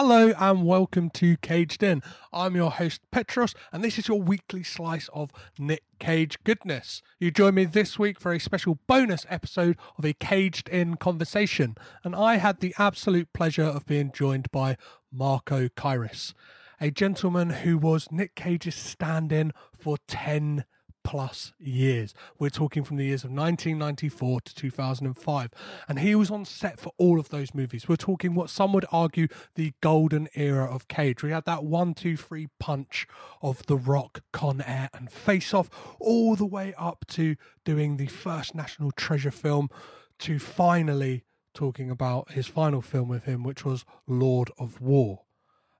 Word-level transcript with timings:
Hello 0.00 0.32
and 0.38 0.64
welcome 0.64 1.10
to 1.10 1.36
Caged 1.38 1.82
In. 1.82 2.04
I'm 2.32 2.54
your 2.54 2.70
host 2.70 3.00
Petros, 3.10 3.52
and 3.72 3.82
this 3.82 3.98
is 3.98 4.06
your 4.06 4.22
weekly 4.22 4.62
slice 4.62 5.10
of 5.12 5.32
Nick 5.58 5.82
Cage 5.98 6.38
goodness. 6.44 7.02
You 7.18 7.32
join 7.32 7.56
me 7.56 7.64
this 7.64 7.98
week 7.98 8.20
for 8.20 8.32
a 8.32 8.38
special 8.38 8.78
bonus 8.86 9.26
episode 9.28 9.76
of 9.96 10.04
a 10.04 10.12
Caged 10.12 10.68
In 10.68 10.98
conversation, 10.98 11.76
and 12.04 12.14
I 12.14 12.36
had 12.36 12.60
the 12.60 12.76
absolute 12.78 13.32
pleasure 13.32 13.64
of 13.64 13.86
being 13.86 14.12
joined 14.12 14.52
by 14.52 14.76
Marco 15.10 15.66
Kyris, 15.66 16.32
a 16.80 16.92
gentleman 16.92 17.50
who 17.50 17.76
was 17.76 18.12
Nick 18.12 18.36
Cage's 18.36 18.76
stand 18.76 19.32
in 19.32 19.52
for 19.76 19.96
10 20.06 20.64
plus 21.08 21.54
years. 21.58 22.12
We're 22.38 22.50
talking 22.50 22.84
from 22.84 22.98
the 22.98 23.06
years 23.06 23.24
of 23.24 23.30
1994 23.30 24.42
to 24.42 24.54
2005. 24.54 25.50
And 25.88 26.00
he 26.00 26.14
was 26.14 26.30
on 26.30 26.44
set 26.44 26.78
for 26.78 26.92
all 26.98 27.18
of 27.18 27.30
those 27.30 27.54
movies. 27.54 27.88
We're 27.88 27.96
talking 27.96 28.34
what 28.34 28.50
some 28.50 28.74
would 28.74 28.84
argue 28.92 29.26
the 29.54 29.72
golden 29.80 30.28
era 30.34 30.66
of 30.66 30.86
Cage. 30.86 31.22
We 31.22 31.30
had 31.30 31.46
that 31.46 31.64
one, 31.64 31.94
two, 31.94 32.18
three 32.18 32.48
punch 32.60 33.06
of 33.40 33.64
The 33.64 33.78
Rock, 33.78 34.20
Con 34.34 34.60
Air, 34.60 34.90
and 34.92 35.10
Face 35.10 35.54
Off, 35.54 35.70
all 35.98 36.36
the 36.36 36.44
way 36.44 36.74
up 36.76 37.06
to 37.12 37.36
doing 37.64 37.96
the 37.96 38.08
first 38.08 38.54
National 38.54 38.90
Treasure 38.90 39.30
film 39.30 39.70
to 40.18 40.38
finally 40.38 41.24
talking 41.54 41.90
about 41.90 42.32
his 42.32 42.46
final 42.46 42.82
film 42.82 43.08
with 43.08 43.24
him, 43.24 43.42
which 43.42 43.64
was 43.64 43.86
Lord 44.06 44.50
of 44.58 44.82
War 44.82 45.22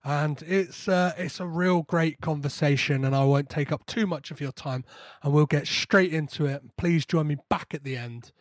and 0.09 0.43
it's 0.47 0.89
uh, 0.89 1.13
it's 1.19 1.39
a 1.39 1.47
real 1.47 1.83
great 1.83 2.19
conversation 2.23 3.05
and 3.05 3.15
i 3.15 3.23
won't 3.23 3.51
take 3.51 3.71
up 3.71 3.85
too 3.85 4.07
much 4.07 4.31
of 4.31 4.41
your 4.41 4.53
time 4.53 4.83
and 5.23 5.35
we'll 5.35 5.45
get 5.45 5.67
straight 5.67 6.15
into 6.15 6.47
it. 6.47 6.63
Please 6.79 7.05
join 7.05 7.27
me 7.27 7.37
back 7.51 7.75
at 7.75 7.85
the 7.85 7.97
end 7.97 8.33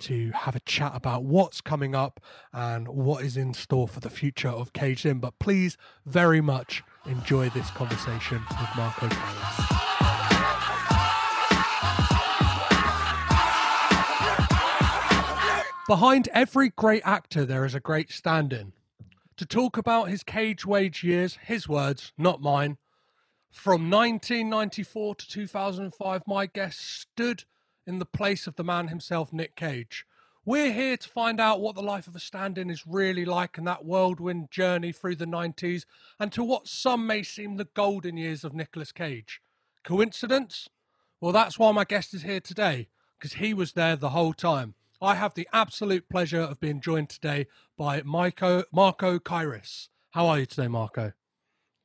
to 0.00 0.32
have 0.32 0.56
a 0.56 0.60
chat 0.60 0.90
about 0.92 1.22
what's 1.22 1.60
coming 1.60 1.94
up 1.94 2.20
and 2.52 2.88
what 2.88 3.24
is 3.24 3.36
in 3.36 3.54
store 3.54 3.86
for 3.86 4.00
the 4.00 4.10
future 4.10 4.48
of 4.48 4.72
caged 4.72 5.06
in. 5.06 5.20
But 5.20 5.38
please 5.38 5.76
very 6.04 6.40
much 6.40 6.82
enjoy 7.06 7.48
this 7.50 7.70
conversation 7.70 8.42
with 8.50 8.68
marco 8.76 9.08
Carlos. 9.08 9.80
behind 15.86 16.28
every 16.32 16.70
great 16.70 17.02
actor 17.04 17.44
there 17.44 17.64
is 17.64 17.74
a 17.74 17.80
great 17.80 18.10
stand-in 18.10 18.72
to 19.36 19.46
talk 19.46 19.76
about 19.76 20.08
his 20.08 20.22
cage 20.22 20.64
wage 20.64 21.02
years, 21.02 21.38
his 21.42 21.68
words, 21.68 22.12
not 22.16 22.40
mine. 22.40 22.78
From 23.50 23.90
1994 23.90 25.14
to 25.16 25.28
2005, 25.28 26.22
my 26.26 26.46
guest 26.46 26.80
stood 26.80 27.44
in 27.86 27.98
the 27.98 28.06
place 28.06 28.46
of 28.46 28.56
the 28.56 28.64
man 28.64 28.88
himself, 28.88 29.32
Nick 29.32 29.56
Cage. 29.56 30.04
We're 30.46 30.72
here 30.72 30.96
to 30.96 31.08
find 31.08 31.40
out 31.40 31.60
what 31.60 31.74
the 31.74 31.82
life 31.82 32.06
of 32.06 32.14
a 32.14 32.20
stand 32.20 32.58
in 32.58 32.68
is 32.68 32.86
really 32.86 33.24
like 33.24 33.56
in 33.56 33.64
that 33.64 33.84
whirlwind 33.84 34.50
journey 34.50 34.92
through 34.92 35.16
the 35.16 35.24
90s 35.24 35.84
and 36.20 36.30
to 36.32 36.44
what 36.44 36.68
some 36.68 37.06
may 37.06 37.22
seem 37.22 37.56
the 37.56 37.68
golden 37.72 38.16
years 38.16 38.44
of 38.44 38.54
Nicolas 38.54 38.92
Cage. 38.92 39.40
Coincidence? 39.84 40.68
Well, 41.20 41.32
that's 41.32 41.58
why 41.58 41.72
my 41.72 41.84
guest 41.84 42.12
is 42.12 42.22
here 42.22 42.40
today, 42.40 42.88
because 43.18 43.34
he 43.34 43.54
was 43.54 43.72
there 43.72 43.96
the 43.96 44.10
whole 44.10 44.34
time. 44.34 44.74
I 45.04 45.14
have 45.14 45.34
the 45.34 45.46
absolute 45.52 46.08
pleasure 46.08 46.40
of 46.40 46.58
being 46.60 46.80
joined 46.80 47.10
today 47.10 47.46
by 47.76 48.00
Marco, 48.02 48.64
Marco 48.72 49.18
Kyris. 49.18 49.88
How 50.12 50.26
are 50.28 50.38
you 50.38 50.46
today, 50.46 50.66
Marco? 50.66 51.12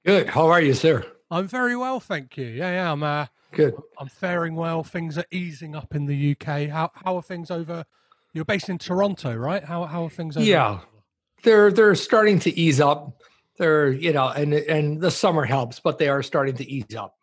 Good. 0.05 0.29
How 0.29 0.47
are 0.47 0.61
you, 0.61 0.73
sir? 0.73 1.05
I'm 1.29 1.45
very 1.45 1.75
well, 1.75 1.99
thank 1.99 2.37
you. 2.37 2.45
Yeah, 2.45 2.71
yeah, 2.71 2.91
I'm 2.93 3.03
uh, 3.03 3.25
good. 3.51 3.75
I'm 3.99 4.07
faring 4.07 4.55
well. 4.55 4.83
Things 4.83 5.17
are 5.17 5.25
easing 5.31 5.75
up 5.75 5.93
in 5.93 6.05
the 6.05 6.31
UK. 6.31 6.69
How 6.69 6.91
how 6.93 7.17
are 7.17 7.21
things 7.21 7.51
over? 7.51 7.85
You're 8.33 8.45
based 8.45 8.69
in 8.69 8.77
Toronto, 8.77 9.35
right? 9.35 9.65
How 9.65 9.83
how 9.83 10.05
are 10.05 10.09
things 10.09 10.37
over? 10.37 10.45
Yeah, 10.45 10.79
they're 11.43 11.71
they're 11.71 11.95
starting 11.95 12.39
to 12.39 12.57
ease 12.57 12.79
up. 12.79 13.21
They're 13.57 13.91
you 13.91 14.13
know, 14.13 14.29
and 14.29 14.53
and 14.53 15.01
the 15.01 15.11
summer 15.11 15.43
helps, 15.43 15.81
but 15.81 15.97
they 15.97 16.07
are 16.07 16.23
starting 16.23 16.55
to 16.55 16.67
ease 16.67 16.95
up. 16.97 17.17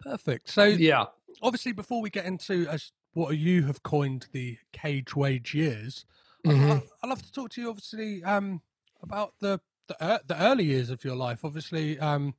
Perfect. 0.00 0.48
So 0.48 0.64
yeah, 0.64 1.04
obviously, 1.42 1.72
before 1.72 2.00
we 2.00 2.08
get 2.08 2.24
into 2.24 2.66
as 2.68 2.90
what 3.16 3.38
you 3.38 3.62
have 3.62 3.82
coined 3.82 4.26
the 4.32 4.58
cage 4.72 5.16
wage 5.16 5.54
years. 5.54 6.04
Mhm. 6.44 6.70
I, 6.70 6.82
I'd 7.02 7.08
love 7.08 7.22
to 7.22 7.32
talk 7.32 7.50
to 7.52 7.62
you, 7.62 7.70
obviously, 7.70 8.22
um, 8.22 8.60
about 9.02 9.32
the 9.40 9.58
the, 9.88 9.96
ear 10.02 10.20
the 10.26 10.40
early 10.40 10.64
years 10.64 10.90
of 10.90 11.02
your 11.02 11.16
life. 11.16 11.44
Obviously, 11.44 11.98
um, 11.98 12.34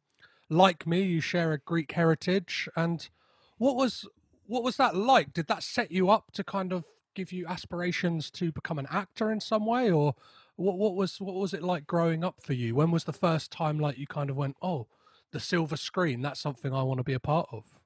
like 0.50 0.86
me, 0.86 1.02
you 1.02 1.20
share 1.20 1.52
a 1.52 1.58
Greek 1.58 1.94
heritage, 1.94 2.70
and 2.76 3.10
what 3.58 3.76
was 3.76 4.06
what 4.46 4.64
was 4.64 4.78
that 4.78 4.96
like? 4.96 5.34
Did 5.34 5.48
that 5.48 5.64
set 5.64 5.92
you 5.92 6.12
up 6.12 6.32
to 6.34 6.44
kind 6.44 6.72
of 6.72 6.86
give 7.16 7.32
you 7.32 7.48
aspirations 7.48 8.30
to 8.32 8.52
become 8.52 8.78
an 8.78 8.88
actor 8.92 9.32
in 9.32 9.40
some 9.40 9.66
way, 9.66 9.90
or 9.90 10.14
what? 10.58 10.78
What 10.78 10.94
was 10.96 11.20
what 11.20 11.36
was 11.36 11.56
it 11.56 11.64
like 11.64 11.88
growing 11.88 12.24
up 12.24 12.44
for 12.44 12.54
you? 12.54 12.76
When 12.76 12.92
was 12.92 13.06
the 13.06 13.14
first 13.14 13.52
time 13.52 13.80
like 13.80 13.98
you 13.98 14.06
kind 14.06 14.30
of 14.30 14.36
went, 14.38 14.58
oh, 14.62 14.86
the 15.32 15.40
silver 15.40 15.76
screen? 15.78 16.22
That's 16.22 16.40
something 16.40 16.72
I 16.72 16.84
want 16.84 17.00
to 17.00 17.04
be 17.04 17.14
a 17.14 17.20
part 17.20 17.50
of. 17.52 17.77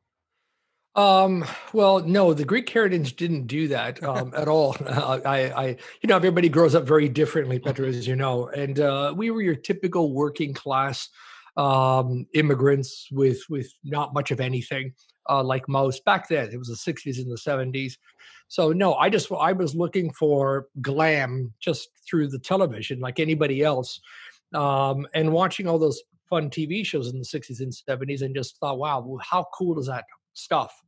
Um, 0.95 1.45
well, 1.71 1.99
no, 2.01 2.33
the 2.33 2.43
Greek 2.43 2.69
heritage 2.69 3.15
didn't 3.15 3.47
do 3.47 3.69
that 3.69 4.03
um, 4.07 4.33
at 4.35 4.47
all. 4.47 4.75
Uh, 4.91 5.19
I, 5.25 5.37
I, 5.37 5.65
you 6.01 6.07
know, 6.07 6.17
everybody 6.17 6.49
grows 6.49 6.75
up 6.75 6.85
very 6.85 7.07
differently, 7.07 7.59
Petra, 7.59 7.87
as 7.87 8.07
you 8.07 8.15
know, 8.15 8.49
and 8.49 8.79
uh, 8.79 9.13
we 9.15 9.31
were 9.31 9.41
your 9.41 9.55
typical 9.55 10.13
working 10.13 10.53
class 10.53 11.07
um, 11.55 12.27
immigrants 12.33 13.07
with 13.11 13.39
with 13.49 13.71
not 13.83 14.13
much 14.13 14.31
of 14.31 14.39
anything, 14.41 14.93
uh, 15.29 15.43
like 15.43 15.67
most 15.69 16.03
back 16.03 16.27
then. 16.27 16.49
It 16.51 16.57
was 16.57 16.67
the 16.67 16.93
'60s 16.93 17.19
and 17.19 17.31
the 17.31 17.37
'70s. 17.37 17.93
So 18.49 18.73
no, 18.73 18.95
I 18.95 19.09
just 19.09 19.31
I 19.31 19.53
was 19.53 19.75
looking 19.75 20.11
for 20.11 20.67
glam 20.81 21.53
just 21.61 21.89
through 22.09 22.27
the 22.27 22.39
television, 22.39 22.99
like 22.99 23.19
anybody 23.19 23.63
else, 23.63 24.01
um, 24.53 25.07
and 25.13 25.31
watching 25.31 25.67
all 25.67 25.79
those 25.79 26.01
fun 26.29 26.49
TV 26.49 26.85
shows 26.85 27.07
in 27.07 27.17
the 27.17 27.25
'60s 27.25 27.61
and 27.61 27.71
'70s, 27.71 28.21
and 28.21 28.35
just 28.35 28.57
thought, 28.57 28.77
wow, 28.77 29.17
how 29.21 29.45
cool 29.53 29.79
is 29.79 29.87
that 29.87 30.03
stuff? 30.33 30.81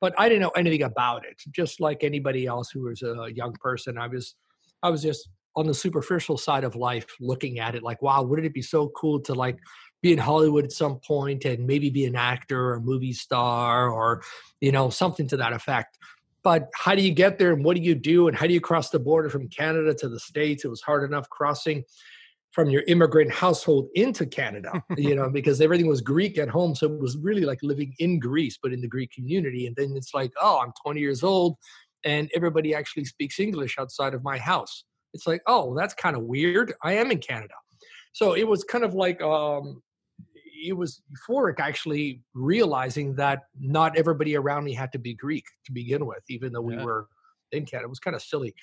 but 0.00 0.14
I 0.18 0.28
didn't 0.28 0.42
know 0.42 0.50
anything 0.50 0.82
about 0.82 1.24
it. 1.24 1.42
Just 1.50 1.80
like 1.80 2.04
anybody 2.04 2.46
else 2.46 2.70
who 2.70 2.82
was 2.82 3.02
a 3.02 3.28
young 3.34 3.52
person, 3.54 3.96
I 3.98 4.08
was, 4.08 4.34
I 4.82 4.90
was 4.90 5.02
just 5.02 5.28
on 5.56 5.66
the 5.66 5.74
superficial 5.74 6.36
side 6.36 6.64
of 6.64 6.76
life, 6.76 7.06
looking 7.18 7.58
at 7.58 7.74
it 7.74 7.82
like, 7.82 8.02
wow, 8.02 8.22
wouldn't 8.22 8.46
it 8.46 8.52
be 8.52 8.62
so 8.62 8.88
cool 8.90 9.20
to 9.20 9.34
like 9.34 9.58
be 10.02 10.12
in 10.12 10.18
Hollywood 10.18 10.64
at 10.64 10.72
some 10.72 11.00
point 11.00 11.46
and 11.46 11.66
maybe 11.66 11.88
be 11.88 12.04
an 12.04 12.14
actor 12.14 12.60
or 12.60 12.74
a 12.74 12.80
movie 12.80 13.14
star 13.14 13.90
or, 13.90 14.22
you 14.60 14.70
know, 14.70 14.90
something 14.90 15.26
to 15.28 15.36
that 15.38 15.54
effect. 15.54 15.98
But 16.42 16.68
how 16.74 16.94
do 16.94 17.02
you 17.02 17.12
get 17.12 17.38
there 17.38 17.54
and 17.54 17.64
what 17.64 17.76
do 17.76 17.82
you 17.82 17.94
do 17.94 18.28
and 18.28 18.36
how 18.36 18.46
do 18.46 18.52
you 18.52 18.60
cross 18.60 18.90
the 18.90 19.00
border 19.00 19.30
from 19.30 19.48
Canada 19.48 19.94
to 19.94 20.08
the 20.08 20.20
States? 20.20 20.64
It 20.64 20.68
was 20.68 20.82
hard 20.82 21.08
enough 21.08 21.28
crossing 21.30 21.84
from 22.56 22.70
your 22.70 22.82
immigrant 22.86 23.30
household 23.30 23.86
into 23.94 24.24
Canada, 24.24 24.82
you 24.96 25.14
know, 25.14 25.28
because 25.28 25.60
everything 25.60 25.86
was 25.86 26.00
Greek 26.00 26.38
at 26.38 26.48
home. 26.48 26.74
So 26.74 26.86
it 26.86 26.98
was 26.98 27.18
really 27.18 27.42
like 27.42 27.58
living 27.62 27.94
in 27.98 28.18
Greece, 28.18 28.58
but 28.60 28.72
in 28.72 28.80
the 28.80 28.88
Greek 28.88 29.12
community. 29.12 29.66
And 29.66 29.76
then 29.76 29.92
it's 29.94 30.14
like, 30.14 30.32
oh, 30.40 30.60
I'm 30.64 30.72
20 30.82 30.98
years 30.98 31.22
old 31.22 31.56
and 32.02 32.30
everybody 32.34 32.74
actually 32.74 33.04
speaks 33.04 33.38
English 33.38 33.76
outside 33.78 34.14
of 34.14 34.24
my 34.24 34.38
house. 34.38 34.84
It's 35.12 35.26
like, 35.26 35.42
oh, 35.46 35.76
that's 35.76 35.92
kind 35.92 36.16
of 36.16 36.22
weird. 36.22 36.72
I 36.82 36.94
am 36.94 37.10
in 37.10 37.18
Canada. 37.18 37.52
So 38.14 38.32
it 38.32 38.48
was 38.48 38.64
kind 38.64 38.84
of 38.84 38.94
like, 38.94 39.20
um, 39.20 39.82
it 40.66 40.72
was 40.72 41.02
euphoric 41.12 41.60
actually 41.60 42.22
realizing 42.32 43.16
that 43.16 43.42
not 43.60 43.98
everybody 43.98 44.34
around 44.34 44.64
me 44.64 44.72
had 44.72 44.92
to 44.92 44.98
be 44.98 45.12
Greek 45.12 45.44
to 45.66 45.72
begin 45.72 46.06
with, 46.06 46.22
even 46.30 46.54
though 46.54 46.62
we 46.62 46.78
were 46.78 47.06
in 47.52 47.66
Canada. 47.66 47.84
It 47.84 47.90
was 47.90 47.98
kind 47.98 48.16
of 48.16 48.22
silly 48.22 48.54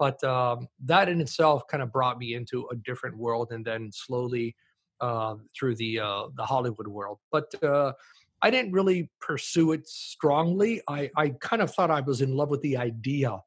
but 0.00 0.24
um, 0.24 0.66
that 0.86 1.10
in 1.10 1.20
itself 1.20 1.68
kind 1.68 1.82
of 1.82 1.92
brought 1.92 2.18
me 2.18 2.34
into 2.34 2.66
a 2.72 2.76
different 2.76 3.16
world 3.16 3.52
and 3.52 3.64
then 3.64 3.92
slowly 3.92 4.56
uh, 5.00 5.34
through 5.56 5.76
the 5.76 6.00
uh, 6.00 6.24
the 6.36 6.44
hollywood 6.44 6.88
world 6.88 7.18
but 7.30 7.54
uh, 7.62 7.92
i 8.42 8.50
didn't 8.50 8.72
really 8.72 9.08
pursue 9.20 9.72
it 9.72 9.86
strongly. 9.86 10.80
I, 10.88 11.10
I 11.16 11.28
kind 11.40 11.62
of 11.62 11.72
thought 11.72 11.90
i 11.92 12.00
was 12.00 12.22
in 12.22 12.34
love 12.34 12.48
with 12.48 12.62
the 12.62 12.76
idea 12.78 13.38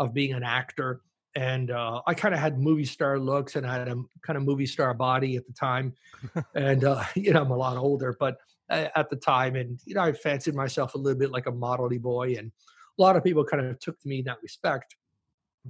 of 0.00 0.14
being 0.14 0.32
an 0.32 0.42
actor 0.42 1.02
and 1.36 1.70
uh, 1.70 2.00
i 2.06 2.14
kind 2.14 2.34
of 2.34 2.40
had 2.40 2.58
movie 2.58 2.86
star 2.86 3.18
looks 3.18 3.54
and 3.56 3.66
i 3.66 3.78
had 3.78 3.88
a 3.88 3.96
kind 4.22 4.36
of 4.38 4.42
movie 4.42 4.66
star 4.66 4.94
body 4.94 5.36
at 5.36 5.46
the 5.46 5.52
time 5.52 5.94
and 6.54 6.84
uh, 6.84 7.04
you 7.14 7.32
know 7.32 7.42
i'm 7.42 7.50
a 7.50 7.56
lot 7.56 7.76
older 7.76 8.16
but 8.18 8.38
at 8.70 9.08
the 9.08 9.16
time 9.16 9.56
and 9.56 9.80
you 9.84 9.94
know 9.94 10.02
i 10.02 10.12
fancied 10.12 10.54
myself 10.54 10.94
a 10.94 10.98
little 10.98 11.18
bit 11.18 11.30
like 11.30 11.46
a 11.46 11.52
modelly 11.52 12.00
boy 12.00 12.34
and 12.38 12.50
a 12.98 13.02
lot 13.02 13.16
of 13.16 13.22
people 13.24 13.44
kind 13.44 13.64
of 13.64 13.78
took 13.78 13.98
to 14.00 14.08
me 14.08 14.18
in 14.18 14.24
that 14.24 14.38
respect 14.42 14.96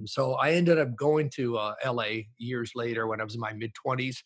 so 0.07 0.33
I 0.33 0.51
ended 0.51 0.77
up 0.77 0.95
going 0.95 1.29
to 1.31 1.57
uh, 1.57 1.75
LA 1.85 2.23
years 2.37 2.71
later 2.75 3.07
when 3.07 3.21
I 3.21 3.23
was 3.23 3.35
in 3.35 3.41
my 3.41 3.53
mid 3.53 3.71
20s. 3.85 4.17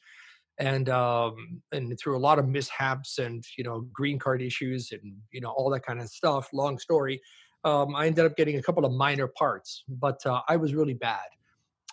And 0.59 0.87
um, 0.87 1.63
and 1.71 1.97
through 1.99 2.15
a 2.15 2.19
lot 2.19 2.37
of 2.37 2.47
mishaps 2.47 3.17
and 3.17 3.43
you 3.57 3.63
know 3.63 3.87
green 3.91 4.19
card 4.19 4.39
issues 4.39 4.91
and 4.91 5.15
you 5.31 5.41
know 5.41 5.49
all 5.49 5.71
that 5.71 5.83
kind 5.83 5.99
of 5.99 6.07
stuff. 6.09 6.49
Long 6.53 6.77
story, 6.77 7.19
um, 7.63 7.95
I 7.95 8.05
ended 8.05 8.25
up 8.25 8.37
getting 8.37 8.57
a 8.57 8.61
couple 8.61 8.85
of 8.85 8.91
minor 8.91 9.27
parts, 9.27 9.83
but 9.87 10.23
uh, 10.27 10.41
I 10.47 10.57
was 10.57 10.75
really 10.75 10.93
bad, 10.93 11.25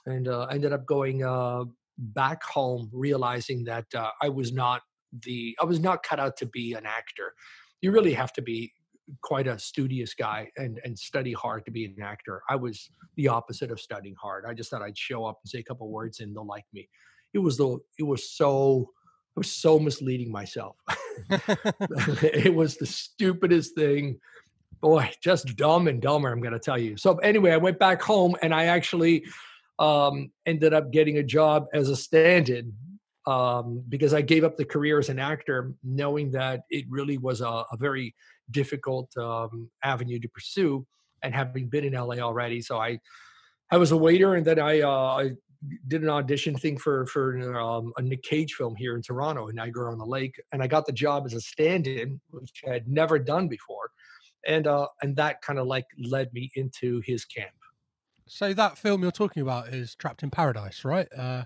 and 0.04 0.28
uh, 0.28 0.42
I 0.50 0.56
ended 0.56 0.74
up 0.74 0.84
going 0.84 1.24
uh, 1.24 1.64
back 1.96 2.42
home, 2.42 2.90
realizing 2.92 3.64
that 3.64 3.86
uh, 3.94 4.10
I 4.20 4.28
was 4.28 4.52
not 4.52 4.82
the 5.24 5.56
I 5.60 5.64
was 5.64 5.80
not 5.80 6.02
cut 6.02 6.20
out 6.20 6.36
to 6.38 6.46
be 6.46 6.74
an 6.74 6.86
actor. 6.86 7.34
You 7.80 7.92
really 7.92 8.12
have 8.12 8.32
to 8.34 8.42
be 8.42 8.72
quite 9.22 9.46
a 9.46 9.58
studious 9.58 10.14
guy 10.14 10.50
and 10.56 10.80
and 10.84 10.98
study 10.98 11.32
hard 11.32 11.64
to 11.64 11.70
be 11.70 11.84
an 11.84 11.96
actor. 12.02 12.42
I 12.48 12.56
was 12.56 12.90
the 13.16 13.28
opposite 13.28 13.70
of 13.70 13.80
studying 13.80 14.14
hard. 14.20 14.44
I 14.46 14.54
just 14.54 14.70
thought 14.70 14.82
I'd 14.82 14.98
show 14.98 15.24
up 15.24 15.38
and 15.42 15.48
say 15.48 15.58
a 15.58 15.62
couple 15.62 15.88
words 15.88 16.20
and 16.20 16.34
they'll 16.34 16.46
like 16.46 16.66
me. 16.72 16.88
It 17.34 17.38
was 17.38 17.56
the 17.56 17.78
it 17.98 18.04
was 18.04 18.30
so 18.30 18.90
I 19.36 19.40
was 19.40 19.52
so 19.52 19.78
misleading 19.78 20.32
myself. 20.32 20.76
it 21.30 22.54
was 22.54 22.76
the 22.76 22.86
stupidest 22.86 23.74
thing. 23.74 24.20
Boy, 24.80 25.10
just 25.22 25.56
dumb 25.56 25.88
and 25.88 26.00
dumber, 26.00 26.32
I'm 26.32 26.40
going 26.40 26.54
to 26.54 26.58
tell 26.58 26.78
you. 26.78 26.96
So, 26.96 27.16
anyway, 27.18 27.52
I 27.52 27.58
went 27.58 27.78
back 27.78 28.00
home 28.00 28.34
and 28.40 28.54
I 28.54 28.64
actually 28.64 29.24
um, 29.78 30.30
ended 30.46 30.72
up 30.72 30.90
getting 30.90 31.18
a 31.18 31.22
job 31.22 31.66
as 31.74 31.90
a 31.90 31.96
stand 31.96 32.48
in 32.48 32.72
um, 33.26 33.82
because 33.88 34.14
I 34.14 34.22
gave 34.22 34.44
up 34.44 34.56
the 34.56 34.64
career 34.64 34.98
as 34.98 35.08
an 35.08 35.18
actor, 35.18 35.72
knowing 35.84 36.30
that 36.32 36.62
it 36.70 36.86
really 36.88 37.18
was 37.18 37.40
a, 37.40 37.48
a 37.48 37.76
very 37.78 38.14
difficult 38.50 39.14
um, 39.16 39.70
avenue 39.84 40.18
to 40.20 40.28
pursue. 40.28 40.86
And 41.22 41.34
having 41.34 41.68
been 41.68 41.84
in 41.84 41.92
LA 41.92 42.16
already, 42.16 42.62
so 42.62 42.78
I, 42.78 42.98
I 43.70 43.76
was 43.76 43.92
a 43.92 43.96
waiter, 43.96 44.36
and 44.36 44.46
then 44.46 44.58
I, 44.58 44.80
uh, 44.80 44.88
I 44.88 45.30
did 45.88 46.02
an 46.02 46.08
audition 46.08 46.56
thing 46.56 46.78
for 46.78 47.06
for 47.06 47.58
um, 47.58 47.92
a 47.98 48.02
Nick 48.02 48.22
Cage 48.22 48.54
film 48.54 48.74
here 48.74 48.96
in 48.96 49.02
Toronto, 49.02 49.48
in 49.48 49.56
Niagara 49.56 49.92
on 49.92 49.98
the 49.98 50.06
Lake, 50.06 50.40
and 50.52 50.62
I 50.62 50.66
got 50.66 50.86
the 50.86 50.92
job 50.92 51.26
as 51.26 51.34
a 51.34 51.40
stand-in, 51.40 52.20
which 52.30 52.62
I 52.66 52.72
had 52.72 52.88
never 52.88 53.18
done 53.18 53.48
before, 53.48 53.90
and 54.46 54.66
uh, 54.66 54.88
and 55.02 55.14
that 55.16 55.42
kind 55.42 55.58
of 55.58 55.66
like 55.66 55.84
led 55.98 56.32
me 56.32 56.50
into 56.54 57.02
his 57.04 57.24
camp. 57.24 57.52
So 58.26 58.54
that 58.54 58.78
film 58.78 59.02
you're 59.02 59.10
talking 59.10 59.42
about 59.42 59.68
is 59.68 59.94
Trapped 59.96 60.22
in 60.22 60.30
Paradise, 60.30 60.84
right? 60.84 61.08
Uh, 61.16 61.44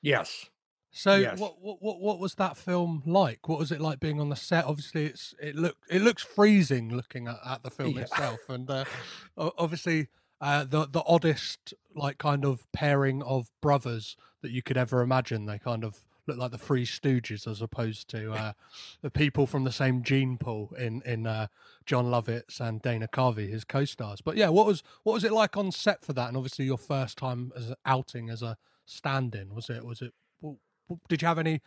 yes. 0.00 0.48
So 0.92 1.16
yes. 1.16 1.38
what, 1.38 1.56
what 1.60 2.00
what 2.00 2.18
was 2.18 2.34
that 2.34 2.56
film 2.56 3.02
like? 3.06 3.48
What 3.48 3.58
was 3.58 3.70
it 3.70 3.80
like 3.80 4.00
being 4.00 4.20
on 4.20 4.28
the 4.28 4.36
set? 4.36 4.64
Obviously, 4.64 5.06
it's 5.06 5.34
it 5.40 5.54
look 5.54 5.76
it 5.88 6.02
looks 6.02 6.22
freezing 6.22 6.94
looking 6.94 7.28
at, 7.28 7.38
at 7.46 7.62
the 7.62 7.70
film 7.70 7.96
yeah. 7.96 8.02
itself, 8.02 8.40
and 8.48 8.68
uh, 8.68 8.84
obviously 9.36 10.08
uh, 10.40 10.64
the 10.64 10.88
the 10.88 11.02
oddest 11.06 11.74
like 11.94 12.18
kind 12.18 12.44
of 12.44 12.70
pairing 12.72 13.22
of 13.22 13.50
brothers 13.60 14.16
that 14.42 14.50
you 14.50 14.62
could 14.62 14.76
ever 14.76 15.00
imagine. 15.02 15.46
They 15.46 15.58
kind 15.58 15.84
of 15.84 16.02
look 16.26 16.38
like 16.38 16.50
the 16.50 16.58
Three 16.58 16.84
Stooges 16.84 17.46
as 17.46 17.62
opposed 17.62 18.08
to 18.10 18.32
uh, 18.32 18.52
the 19.02 19.10
people 19.10 19.46
from 19.46 19.64
the 19.64 19.72
same 19.72 20.02
gene 20.02 20.38
pool 20.38 20.74
in 20.76 21.02
in 21.02 21.26
uh, 21.26 21.46
Jon 21.86 22.06
Lovitz 22.06 22.58
and 22.60 22.82
Dana 22.82 23.06
Carvey, 23.06 23.48
his 23.48 23.64
co-stars. 23.64 24.20
But 24.20 24.36
yeah, 24.36 24.48
what 24.48 24.66
was 24.66 24.82
what 25.04 25.12
was 25.12 25.24
it 25.24 25.32
like 25.32 25.56
on 25.56 25.70
set 25.70 26.04
for 26.04 26.12
that? 26.14 26.28
And 26.28 26.36
obviously, 26.36 26.64
your 26.64 26.78
first 26.78 27.16
time 27.16 27.52
as 27.56 27.72
outing 27.86 28.28
as 28.28 28.42
a 28.42 28.56
stand-in 28.86 29.54
was 29.54 29.70
it 29.70 29.84
was 29.84 30.02
it 30.02 30.12
did 31.08 31.22
you 31.22 31.28
have 31.28 31.38
any 31.38 31.60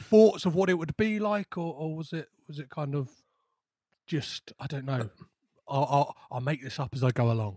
thoughts 0.00 0.44
of 0.44 0.54
what 0.54 0.70
it 0.70 0.74
would 0.74 0.96
be 0.96 1.18
like, 1.18 1.56
or, 1.56 1.74
or 1.74 1.96
was 1.96 2.12
it 2.12 2.28
was 2.48 2.58
it 2.58 2.68
kind 2.70 2.94
of 2.94 3.10
just 4.06 4.52
I 4.58 4.66
don't 4.66 4.84
know? 4.84 5.10
I'll, 5.68 5.88
I'll, 5.90 6.16
I'll 6.30 6.40
make 6.40 6.62
this 6.62 6.78
up 6.78 6.90
as 6.94 7.02
I 7.02 7.10
go 7.10 7.30
along. 7.30 7.56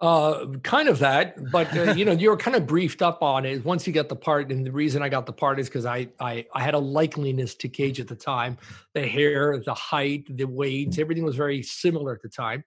Uh, 0.00 0.46
kind 0.62 0.88
of 0.88 1.00
that, 1.00 1.34
but 1.50 1.76
uh, 1.76 1.92
you 1.94 2.04
know, 2.04 2.12
you 2.20 2.30
were 2.30 2.36
kind 2.36 2.56
of 2.56 2.68
briefed 2.68 3.02
up 3.02 3.20
on 3.20 3.44
it 3.44 3.64
once 3.64 3.84
you 3.84 3.92
got 3.92 4.08
the 4.08 4.16
part. 4.16 4.50
And 4.50 4.64
the 4.64 4.70
reason 4.70 5.02
I 5.02 5.08
got 5.08 5.26
the 5.26 5.32
part 5.32 5.58
is 5.58 5.68
because 5.68 5.86
I, 5.86 6.08
I 6.20 6.46
I 6.54 6.62
had 6.62 6.74
a 6.74 6.80
likeliness 6.80 7.58
to 7.58 7.68
Cage 7.68 7.98
at 7.98 8.06
the 8.06 8.14
time. 8.14 8.58
The 8.94 9.06
hair, 9.06 9.58
the 9.58 9.74
height, 9.74 10.24
the 10.28 10.44
weight, 10.44 10.98
everything 11.00 11.24
was 11.24 11.34
very 11.34 11.62
similar 11.62 12.14
at 12.14 12.22
the 12.22 12.28
time. 12.28 12.62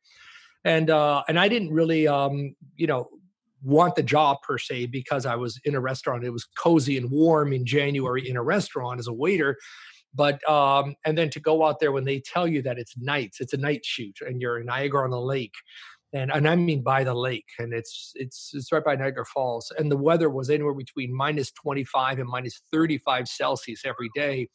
And 0.66 0.90
uh, 0.90 1.24
and 1.30 1.40
I 1.40 1.48
didn't 1.48 1.72
really 1.72 2.06
um, 2.06 2.54
you 2.76 2.88
know, 2.88 3.10
want 3.64 3.96
the 3.96 4.04
job 4.04 4.38
per 4.42 4.58
se 4.58 4.88
because 4.88 5.26
I 5.26 5.36
was 5.36 5.60
in 5.66 5.76
a 5.76 5.80
restaurant. 5.80 6.24
It 6.24 6.32
was 6.32 6.46
cozy 6.58 6.98
and 6.98 7.12
warm 7.12 7.54
in 7.54 7.66
January 7.66 8.28
in 8.28 8.38
a 8.38 8.44
restaurant 8.44 9.00
as 9.00 9.08
a 9.08 9.14
waiter. 9.14 9.58
But 10.14 10.48
um, 10.50 10.96
and 11.06 11.18
then 11.18 11.30
to 11.32 11.40
go 11.40 11.66
out 11.66 11.80
there 11.80 11.92
when 11.92 12.04
they 12.04 12.20
tell 12.20 12.48
you 12.48 12.62
that 12.64 12.78
it's 12.78 12.98
nights, 12.98 13.40
it's 13.40 13.54
a 13.54 13.58
night 13.58 13.86
shoot, 13.86 14.18
and 14.22 14.42
you're 14.42 14.60
in 14.60 14.66
Niagara 14.66 15.06
on 15.06 15.12
the 15.12 15.22
lake, 15.22 15.54
and 16.14 16.32
and 16.32 16.50
I 16.50 16.56
mean 16.56 16.84
by 16.84 17.04
the 17.06 17.14
lake, 17.14 17.48
and 17.60 17.74
it's 17.74 18.12
it's 18.16 18.52
it's 18.54 18.72
right 18.72 18.84
by 18.84 18.96
Niagara 18.96 19.26
Falls, 19.26 19.72
and 19.78 19.90
the 19.90 19.98
weather 19.98 20.30
was 20.30 20.50
anywhere 20.50 20.74
between 20.74 21.16
minus 21.16 21.52
25 21.52 22.20
and 22.20 22.28
minus 22.28 22.62
35 22.74 23.28
Celsius 23.28 23.86
every 23.86 24.10
day. 24.14 24.50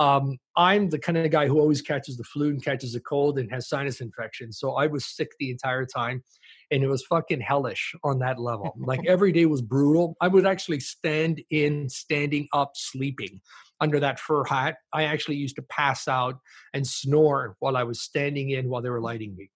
Um, 0.00 0.38
I'm 0.56 0.90
the 0.90 0.98
kind 0.98 1.18
of 1.18 1.30
guy 1.30 1.48
who 1.48 1.58
always 1.58 1.82
catches 1.82 2.16
the 2.16 2.24
flu 2.24 2.50
and 2.50 2.64
catches 2.64 2.94
a 2.94 3.00
cold 3.00 3.38
and 3.38 3.50
has 3.50 3.68
sinus 3.68 4.00
infection. 4.00 4.52
So 4.52 4.74
I 4.76 4.86
was 4.86 5.04
sick 5.04 5.30
the 5.40 5.50
entire 5.50 5.84
time 5.84 6.22
and 6.70 6.82
it 6.82 6.88
was 6.88 7.04
fucking 7.06 7.40
hellish 7.40 7.94
on 8.04 8.18
that 8.20 8.38
level. 8.38 8.74
like 8.78 9.00
every 9.06 9.32
day 9.32 9.46
was 9.46 9.62
brutal. 9.62 10.16
I 10.20 10.28
would 10.28 10.46
actually 10.46 10.80
stand 10.80 11.42
in, 11.50 11.88
standing 11.88 12.48
up, 12.52 12.72
sleeping 12.74 13.40
under 13.80 14.00
that 14.00 14.18
fur 14.18 14.44
hat. 14.44 14.76
I 14.92 15.04
actually 15.04 15.36
used 15.36 15.56
to 15.56 15.62
pass 15.62 16.08
out 16.08 16.38
and 16.74 16.86
snore 16.86 17.56
while 17.60 17.76
I 17.76 17.84
was 17.84 18.00
standing 18.00 18.50
in 18.50 18.68
while 18.68 18.82
they 18.82 18.90
were 18.90 19.00
lighting 19.00 19.36
me 19.36 19.50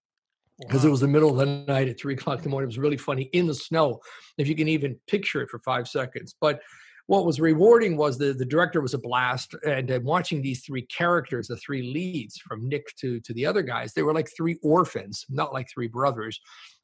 because 0.59 0.83
wow. 0.83 0.87
it 0.87 0.91
was 0.91 0.99
the 1.01 1.07
middle 1.07 1.29
of 1.29 1.37
the 1.37 1.45
night 1.45 1.89
at 1.89 1.99
three 1.99 2.13
o'clock 2.13 2.37
in 2.37 2.43
the 2.43 2.49
morning. 2.49 2.65
It 2.65 2.67
was 2.67 2.79
really 2.79 2.97
funny 2.97 3.23
in 3.33 3.47
the 3.47 3.53
snow, 3.53 3.99
if 4.37 4.47
you 4.47 4.55
can 4.55 4.67
even 4.67 4.97
picture 5.07 5.41
it 5.41 5.49
for 5.49 5.59
five 5.59 5.87
seconds. 5.87 6.35
But 6.39 6.61
what 7.07 7.25
was 7.25 7.39
rewarding 7.39 7.97
was 7.97 8.17
the, 8.17 8.33
the 8.33 8.45
director 8.45 8.81
was 8.81 8.93
a 8.93 8.97
blast 8.97 9.55
and 9.65 9.91
uh, 9.91 9.99
watching 10.03 10.41
these 10.41 10.63
three 10.63 10.83
characters 10.83 11.47
the 11.47 11.57
three 11.57 11.93
leads 11.93 12.37
from 12.37 12.67
nick 12.67 12.95
to 12.95 13.19
to 13.21 13.33
the 13.33 13.45
other 13.45 13.61
guys 13.61 13.93
they 13.93 14.03
were 14.03 14.13
like 14.13 14.29
three 14.35 14.57
orphans 14.63 15.25
not 15.29 15.53
like 15.53 15.67
three 15.69 15.87
brothers 15.87 16.39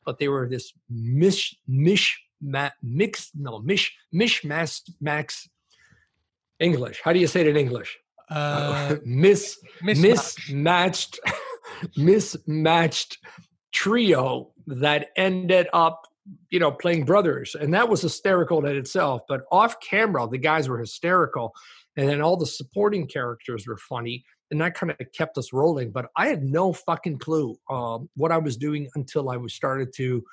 but 0.09 0.17
they 0.17 0.27
were 0.27 0.49
this 0.49 0.73
mish 0.89 1.55
mish 1.67 2.19
ma, 2.41 2.69
mix 2.81 3.29
no 3.35 3.59
mish 3.59 3.95
mish 4.11 4.43
mass 4.43 4.81
max 4.99 5.47
english 6.59 6.99
how 7.03 7.13
do 7.13 7.19
you 7.19 7.27
say 7.27 7.41
it 7.41 7.47
in 7.47 7.55
english 7.55 7.99
uh, 8.31 8.95
miss 9.05 9.59
mismatched 9.83 11.19
mismatched 11.95 13.19
trio 13.71 14.51
that 14.65 15.09
ended 15.15 15.67
up 15.73 16.07
you 16.49 16.59
know, 16.59 16.71
playing 16.71 17.05
brothers. 17.05 17.55
And 17.55 17.73
that 17.73 17.89
was 17.89 18.01
hysterical 18.01 18.63
in 18.63 18.75
itself. 18.75 19.21
But 19.27 19.41
off 19.51 19.79
camera, 19.79 20.27
the 20.29 20.37
guys 20.37 20.69
were 20.69 20.77
hysterical. 20.77 21.53
And 21.97 22.07
then 22.07 22.21
all 22.21 22.37
the 22.37 22.45
supporting 22.45 23.07
characters 23.07 23.67
were 23.67 23.77
funny. 23.77 24.23
And 24.51 24.61
that 24.61 24.73
kind 24.73 24.91
of 24.91 24.97
kept 25.13 25.37
us 25.37 25.53
rolling. 25.53 25.91
But 25.91 26.09
I 26.15 26.27
had 26.27 26.43
no 26.43 26.73
fucking 26.73 27.19
clue 27.19 27.57
um, 27.69 28.09
what 28.15 28.31
I 28.31 28.37
was 28.37 28.57
doing 28.57 28.87
until 28.95 29.29
I 29.29 29.37
was 29.37 29.53
started 29.53 29.93
to 29.95 30.23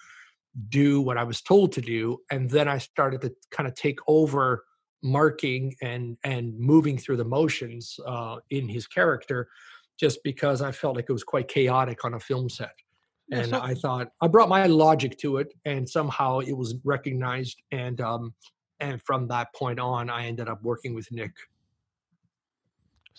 do 0.68 1.02
what 1.02 1.18
I 1.18 1.24
was 1.24 1.42
told 1.42 1.72
to 1.72 1.80
do. 1.80 2.18
And 2.30 2.48
then 2.48 2.66
I 2.68 2.78
started 2.78 3.20
to 3.22 3.34
kind 3.50 3.68
of 3.68 3.74
take 3.74 3.98
over 4.08 4.64
marking 5.02 5.74
and 5.82 6.16
and 6.24 6.58
moving 6.58 6.96
through 6.96 7.18
the 7.18 7.24
motions 7.24 8.00
uh, 8.06 8.36
in 8.50 8.68
his 8.68 8.86
character 8.86 9.48
just 10.00 10.22
because 10.24 10.62
I 10.62 10.72
felt 10.72 10.96
like 10.96 11.06
it 11.08 11.12
was 11.12 11.24
quite 11.24 11.48
chaotic 11.48 12.04
on 12.04 12.14
a 12.14 12.20
film 12.20 12.48
set 12.48 12.72
and 13.32 13.54
I 13.54 13.74
thought 13.74 14.12
I 14.20 14.28
brought 14.28 14.48
my 14.48 14.66
logic 14.66 15.18
to 15.18 15.38
it, 15.38 15.52
and 15.64 15.88
somehow 15.88 16.40
it 16.40 16.52
was 16.52 16.76
recognized, 16.84 17.60
and 17.72 18.00
um, 18.00 18.34
and 18.80 19.02
from 19.02 19.28
that 19.28 19.52
point 19.54 19.80
on, 19.80 20.10
I 20.10 20.26
ended 20.26 20.48
up 20.48 20.62
working 20.62 20.94
with 20.94 21.10
Nick. 21.10 21.32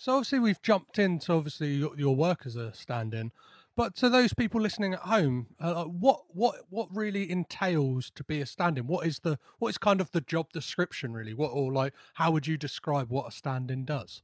So 0.00 0.12
obviously 0.12 0.38
we've 0.38 0.62
jumped 0.62 1.00
into 1.00 1.32
obviously 1.32 1.74
your, 1.74 1.90
your 1.98 2.14
work 2.14 2.42
as 2.46 2.54
a 2.54 2.72
stand-in, 2.72 3.32
but 3.74 3.96
to 3.96 4.08
those 4.08 4.32
people 4.32 4.60
listening 4.60 4.94
at 4.94 5.00
home, 5.00 5.48
uh, 5.58 5.86
what 5.86 6.20
what 6.28 6.54
what 6.70 6.86
really 6.94 7.28
entails 7.28 8.12
to 8.14 8.22
be 8.22 8.40
a 8.40 8.46
stand-in? 8.46 8.86
What 8.86 9.08
is 9.08 9.18
the 9.18 9.40
what 9.58 9.70
is 9.70 9.78
kind 9.78 10.00
of 10.00 10.12
the 10.12 10.20
job 10.20 10.52
description 10.52 11.14
really? 11.14 11.34
What 11.34 11.48
or 11.48 11.72
like 11.72 11.94
how 12.14 12.30
would 12.30 12.46
you 12.46 12.56
describe 12.56 13.10
what 13.10 13.26
a 13.26 13.32
stand-in 13.32 13.84
does? 13.84 14.22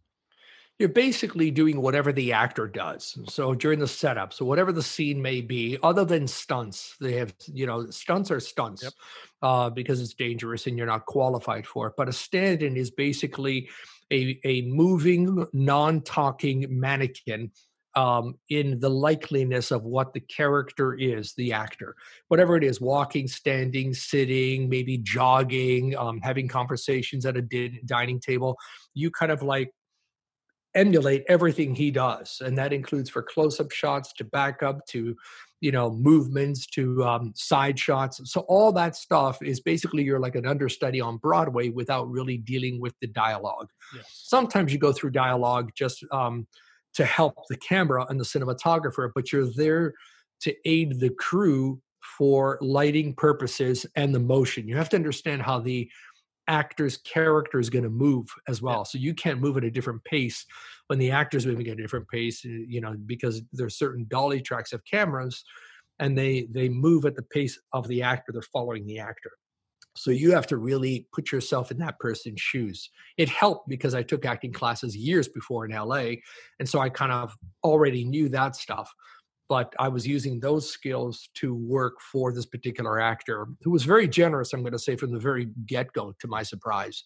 you're 0.79 0.89
basically 0.89 1.53
doing 1.53 1.81
whatever 1.81 2.13
the 2.13 2.33
actor 2.33 2.67
does. 2.67 3.17
So 3.29 3.55
during 3.55 3.79
the 3.79 3.87
setup, 3.87 4.33
so 4.33 4.45
whatever 4.45 4.73
the 4.73 4.83
scene 4.83 5.23
may 5.23 5.41
be, 5.41 5.79
other 5.85 6.05
than 6.05 6.27
stunts, 6.27 6.97
they 7.01 7.13
have, 7.13 7.33
you 7.47 7.65
know, 7.65 7.89
stunts 7.91 8.31
are 8.33 8.41
stunts 8.41 8.83
yep. 8.83 8.93
uh, 9.41 9.71
because 9.71 10.01
it's 10.01 10.15
dangerous 10.15 10.67
and 10.67 10.77
you're 10.77 10.89
not 10.89 11.07
qualified 11.07 11.65
for 11.65 11.87
it. 11.87 11.95
But 11.97 12.09
a 12.09 12.13
stand 12.13 12.65
in 12.65 12.77
is 12.77 12.91
basically 12.91 13.69
a, 14.15 14.41
a 14.45 14.63
moving, 14.63 15.47
non 15.53 16.01
talking 16.03 16.67
mannequin 16.69 17.51
um, 17.97 18.37
in 18.49 18.81
the 18.81 18.91
likeliness 18.91 19.71
of 19.71 19.85
what 19.85 20.13
the 20.13 20.21
character 20.21 20.95
is, 20.95 21.33
the 21.37 21.53
actor, 21.53 21.95
whatever 22.29 22.57
it 22.57 22.65
is, 22.65 22.81
walking, 22.81 23.29
standing, 23.29 23.95
sitting, 23.95 24.69
maybe 24.69 24.99
jogging, 24.99 25.97
um, 25.97 26.21
having 26.21 26.49
conversations 26.49 27.25
at 27.27 27.37
a 27.37 27.43
din- 27.43 27.81
dining 27.85 28.21
table. 28.21 28.57
You 28.95 29.11
kind 29.11 29.31
of 29.31 29.43
like 29.43 29.71
emulate 30.75 31.25
everything 31.29 31.73
he 31.73 31.93
does 31.93 32.43
and 32.45 32.59
that 32.59 32.73
includes 32.73 33.09
for 33.09 33.23
close-up 33.23 33.71
shots 33.71 34.13
to 34.13 34.25
backup 34.25 34.85
to 34.87 35.15
you 35.65 35.73
know 35.73 35.91
movements 35.91 36.67
to 36.67 37.03
um, 37.05 37.33
side 37.35 37.79
shots 37.79 38.21
so 38.25 38.41
all 38.43 38.71
that 38.71 38.95
stuff 38.95 39.43
is 39.43 39.61
basically 39.61 40.03
you're 40.03 40.21
like 40.21 40.35
an 40.35 40.47
understudy 40.47 41.01
on 41.01 41.17
broadway 41.17 41.71
without 41.71 42.09
really 42.11 42.37
dealing 42.37 42.79
with 42.79 42.93
the 43.01 43.07
dialogue 43.07 43.69
yes. 43.97 44.05
sometimes 44.13 44.75
you 44.75 44.79
go 44.79 44.93
through 44.93 45.11
dialogue 45.11 45.71
just 45.75 46.05
um, 46.13 46.47
to 46.93 47.05
help 47.07 47.35
the 47.49 47.57
camera 47.57 48.05
and 48.11 48.21
the 48.21 48.25
cinematographer 48.25 49.11
but 49.15 49.33
you're 49.33 49.51
there 49.57 49.95
to 50.39 50.55
aid 50.67 51.01
the 51.01 51.11
crew 51.11 51.81
for 52.19 52.59
lighting 52.61 53.15
purposes 53.15 53.87
and 53.97 54.15
the 54.15 54.21
motion 54.21 54.69
you 54.69 54.77
have 54.77 54.91
to 54.91 54.97
understand 54.97 55.41
how 55.41 55.59
the 55.59 55.89
actor's 56.47 56.99
character 56.99 57.59
is 57.59 57.71
going 57.71 57.85
to 57.85 57.91
move 57.91 58.27
as 58.49 58.61
well. 58.61 58.81
Yeah. 58.81 58.83
So 58.83 58.99
you 58.99 59.15
can't 59.15 59.41
move 59.41 59.57
at 59.57 59.65
a 59.65 59.71
different 59.71 60.05
pace 60.05 60.45
when 60.89 60.99
the 60.99 61.11
actor's 61.11 61.47
moving 61.47 61.67
at 61.69 61.79
a 61.79 61.83
different 61.83 62.09
pace, 62.09 62.45
eh, 62.45 62.65
you 62.69 62.81
know, 62.81 62.95
because 63.07 63.43
there's 63.53 63.79
certain 63.79 64.07
dolly 64.09 64.41
tracks 64.41 64.73
of 64.73 64.85
cameras 64.85 65.45
and 65.99 66.17
they 66.17 66.49
they 66.51 66.69
move 66.69 67.05
at 67.05 67.17
the 67.17 67.23
pace 67.23 67.59
of 67.73 67.87
the 67.89 68.03
actor. 68.03 68.33
They're 68.33 68.43
following 68.43 68.87
the 68.87 68.99
actor. 68.99 69.33
So 69.97 70.11
you 70.11 70.33
have 70.33 70.49
to 70.49 70.57
really 70.57 71.07
put 71.13 71.31
yourself 71.31 71.71
in 71.71 71.79
that 71.79 72.01
person's 72.01 72.41
shoes. 72.41 72.91
It 73.17 73.29
helped 73.29 73.69
because 73.69 73.95
I 73.95 74.03
took 74.03 74.27
acting 74.27 74.53
classes 74.53 74.97
years 74.97 75.29
before 75.29 75.65
in 75.67 75.71
LA. 75.71 76.15
And 76.59 76.69
so 76.69 76.81
I 76.81 76.89
kind 76.89 77.13
of 77.13 77.33
already 77.63 78.05
knew 78.05 78.29
that 78.31 78.57
stuff 78.57 78.93
but 79.49 79.75
I 79.79 79.89
was 79.89 80.07
using 80.07 80.41
those 80.41 80.71
skills 80.71 81.29
to 81.35 81.55
work 81.55 82.01
for 82.01 82.33
this 82.33 82.47
particular 82.47 83.01
actor 83.01 83.47
who 83.63 83.71
was 83.71 83.85
very 83.85 84.09
generous, 84.09 84.53
I'm 84.53 84.63
going 84.63 84.73
to 84.73 84.79
say, 84.79 84.97
from 84.97 85.13
the 85.13 85.19
very 85.19 85.49
get 85.67 85.93
go, 85.93 86.15
to 86.19 86.29
my 86.29 86.43
surprise. 86.43 87.05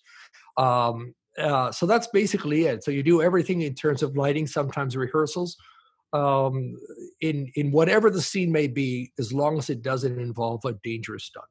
Um, 0.56 1.14
uh, 1.38 1.72
so 1.72 1.86
that's 1.86 2.06
basically 2.08 2.66
it. 2.66 2.84
So 2.84 2.90
you 2.90 3.02
do 3.02 3.22
everything 3.22 3.62
in 3.62 3.74
terms 3.74 4.02
of 4.02 4.16
lighting, 4.16 4.46
sometimes 4.46 4.96
rehearsals, 4.96 5.56
um, 6.12 6.76
in 7.20 7.50
in 7.54 7.70
whatever 7.70 8.10
the 8.10 8.22
scene 8.22 8.50
may 8.52 8.66
be, 8.66 9.12
as 9.18 9.32
long 9.32 9.58
as 9.58 9.70
it 9.70 9.82
doesn't 9.82 10.18
involve 10.18 10.64
a 10.64 10.72
dangerous 10.82 11.24
stunt. 11.24 11.46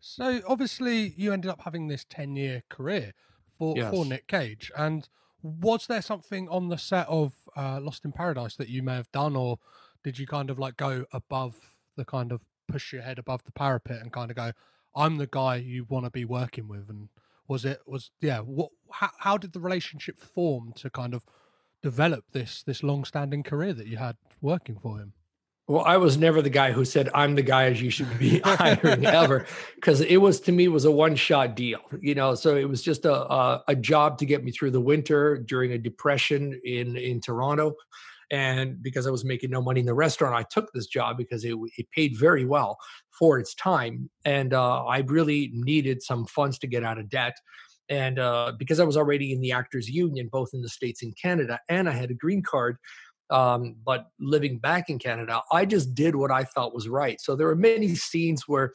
So 0.00 0.40
obviously, 0.46 1.14
you 1.16 1.32
ended 1.32 1.50
up 1.50 1.62
having 1.62 1.88
this 1.88 2.04
ten 2.04 2.36
year 2.36 2.62
career 2.68 3.12
for 3.58 3.74
yes. 3.76 3.90
for 3.90 4.04
Nick 4.04 4.26
Cage, 4.26 4.70
and 4.76 5.08
was 5.42 5.86
there 5.86 6.02
something 6.02 6.48
on 6.48 6.68
the 6.68 6.78
set 6.78 7.06
of 7.08 7.34
uh, 7.56 7.78
Lost 7.80 8.04
in 8.04 8.12
Paradise 8.12 8.56
that 8.56 8.68
you 8.68 8.82
may 8.82 8.94
have 8.94 9.10
done, 9.12 9.36
or 9.36 9.58
did 10.02 10.18
you 10.18 10.26
kind 10.26 10.50
of 10.50 10.58
like 10.58 10.76
go 10.76 11.04
above 11.12 11.58
the 11.96 12.04
kind 12.04 12.32
of 12.32 12.40
push 12.66 12.92
your 12.92 13.02
head 13.02 13.18
above 13.18 13.44
the 13.44 13.52
parapet 13.52 14.00
and 14.00 14.10
kind 14.12 14.30
of 14.30 14.36
go, 14.36 14.52
I'm 14.96 15.18
the 15.18 15.26
guy 15.26 15.56
you 15.56 15.84
want 15.84 16.06
to 16.06 16.10
be 16.10 16.24
working 16.24 16.66
with? 16.66 16.88
And 16.88 17.08
was 17.48 17.64
it 17.64 17.80
was 17.86 18.10
yeah? 18.20 18.40
What 18.40 18.70
how, 18.90 19.10
how 19.18 19.38
did 19.38 19.52
the 19.52 19.60
relationship 19.60 20.20
form 20.20 20.72
to 20.76 20.90
kind 20.90 21.14
of 21.14 21.24
develop 21.82 22.24
this 22.32 22.62
this 22.62 22.82
long 22.82 23.04
standing 23.04 23.42
career 23.42 23.72
that 23.72 23.86
you 23.86 23.96
had 23.96 24.16
working 24.40 24.78
for 24.78 24.98
him? 24.98 25.12
Well, 25.66 25.84
I 25.84 25.96
was 25.96 26.18
never 26.18 26.42
the 26.42 26.50
guy 26.50 26.72
who 26.72 26.84
said 26.84 27.08
I'm 27.14 27.34
the 27.34 27.42
guy 27.42 27.64
as 27.64 27.80
you 27.80 27.88
should 27.88 28.18
be 28.18 28.40
hiring 28.44 29.06
ever, 29.06 29.46
because 29.76 30.02
it 30.02 30.18
was 30.18 30.38
to 30.40 30.52
me 30.52 30.68
was 30.68 30.84
a 30.84 30.90
one 30.90 31.16
shot 31.16 31.56
deal, 31.56 31.80
you 32.00 32.14
know. 32.14 32.34
So 32.34 32.56
it 32.56 32.68
was 32.68 32.82
just 32.82 33.06
a, 33.06 33.14
a, 33.14 33.64
a 33.68 33.74
job 33.74 34.18
to 34.18 34.26
get 34.26 34.44
me 34.44 34.50
through 34.50 34.72
the 34.72 34.80
winter 34.80 35.38
during 35.38 35.72
a 35.72 35.78
depression 35.78 36.60
in 36.64 36.98
in 36.98 37.20
Toronto, 37.20 37.76
and 38.30 38.82
because 38.82 39.06
I 39.06 39.10
was 39.10 39.24
making 39.24 39.50
no 39.50 39.62
money 39.62 39.80
in 39.80 39.86
the 39.86 39.94
restaurant, 39.94 40.34
I 40.34 40.44
took 40.50 40.72
this 40.72 40.86
job 40.86 41.16
because 41.16 41.44
it, 41.44 41.56
it 41.76 41.86
paid 41.94 42.16
very 42.18 42.44
well 42.44 42.78
for 43.18 43.38
its 43.38 43.54
time. 43.54 44.10
And 44.24 44.54
uh, 44.54 44.84
I 44.84 44.98
really 45.00 45.50
needed 45.52 46.02
some 46.02 46.26
funds 46.26 46.58
to 46.60 46.66
get 46.66 46.84
out 46.84 46.98
of 46.98 47.08
debt. 47.08 47.36
And 47.88 48.18
uh, 48.18 48.52
because 48.58 48.80
I 48.80 48.84
was 48.84 48.96
already 48.96 49.32
in 49.32 49.40
the 49.40 49.52
Actors 49.52 49.88
Union, 49.88 50.28
both 50.32 50.50
in 50.54 50.62
the 50.62 50.68
States 50.68 51.02
and 51.02 51.14
Canada, 51.20 51.60
and 51.68 51.88
I 51.88 51.92
had 51.92 52.10
a 52.10 52.14
green 52.14 52.42
card, 52.42 52.78
um, 53.30 53.76
but 53.84 54.06
living 54.18 54.58
back 54.58 54.88
in 54.88 54.98
Canada, 54.98 55.42
I 55.52 55.64
just 55.64 55.94
did 55.94 56.16
what 56.16 56.30
I 56.30 56.44
thought 56.44 56.74
was 56.74 56.88
right. 56.88 57.20
So 57.20 57.36
there 57.36 57.46
were 57.46 57.56
many 57.56 57.94
scenes 57.94 58.44
where 58.46 58.72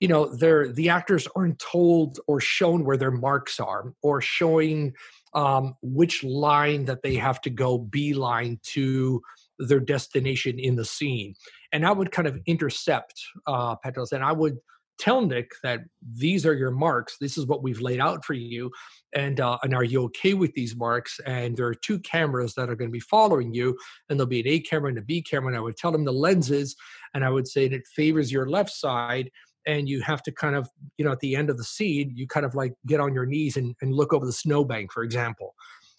you 0.00 0.08
know 0.08 0.26
they're 0.26 0.70
the 0.72 0.90
actors 0.90 1.26
aren't 1.34 1.58
told 1.58 2.20
or 2.26 2.40
shown 2.40 2.84
where 2.84 2.98
their 2.98 3.10
marks 3.10 3.58
are 3.58 3.94
or 4.02 4.20
showing 4.20 4.92
um, 5.36 5.76
which 5.82 6.24
line 6.24 6.86
that 6.86 7.02
they 7.02 7.14
have 7.14 7.40
to 7.42 7.50
go 7.50 7.78
beeline 7.78 8.58
to 8.62 9.22
their 9.58 9.80
destination 9.80 10.58
in 10.58 10.74
the 10.74 10.84
scene. 10.84 11.34
And 11.72 11.86
I 11.86 11.92
would 11.92 12.10
kind 12.10 12.26
of 12.26 12.40
intercept 12.46 13.22
uh, 13.46 13.76
Petros 13.76 14.12
and 14.12 14.24
I 14.24 14.32
would 14.32 14.56
tell 14.98 15.20
Nick 15.20 15.50
that 15.62 15.80
these 16.14 16.46
are 16.46 16.54
your 16.54 16.70
marks. 16.70 17.18
This 17.20 17.36
is 17.36 17.46
what 17.46 17.62
we've 17.62 17.82
laid 17.82 18.00
out 18.00 18.24
for 18.24 18.32
you. 18.32 18.70
And, 19.14 19.40
uh, 19.40 19.58
and 19.62 19.74
are 19.74 19.84
you 19.84 20.04
okay 20.04 20.32
with 20.32 20.54
these 20.54 20.74
marks? 20.74 21.20
And 21.26 21.54
there 21.54 21.66
are 21.66 21.74
two 21.74 21.98
cameras 21.98 22.54
that 22.54 22.70
are 22.70 22.76
going 22.76 22.88
to 22.88 22.92
be 22.92 23.00
following 23.00 23.52
you, 23.52 23.76
and 24.08 24.18
there'll 24.18 24.28
be 24.28 24.40
an 24.40 24.48
A 24.48 24.60
camera 24.60 24.88
and 24.88 24.98
a 24.98 25.02
B 25.02 25.20
camera. 25.20 25.48
And 25.48 25.56
I 25.56 25.60
would 25.60 25.76
tell 25.76 25.92
them 25.92 26.04
the 26.06 26.12
lenses, 26.12 26.76
and 27.12 27.24
I 27.24 27.30
would 27.30 27.46
say 27.46 27.66
it 27.66 27.86
favors 27.94 28.32
your 28.32 28.48
left 28.48 28.70
side 28.70 29.30
and 29.66 29.88
you 29.88 30.00
have 30.00 30.22
to 30.22 30.32
kind 30.32 30.54
of 30.54 30.70
you 30.96 31.04
know 31.04 31.12
at 31.12 31.20
the 31.20 31.36
end 31.36 31.50
of 31.50 31.58
the 31.58 31.64
seed 31.64 32.16
you 32.16 32.26
kind 32.26 32.46
of 32.46 32.54
like 32.54 32.72
get 32.86 33.00
on 33.00 33.12
your 33.12 33.26
knees 33.26 33.56
and, 33.56 33.74
and 33.82 33.92
look 33.92 34.12
over 34.12 34.24
the 34.24 34.32
snowbank 34.32 34.92
for 34.92 35.02
example. 35.02 35.54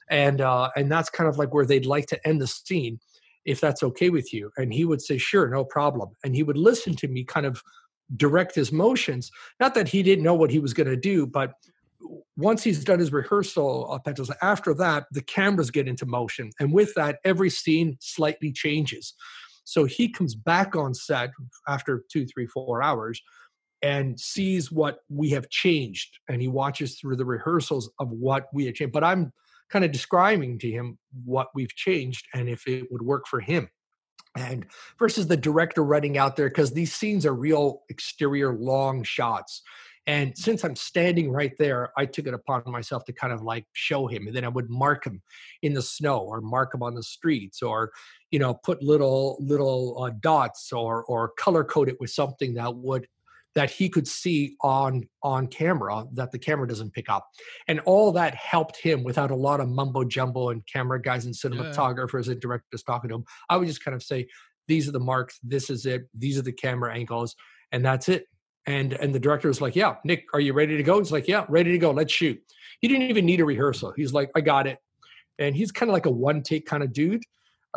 And 0.09 0.41
uh 0.41 0.69
and 0.75 0.91
that's 0.91 1.09
kind 1.09 1.29
of 1.29 1.37
like 1.37 1.53
where 1.53 1.65
they'd 1.65 1.85
like 1.85 2.07
to 2.07 2.27
end 2.27 2.41
the 2.41 2.47
scene 2.47 2.99
if 3.45 3.61
that's 3.61 3.83
okay 3.83 4.09
with 4.09 4.33
you. 4.33 4.51
And 4.57 4.73
he 4.73 4.85
would 4.85 5.01
say 5.01 5.17
sure 5.17 5.47
no 5.49 5.63
problem. 5.63 6.09
And 6.23 6.35
he 6.35 6.43
would 6.43 6.57
listen 6.57 6.95
to 6.97 7.07
me 7.07 7.23
kind 7.23 7.45
of 7.45 7.61
direct 8.15 8.55
his 8.55 8.71
motions. 8.71 9.31
Not 9.59 9.73
that 9.75 9.89
he 9.89 10.01
didn't 10.01 10.23
know 10.23 10.35
what 10.35 10.51
he 10.51 10.59
was 10.59 10.73
going 10.73 10.87
to 10.87 10.97
do 10.97 11.27
but 11.27 11.53
once 12.37 12.63
he's 12.63 12.83
done 12.83 12.99
his 12.99 13.11
rehearsal 13.11 13.99
uh, 14.05 14.25
after 14.41 14.73
that 14.75 15.07
the 15.11 15.21
cameras 15.21 15.71
get 15.71 15.87
into 15.87 16.05
motion. 16.05 16.51
And 16.59 16.71
with 16.71 16.93
that 16.95 17.19
every 17.25 17.49
scene 17.49 17.97
slightly 17.99 18.51
changes. 18.51 19.13
So 19.67 19.83
he 19.83 20.07
comes 20.07 20.33
back 20.33 20.77
on 20.77 20.93
set 20.93 21.31
after 21.67 22.05
two 22.09 22.25
three 22.25 22.47
four 22.47 22.81
hours 22.81 23.21
and 23.81 24.19
sees 24.19 24.71
what 24.71 24.99
we 25.09 25.29
have 25.29 25.49
changed 25.49 26.17
and 26.29 26.41
he 26.41 26.47
watches 26.47 26.99
through 26.99 27.15
the 27.15 27.25
rehearsals 27.25 27.89
of 27.99 28.09
what 28.09 28.47
we 28.53 28.65
have 28.65 28.75
changed. 28.75 28.93
But 28.93 29.03
i'm 29.03 29.31
kind 29.69 29.85
of 29.85 29.91
describing 29.91 30.57
to 30.59 30.71
him 30.71 30.97
what 31.25 31.49
we've 31.53 31.75
changed 31.75 32.25
and 32.33 32.47
if 32.47 32.67
it 32.67 32.91
would 32.91 33.01
work 33.01 33.27
for 33.27 33.39
him. 33.39 33.69
And 34.37 34.65
versus 34.99 35.27
the 35.27 35.37
director 35.37 35.83
running 35.83 36.17
out 36.17 36.35
there 36.35 36.47
because 36.47 36.71
these 36.71 36.93
scenes 36.93 37.25
are 37.25 37.33
real 37.33 37.81
exterior 37.89 38.53
long 38.53 39.03
shots. 39.03 39.61
And 40.05 40.37
since 40.37 40.63
i'm 40.63 40.75
standing 40.77 41.31
right 41.31 41.51
there 41.59 41.91
i 41.97 42.05
took 42.05 42.27
it 42.27 42.33
upon 42.33 42.63
myself 42.65 43.03
to 43.05 43.13
kind 43.13 43.33
of 43.33 43.41
like 43.41 43.65
show 43.73 44.07
him 44.07 44.25
and 44.25 44.33
then 44.33 44.45
i 44.45 44.47
would 44.47 44.69
mark 44.69 45.05
him 45.05 45.21
in 45.63 45.73
the 45.73 45.81
snow 45.81 46.19
or 46.19 46.39
mark 46.39 46.73
him 46.73 46.81
on 46.81 46.95
the 46.95 47.03
streets 47.03 47.61
or 47.61 47.91
you 48.31 48.39
know 48.39 48.53
put 48.53 48.81
little 48.81 49.35
little 49.41 50.01
uh, 50.01 50.11
dots 50.21 50.71
or 50.71 51.03
or 51.05 51.33
color 51.37 51.65
code 51.65 51.89
it 51.89 51.99
with 51.99 52.09
something 52.09 52.53
that 52.53 52.73
would 52.73 53.05
that 53.57 53.71
he 53.71 53.89
could 53.89 54.07
see 54.07 54.55
on 54.61 55.01
on 55.23 55.47
camera 55.47 56.05
that 56.13 56.31
the 56.31 56.37
camera 56.37 56.67
doesn't 56.67 56.93
pick 56.93 57.09
up. 57.09 57.27
And 57.67 57.79
all 57.85 58.11
that 58.11 58.35
helped 58.35 58.77
him 58.77 59.03
without 59.03 59.31
a 59.31 59.35
lot 59.35 59.59
of 59.59 59.67
mumbo 59.67 60.03
jumbo 60.03 60.49
and 60.49 60.61
camera 60.71 61.01
guys 61.01 61.25
and 61.25 61.33
cinematographers 61.33 62.27
yeah. 62.27 62.33
and 62.33 62.39
directors 62.39 62.83
talking 62.83 63.09
to 63.09 63.15
him. 63.15 63.25
I 63.49 63.57
would 63.57 63.67
just 63.67 63.83
kind 63.83 63.95
of 63.95 64.03
say 64.03 64.27
these 64.67 64.87
are 64.87 64.91
the 64.91 64.99
marks. 64.99 65.39
This 65.41 65.71
is 65.71 65.87
it. 65.87 66.07
These 66.13 66.37
are 66.37 66.43
the 66.43 66.51
camera 66.51 66.93
angles 66.93 67.35
and 67.71 67.83
that's 67.83 68.09
it. 68.09 68.27
And 68.67 68.93
and 68.93 69.15
the 69.15 69.19
director 69.19 69.47
was 69.47 69.59
like 69.59 69.75
yeah 69.75 69.95
nick 70.05 70.25
are 70.35 70.39
you 70.39 70.53
ready 70.53 70.77
to 70.77 70.83
go? 70.83 70.99
He's 70.99 71.11
like 71.11 71.27
yeah 71.27 71.43
ready 71.49 71.71
to 71.71 71.79
go. 71.79 71.89
Let's 71.89 72.13
shoot. 72.13 72.39
He 72.79 72.87
didn't 72.87 73.09
even 73.09 73.25
need 73.25 73.39
a 73.39 73.45
rehearsal. 73.45 73.91
He's 73.97 74.13
like 74.13 74.29
i 74.35 74.41
got 74.41 74.67
it. 74.67 74.77
And 75.39 75.55
he's 75.55 75.71
kind 75.71 75.89
of 75.89 75.93
like 75.93 76.05
a 76.05 76.11
one 76.11 76.43
take 76.43 76.67
kind 76.67 76.83
of 76.83 76.93
dude 76.93 77.23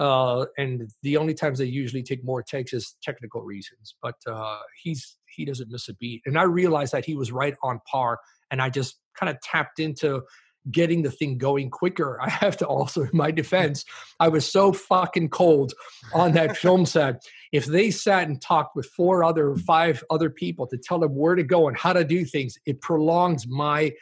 uh, 0.01 0.47
and 0.57 0.91
the 1.03 1.19
only 1.19 1.35
times 1.35 1.59
they 1.59 1.67
usually 1.67 2.03
take 2.03 2.25
more 2.25 2.43
takes 2.43 2.73
is 2.73 2.97
technical 3.03 3.43
reasons. 3.43 3.97
But 4.03 4.17
uh, 4.27 4.61
he's 4.83 5.17
he 5.35 5.45
doesn't 5.45 5.71
miss 5.71 5.89
a 5.89 5.95
beat. 5.95 6.23
And 6.27 6.39
I 6.39 6.45
realized 6.45 6.93
that 6.93 7.05
he 7.05 7.15
was 7.15 7.33
right 7.33 7.55
on 7.63 7.81
par. 7.87 8.19
And 8.51 8.61
I 8.61 8.71
just 8.71 8.99
kind 9.15 9.31
of 9.31 9.41
tapped 9.41 9.79
into 9.79 10.23
getting 10.71 11.03
the 11.03 11.11
thing 11.11 11.39
going 11.39 11.71
quicker. 11.71 12.21
I 12.23 12.29
have 12.29 12.57
to 12.59 12.67
also, 12.67 13.03
in 13.03 13.11
my 13.13 13.31
defense, 13.31 13.85
I 14.19 14.29
was 14.29 14.51
so 14.51 14.73
fucking 14.73 15.31
cold 15.31 15.73
on 16.13 16.33
that 16.33 16.57
film 16.57 16.87
set. 16.87 17.23
If 17.53 17.67
they 17.67 17.91
sat 17.91 18.29
and 18.29 18.41
talked 18.41 18.77
with 18.77 18.87
four 18.87 19.25
other, 19.25 19.57
five 19.57 20.05
other 20.11 20.31
people 20.31 20.67
to 20.69 20.79
tell 20.79 20.99
them 20.99 21.15
where 21.15 21.35
to 21.35 21.43
go 21.43 21.69
and 21.69 21.77
how 21.77 21.93
to 21.93 22.05
do 22.05 22.25
things, 22.25 22.59
it 22.67 22.81
prolongs 22.81 23.47
my 23.49 23.93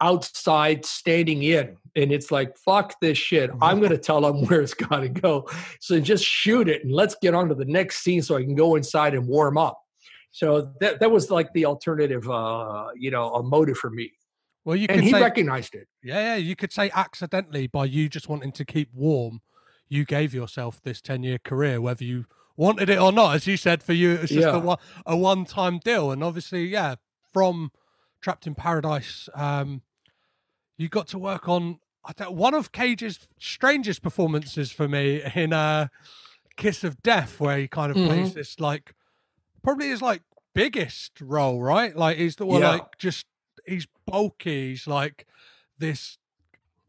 outside 0.00 0.84
standing 0.84 1.42
in. 1.44 1.76
And 1.94 2.12
it's 2.12 2.30
like, 2.30 2.56
fuck 2.58 2.98
this 3.00 3.16
shit. 3.16 3.50
Mm-hmm. 3.50 3.62
I'm 3.62 3.78
going 3.78 3.92
to 3.92 3.98
tell 3.98 4.20
them 4.20 4.44
where 4.46 4.60
it's 4.60 4.74
got 4.74 5.00
to 5.00 5.08
go. 5.08 5.48
So 5.80 6.00
just 6.00 6.24
shoot 6.24 6.68
it 6.68 6.84
and 6.84 6.92
let's 6.92 7.16
get 7.22 7.34
on 7.34 7.48
to 7.48 7.54
the 7.54 7.64
next 7.64 8.02
scene 8.02 8.20
so 8.20 8.36
I 8.36 8.42
can 8.42 8.54
go 8.54 8.74
inside 8.74 9.14
and 9.14 9.26
warm 9.26 9.56
up. 9.56 9.81
So 10.32 10.72
that, 10.80 10.98
that 11.00 11.10
was 11.10 11.30
like 11.30 11.52
the 11.52 11.66
alternative, 11.66 12.28
uh, 12.28 12.88
you 12.96 13.10
know, 13.10 13.34
a 13.34 13.42
motive 13.42 13.76
for 13.76 13.90
me. 13.90 14.12
Well, 14.64 14.76
you 14.76 14.86
and 14.88 14.96
could 14.96 15.04
he 15.04 15.10
say, 15.10 15.20
recognized 15.20 15.74
it. 15.74 15.88
yeah, 16.02 16.20
yeah, 16.20 16.36
you 16.36 16.56
could 16.56 16.72
say 16.72 16.90
accidentally 16.94 17.66
by 17.66 17.84
you 17.84 18.08
just 18.08 18.28
wanting 18.28 18.52
to 18.52 18.64
keep 18.64 18.88
warm, 18.94 19.42
you 19.88 20.04
gave 20.04 20.32
yourself 20.32 20.80
this 20.82 21.00
ten-year 21.00 21.38
career, 21.38 21.80
whether 21.80 22.04
you 22.04 22.24
wanted 22.56 22.88
it 22.88 22.98
or 22.98 23.12
not. 23.12 23.34
As 23.34 23.46
you 23.46 23.56
said, 23.56 23.82
for 23.82 23.92
you, 23.92 24.12
it's 24.12 24.32
just 24.32 24.46
Yeah. 24.46 24.56
a 24.56 24.58
one 24.58 24.78
a 25.04 25.16
one-time 25.16 25.80
deal, 25.80 26.10
and 26.10 26.24
obviously, 26.24 26.64
yeah, 26.66 26.94
from 27.32 27.72
Trapped 28.20 28.46
in 28.46 28.54
Paradise, 28.54 29.28
um, 29.34 29.82
you 30.78 30.88
got 30.88 31.08
to 31.08 31.18
work 31.18 31.48
on 31.48 31.78
I 32.04 32.12
don't, 32.12 32.34
one 32.34 32.54
of 32.54 32.72
Cage's 32.72 33.28
strangest 33.38 34.02
performances 34.02 34.72
for 34.72 34.88
me 34.88 35.22
in 35.34 35.52
uh, 35.52 35.88
Kiss 36.56 36.84
of 36.84 37.02
Death, 37.02 37.38
where 37.38 37.58
he 37.58 37.68
kind 37.68 37.90
of 37.90 37.96
plays 37.96 38.34
this 38.34 38.58
like 38.58 38.94
probably 39.62 39.88
his 39.88 40.02
like 40.02 40.22
biggest 40.54 41.20
role, 41.20 41.62
right? 41.62 41.96
Like 41.96 42.18
he's 42.18 42.36
the 42.36 42.46
one 42.46 42.62
Yeah. 42.62 42.70
like 42.70 42.98
just 42.98 43.26
he's 43.66 43.86
bulky. 44.06 44.70
He's 44.70 44.86
like 44.86 45.26
this. 45.78 46.18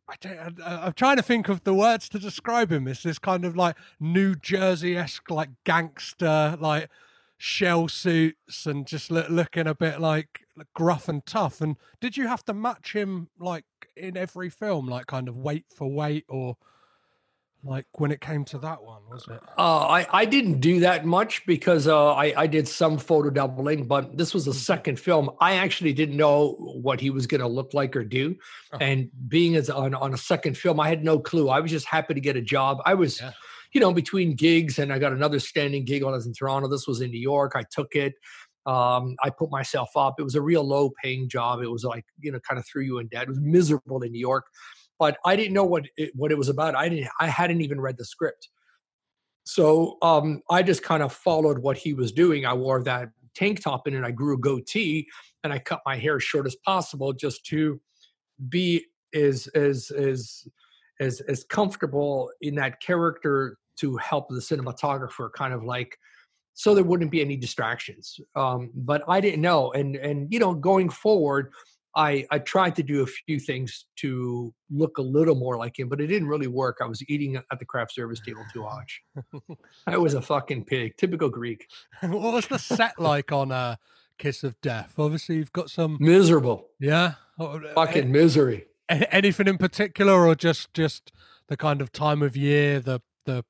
I 0.10 0.16
don't, 0.20 0.62
I, 0.62 0.88
I'm 0.88 0.94
trying 0.94 1.16
to 1.16 1.24
think 1.24 1.48
of 1.48 1.64
the 1.64 1.74
words 1.74 2.10
to 2.10 2.20
describe 2.20 2.72
him. 2.72 2.88
It's 2.88 3.04
this 3.04 3.20
kind 3.20 3.46
of 3.46 3.56
like 3.56 3.78
New 4.00 4.36
Jersey 4.36 4.98
esque, 4.98 5.32
like 5.32 5.50
gangster, 5.64 6.58
like 6.60 6.90
shell 7.38 7.88
suits, 7.88 8.66
and 8.66 8.86
just 8.86 9.10
look, 9.10 9.30
looking 9.30 9.66
a 9.66 9.74
bit 9.74 10.02
like 10.02 10.46
gruff 10.74 11.08
and 11.08 11.26
tough. 11.26 11.62
And 11.62 11.78
did 12.02 12.18
you 12.18 12.28
have 12.28 12.44
to 12.46 12.54
match 12.54 12.94
him 12.94 13.30
like 13.40 13.66
in 13.96 14.18
every 14.18 14.50
film, 14.50 14.88
like 14.88 15.08
kind 15.08 15.30
of 15.30 15.38
weight 15.38 15.66
for 15.74 15.90
weight, 15.90 16.26
or 16.28 16.58
like 17.64 17.86
when 17.94 18.12
it 18.12 18.20
came 18.20 18.44
to 18.46 18.58
that 18.60 18.84
one, 18.84 19.02
was 19.10 19.26
it? 19.30 19.40
Uh, 19.58 19.88
I, 19.88 20.08
I 20.12 20.26
didn't 20.26 20.60
do 20.60 20.82
that 20.82 21.06
much 21.06 21.46
because 21.46 21.88
uh, 21.88 22.14
I, 22.14 22.34
I 22.36 22.48
did 22.48 22.68
some 22.68 22.98
photo 22.98 23.30
doubling, 23.30 23.88
but 23.88 24.18
this 24.18 24.34
was 24.34 24.46
the 24.46 24.54
second 24.54 25.00
film. 25.00 25.30
I 25.40 25.54
actually 25.56 25.94
didn't 25.94 26.18
know 26.18 26.54
what 26.82 27.00
he 27.00 27.10
was 27.10 27.26
going 27.26 27.42
to 27.42 27.48
look 27.48 27.74
like 27.74 27.96
or 27.96 28.04
do. 28.04 28.36
Oh. 28.74 28.78
And 28.82 29.10
being 29.30 29.56
as 29.56 29.70
on, 29.70 29.94
on 29.96 30.14
a 30.14 30.18
second 30.18 30.58
film, 30.58 30.80
I 30.80 30.90
had 30.90 31.04
no 31.04 31.20
clue. 31.20 31.50
I 31.50 31.62
was 31.62 31.72
just 31.72 31.86
happy 31.86 32.14
to 32.14 32.22
get 32.22 32.36
a 32.36 32.42
job. 32.42 32.80
I 32.86 32.96
was, 32.96 33.22
Yeah. 33.22 33.32
you 33.74 33.80
know, 33.80 33.94
between 33.94 34.36
gigs 34.36 34.78
and 34.78 34.92
I 34.92 35.00
got 35.00 35.14
another 35.14 35.40
standing 35.40 35.86
gig 35.86 36.04
when 36.04 36.14
I 36.14 36.18
was 36.18 36.28
in 36.28 36.34
Toronto. 36.34 36.68
This 36.68 36.88
was 36.88 37.00
in 37.02 37.12
New 37.12 37.22
York. 37.22 37.54
I 37.56 37.64
took 37.72 37.96
it. 37.96 38.16
Um, 38.66 39.16
I 39.24 39.30
put 39.30 39.52
myself 39.52 39.90
up. 39.96 40.16
It 40.20 40.24
was 40.24 40.36
a 40.36 40.42
real 40.42 40.64
low 40.64 40.92
paying 41.02 41.28
job. 41.28 41.62
It 41.62 41.68
was 41.72 41.84
like, 41.84 42.06
you 42.20 42.32
know, 42.32 42.40
kind 42.40 42.58
of 42.60 42.66
threw 42.66 42.84
you 42.84 43.00
in 43.00 43.08
debt. 43.08 43.24
It 43.24 43.30
was 43.30 43.40
miserable 43.42 44.02
in 44.04 44.12
New 44.12 44.20
York, 44.20 44.46
but 45.00 45.18
I 45.26 45.36
didn't 45.36 45.54
know 45.54 45.66
what 45.66 45.86
it, 45.98 46.12
what 46.16 46.32
it 46.32 46.38
was 46.38 46.50
about. 46.50 46.76
I 46.76 46.90
didn't, 46.90 47.10
I 47.20 47.28
hadn't 47.28 47.62
even 47.62 47.82
read 47.82 47.98
the 47.98 48.06
script. 48.06 48.50
So 49.46 49.98
um, 50.02 50.42
I 50.50 50.64
just 50.64 50.84
kind 50.84 51.04
of 51.04 51.12
followed 51.12 51.60
what 51.60 51.78
he 51.78 51.94
was 51.94 52.12
doing. 52.12 52.46
I 52.46 52.54
wore 52.54 52.82
that 52.84 53.10
tank 53.36 53.62
top 53.62 53.88
in 53.88 53.96
and 53.96 54.06
I 54.06 54.12
grew 54.12 54.36
a 54.36 54.40
goatee 54.40 55.08
and 55.44 55.52
I 55.52 55.60
cut 55.60 55.82
my 55.86 55.98
hair 55.98 56.18
as 56.18 56.24
short 56.24 56.46
as 56.46 56.56
possible 56.66 57.14
just 57.14 57.46
to 57.48 57.82
be 58.50 58.86
as 59.14 59.48
as 59.48 59.92
as 59.92 60.48
as 61.00 61.22
as 61.22 61.44
comfortable 61.44 62.32
in 62.42 62.56
that 62.56 62.80
character 62.82 63.58
to 63.78 63.98
help 63.98 64.30
the 64.30 64.36
cinematographer 64.36 65.32
kind 65.34 65.54
of 65.54 65.64
like 65.64 65.98
so 66.54 66.76
there 66.76 66.84
wouldn't 66.84 67.12
be 67.12 67.22
any 67.22 67.36
distractions. 67.36 68.20
Um, 68.36 68.72
but 68.76 69.04
I 69.08 69.20
didn't 69.20 69.42
know, 69.42 69.72
and 69.72 69.96
and 69.96 70.32
you 70.32 70.40
know, 70.40 70.54
going 70.54 70.90
forward, 70.90 71.52
I 71.96 72.26
I 72.32 72.40
tried 72.40 72.76
to 72.78 72.84
do 72.84 73.04
a 73.04 73.06
few 73.06 73.40
things 73.40 73.86
to 73.98 74.54
look 74.72 74.98
a 74.98 75.02
little 75.02 75.36
more 75.36 75.58
like 75.58 75.78
him, 75.78 75.90
but 75.90 76.02
it 76.02 76.08
didn't 76.08 76.28
really 76.28 76.48
work. 76.48 76.78
I 76.82 76.86
was 76.86 77.04
eating 77.08 77.36
at 77.36 77.60
the 77.60 77.66
craft 77.66 77.94
service 77.94 78.20
table 78.20 78.44
too 78.54 78.64
much. 78.64 79.02
I 79.88 79.98
was 79.98 80.14
a 80.16 80.22
fucking 80.22 80.66
pig, 80.66 80.98
typical 80.98 81.30
Greek, 81.30 81.68
what 82.02 82.34
was 82.34 82.48
the 82.48 82.58
set 82.60 82.98
like 83.00 83.32
on 83.32 83.52
uh, 83.52 83.76
Kiss 84.18 84.44
of 84.44 84.60
Death? 84.62 84.96
Obviously, 84.98 85.36
you've 85.36 85.54
got 85.54 85.70
some, 85.70 85.98
miserable, 86.00 86.68
yeah, 86.80 87.14
Oh, 87.40 87.60
uh, 87.60 87.74
fucking 87.76 88.12
misery. 88.12 88.66
a- 88.90 89.14
anything 89.14 89.48
in 89.48 89.58
particular, 89.58 90.26
or 90.28 90.34
just 90.36 90.74
just 90.74 91.12
the 91.48 91.58
kind 91.58 91.82
of 91.82 91.92
time 91.92 92.22
of 92.24 92.36
year, 92.36 92.80
the 92.80 93.02
the 93.26 93.46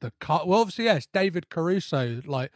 the 0.00 0.12
cut. 0.20 0.46
Well, 0.46 0.60
obviously, 0.60 0.84
yes, 0.84 1.06
David 1.12 1.48
Caruso, 1.50 2.20
like 2.26 2.52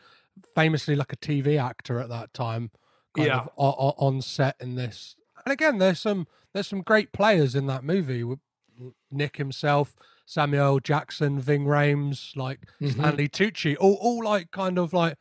famously 0.55 0.95
like 0.95 1.13
a 1.13 1.17
TV 1.17 1.61
actor 1.61 1.99
at 1.99 2.09
that 2.09 2.33
time, 2.33 2.71
kind 3.17 3.27
Yeah. 3.29 3.47
of 3.59 3.95
on 3.99 4.23
set 4.23 4.55
in 4.61 4.77
this. 4.77 5.17
And 5.45 5.53
again, 5.53 5.79
there's 5.79 6.01
some 6.01 6.27
there's 6.53 6.69
some 6.69 6.83
great 6.83 7.13
players 7.13 7.55
in 7.55 7.67
that 7.67 7.85
movie. 7.85 8.25
Nick 9.11 9.37
himself, 9.37 9.95
Samuel 10.27 10.81
Jackson, 10.81 11.39
Ving 11.41 11.65
Rhames, 11.67 12.37
like 12.37 12.61
Mhm. 12.81 12.93
Stanley 12.93 13.29
Tucci, 13.29 13.77
all 13.79 13.95
all 14.01 14.25
like 14.25 14.51
kind 14.51 14.79
of 14.79 14.93
like 14.93 15.19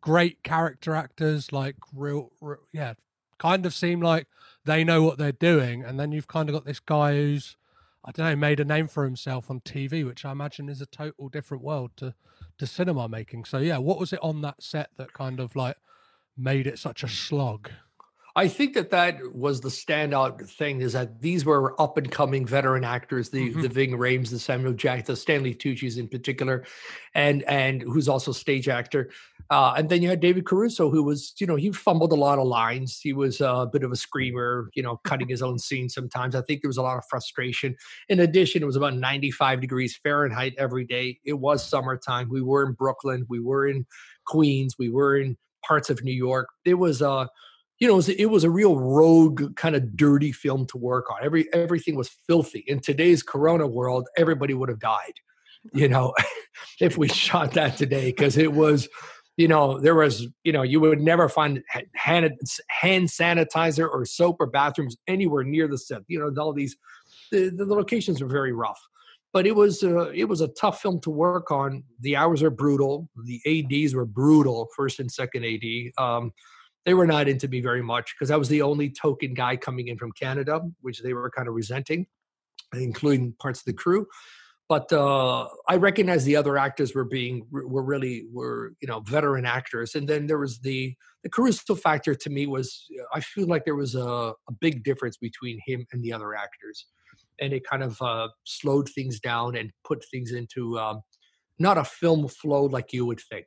great 0.00 0.42
character 0.42 0.94
actors, 0.94 1.52
like 1.52 1.76
real, 1.94 2.32
real 2.40 2.58
yeah, 2.72 2.94
kind 3.38 3.64
of 3.66 3.74
seem 3.74 4.00
like 4.00 4.26
they 4.64 4.84
know 4.84 5.02
what 5.02 5.18
they're 5.18 5.32
doing. 5.32 5.84
And 5.84 5.98
then 5.98 6.12
you've 6.12 6.28
kind 6.28 6.48
of 6.48 6.54
got 6.54 6.64
this 6.64 6.80
guy 6.80 7.14
who's 7.14 7.56
I 8.04 8.10
don't 8.10 8.26
know, 8.26 8.36
made 8.36 8.58
a 8.58 8.64
name 8.64 8.88
for 8.88 9.04
himself 9.04 9.48
on 9.48 9.60
TV, 9.60 10.04
which 10.04 10.24
I 10.24 10.32
imagine 10.32 10.68
is 10.68 10.80
a 10.80 10.86
total 10.86 11.28
different 11.28 11.62
world 11.62 11.92
to 11.98 12.14
to 12.58 12.66
cinema 12.66 13.08
making. 13.08 13.44
So 13.44 13.58
yeah, 13.58 13.78
what 13.78 13.98
was 13.98 14.12
it 14.12 14.20
on 14.22 14.40
that 14.42 14.62
set 14.62 14.90
that 14.96 15.12
kind 15.12 15.40
of 15.40 15.54
like 15.56 15.76
made 16.36 16.66
it 16.66 16.78
such 16.78 17.02
a 17.02 17.08
slog? 17.08 17.70
I 18.34 18.48
think 18.48 18.72
that 18.74 18.90
that 18.90 19.34
was 19.34 19.60
the 19.60 19.68
standout 19.68 20.48
thing 20.48 20.80
is 20.80 20.94
that 20.94 21.20
these 21.20 21.44
were 21.44 21.78
up 21.80 21.98
and 21.98 22.10
coming 22.10 22.46
veteran 22.46 22.82
actors, 22.82 23.28
the 23.28 23.52
Mhm. 23.52 23.62
the 23.62 23.68
Ving 23.68 23.90
Rhames, 23.92 24.30
the 24.30 24.38
Samuel 24.38 24.72
Jack, 24.72 25.04
the 25.04 25.16
Stanley 25.16 25.54
Tucci's 25.54 25.98
in 25.98 26.08
particular, 26.08 26.64
and 27.14 27.42
and 27.42 27.82
who's 27.82 28.08
also 28.08 28.30
a 28.30 28.34
stage 28.34 28.68
actor. 28.68 29.10
Uh, 29.50 29.74
and 29.76 29.90
then 29.90 30.00
you 30.00 30.08
had 30.08 30.20
David 30.20 30.46
Caruso, 30.46 30.88
who 30.90 31.02
was, 31.02 31.34
you 31.38 31.46
know, 31.46 31.56
he 31.56 31.70
fumbled 31.72 32.12
a 32.12 32.14
lot 32.16 32.38
of 32.38 32.46
lines. 32.46 32.98
He 33.02 33.12
was 33.12 33.42
a 33.42 33.68
bit 33.70 33.82
of 33.82 33.92
a 33.92 33.96
screamer, 33.96 34.70
you 34.74 34.82
know, 34.82 34.96
cutting 35.04 35.28
his 35.28 35.42
own 35.42 35.58
scenes 35.58 35.92
sometimes. 35.92 36.34
I 36.34 36.40
think 36.40 36.62
there 36.62 36.70
was 36.70 36.78
a 36.78 36.82
lot 36.82 36.96
of 36.96 37.04
frustration. 37.10 37.76
In 38.08 38.20
addition, 38.20 38.62
it 38.62 38.66
was 38.66 38.76
about 38.76 38.96
95 38.96 39.60
degrees 39.60 39.94
Fahrenheit 40.02 40.54
every 40.56 40.84
day. 40.86 41.18
It 41.26 41.34
was 41.34 41.68
summertime. 41.68 42.30
We 42.30 42.40
were 42.40 42.64
in 42.64 42.72
Brooklyn. 42.72 43.26
We 43.28 43.40
were 43.40 43.66
in 43.66 43.84
Queens. 44.26 44.76
We 44.78 44.88
were 44.88 45.18
in 45.18 45.36
parts 45.66 45.90
of 45.90 46.02
New 46.02 46.14
York. 46.14 46.48
It 46.64 46.74
was 46.74 47.02
uh 47.02 47.26
you 47.82 47.88
know, 47.88 47.94
it 47.94 47.96
was, 47.96 48.08
it 48.10 48.26
was 48.26 48.44
a 48.44 48.50
real 48.50 48.78
rogue 48.78 49.56
kind 49.56 49.74
of 49.74 49.96
dirty 49.96 50.30
film 50.30 50.66
to 50.66 50.78
work 50.78 51.10
on. 51.10 51.16
Every 51.20 51.52
everything 51.52 51.96
was 51.96 52.08
filthy. 52.28 52.62
In 52.68 52.78
today's 52.78 53.24
Corona 53.24 53.66
world, 53.66 54.06
everybody 54.16 54.54
would 54.54 54.68
have 54.68 54.78
died, 54.78 55.14
you 55.72 55.88
know, 55.88 56.14
if 56.80 56.96
we 56.96 57.08
shot 57.08 57.54
that 57.54 57.76
today 57.76 58.12
because 58.12 58.36
it 58.36 58.52
was, 58.52 58.88
you 59.36 59.48
know, 59.48 59.80
there 59.80 59.96
was, 59.96 60.28
you 60.44 60.52
know, 60.52 60.62
you 60.62 60.78
would 60.78 61.00
never 61.00 61.28
find 61.28 61.60
hand 61.96 62.30
hand 62.68 63.08
sanitizer 63.08 63.90
or 63.90 64.04
soap 64.04 64.36
or 64.38 64.46
bathrooms 64.46 64.96
anywhere 65.08 65.42
near 65.42 65.66
the 65.66 65.76
set. 65.76 66.02
You 66.06 66.20
know, 66.20 66.40
all 66.40 66.52
these 66.52 66.76
the, 67.32 67.48
the 67.48 67.64
locations 67.64 68.22
were 68.22 68.28
very 68.28 68.52
rough. 68.52 68.80
But 69.32 69.44
it 69.44 69.56
was 69.56 69.82
uh, 69.82 70.10
it 70.10 70.26
was 70.26 70.40
a 70.40 70.46
tough 70.46 70.80
film 70.80 71.00
to 71.00 71.10
work 71.10 71.50
on. 71.50 71.82
The 71.98 72.14
hours 72.14 72.44
are 72.44 72.50
brutal. 72.50 73.08
The 73.24 73.40
ads 73.44 73.92
were 73.92 74.06
brutal, 74.06 74.68
first 74.76 75.00
and 75.00 75.10
second 75.10 75.44
ad. 75.44 75.64
Um, 75.98 76.32
they 76.84 76.94
were 76.94 77.06
not 77.06 77.28
into 77.28 77.48
me 77.48 77.60
very 77.60 77.82
much 77.82 78.14
because 78.14 78.30
I 78.30 78.36
was 78.36 78.48
the 78.48 78.62
only 78.62 78.90
token 78.90 79.34
guy 79.34 79.56
coming 79.56 79.88
in 79.88 79.98
from 79.98 80.12
Canada, 80.12 80.60
which 80.80 81.00
they 81.00 81.14
were 81.14 81.30
kind 81.30 81.48
of 81.48 81.54
resenting, 81.54 82.06
including 82.74 83.34
parts 83.40 83.60
of 83.60 83.66
the 83.66 83.72
crew. 83.72 84.06
But 84.68 84.92
uh, 84.92 85.48
I 85.68 85.76
recognized 85.76 86.24
the 86.24 86.36
other 86.36 86.56
actors 86.56 86.94
were 86.94 87.04
being 87.04 87.46
were 87.50 87.82
really 87.82 88.24
were 88.32 88.72
you 88.80 88.88
know 88.88 89.00
veteran 89.00 89.44
actors, 89.44 89.94
and 89.94 90.08
then 90.08 90.26
there 90.26 90.38
was 90.38 90.60
the 90.60 90.94
the 91.22 91.28
Caruso 91.28 91.74
factor 91.74 92.14
to 92.14 92.30
me 92.30 92.46
was 92.46 92.86
I 93.12 93.20
feel 93.20 93.46
like 93.46 93.64
there 93.64 93.76
was 93.76 93.94
a, 93.94 94.32
a 94.48 94.52
big 94.60 94.82
difference 94.82 95.16
between 95.16 95.58
him 95.66 95.86
and 95.92 96.02
the 96.02 96.12
other 96.12 96.34
actors, 96.34 96.86
and 97.38 97.52
it 97.52 97.64
kind 97.68 97.82
of 97.82 98.00
uh, 98.00 98.28
slowed 98.44 98.88
things 98.88 99.20
down 99.20 99.56
and 99.56 99.72
put 99.84 100.04
things 100.10 100.32
into 100.32 100.78
um, 100.78 101.02
not 101.58 101.76
a 101.76 101.84
film 101.84 102.26
flow 102.28 102.64
like 102.64 102.92
you 102.92 103.04
would 103.04 103.20
think. 103.20 103.46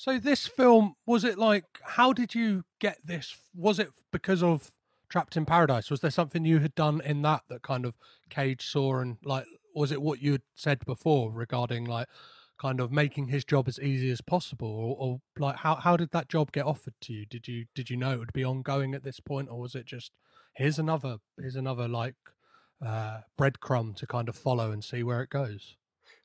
So 0.00 0.18
this 0.18 0.46
film 0.46 0.94
was 1.04 1.24
it 1.24 1.36
like? 1.36 1.66
How 1.82 2.14
did 2.14 2.34
you 2.34 2.64
get 2.78 2.96
this? 3.04 3.36
Was 3.54 3.78
it 3.78 3.90
because 4.10 4.42
of 4.42 4.72
Trapped 5.10 5.36
in 5.36 5.44
Paradise? 5.44 5.90
Was 5.90 6.00
there 6.00 6.10
something 6.10 6.46
you 6.46 6.60
had 6.60 6.74
done 6.74 7.02
in 7.02 7.20
that 7.20 7.42
that 7.50 7.60
kind 7.60 7.84
of 7.84 7.92
Cage 8.30 8.66
saw 8.66 9.00
and 9.00 9.18
like? 9.22 9.44
Was 9.74 9.92
it 9.92 10.00
what 10.00 10.22
you 10.22 10.32
had 10.32 10.42
said 10.54 10.86
before 10.86 11.30
regarding 11.30 11.84
like 11.84 12.08
kind 12.58 12.80
of 12.80 12.90
making 12.90 13.28
his 13.28 13.44
job 13.44 13.68
as 13.68 13.78
easy 13.78 14.10
as 14.10 14.22
possible, 14.22 14.70
or, 14.70 14.96
or 14.98 15.20
like 15.38 15.56
how 15.56 15.74
how 15.74 15.98
did 15.98 16.12
that 16.12 16.30
job 16.30 16.50
get 16.50 16.64
offered 16.64 16.94
to 17.02 17.12
you? 17.12 17.26
Did 17.26 17.46
you 17.46 17.66
did 17.74 17.90
you 17.90 17.98
know 17.98 18.12
it 18.12 18.20
would 18.20 18.32
be 18.32 18.42
ongoing 18.42 18.94
at 18.94 19.04
this 19.04 19.20
point, 19.20 19.50
or 19.50 19.60
was 19.60 19.74
it 19.74 19.84
just 19.84 20.12
here's 20.54 20.78
another 20.78 21.18
here's 21.38 21.56
another 21.56 21.86
like 21.86 22.16
uh, 22.82 23.18
breadcrumb 23.38 23.94
to 23.96 24.06
kind 24.06 24.30
of 24.30 24.34
follow 24.34 24.70
and 24.72 24.82
see 24.82 25.02
where 25.02 25.20
it 25.20 25.28
goes? 25.28 25.76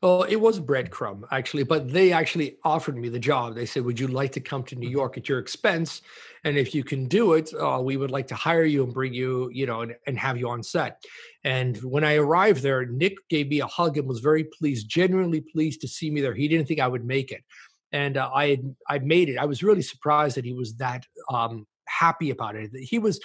Well, 0.02 0.24
it 0.24 0.36
was 0.36 0.60
breadcrumb 0.60 1.24
actually, 1.32 1.64
but 1.64 1.92
they 1.92 2.12
actually 2.12 2.58
offered 2.64 2.98
me 2.98 3.10
the 3.10 3.20
job. 3.20 3.56
They 3.56 3.66
said, 3.66 3.84
"Would 3.86 4.00
you 4.00 4.08
like 4.08 4.32
to 4.34 4.40
come 4.40 4.64
to 4.66 4.76
New 4.76 4.88
mm-hmm. 4.88 4.98
York 4.98 5.18
at 5.18 5.28
your 5.30 5.40
expense? 5.40 6.02
And 6.44 6.58
if 6.58 6.76
you 6.76 6.84
can 6.84 7.08
do 7.08 7.34
it, 7.34 7.52
uh, 7.54 7.82
we 7.82 7.98
would 7.98 8.12
like 8.12 8.28
to 8.28 8.36
hire 8.36 8.66
you 8.66 8.84
and 8.84 8.94
bring 8.94 9.14
you, 9.14 9.50
you 9.52 9.66
know, 9.66 9.82
and, 9.82 9.96
and 10.06 10.20
have 10.20 10.38
you 10.38 10.50
on 10.50 10.62
set." 10.62 11.02
And 11.44 11.78
when 11.78 12.04
I 12.04 12.16
arrived 12.16 12.62
there, 12.62 12.86
Nick 12.86 13.16
gave 13.30 13.48
me 13.48 13.62
a 13.62 13.68
hug 13.68 13.98
and 13.98 14.08
was 14.08 14.20
very 14.20 14.44
pleased, 14.44 14.90
genuinely 14.90 15.42
pleased 15.42 15.82
to 15.82 15.88
see 15.88 16.12
me 16.12 16.22
there. 16.22 16.36
He 16.36 16.48
didn't 16.48 16.68
think 16.68 16.82
I 16.82 16.88
would 16.88 17.06
make 17.06 17.32
it, 17.32 17.44
and 17.92 18.18
uh, 18.18 18.30
I 18.34 18.50
had 18.50 18.76
I 18.88 19.00
made 19.00 19.30
it. 19.30 19.38
I 19.38 19.46
was 19.46 19.64
really 19.64 19.82
surprised 19.82 20.38
that 20.38 20.46
he 20.46 20.54
was 20.54 20.76
that 20.76 21.06
um, 21.32 21.66
happy 21.88 22.30
about 22.30 22.56
it. 22.56 22.70
He 22.74 23.00
was 23.00 23.20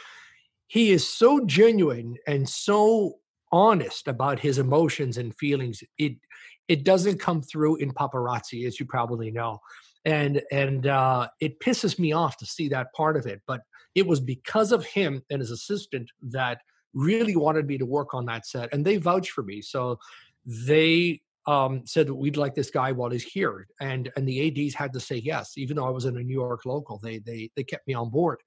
he 0.69 0.93
is 0.93 1.07
so 1.07 1.45
genuine 1.45 2.17
and 2.27 2.49
so 2.49 3.17
honest 3.53 4.07
about 4.07 4.39
his 4.39 4.59
emotions 4.59 5.19
and 5.19 5.37
feelings. 5.37 5.83
It 5.99 6.13
it 6.71 6.85
doesn't 6.85 7.19
come 7.19 7.43
through 7.43 7.77
in 7.77 7.93
paparazzi, 7.93 8.65
as 8.65 8.79
you 8.79 8.87
probably 8.87 9.31
know. 9.33 9.61
And 10.05 10.41
and 10.53 10.87
uh, 10.87 11.29
it 11.41 11.59
pisses 11.59 11.99
me 11.99 12.13
off 12.13 12.37
to 12.39 12.47
see 12.47 12.69
that 12.69 12.93
part 12.95 13.17
of 13.17 13.27
it. 13.27 13.43
But 13.47 13.63
it 13.97 14.07
was 14.07 14.21
because 14.21 14.71
of 14.71 14.87
him 14.87 15.23
and 15.31 15.41
his 15.41 15.51
assistant 15.51 16.09
that 16.23 16.61
really 16.95 17.35
wanted 17.35 17.67
me 17.67 17.77
to 17.77 17.85
work 17.85 18.15
on 18.15 18.25
that 18.27 18.47
set, 18.47 18.73
and 18.73 18.85
they 18.85 18.97
vouched 18.99 19.33
for 19.33 19.43
me. 19.43 19.61
So 19.61 19.99
they 20.47 21.21
um, 21.47 21.83
said 21.87 22.09
we'd 22.09 22.37
like 22.37 22.55
this 22.55 22.71
guy 22.71 22.93
while 22.93 23.11
he's 23.11 23.25
here, 23.25 23.67
and 23.81 24.11
and 24.17 24.27
the 24.27 24.39
ads 24.47 24.75
had 24.75 24.93
to 24.93 25.01
say 25.01 25.17
yes, 25.17 25.59
even 25.59 25.77
though 25.77 25.87
I 25.87 25.91
was 25.91 26.05
in 26.05 26.17
a 26.17 26.23
New 26.23 26.33
York 26.33 26.65
local. 26.65 27.01
They 27.03 27.19
they 27.19 27.51
they 27.57 27.65
kept 27.65 27.89
me 27.89 27.95
on 27.95 28.11
board. 28.11 28.39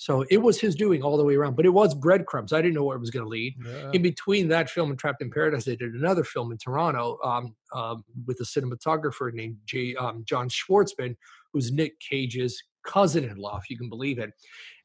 So 0.00 0.24
it 0.30 0.38
was 0.38 0.58
his 0.58 0.74
doing 0.74 1.02
all 1.02 1.18
the 1.18 1.24
way 1.24 1.34
around, 1.34 1.56
but 1.56 1.66
it 1.66 1.74
was 1.74 1.94
breadcrumbs. 1.94 2.54
I 2.54 2.62
didn't 2.62 2.72
know 2.72 2.84
where 2.84 2.96
it 2.96 3.00
was 3.00 3.10
going 3.10 3.22
to 3.22 3.28
lead. 3.28 3.54
Yeah. 3.62 3.90
In 3.92 4.00
between 4.00 4.48
that 4.48 4.70
film 4.70 4.88
and 4.88 4.98
Trapped 4.98 5.20
in 5.20 5.30
Paradise, 5.30 5.66
they 5.66 5.76
did 5.76 5.92
another 5.92 6.24
film 6.24 6.50
in 6.52 6.56
Toronto 6.56 7.18
um, 7.22 7.54
um, 7.74 8.02
with 8.26 8.40
a 8.40 8.44
cinematographer 8.44 9.30
named 9.30 9.58
J, 9.66 9.94
um, 9.96 10.24
John 10.24 10.48
Schwartzman, 10.48 11.16
who's 11.52 11.70
Nick 11.70 12.00
Cage's 12.00 12.62
cousin-in-law, 12.86 13.58
if 13.58 13.68
you 13.68 13.76
can 13.76 13.90
believe 13.90 14.18
it. 14.18 14.30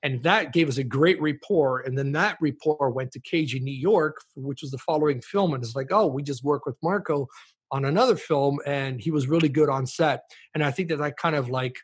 And 0.03 0.21
that 0.23 0.51
gave 0.51 0.67
us 0.67 0.79
a 0.79 0.83
great 0.83 1.21
rapport. 1.21 1.79
And 1.79 1.97
then 1.97 2.11
that 2.11 2.37
rapport 2.41 2.89
went 2.89 3.13
to 3.13 3.21
Cage 3.21 3.55
in 3.55 3.63
New 3.63 3.71
York, 3.71 4.17
which 4.35 4.63
was 4.63 4.71
the 4.71 4.79
following 4.79 5.21
film. 5.21 5.53
And 5.53 5.63
it's 5.63 5.77
like, 5.77 5.93
oh, 5.93 6.07
we 6.07 6.23
just 6.23 6.43
worked 6.43 6.65
with 6.65 6.75
Marco 6.83 7.27
on 7.71 7.85
another 7.85 8.17
film, 8.17 8.59
and 8.65 8.99
he 8.99 9.11
was 9.11 9.27
really 9.27 9.47
good 9.47 9.69
on 9.69 9.85
set. 9.85 10.23
And 10.53 10.61
I 10.61 10.71
think 10.71 10.89
that 10.89 10.97
that 10.97 11.15
kind 11.15 11.37
of 11.37 11.49
like 11.49 11.77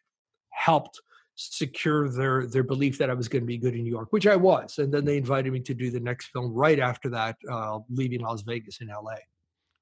helped– 0.50 1.00
secure 1.50 2.10
their 2.10 2.48
their 2.48 2.64
belief 2.64 2.98
that 3.00 3.10
I 3.10 3.14
was 3.14 3.28
going 3.28 3.44
to 3.44 3.48
be 3.48 3.58
good 3.58 3.76
in 3.76 3.84
New 3.84 3.92
York, 3.92 4.12
which 4.12 4.28
I 4.28 4.36
was. 4.36 4.78
And 4.78 4.94
then 4.94 5.06
they 5.06 5.18
invited 5.18 5.52
me 5.52 5.60
to 5.62 5.74
do 5.74 5.92
the 5.92 6.00
next 6.00 6.28
film 6.28 6.54
right 6.54 6.80
after 6.80 7.10
that, 7.10 7.38
uh, 7.50 7.80
leaving 7.90 8.22
Las 8.22 8.42
Vegas 8.44 8.82
in 8.82 8.88
LA. 8.88 9.16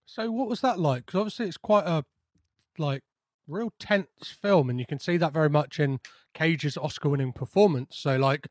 So 0.05 0.31
what 0.31 0.47
was 0.47 0.61
that 0.61 0.79
like? 0.79 1.05
Because 1.05 1.19
obviously 1.19 1.47
it's 1.47 1.57
quite 1.57 1.85
a 1.85 2.03
like 2.77 3.03
real 3.47 3.73
tense 3.79 4.35
film, 4.41 4.69
and 4.69 4.79
you 4.79 4.85
can 4.85 4.99
see 4.99 5.17
that 5.17 5.33
very 5.33 5.49
much 5.49 5.79
in 5.79 5.99
Cage's 6.33 6.77
Oscar-winning 6.77 7.33
performance. 7.33 7.97
So 7.97 8.17
like, 8.17 8.47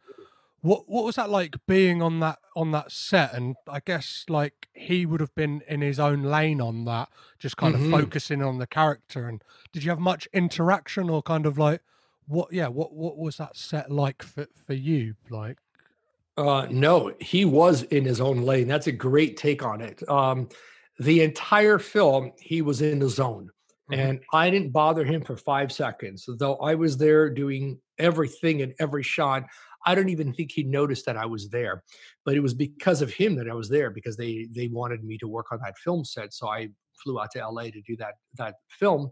what 0.61 0.89
what 0.89 1.05
was 1.05 1.17
that 1.17 1.31
like 1.31 1.57
being 1.67 2.03
on 2.03 2.21
that 2.21 2.39
on 2.55 2.73
that 2.73 2.93
set? 2.93 3.33
And 3.35 3.57
I 3.69 3.81
guess 3.85 4.25
like 4.29 4.69
he 4.73 5.07
would 5.07 5.21
have 5.21 5.35
been 5.35 5.63
in 5.67 5.81
his 5.81 5.99
own 5.99 6.23
lane 6.23 6.61
on 6.61 6.85
that, 6.85 7.09
just 7.39 7.57
kind 7.57 7.75
mm-hmm. 7.75 7.93
of 7.93 8.01
focusing 8.01 8.43
on 8.43 8.59
the 8.59 8.67
character. 8.67 9.29
And 9.29 9.43
did 9.73 9.85
you 9.85 9.91
have 9.91 10.01
much 10.01 10.29
interaction 10.33 11.09
or 11.11 11.23
kind 11.23 11.47
of 11.47 11.59
like? 11.59 11.81
What 12.29 12.53
yeah 12.53 12.69
what 12.69 12.93
what 12.95 13.19
was 13.19 13.39
that 13.39 13.57
set 13.57 13.91
like 13.91 14.23
for 14.23 14.47
for 14.67 14.75
you? 14.75 15.15
Like 15.31 15.59
uh 16.37 16.67
no 16.71 17.13
he 17.21 17.45
was 17.45 17.83
in 17.85 18.05
his 18.05 18.21
own 18.21 18.43
lane. 18.43 18.69
That's 18.69 18.87
a 18.87 18.93
great 18.93 19.37
take 19.37 19.65
on 19.65 19.81
it. 19.81 20.09
Um 20.09 20.49
the 20.99 21.23
entire 21.23 21.79
film 21.79 22.33
he 22.39 22.63
was 22.63 22.83
in 22.83 22.99
the 22.99 23.09
zone 23.09 23.51
mm-hmm. 23.91 24.01
and 24.01 24.21
i 24.33 24.51
didn't 24.51 24.71
bother 24.71 25.05
him 25.05 25.23
for 25.23 25.37
five 25.37 25.71
seconds 25.73 26.29
though 26.39 26.57
i 26.57 26.75
was 26.75 26.97
there 26.97 27.31
doing 27.31 27.79
everything 27.99 28.61
in 28.61 28.73
every 28.79 29.03
shot. 29.03 29.45
I 29.87 29.95
don't 29.95 30.09
even 30.09 30.33
think 30.33 30.53
he 30.53 30.65
noticed 30.65 31.07
that 31.07 31.17
i 31.17 31.25
was 31.25 31.49
there 31.49 31.83
but 32.25 32.35
it 32.35 32.41
was 32.41 32.55
because 32.55 33.01
of 33.01 33.13
him 33.13 33.37
that 33.37 33.49
i 33.49 33.55
was 33.55 33.69
there 33.69 33.91
because 33.91 34.17
they 34.17 34.49
they 34.55 34.69
wanted 34.69 35.05
me 35.05 35.17
to 35.19 35.29
work 35.29 35.47
on 35.53 35.61
that 35.65 35.79
film 35.79 36.05
set 36.05 36.35
so 36.35 36.49
i 36.49 36.69
flew 37.03 37.21
out 37.21 37.31
to 37.33 37.49
la 37.49 37.63
to 37.63 37.81
do 37.87 37.97
that 37.97 38.15
that 38.37 38.57
film 38.69 39.11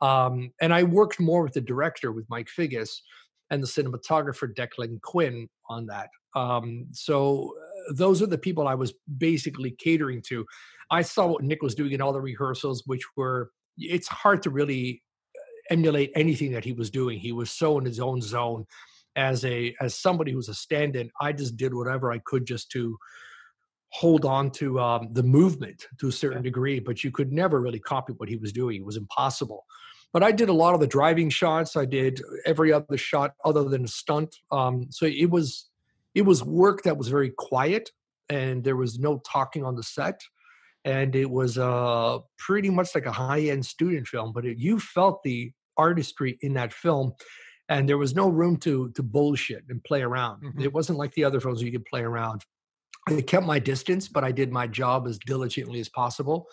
um, 0.00 0.52
and 0.60 0.72
I 0.72 0.82
worked 0.84 1.20
more 1.20 1.42
with 1.42 1.54
the 1.54 1.60
director, 1.60 2.12
with 2.12 2.28
Mike 2.28 2.48
Figgis, 2.48 3.00
and 3.50 3.62
the 3.62 3.66
cinematographer 3.66 4.52
Declan 4.54 5.00
Quinn 5.00 5.48
on 5.68 5.86
that. 5.86 6.10
Um, 6.36 6.86
so 6.92 7.54
uh, 7.58 7.94
those 7.94 8.22
are 8.22 8.26
the 8.26 8.38
people 8.38 8.68
I 8.68 8.74
was 8.74 8.94
basically 9.16 9.70
catering 9.72 10.22
to. 10.28 10.44
I 10.90 11.02
saw 11.02 11.26
what 11.26 11.42
Nick 11.42 11.62
was 11.62 11.74
doing 11.74 11.92
in 11.92 12.00
all 12.00 12.12
the 12.12 12.20
rehearsals, 12.20 12.82
which 12.86 13.02
were 13.16 13.50
it's 13.78 14.08
hard 14.08 14.42
to 14.42 14.50
really 14.50 15.02
uh, 15.36 15.74
emulate 15.74 16.12
anything 16.14 16.52
that 16.52 16.64
he 16.64 16.72
was 16.72 16.90
doing. 16.90 17.18
He 17.18 17.32
was 17.32 17.50
so 17.50 17.78
in 17.78 17.84
his 17.84 18.00
own 18.00 18.20
zone. 18.20 18.66
As 19.16 19.44
a 19.44 19.74
as 19.80 19.96
somebody 19.96 20.30
who's 20.30 20.48
a 20.48 20.54
stand-in, 20.54 21.10
I 21.20 21.32
just 21.32 21.56
did 21.56 21.74
whatever 21.74 22.12
I 22.12 22.18
could 22.18 22.46
just 22.46 22.70
to 22.72 22.96
hold 23.90 24.24
on 24.24 24.50
to 24.50 24.78
um, 24.80 25.08
the 25.12 25.22
movement 25.22 25.86
to 25.98 26.08
a 26.08 26.12
certain 26.12 26.42
degree, 26.42 26.78
but 26.78 27.02
you 27.02 27.10
could 27.10 27.32
never 27.32 27.60
really 27.60 27.78
copy 27.78 28.12
what 28.16 28.28
he 28.28 28.36
was 28.36 28.52
doing. 28.52 28.76
It 28.76 28.86
was 28.86 28.96
impossible. 28.96 29.64
But 30.12 30.22
I 30.22 30.32
did 30.32 30.48
a 30.48 30.54
lot 30.54 30.74
of 30.74 30.80
the 30.80 30.86
driving 30.86 31.30
shots. 31.30 31.76
I 31.76 31.84
did 31.84 32.22
every 32.46 32.72
other 32.72 32.96
shot 32.96 33.34
other 33.44 33.64
than 33.64 33.84
a 33.84 33.88
stunt. 33.88 34.36
Um, 34.50 34.86
so 34.90 35.06
it 35.06 35.30
was 35.30 35.68
it 36.14 36.22
was 36.22 36.42
work 36.42 36.82
that 36.82 36.96
was 36.96 37.08
very 37.08 37.30
quiet, 37.36 37.90
and 38.28 38.64
there 38.64 38.76
was 38.76 38.98
no 38.98 39.20
talking 39.30 39.64
on 39.64 39.76
the 39.76 39.82
set. 39.82 40.20
And 40.84 41.14
it 41.14 41.30
was 41.30 41.58
uh, 41.58 42.18
pretty 42.38 42.70
much 42.70 42.94
like 42.94 43.04
a 43.04 43.12
high 43.12 43.40
end 43.40 43.66
student 43.66 44.06
film, 44.06 44.32
but 44.32 44.46
it, 44.46 44.58
you 44.58 44.80
felt 44.80 45.22
the 45.22 45.52
artistry 45.76 46.38
in 46.40 46.54
that 46.54 46.72
film 46.72 47.12
and 47.68 47.88
there 47.88 47.98
was 47.98 48.14
no 48.14 48.28
room 48.28 48.56
to 48.56 48.90
to 48.92 49.02
bullshit 49.02 49.64
and 49.68 49.82
play 49.84 50.02
around. 50.02 50.42
Mm-hmm. 50.42 50.62
It 50.62 50.72
wasn't 50.72 50.98
like 50.98 51.12
the 51.14 51.24
other 51.24 51.40
films 51.40 51.62
you 51.62 51.72
could 51.72 51.84
play 51.84 52.02
around. 52.02 52.44
I 53.08 53.20
kept 53.22 53.46
my 53.46 53.58
distance, 53.58 54.08
but 54.08 54.24
I 54.24 54.32
did 54.32 54.52
my 54.52 54.66
job 54.66 55.06
as 55.06 55.18
diligently 55.18 55.80
as 55.80 55.88
possible. 55.88 56.46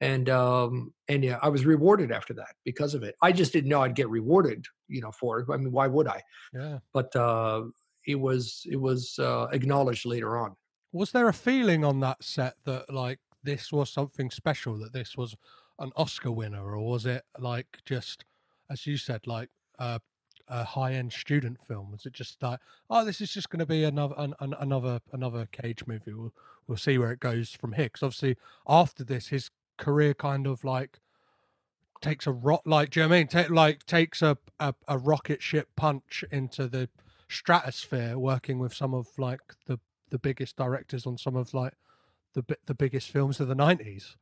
And 0.00 0.28
um, 0.28 0.92
and 1.08 1.24
yeah, 1.24 1.38
I 1.42 1.48
was 1.48 1.64
rewarded 1.64 2.10
after 2.10 2.34
that 2.34 2.54
because 2.64 2.94
of 2.94 3.02
it. 3.02 3.14
I 3.22 3.32
just 3.32 3.52
didn't 3.52 3.70
know 3.70 3.82
I'd 3.82 3.94
get 3.94 4.08
rewarded, 4.10 4.66
you 4.88 5.00
know, 5.00 5.12
for 5.12 5.40
it. 5.40 5.46
I 5.50 5.56
mean, 5.56 5.72
why 5.72 5.86
would 5.86 6.08
I? 6.08 6.20
Yeah. 6.52 6.78
But 6.92 7.14
uh, 7.14 7.64
it 8.06 8.16
was 8.16 8.66
it 8.70 8.76
was 8.76 9.18
uh, 9.18 9.46
acknowledged 9.52 10.04
later 10.04 10.36
on. 10.36 10.56
Was 10.92 11.12
there 11.12 11.28
a 11.28 11.34
feeling 11.34 11.84
on 11.84 12.00
that 12.00 12.22
set 12.22 12.54
that 12.64 12.92
like 12.92 13.20
this 13.42 13.72
was 13.72 13.90
something 13.90 14.30
special, 14.30 14.78
that 14.78 14.92
this 14.92 15.16
was 15.16 15.36
an 15.78 15.92
Oscar 15.96 16.32
winner, 16.32 16.62
or 16.62 16.80
was 16.80 17.06
it 17.06 17.24
like 17.38 17.78
just, 17.84 18.24
as 18.70 18.86
you 18.86 18.96
said, 18.96 19.26
like 19.26 19.50
uh, 19.78 19.98
a 20.48 20.64
high-end 20.64 21.12
student 21.12 21.58
film? 21.66 21.90
Was 21.92 22.06
it 22.06 22.12
just 22.12 22.42
like, 22.42 22.60
oh, 22.90 23.04
this 23.04 23.20
is 23.20 23.32
just 23.32 23.50
going 23.50 23.60
to 23.60 23.66
be 23.66 23.84
another 23.84 24.14
an, 24.18 24.34
an, 24.40 24.54
another 24.58 25.00
another 25.12 25.48
Cage 25.50 25.86
movie? 25.86 26.12
We'll 26.12 26.32
we'll 26.66 26.78
see 26.78 26.98
where 26.98 27.12
it 27.12 27.20
goes 27.20 27.50
from 27.50 27.72
here. 27.72 27.86
Because 27.86 28.02
obviously, 28.02 28.36
after 28.68 29.04
this, 29.04 29.28
his 29.28 29.50
career 29.76 30.14
kind 30.14 30.46
of 30.46 30.64
like 30.64 31.00
takes 32.00 32.26
a 32.26 32.32
rock, 32.32 32.62
like 32.64 32.90
do 32.90 33.00
you 33.00 33.04
know 33.04 33.10
what 33.10 33.16
I 33.16 33.18
mean? 33.18 33.26
Take 33.28 33.50
like 33.50 33.86
takes 33.86 34.22
a, 34.22 34.38
a 34.60 34.74
a 34.88 34.98
rocket 34.98 35.42
ship 35.42 35.68
punch 35.76 36.24
into 36.30 36.68
the 36.68 36.88
stratosphere, 37.28 38.18
working 38.18 38.58
with 38.58 38.74
some 38.74 38.94
of 38.94 39.08
like 39.18 39.40
the 39.66 39.78
the 40.10 40.18
biggest 40.18 40.56
directors 40.56 41.06
on 41.06 41.18
some 41.18 41.36
of 41.36 41.54
like 41.54 41.74
the 42.34 42.44
the 42.66 42.74
biggest 42.74 43.10
films 43.10 43.40
of 43.40 43.48
the 43.48 43.54
nineties. 43.54 44.16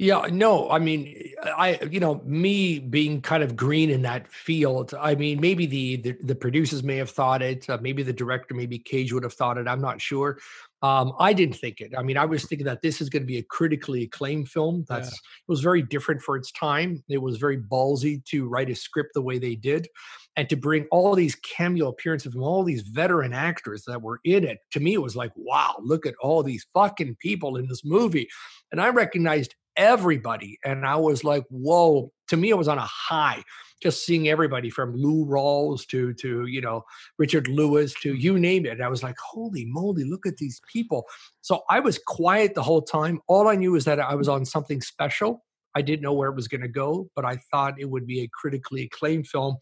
Yeah, 0.00 0.28
no, 0.32 0.70
I 0.70 0.78
mean, 0.78 1.14
I, 1.44 1.78
you 1.90 2.00
know, 2.00 2.22
me 2.24 2.78
being 2.78 3.20
kind 3.20 3.42
of 3.42 3.54
green 3.54 3.90
in 3.90 4.00
that 4.00 4.26
field. 4.32 4.94
I 4.98 5.14
mean, 5.14 5.42
maybe 5.42 5.66
the 5.66 5.96
the, 5.96 6.16
the 6.22 6.34
producers 6.34 6.82
may 6.82 6.96
have 6.96 7.10
thought 7.10 7.42
it. 7.42 7.68
Uh, 7.68 7.76
maybe 7.82 8.02
the 8.02 8.12
director, 8.14 8.54
maybe 8.54 8.78
Cage 8.78 9.12
would 9.12 9.24
have 9.24 9.34
thought 9.34 9.58
it. 9.58 9.68
I'm 9.68 9.82
not 9.82 10.00
sure. 10.00 10.38
Um, 10.80 11.12
I 11.18 11.34
didn't 11.34 11.56
think 11.56 11.82
it. 11.82 11.92
I 11.94 12.02
mean, 12.02 12.16
I 12.16 12.24
was 12.24 12.46
thinking 12.46 12.64
that 12.64 12.80
this 12.80 13.02
is 13.02 13.10
going 13.10 13.24
to 13.24 13.26
be 13.26 13.36
a 13.36 13.42
critically 13.42 14.04
acclaimed 14.04 14.48
film. 14.48 14.86
That's 14.88 15.08
yeah. 15.08 15.12
it 15.12 15.48
was 15.48 15.60
very 15.60 15.82
different 15.82 16.22
for 16.22 16.34
its 16.34 16.50
time. 16.52 17.04
It 17.10 17.18
was 17.18 17.36
very 17.36 17.58
ballsy 17.58 18.24
to 18.30 18.48
write 18.48 18.70
a 18.70 18.74
script 18.74 19.10
the 19.12 19.20
way 19.20 19.38
they 19.38 19.54
did, 19.54 19.86
and 20.34 20.48
to 20.48 20.56
bring 20.56 20.86
all 20.90 21.14
these 21.14 21.34
cameo 21.34 21.88
appearances 21.88 22.32
from 22.32 22.42
all 22.42 22.64
these 22.64 22.80
veteran 22.88 23.34
actors 23.34 23.84
that 23.86 24.00
were 24.00 24.20
in 24.24 24.44
it. 24.44 24.60
To 24.70 24.80
me, 24.80 24.94
it 24.94 25.02
was 25.02 25.14
like, 25.14 25.32
wow, 25.36 25.76
look 25.82 26.06
at 26.06 26.14
all 26.22 26.42
these 26.42 26.66
fucking 26.72 27.18
people 27.20 27.58
in 27.58 27.68
this 27.68 27.84
movie, 27.84 28.28
and 28.72 28.80
I 28.80 28.88
recognized 28.88 29.54
everybody. 29.76 30.58
And 30.64 30.86
I 30.86 30.96
was 30.96 31.24
like, 31.24 31.44
whoa, 31.50 32.12
to 32.28 32.36
me, 32.36 32.50
it 32.50 32.58
was 32.58 32.68
on 32.68 32.78
a 32.78 32.86
high 32.86 33.42
just 33.82 34.04
seeing 34.04 34.28
everybody 34.28 34.68
from 34.68 34.94
Lou 34.94 35.24
Rawls 35.24 35.86
to, 35.88 36.12
to, 36.14 36.46
you 36.46 36.60
know, 36.60 36.84
Richard 37.18 37.48
Lewis 37.48 37.94
to 38.02 38.14
you 38.14 38.38
name 38.38 38.66
it. 38.66 38.80
I 38.80 38.88
was 38.88 39.02
like, 39.02 39.16
holy 39.18 39.64
moly, 39.64 40.04
look 40.04 40.26
at 40.26 40.36
these 40.36 40.60
people. 40.70 41.06
So 41.40 41.62
I 41.70 41.80
was 41.80 41.98
quiet 41.98 42.54
the 42.54 42.62
whole 42.62 42.82
time. 42.82 43.20
All 43.26 43.48
I 43.48 43.56
knew 43.56 43.72
was 43.72 43.86
that 43.86 43.98
I 43.98 44.14
was 44.14 44.28
on 44.28 44.44
something 44.44 44.80
special. 44.82 45.44
I 45.74 45.82
didn't 45.82 46.02
know 46.02 46.12
where 46.12 46.28
it 46.28 46.36
was 46.36 46.48
going 46.48 46.60
to 46.60 46.68
go, 46.68 47.08
but 47.16 47.24
I 47.24 47.38
thought 47.50 47.80
it 47.80 47.88
would 47.88 48.06
be 48.06 48.20
a 48.20 48.28
critically 48.32 48.82
acclaimed 48.82 49.28
film. 49.28 49.56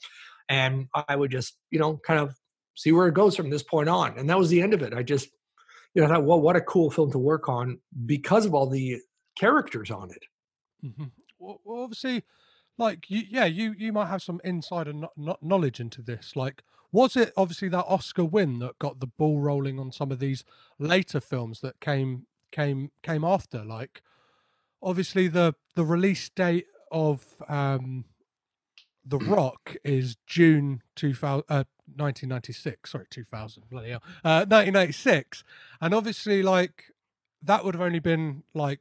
And 0.48 0.86
I 1.06 1.14
would 1.14 1.30
just, 1.30 1.56
you 1.70 1.78
know, 1.78 1.98
kind 1.98 2.18
of 2.18 2.34
see 2.74 2.92
where 2.92 3.08
it 3.08 3.14
goes 3.14 3.36
from 3.36 3.50
this 3.50 3.62
point 3.62 3.88
on. 3.88 4.18
And 4.18 4.28
that 4.30 4.38
was 4.38 4.48
the 4.48 4.62
end 4.62 4.74
of 4.74 4.82
it. 4.82 4.94
I 4.94 5.02
just, 5.02 5.28
you 5.94 6.02
know, 6.02 6.08
thought, 6.08 6.24
well, 6.24 6.40
what 6.40 6.56
a 6.56 6.60
cool 6.60 6.90
film 6.90 7.12
to 7.12 7.18
work 7.18 7.48
on 7.48 7.78
because 8.06 8.46
of 8.46 8.54
all 8.54 8.68
the 8.68 8.98
characters 9.38 9.90
on 9.90 10.10
it. 10.10 10.24
Mm-hmm. 10.84 11.04
Well, 11.38 11.60
obviously, 11.68 12.24
like 12.76 13.10
you, 13.10 13.22
yeah, 13.28 13.44
you 13.44 13.74
you 13.76 13.92
might 13.92 14.08
have 14.08 14.22
some 14.22 14.40
insider 14.44 14.92
no- 14.92 15.38
knowledge 15.40 15.80
into 15.80 16.02
this. 16.02 16.34
Like, 16.36 16.62
was 16.92 17.16
it 17.16 17.32
obviously 17.36 17.68
that 17.68 17.84
Oscar 17.86 18.24
win 18.24 18.58
that 18.60 18.78
got 18.78 19.00
the 19.00 19.06
ball 19.06 19.40
rolling 19.40 19.78
on 19.78 19.92
some 19.92 20.10
of 20.10 20.18
these 20.18 20.44
later 20.78 21.20
films 21.20 21.60
that 21.60 21.80
came 21.80 22.26
came 22.50 22.90
came 23.02 23.24
after? 23.24 23.64
Like, 23.64 24.02
obviously 24.82 25.28
the 25.28 25.54
the 25.74 25.84
release 25.84 26.28
date 26.28 26.66
of 26.90 27.24
um, 27.48 28.04
The 29.04 29.18
Rock 29.18 29.76
is 29.84 30.16
June 30.26 30.82
2000, 30.96 31.44
uh, 31.48 31.64
1996. 31.96 32.90
Sorry, 32.90 33.06
2000. 33.10 33.64
Bloody 33.70 33.90
hell. 33.90 34.02
Uh, 34.24 34.44
1996. 34.48 35.44
And 35.80 35.94
obviously, 35.94 36.42
like, 36.42 36.84
that 37.42 37.64
would 37.64 37.74
have 37.74 37.82
only 37.82 38.00
been 38.00 38.42
like 38.54 38.80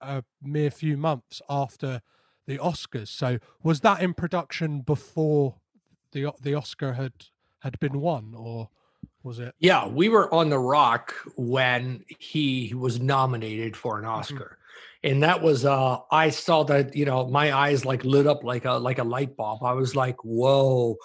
a 0.00 0.24
mere 0.42 0.70
few 0.70 0.96
months 0.96 1.42
after 1.48 2.02
the 2.46 2.58
Oscars. 2.58 3.08
So 3.08 3.38
was 3.62 3.80
that 3.80 4.00
in 4.00 4.14
production 4.14 4.80
before 4.80 5.56
the 6.12 6.32
the 6.40 6.54
Oscar 6.54 6.94
had 6.94 7.12
had 7.60 7.78
been 7.78 8.00
won, 8.00 8.34
or 8.36 8.70
was 9.22 9.38
it? 9.38 9.54
Yeah, 9.58 9.88
we 9.88 10.08
were 10.08 10.32
on 10.32 10.50
The 10.50 10.58
Rock 10.58 11.14
when 11.36 12.04
he 12.18 12.72
was 12.74 13.00
nominated 13.00 13.76
for 13.76 13.98
an 13.98 14.04
mm-hmm. 14.04 14.14
Oscar. 14.14 14.34
Mm-hmm 14.34 14.62
and 15.02 15.22
that 15.22 15.40
was 15.42 15.64
uh 15.64 15.98
i 16.10 16.28
saw 16.30 16.64
that 16.64 16.94
you 16.96 17.04
know 17.04 17.26
my 17.28 17.52
eyes 17.52 17.84
like 17.84 18.04
lit 18.04 18.26
up 18.26 18.42
like 18.44 18.64
a 18.64 18.72
like 18.72 18.98
a 18.98 19.04
light 19.04 19.36
bulb 19.36 19.62
i 19.62 19.72
was 19.72 19.94
like 19.94 20.16
whoa 20.24 20.96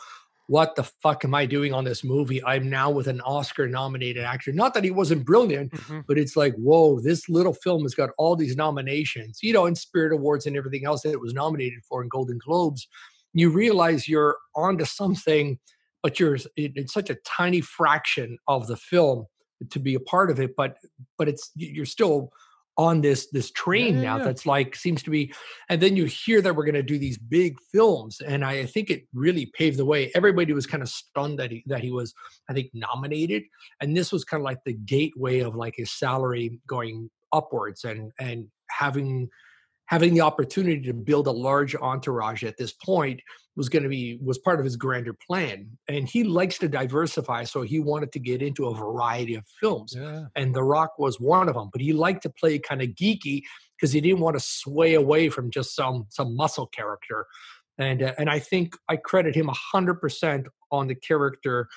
what 0.52 0.76
the 0.76 0.84
fuck 0.84 1.24
am 1.24 1.34
i 1.34 1.46
doing 1.46 1.74
on 1.74 1.86
this 1.86 2.04
movie? 2.04 2.44
I'm 2.44 2.70
now 2.70 2.92
with 2.92 3.08
an 3.08 3.22
oscar 3.22 3.70
nominated 3.70 4.26
actor. 4.26 4.52
Not 4.52 4.74
that 4.74 4.84
he 4.84 4.92
wasn't 4.92 5.24
brilliant 5.24 5.72
mm-hmm. 5.72 6.02
but 6.06 6.18
it's 6.18 6.36
like 6.36 6.54
whoa 6.56 7.00
this 7.00 7.30
little 7.30 7.54
film 7.54 7.84
has 7.84 7.96
got 7.96 8.10
all 8.18 8.36
these 8.36 8.58
nominations 8.58 9.40
you 9.42 9.54
know 9.54 9.66
in 9.66 9.76
spirit 9.76 10.12
awards 10.12 10.46
and 10.46 10.58
everything 10.58 10.86
else 10.86 11.04
that 11.04 11.14
it 11.14 11.22
was 11.22 11.34
nominated 11.34 11.80
for 11.88 12.04
in 12.04 12.10
golden 12.10 12.38
globes. 12.38 12.90
You 13.34 13.50
realize 13.50 14.10
you're 14.10 14.36
onto 14.54 14.84
something 14.84 15.58
but 16.04 16.20
you're 16.20 16.38
it's 16.58 16.94
such 16.94 17.10
a 17.10 17.16
tiny 17.26 17.62
fraction 17.62 18.38
of 18.50 18.68
the 18.68 18.76
film 18.76 19.28
to 19.70 19.80
be 19.80 19.96
a 19.96 20.02
part 20.02 20.30
of 20.30 20.38
it 20.42 20.58
but 20.58 20.76
but 21.18 21.30
it's 21.30 21.52
you're 21.56 21.86
still 21.86 22.34
on 22.78 23.02
this 23.02 23.30
this 23.32 23.52
train 23.52 23.96
yeah, 23.96 24.02
now 24.02 24.18
yeah. 24.18 24.24
that's 24.24 24.46
like 24.46 24.76
seems 24.76 25.04
to 25.04 25.10
be 25.10 25.34
and 25.70 25.82
then 25.82 25.96
you 25.96 26.06
hear 26.06 26.42
that 26.42 26.56
we're 26.56 26.64
going 26.64 26.74
to 26.74 26.82
do 26.82 26.98
these 26.98 27.18
big 27.18 27.58
films 27.72 28.22
and 28.22 28.46
I, 28.46 28.66
think 28.66 28.90
it 28.90 29.04
really 29.14 29.48
paved 29.48 29.78
the 29.78 29.86
way 29.86 30.12
everybody 30.16 30.54
was 30.54 30.66
kind 30.66 30.82
of 30.82 30.88
stunned 30.88 31.40
that 31.40 31.52
he 31.52 31.64
that 31.68 31.82
he 31.82 31.92
was 31.92 32.14
i 32.50 32.54
think 32.54 32.70
nominated 32.74 33.44
and 33.82 33.96
this 33.96 34.12
was 34.12 34.24
kind 34.24 34.40
of 34.40 34.46
like 34.46 34.60
the 34.66 34.74
gateway 34.74 35.40
of 35.40 35.56
like 35.56 35.76
his 35.76 35.92
salary 35.92 36.60
going 36.68 37.10
upwards 37.34 37.84
and 37.84 38.12
and 38.20 38.48
having 38.70 39.30
having 39.88 40.14
the 40.14 40.22
opportunity 40.22 40.82
to 40.82 40.94
build 40.94 41.28
a 41.28 41.32
large 41.32 41.76
entourage 41.76 42.46
at 42.46 42.58
this 42.58 42.72
point 42.72 43.20
was 43.56 43.70
going 43.70 43.84
to 43.84 43.90
be 43.90 44.18
was 44.24 44.38
part 44.38 44.60
of 44.60 44.66
his 44.66 44.76
grander 44.76 45.14
plan 45.14 45.68
and 45.88 46.08
he 46.08 46.24
likes 46.24 46.58
to 46.58 46.68
diversify 46.68 47.44
so 47.44 47.62
he 47.62 47.80
wanted 47.80 48.12
to 48.12 48.20
get 48.20 48.42
into 48.42 48.66
a 48.66 48.76
variety 48.76 49.36
of 49.36 49.44
films 49.60 49.94
yeah. 49.96 50.26
and 50.36 50.56
the 50.56 50.64
rock 50.64 50.98
was 50.98 51.20
one 51.20 51.50
of 51.50 51.56
them 51.56 51.70
but 51.72 51.82
he 51.82 51.94
liked 51.94 52.24
to 52.24 52.30
play 52.30 52.58
kind 52.58 52.82
of 52.82 52.90
geeky 52.90 53.42
because 53.76 53.92
he 53.92 54.00
didn't 54.00 54.20
want 54.20 54.36
to 54.36 54.44
sway 54.44 54.94
away 54.94 55.30
from 55.30 55.52
just 55.52 55.76
some 55.76 56.06
some 56.10 56.36
muscle 56.36 56.68
character 56.68 57.26
and 57.78 58.02
uh, 58.02 58.14
and 58.18 58.30
i 58.30 58.40
think 58.40 58.76
i 58.88 58.96
credit 58.96 59.36
him 59.36 59.50
100% 59.74 60.46
on 60.72 60.88
the 60.88 60.96
character 60.96 61.68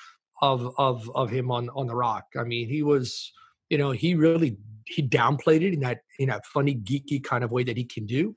of 0.41 0.73
of 0.77 1.09
of 1.15 1.29
him 1.29 1.51
on 1.51 1.69
on 1.69 1.87
the 1.87 1.95
rock 1.95 2.25
i 2.37 2.43
mean 2.43 2.69
he 2.69 2.83
was 2.83 3.31
you 3.69 3.77
know 3.77 3.91
he 3.91 4.15
really 4.15 4.57
he 4.85 5.01
downplayed 5.01 5.61
it 5.61 5.73
in 5.73 5.79
that 5.79 5.99
in 6.19 6.29
that 6.29 6.45
funny 6.45 6.75
geeky 6.75 7.21
kind 7.21 7.43
of 7.43 7.51
way 7.51 7.63
that 7.63 7.77
he 7.77 7.83
can 7.83 8.05
do 8.05 8.35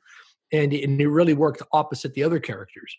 and, 0.50 0.72
and 0.72 0.98
it 1.00 1.08
really 1.08 1.34
worked 1.34 1.60
opposite 1.72 2.14
the 2.14 2.22
other 2.22 2.40
characters 2.40 2.96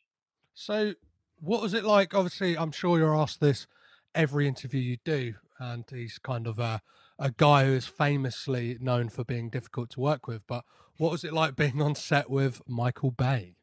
so 0.60 0.94
what 1.40 1.62
was 1.62 1.74
it 1.74 1.86
like 1.86 2.14
obviously 2.14 2.58
i'm 2.58 2.72
sure 2.72 2.98
you're 2.98 3.16
asked 3.16 3.40
this 3.40 3.66
every 4.14 4.46
interview 4.46 4.82
you 4.82 4.98
do 5.06 5.34
and 5.60 5.86
he's 5.90 6.20
kind 6.20 6.46
of 6.48 6.60
a, 6.60 6.82
a 7.18 7.32
guy 7.32 7.66
who 7.66 7.72
is 7.72 7.86
famously 7.86 8.78
known 8.82 9.08
for 9.08 9.24
being 9.24 9.50
difficult 9.50 9.90
to 9.90 10.02
work 10.02 10.28
with 10.28 10.42
but 10.48 10.66
what 10.98 11.14
was 11.14 11.24
it 11.24 11.32
like 11.32 11.56
being 11.56 11.82
on 11.82 11.96
set 11.96 12.30
with 12.30 12.62
michael 12.68 13.12
bay 13.12 13.56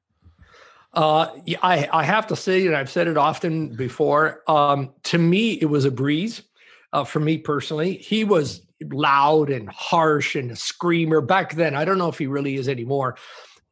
uh, 0.95 1.31
yeah, 1.45 1.59
I, 1.63 1.87
I 1.93 2.05
have 2.05 2.27
to 2.29 2.37
say, 2.37 2.67
and 2.67 2.75
I've 2.75 2.89
said 2.89 3.07
it 3.07 3.19
often 3.19 3.75
before. 3.75 4.43
Um, 4.49 4.95
to 5.03 5.19
me, 5.19 5.53
it 5.61 5.67
was 5.67 5.85
a 5.85 5.91
breeze. 5.91 6.41
Uh, 6.91 7.05
for 7.05 7.21
me 7.21 7.37
personally, 7.37 7.99
he 7.99 8.25
was 8.25 8.63
loud 8.81 9.51
and 9.51 9.69
harsh 9.69 10.37
and 10.37 10.51
a 10.51 10.57
screamer 10.57 11.21
back 11.21 11.53
then. 11.53 11.75
I 11.75 11.85
don't 11.85 11.99
know 11.99 12.09
if 12.09 12.17
he 12.17 12.27
really 12.27 12.55
is 12.55 12.67
anymore. 12.67 13.17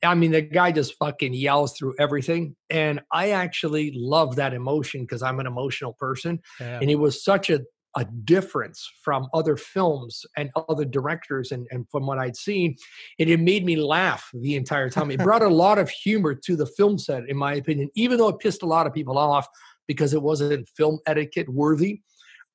I 0.04 0.14
mean, 0.14 0.32
the 0.32 0.42
guy 0.42 0.72
just 0.72 0.94
fucking 0.98 1.34
yells 1.34 1.76
through 1.76 1.94
everything. 1.98 2.56
And 2.70 3.00
I 3.12 3.30
actually 3.30 3.92
love 3.94 4.36
that 4.36 4.54
emotion 4.54 5.02
because 5.02 5.22
I'm 5.22 5.40
an 5.40 5.46
emotional 5.46 5.94
person. 5.94 6.40
Yeah. 6.60 6.78
And 6.80 6.90
it 6.90 6.96
was 6.96 7.24
such 7.24 7.50
a, 7.50 7.60
a 7.96 8.04
difference 8.24 8.88
from 9.02 9.28
other 9.32 9.56
films 9.56 10.24
and 10.36 10.50
other 10.68 10.84
directors 10.84 11.52
and, 11.52 11.66
and 11.70 11.86
from 11.90 12.06
what 12.06 12.18
I'd 12.18 12.36
seen. 12.36 12.76
And 13.18 13.30
it 13.30 13.40
made 13.40 13.64
me 13.64 13.76
laugh 13.76 14.28
the 14.34 14.56
entire 14.56 14.90
time. 14.90 15.10
It 15.10 15.20
brought 15.20 15.42
a 15.42 15.48
lot 15.64 15.78
of 15.78 15.88
humor 15.88 16.34
to 16.34 16.56
the 16.56 16.66
film 16.66 16.98
set, 16.98 17.28
in 17.28 17.36
my 17.36 17.54
opinion, 17.54 17.90
even 17.94 18.18
though 18.18 18.28
it 18.28 18.38
pissed 18.40 18.62
a 18.62 18.66
lot 18.66 18.86
of 18.86 18.94
people 18.94 19.18
off 19.18 19.46
because 19.86 20.14
it 20.14 20.22
wasn't 20.22 20.68
film 20.76 20.98
etiquette 21.06 21.48
worthy 21.48 22.00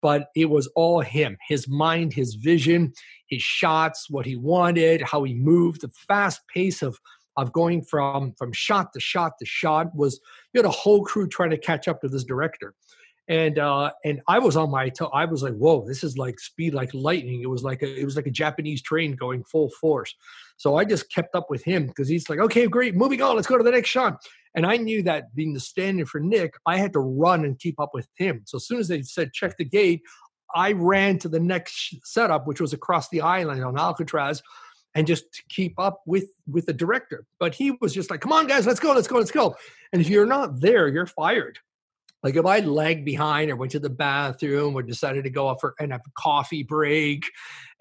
but 0.02 0.28
it 0.36 0.50
was 0.50 0.68
all 0.76 1.02
him 1.02 1.38
his 1.48 1.68
mind 1.68 2.14
his 2.14 2.36
vision 2.36 2.92
his 3.28 3.42
shots 3.42 4.08
what 4.10 4.26
he 4.26 4.36
wanted 4.36 5.02
how 5.02 5.24
he 5.24 5.34
moved 5.34 5.82
the 5.82 5.92
fast 6.08 6.42
pace 6.54 6.82
of 6.82 6.98
of 7.42 7.52
going 7.52 7.82
from 7.82 8.34
from 8.38 8.52
shot 8.54 8.94
to 8.94 9.00
shot 9.00 9.34
to 9.40 9.46
shot 9.46 9.96
was 9.96 10.20
you 10.54 10.60
had 10.60 10.66
a 10.66 10.72
whole 10.72 11.04
crew 11.04 11.28
trying 11.28 11.50
to 11.52 11.58
catch 11.58 11.88
up 11.88 12.02
to 12.02 12.08
this 12.08 12.24
director. 12.24 12.74
And 13.28 13.60
uh 13.60 13.92
and 14.04 14.22
i 14.28 14.40
was 14.40 14.58
on 14.58 14.72
my 14.72 14.90
toe 14.90 15.12
i 15.14 15.26
was 15.26 15.44
like 15.44 15.54
whoa 15.54 15.86
this 15.88 16.04
is 16.04 16.18
like 16.18 16.40
speed 16.40 16.74
like 16.74 16.92
lightning. 16.94 17.42
It 17.42 17.50
was 17.50 17.64
like 17.64 17.84
a 17.84 18.00
it 18.00 18.06
was 18.06 18.16
like 18.16 18.28
a 18.28 18.32
japanese 18.32 18.82
train 18.82 19.16
going 19.16 19.44
full 19.44 19.70
force. 19.82 20.16
So 20.58 20.78
i 20.78 20.86
just 20.86 21.14
kept 21.14 21.36
up 21.36 21.48
with 21.50 21.64
him 21.64 21.88
because 21.88 22.08
he's 22.08 22.30
like 22.30 22.40
okay 22.40 22.68
great 22.68 22.96
moving 22.96 23.22
on 23.22 23.36
let's 23.36 23.48
go 23.48 23.58
to 23.58 23.64
the 23.64 23.72
next 23.72 23.90
shot. 23.90 24.18
And 24.56 24.66
I 24.66 24.78
knew 24.78 25.04
that 25.04 25.34
being 25.36 25.54
the 25.54 25.60
stand 25.60 26.00
in 26.00 26.08
for 26.08 26.20
Nick, 26.20 26.56
I 26.66 26.78
had 26.78 26.94
to 26.94 27.00
run 27.00 27.46
and 27.46 27.60
keep 27.60 27.80
up 27.80 27.92
with 27.94 28.08
him. 28.16 28.42
So 28.46 28.56
as 28.56 28.66
soon 28.66 28.80
as 28.80 28.88
they 28.88 29.04
said 29.04 29.32
check 29.32 29.58
the 29.58 29.64
gate, 29.64 30.02
I 30.56 30.72
ran 30.72 31.20
to 31.20 31.30
the 31.30 31.40
next 31.40 31.96
setup, 32.04 32.48
which 32.48 32.62
was 32.62 32.74
across 32.74 33.10
the 33.10 33.22
island 33.22 33.64
on 33.64 33.78
Alcatraz, 33.78 34.42
and 34.96 35.08
just 35.08 35.32
to 35.34 35.44
keep 35.50 35.80
up 35.80 36.02
with 36.06 36.26
with 36.48 36.66
the 36.66 36.74
director. 36.74 37.26
But 37.40 37.56
he 37.56 37.72
was 37.72 37.94
just 37.94 38.10
like, 38.10 38.22
"Come 38.22 38.34
on, 38.34 38.48
guys, 38.48 38.66
let's 38.66 38.80
go, 38.80 38.94
let's 38.94 39.08
go, 39.08 39.18
let's 39.18 39.32
go." 39.32 39.56
And 39.94 40.02
if 40.02 40.10
you're 40.10 40.26
not 40.26 40.60
there, 40.60 40.88
you're 40.88 41.06
fired. 41.06 41.60
Like 42.22 42.36
if 42.36 42.46
I 42.46 42.60
lagged 42.60 43.06
behind 43.06 43.50
or 43.50 43.56
went 43.56 43.72
to 43.72 43.80
the 43.80 43.90
bathroom 43.90 44.76
or 44.76 44.82
decided 44.82 45.24
to 45.24 45.30
go 45.30 45.48
off 45.48 45.62
for 45.62 45.74
and 45.80 45.92
have 45.94 46.02
a 46.06 46.12
coffee 46.16 46.64
break 46.64 47.24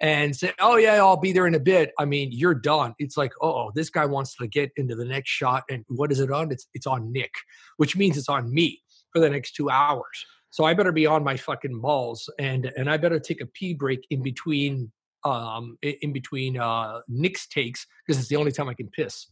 and 0.00 0.34
say, 0.34 0.52
"Oh 0.60 0.76
yeah, 0.76 0.94
I'll 0.94 1.16
be 1.16 1.32
there 1.32 1.46
in 1.46 1.54
a 1.54 1.60
bit." 1.60 1.92
I 1.98 2.04
mean, 2.04 2.30
you're 2.30 2.54
done. 2.54 2.94
It's 2.98 3.16
like, 3.16 3.32
"Oh, 3.40 3.72
this 3.74 3.90
guy 3.90 4.06
wants 4.06 4.36
to 4.36 4.46
get 4.46 4.70
into 4.76 4.94
the 4.94 5.04
next 5.04 5.30
shot, 5.30 5.64
and 5.68 5.84
what 5.88 6.12
is 6.12 6.20
it 6.20 6.30
on? 6.30 6.52
It's 6.52 6.68
it's 6.72 6.86
on 6.86 7.12
Nick, 7.12 7.32
which 7.78 7.96
means 7.96 8.16
it's 8.16 8.28
on 8.28 8.52
me 8.52 8.80
for 9.12 9.20
the 9.20 9.30
next 9.30 9.52
two 9.52 9.70
hours. 9.70 10.24
So 10.50 10.64
I 10.64 10.74
better 10.74 10.92
be 10.92 11.06
on 11.06 11.24
my 11.24 11.36
fucking 11.36 11.80
balls, 11.80 12.30
and 12.38 12.72
and 12.76 12.88
I 12.88 12.96
better 12.96 13.18
take 13.18 13.40
a 13.40 13.46
pee 13.46 13.74
break 13.74 14.06
in 14.10 14.22
between 14.22 14.92
um 15.24 15.76
in 15.82 16.12
between 16.12 16.58
uh 16.58 17.00
Nick's 17.08 17.46
takes 17.46 17.86
because 18.06 18.18
it's 18.20 18.28
the 18.28 18.36
only 18.36 18.52
time 18.52 18.68
I 18.68 18.74
can 18.74 18.88
piss. 18.88 19.26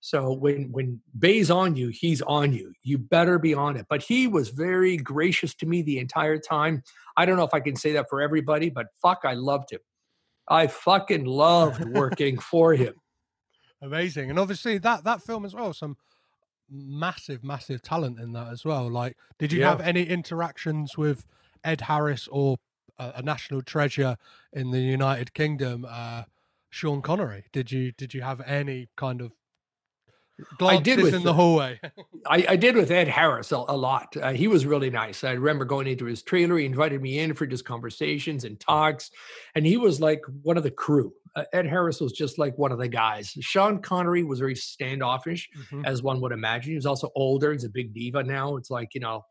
So 0.00 0.32
when 0.32 0.72
when 0.72 1.00
Bay's 1.18 1.50
on 1.50 1.76
you, 1.76 1.88
he's 1.88 2.22
on 2.22 2.52
you. 2.52 2.72
You 2.82 2.98
better 2.98 3.38
be 3.38 3.54
on 3.54 3.76
it. 3.76 3.86
But 3.88 4.02
he 4.02 4.26
was 4.26 4.48
very 4.48 4.96
gracious 4.96 5.54
to 5.56 5.66
me 5.66 5.82
the 5.82 5.98
entire 5.98 6.38
time. 6.38 6.82
I 7.16 7.26
don't 7.26 7.36
know 7.36 7.44
if 7.44 7.54
I 7.54 7.60
can 7.60 7.76
say 7.76 7.92
that 7.92 8.06
for 8.08 8.22
everybody, 8.22 8.70
but 8.70 8.86
fuck, 9.02 9.20
I 9.24 9.34
loved 9.34 9.72
him. 9.72 9.80
I 10.48 10.66
fucking 10.66 11.24
loved 11.26 11.84
working 11.84 12.38
for 12.50 12.74
him. 12.74 12.94
Amazing. 13.82 14.30
And 14.30 14.38
obviously 14.38 14.78
that 14.78 15.04
that 15.04 15.22
film 15.22 15.44
as 15.44 15.54
well, 15.54 15.72
some 15.74 15.96
massive, 16.70 17.44
massive 17.44 17.82
talent 17.82 18.18
in 18.18 18.32
that 18.32 18.48
as 18.48 18.64
well. 18.64 18.88
Like, 18.88 19.16
did 19.38 19.52
you 19.52 19.60
yeah. 19.60 19.70
have 19.70 19.80
any 19.80 20.04
interactions 20.04 20.96
with 20.96 21.26
Ed 21.64 21.82
Harris 21.82 22.28
or 22.30 22.56
a, 23.00 23.12
a 23.16 23.22
national 23.22 23.62
treasure 23.62 24.16
in 24.52 24.70
the 24.70 24.80
United 24.80 25.34
Kingdom, 25.34 25.86
uh, 25.88 26.24
Sean 26.68 27.02
Connery? 27.02 27.44
Did 27.52 27.72
you 27.72 27.92
did 27.92 28.14
you 28.14 28.22
have 28.22 28.40
any 28.42 28.88
kind 28.96 29.20
of 29.20 29.32
I 30.60 30.78
did 30.78 31.00
with 31.00 31.14
in 31.14 31.22
the 31.22 31.34
hallway. 31.34 31.80
I, 32.26 32.44
I, 32.50 32.56
did 32.56 32.76
with 32.76 32.90
Ed 32.90 33.08
Harris 33.08 33.52
a, 33.52 33.56
a 33.56 33.76
lot. 33.76 34.16
Uh, 34.16 34.32
he 34.32 34.48
was 34.48 34.66
really 34.66 34.90
nice. 34.90 35.24
I 35.24 35.32
remember 35.32 35.64
going 35.64 35.86
into 35.86 36.06
his 36.06 36.22
trailer. 36.22 36.58
He 36.58 36.66
invited 36.66 37.00
me 37.02 37.18
in 37.18 37.34
for 37.34 37.46
just 37.46 37.64
conversations 37.64 38.44
and 38.44 38.58
talks, 38.58 39.10
and 39.54 39.66
he 39.66 39.76
was 39.76 40.00
like 40.00 40.22
one 40.42 40.56
of 40.56 40.62
the 40.62 40.70
crew. 40.70 41.12
Uh, 41.36 41.44
Ed 41.52 41.66
Harris 41.66 42.00
was 42.00 42.12
just 42.12 42.38
like 42.38 42.56
one 42.58 42.72
of 42.72 42.78
the 42.78 42.88
guys. 42.88 43.36
Sean 43.40 43.80
Connery 43.80 44.24
was 44.24 44.40
very 44.40 44.56
standoffish, 44.56 45.48
Mhm. 45.70 45.86
as 45.86 46.02
one 46.02 46.20
would 46.20 46.32
imagine. 46.32 46.70
He 46.70 46.76
was 46.76 46.86
also 46.86 47.10
older. 47.14 47.52
He's 47.52 47.64
a 47.64 47.68
big 47.68 47.94
diva 47.94 48.22
now. 48.22 48.56
It's 48.56 48.70
like 48.70 48.94
you 48.94 49.00
know, 49.00 49.24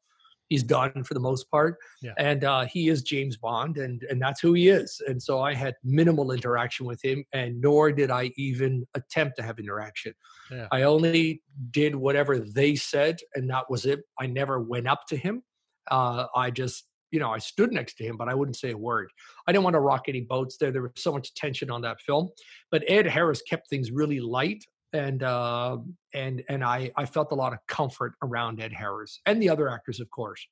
he's 0.49 0.63
done 0.63 1.03
for 1.03 1.13
the 1.13 1.19
most 1.19 1.49
part. 1.49 1.77
Yeah. 2.01 2.13
And 2.17 2.43
uh, 2.43 2.65
he 2.65 2.89
is 2.89 3.01
James 3.03 3.38
Bond, 3.38 3.77
and 3.77 4.03
and 4.09 4.21
that's 4.21 4.41
who 4.41 4.53
he 4.53 4.67
is. 4.67 5.01
And 5.07 5.21
so 5.21 5.41
I 5.41 5.53
had 5.53 5.75
minimal 5.83 6.31
interaction 6.31 6.85
with 6.85 7.03
him, 7.03 7.23
and 7.33 7.62
nor 7.62 7.91
did 7.91 8.12
I 8.12 8.31
even 8.35 8.85
attempt 8.95 9.38
to 9.38 9.43
have 9.43 9.59
interaction. 9.59 10.13
Yeah. 10.51 10.67
I 10.71 10.81
only 10.83 11.41
did 11.71 11.95
whatever 11.95 12.39
they 12.39 12.75
said, 12.75 13.19
and 13.35 13.49
that 13.49 13.69
was 13.69 13.85
it. 13.85 14.01
I 14.19 14.27
never 14.27 14.59
went 14.59 14.88
up 14.88 15.05
to 15.09 15.15
him. 15.15 15.43
Uh, 15.89 16.25
I 16.35 16.51
just, 16.51 16.85
you 17.12 17.19
know, 17.19 17.31
I 17.31 17.38
stood 17.39 17.71
next 17.71 17.95
to 17.95 18.03
him, 18.03 18.17
but 18.17 18.27
I 18.27 18.35
wouldn't 18.35 18.57
say 18.57 18.71
a 18.71 18.77
word. 18.77 19.09
I 19.47 19.51
didn't 19.51 19.63
want 19.63 19.75
to 19.75 19.79
rock 19.79 20.03
any 20.07 20.21
boats 20.21 20.57
there. 20.57 20.71
There 20.71 20.81
was 20.81 20.91
so 20.97 21.12
much 21.12 21.33
tension 21.35 21.71
on 21.71 21.81
that 21.81 22.01
film. 22.01 22.29
But 22.71 22.83
Ed 22.88 23.07
Harris 23.07 23.41
kept 23.41 23.69
things 23.69 23.91
really 23.91 24.19
light, 24.19 24.63
and 24.93 25.21
uh, 25.23 25.77
and 26.13 26.43
and 26.49 26.63
I 26.63 26.91
I 26.95 27.05
felt 27.05 27.31
a 27.31 27.35
lot 27.35 27.53
of 27.53 27.59
comfort 27.67 28.13
around 28.23 28.61
Ed 28.61 28.73
Harris 28.73 29.19
and 29.25 29.41
the 29.41 29.49
other 29.49 29.69
actors, 29.69 29.99
of 29.99 30.09
course. 30.09 30.47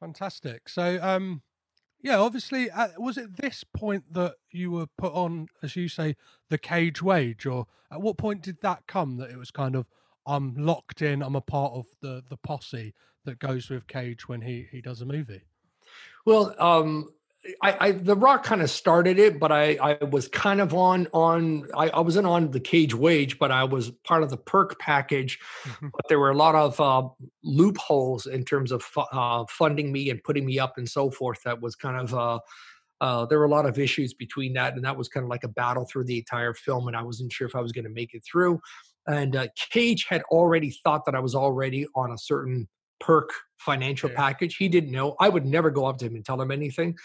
Fantastic. 0.00 0.68
So, 0.68 0.98
um, 1.02 1.42
yeah, 2.02 2.18
obviously, 2.18 2.70
uh, 2.70 2.88
was 2.96 3.18
it 3.18 3.36
this 3.36 3.64
point 3.64 4.12
that 4.12 4.36
you 4.50 4.70
were 4.70 4.86
put 4.96 5.12
on, 5.12 5.48
as 5.62 5.76
you 5.76 5.88
say, 5.88 6.16
the 6.48 6.56
cage 6.56 7.02
wage, 7.02 7.44
or 7.44 7.66
at 7.92 8.00
what 8.00 8.16
point 8.16 8.42
did 8.42 8.62
that 8.62 8.86
come 8.86 9.18
that 9.18 9.30
it 9.30 9.36
was 9.36 9.50
kind 9.50 9.76
of 9.76 9.86
I'm 10.26 10.54
locked 10.54 11.02
in, 11.02 11.22
I'm 11.22 11.36
a 11.36 11.40
part 11.40 11.72
of 11.72 11.86
the 12.00 12.22
the 12.28 12.36
posse 12.36 12.94
that 13.24 13.38
goes 13.38 13.68
with 13.68 13.86
Cage 13.86 14.28
when 14.28 14.42
he 14.42 14.66
he 14.70 14.80
does 14.80 15.00
a 15.00 15.06
movie? 15.06 15.42
Well, 16.24 16.54
um, 16.58 17.08
I, 17.62 17.76
I 17.80 17.92
The 17.92 18.16
Rock 18.16 18.44
kind 18.44 18.60
of 18.60 18.70
started 18.70 19.18
it, 19.18 19.40
but 19.40 19.50
I 19.50 19.78
I 19.80 20.04
was 20.04 20.28
kind 20.28 20.60
of 20.60 20.74
on 20.74 21.08
on 21.12 21.66
I, 21.74 21.88
I 21.88 22.00
wasn't 22.00 22.26
on 22.26 22.50
the 22.50 22.60
cage 22.60 22.94
wage, 22.94 23.38
but 23.38 23.50
I 23.50 23.64
was 23.64 23.90
part 24.04 24.22
of 24.22 24.30
the 24.30 24.36
perk 24.36 24.78
package. 24.78 25.38
Mhm. 25.64 25.90
But 25.92 26.08
there 26.08 26.18
were 26.18 26.30
a 26.30 26.36
lot 26.36 26.54
of 26.54 26.78
uh, 26.80 27.08
loopholes 27.42 28.26
in 28.26 28.44
terms 28.44 28.72
of 28.72 28.82
fu- 28.82 29.00
uh, 29.00 29.46
funding 29.48 29.90
me 29.90 30.10
and 30.10 30.22
putting 30.22 30.44
me 30.44 30.58
up 30.58 30.76
and 30.76 30.88
so 30.88 31.10
forth. 31.10 31.42
That 31.44 31.62
was 31.62 31.74
kind 31.76 31.96
of 31.96 32.14
uh, 32.14 32.40
uh, 33.00 33.24
there 33.26 33.38
were 33.38 33.46
a 33.46 33.50
lot 33.50 33.64
of 33.64 33.78
issues 33.78 34.12
between 34.12 34.52
that, 34.54 34.74
and 34.74 34.84
that 34.84 34.96
was 34.96 35.08
kind 35.08 35.24
of 35.24 35.30
like 35.30 35.44
a 35.44 35.48
battle 35.48 35.86
through 35.86 36.04
the 36.04 36.18
entire 36.18 36.52
film. 36.52 36.88
And 36.88 36.96
I 36.96 37.02
wasn't 37.02 37.32
sure 37.32 37.48
if 37.48 37.56
I 37.56 37.60
was 37.60 37.72
going 37.72 37.84
to 37.84 37.90
make 37.90 38.12
it 38.12 38.22
through. 38.30 38.60
And 39.06 39.34
uh, 39.34 39.48
Cage 39.70 40.04
had 40.06 40.22
already 40.30 40.76
thought 40.84 41.06
that 41.06 41.14
I 41.14 41.20
was 41.20 41.34
already 41.34 41.86
on 41.94 42.12
a 42.12 42.18
certain 42.18 42.68
perk 43.00 43.30
financial 43.58 44.10
Yeah. 44.10 44.16
package. 44.16 44.56
He 44.56 44.68
didn't 44.68 44.92
know. 44.92 45.16
I 45.20 45.28
would 45.28 45.46
never 45.46 45.70
go 45.70 45.86
up 45.86 45.98
to 45.98 46.06
him 46.06 46.14
and 46.14 46.24
tell 46.24 46.40
him 46.40 46.50
anything, 46.50 46.96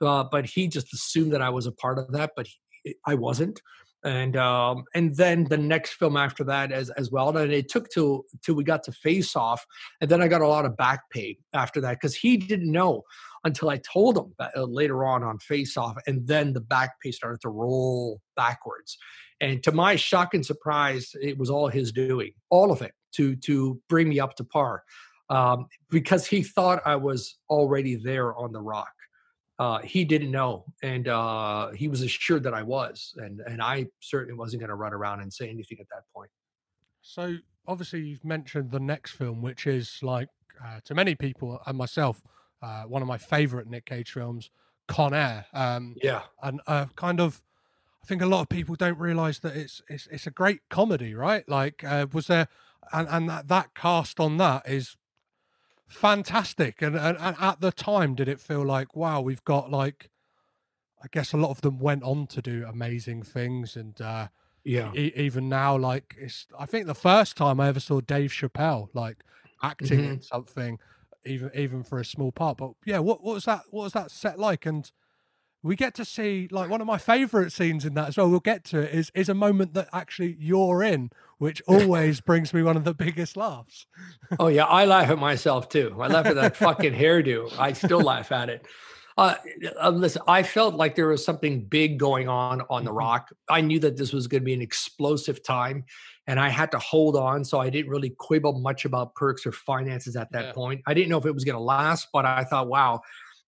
uh, 0.00 0.24
but 0.24 0.46
he 0.46 0.68
just 0.68 0.92
assumed 0.94 1.32
that 1.32 1.42
I 1.42 1.50
was 1.50 1.66
a 1.66 1.72
part 1.72 1.98
of 1.98 2.12
that. 2.12 2.32
But 2.36 2.48
he, 2.82 2.94
I 3.06 3.14
wasn't. 3.14 3.60
And 4.02 4.34
um, 4.34 4.84
and 4.94 5.14
then 5.14 5.44
the 5.44 5.58
next 5.58 5.92
film 5.94 6.16
after 6.16 6.42
that 6.44 6.72
as 6.72 6.88
as 6.90 7.10
well. 7.10 7.36
And 7.36 7.52
it 7.52 7.68
took 7.68 7.90
till 7.90 8.24
till 8.42 8.54
we 8.54 8.64
got 8.64 8.82
to 8.84 8.92
Face 8.92 9.36
Off, 9.36 9.62
and 10.00 10.10
then 10.10 10.22
I 10.22 10.28
got 10.28 10.40
a 10.40 10.48
lot 10.48 10.64
of 10.64 10.74
back 10.74 11.00
pay 11.10 11.36
after 11.52 11.82
that 11.82 11.98
because 12.00 12.14
he 12.14 12.38
didn't 12.38 12.72
know 12.72 13.02
until 13.44 13.68
I 13.70 13.78
told 13.78 14.16
him 14.16 14.34
that, 14.38 14.52
uh, 14.56 14.64
later 14.64 15.04
on 15.04 15.22
on 15.22 15.38
Face 15.38 15.76
Off, 15.76 15.96
and 16.06 16.26
then 16.26 16.54
the 16.54 16.62
back 16.62 16.92
pay 17.02 17.10
started 17.12 17.42
to 17.42 17.50
roll 17.50 18.22
backwards. 18.36 18.96
And 19.38 19.62
to 19.64 19.72
my 19.72 19.96
shock 19.96 20.32
and 20.32 20.44
surprise, 20.46 21.10
it 21.20 21.36
was 21.36 21.50
all 21.50 21.68
his 21.68 21.92
doing, 21.92 22.32
all 22.48 22.72
of 22.72 22.80
it, 22.80 22.92
to 23.16 23.36
to 23.36 23.82
bring 23.90 24.08
me 24.08 24.18
up 24.18 24.34
to 24.36 24.44
par, 24.44 24.82
um, 25.30 25.66
because 25.88 26.26
he 26.26 26.42
thought 26.42 26.82
I 26.84 26.96
was 26.96 27.36
already 27.48 27.96
there 27.96 28.34
on 28.34 28.52
the 28.52 28.60
rock. 28.60 28.92
Uh, 29.58 29.78
he 29.78 30.04
didn't 30.04 30.30
know, 30.30 30.64
and 30.82 31.06
uh, 31.06 31.70
he 31.70 31.88
was 31.88 32.02
assured 32.02 32.42
that 32.44 32.54
I 32.54 32.62
was, 32.62 33.14
and 33.18 33.40
and 33.40 33.62
I 33.62 33.86
certainly 34.00 34.34
wasn't 34.34 34.60
going 34.60 34.70
to 34.70 34.74
run 34.74 34.92
around 34.92 35.20
and 35.20 35.32
say 35.32 35.48
anything 35.48 35.78
at 35.80 35.86
that 35.90 36.04
point. 36.14 36.30
So 37.02 37.36
obviously 37.66 38.00
you've 38.00 38.24
mentioned 38.24 38.70
the 38.70 38.80
next 38.80 39.12
film, 39.12 39.42
which 39.42 39.66
is 39.66 39.98
like 40.02 40.28
uh, 40.64 40.80
to 40.84 40.94
many 40.94 41.14
people 41.14 41.60
and 41.66 41.76
myself, 41.76 42.22
uh, 42.62 42.82
one 42.84 43.02
of 43.02 43.08
my 43.08 43.18
favorite 43.18 43.68
Nick 43.68 43.86
Cage 43.86 44.12
films, 44.12 44.50
Con 44.88 45.14
Air. 45.14 45.46
Um, 45.52 45.94
Yeah, 46.02 46.22
and 46.42 46.60
uh, 46.66 46.86
kind 46.96 47.20
of 47.20 47.42
I 48.02 48.06
think 48.06 48.22
a 48.22 48.26
lot 48.26 48.40
of 48.40 48.48
people 48.48 48.74
don't 48.76 48.98
realize 48.98 49.40
that 49.40 49.56
it's 49.56 49.82
it's 49.88 50.08
it's 50.10 50.26
a 50.26 50.30
great 50.30 50.60
comedy, 50.70 51.14
right? 51.14 51.46
Like 51.48 51.84
uh, 51.84 52.06
was 52.12 52.28
there 52.28 52.48
and 52.92 53.08
and 53.08 53.28
that, 53.28 53.48
that 53.48 53.74
cast 53.74 54.20
on 54.20 54.38
that 54.38 54.68
is 54.68 54.96
fantastic. 55.90 56.82
And, 56.82 56.96
and 56.96 57.16
and 57.18 57.36
at 57.40 57.60
the 57.60 57.72
time 57.72 58.14
did 58.14 58.28
it 58.28 58.40
feel 58.40 58.64
like 58.64 58.96
wow, 58.96 59.20
we've 59.20 59.44
got 59.44 59.70
like 59.70 60.10
I 61.02 61.06
guess 61.10 61.32
a 61.32 61.36
lot 61.36 61.50
of 61.50 61.60
them 61.60 61.78
went 61.78 62.02
on 62.02 62.26
to 62.28 62.42
do 62.42 62.64
amazing 62.68 63.22
things. 63.22 63.76
And 63.76 64.00
uh 64.00 64.28
yeah, 64.64 64.92
e- 64.94 65.12
even 65.16 65.48
now 65.48 65.76
like 65.76 66.16
it's 66.18 66.46
I 66.58 66.66
think 66.66 66.86
the 66.86 66.94
first 66.94 67.36
time 67.36 67.60
I 67.60 67.68
ever 67.68 67.80
saw 67.80 68.00
Dave 68.00 68.30
Chappelle 68.30 68.88
like 68.94 69.18
acting 69.62 70.04
in 70.04 70.20
something 70.20 70.78
even 71.24 71.50
even 71.54 71.82
for 71.82 71.98
a 71.98 72.04
small 72.04 72.32
part. 72.32 72.58
But 72.58 72.72
yeah 72.84 72.98
what 72.98 73.22
what 73.22 73.34
was 73.34 73.44
that 73.44 73.62
what 73.70 73.84
was 73.84 73.92
that 73.92 74.10
set 74.10 74.38
like? 74.38 74.66
And 74.66 74.90
we 75.62 75.76
get 75.76 75.94
to 75.94 76.04
see 76.04 76.48
like 76.50 76.70
one 76.70 76.80
of 76.80 76.86
my 76.86 76.98
favorite 76.98 77.52
scenes 77.52 77.84
in 77.84 77.94
that 77.94 78.08
as 78.08 78.16
well 78.16 78.30
we'll 78.30 78.40
get 78.40 78.64
to 78.64 78.78
it 78.80 78.94
is 78.94 79.10
is 79.14 79.28
a 79.28 79.34
moment 79.34 79.74
that 79.74 79.88
actually 79.92 80.36
you're 80.38 80.82
in 80.82 81.10
which 81.38 81.62
always 81.68 82.20
brings 82.20 82.52
me 82.54 82.62
one 82.62 82.76
of 82.76 82.84
the 82.84 82.94
biggest 82.94 83.36
laughs 83.36 83.86
oh 84.38 84.48
yeah, 84.48 84.64
I 84.64 84.84
laugh 84.84 85.10
at 85.10 85.18
myself 85.18 85.68
too. 85.68 85.96
I 86.00 86.08
laugh 86.08 86.28
at 86.28 86.36
that 86.36 86.56
fucking 86.56 86.92
hairdo. 86.94 87.52
I 87.58 87.72
still 87.72 88.02
laugh 88.02 88.32
at 88.32 88.48
it. 88.48 88.66
Uh, 89.18 89.34
uh, 89.82 89.90
listen, 89.90 90.22
I 90.28 90.42
felt 90.42 90.74
like 90.76 90.94
there 90.94 91.08
was 91.08 91.24
something 91.24 91.64
big 91.66 91.98
going 91.98 92.28
on 92.28 92.62
on 92.70 92.84
the 92.84 92.92
Mhm. 92.92 92.96
rock. 92.96 93.30
I 93.48 93.60
knew 93.60 93.78
that 93.80 93.96
this 93.96 94.12
was 94.12 94.26
going 94.26 94.40
to 94.42 94.44
be 94.44 94.54
an 94.54 94.62
explosive 94.62 95.42
time, 95.42 95.84
and 96.26 96.38
I 96.40 96.48
had 96.48 96.70
to 96.72 96.78
hold 96.78 97.16
on. 97.16 97.44
So 97.44 97.58
I 97.60 97.68
didn't 97.70 97.90
really 97.90 98.10
quibble 98.18 98.60
much 98.60 98.84
about 98.84 99.14
perks 99.14 99.44
or 99.44 99.52
finances 99.52 100.16
at 100.16 100.32
that 100.32 100.46
Yeah. 100.46 100.52
point. 100.52 100.80
I 100.86 100.94
didn't 100.94 101.10
know 101.10 101.18
if 101.18 101.26
it 101.26 101.34
was 101.34 101.44
going 101.44 101.56
to 101.56 101.62
last, 101.62 102.08
but 102.12 102.24
I 102.24 102.44
thought, 102.44 102.68
wow, 102.68 103.00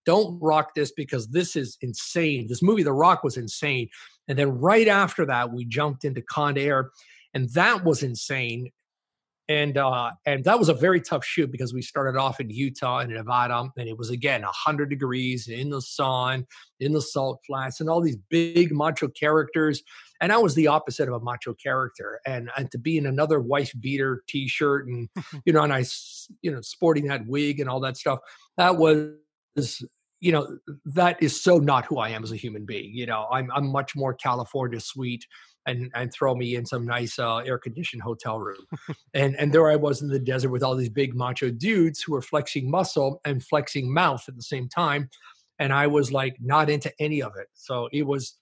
don't 0.05 0.39
rock 0.41 0.73
this 0.75 0.91
because 0.91 1.27
this 1.27 1.55
is 1.55 1.77
insane. 1.81 2.47
This 2.47 2.61
movie, 2.61 2.83
The 2.83 2.93
Rock, 2.93 3.23
was 3.23 3.37
insane. 3.37 3.89
And 4.27 4.37
then 4.37 4.59
right 4.59 4.87
after 4.87 5.25
that, 5.25 5.51
we 5.51 5.65
jumped 5.65 6.05
into 6.05 6.21
Con 6.21 6.57
Air, 6.57 6.91
and 7.33 7.49
that 7.49 7.83
was 7.83 8.03
insane 8.03 8.71
and 9.49 9.77
uh 9.77 10.09
and 10.25 10.43
that 10.45 10.57
was 10.57 10.69
a 10.69 10.73
very 10.73 11.01
tough 11.01 11.25
shoot 11.25 11.51
because 11.51 11.73
we 11.73 11.81
started 11.81 12.17
off 12.17 12.39
in 12.39 12.49
utah 12.49 12.99
and 12.99 13.13
nevada 13.13 13.69
and 13.77 13.89
it 13.89 13.97
was 13.97 14.09
again 14.09 14.41
100 14.41 14.89
degrees 14.89 15.47
in 15.47 15.69
the 15.69 15.81
sun 15.81 16.45
in 16.79 16.93
the 16.93 17.01
salt 17.01 17.39
flats 17.45 17.81
and 17.81 17.89
all 17.89 18.01
these 18.01 18.17
big 18.29 18.71
macho 18.71 19.07
characters 19.09 19.83
and 20.21 20.31
i 20.31 20.37
was 20.37 20.55
the 20.55 20.67
opposite 20.67 21.09
of 21.09 21.15
a 21.15 21.19
macho 21.19 21.53
character 21.53 22.21
and 22.25 22.49
and 22.57 22.71
to 22.71 22.77
be 22.77 22.97
in 22.97 23.05
another 23.05 23.41
wife 23.41 23.73
beater 23.81 24.23
t-shirt 24.27 24.87
and 24.87 25.09
you 25.45 25.51
know 25.51 25.63
and 25.63 25.73
I 25.73 25.83
you 26.41 26.51
know 26.51 26.61
sporting 26.61 27.07
that 27.07 27.27
wig 27.27 27.59
and 27.59 27.69
all 27.69 27.81
that 27.81 27.97
stuff 27.97 28.19
that 28.57 28.77
was 28.77 29.09
you 30.19 30.31
know 30.31 30.57
that 30.85 31.21
is 31.21 31.41
so 31.41 31.57
not 31.57 31.85
who 31.85 31.97
i 31.97 32.09
am 32.09 32.23
as 32.23 32.31
a 32.31 32.37
human 32.37 32.65
being 32.65 32.93
you 32.93 33.05
know 33.05 33.27
i'm 33.31 33.51
i'm 33.51 33.67
much 33.71 33.95
more 33.95 34.13
california 34.13 34.79
sweet 34.79 35.25
and 35.65 35.91
and 35.95 36.11
throw 36.11 36.35
me 36.35 36.55
in 36.55 36.65
some 36.65 36.85
nice 36.85 37.17
uh, 37.19 37.37
air 37.37 37.57
conditioned 37.57 38.01
hotel 38.01 38.39
room 38.39 38.65
and 39.13 39.35
and 39.39 39.53
there 39.53 39.69
I 39.69 39.75
was 39.75 40.01
in 40.01 40.09
the 40.09 40.19
desert 40.19 40.49
with 40.49 40.63
all 40.63 40.75
these 40.75 40.89
big 40.89 41.15
macho 41.15 41.49
dudes 41.51 42.01
who 42.01 42.13
were 42.13 42.21
flexing 42.21 42.69
muscle 42.69 43.21
and 43.25 43.43
flexing 43.43 43.93
mouth 43.93 44.23
at 44.27 44.35
the 44.35 44.41
same 44.41 44.67
time, 44.67 45.09
and 45.59 45.73
I 45.73 45.87
was 45.87 46.11
like 46.11 46.35
not 46.39 46.69
into 46.69 46.91
any 46.99 47.21
of 47.21 47.33
it. 47.37 47.47
So 47.53 47.89
it 47.91 48.03
was, 48.03 48.37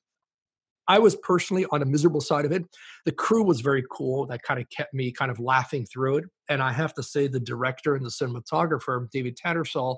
I 0.88 1.00
was 1.00 1.16
personally 1.16 1.66
on 1.72 1.82
a 1.82 1.86
miserable 1.86 2.22
side 2.22 2.46
of 2.46 2.52
it. 2.52 2.64
The 3.06 3.12
crew 3.12 3.44
was 3.44 3.62
very 3.62 3.84
cool. 3.92 4.26
That 4.28 4.44
kind 4.44 4.60
of 4.60 4.68
kept 4.70 4.94
me 4.94 5.12
kind 5.12 5.32
of 5.32 5.40
laughing 5.40 5.86
through 5.86 6.18
it. 6.18 6.26
And 6.50 6.62
I 6.62 6.72
have 6.72 6.94
to 6.96 7.04
say, 7.04 7.28
the 7.28 7.40
director 7.40 7.96
and 7.96 8.06
the 8.06 8.10
cinematographer, 8.10 9.10
David 9.12 9.38
Tattersall, 9.38 9.98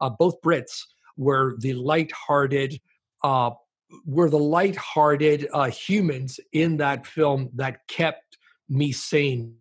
uh, 0.00 0.10
both 0.10 0.40
Brits, 0.42 0.82
were 1.16 1.56
the 1.58 1.74
light-hearted. 1.74 2.80
Uh, 3.22 3.50
were 4.04 4.28
the 4.28 4.38
light-hearted 4.38 5.48
uh, 5.52 5.70
humans 5.70 6.40
in 6.52 6.76
that 6.78 7.06
film 7.06 7.50
that 7.54 7.86
kept 7.88 8.36
me 8.68 8.92
sane 8.92 9.54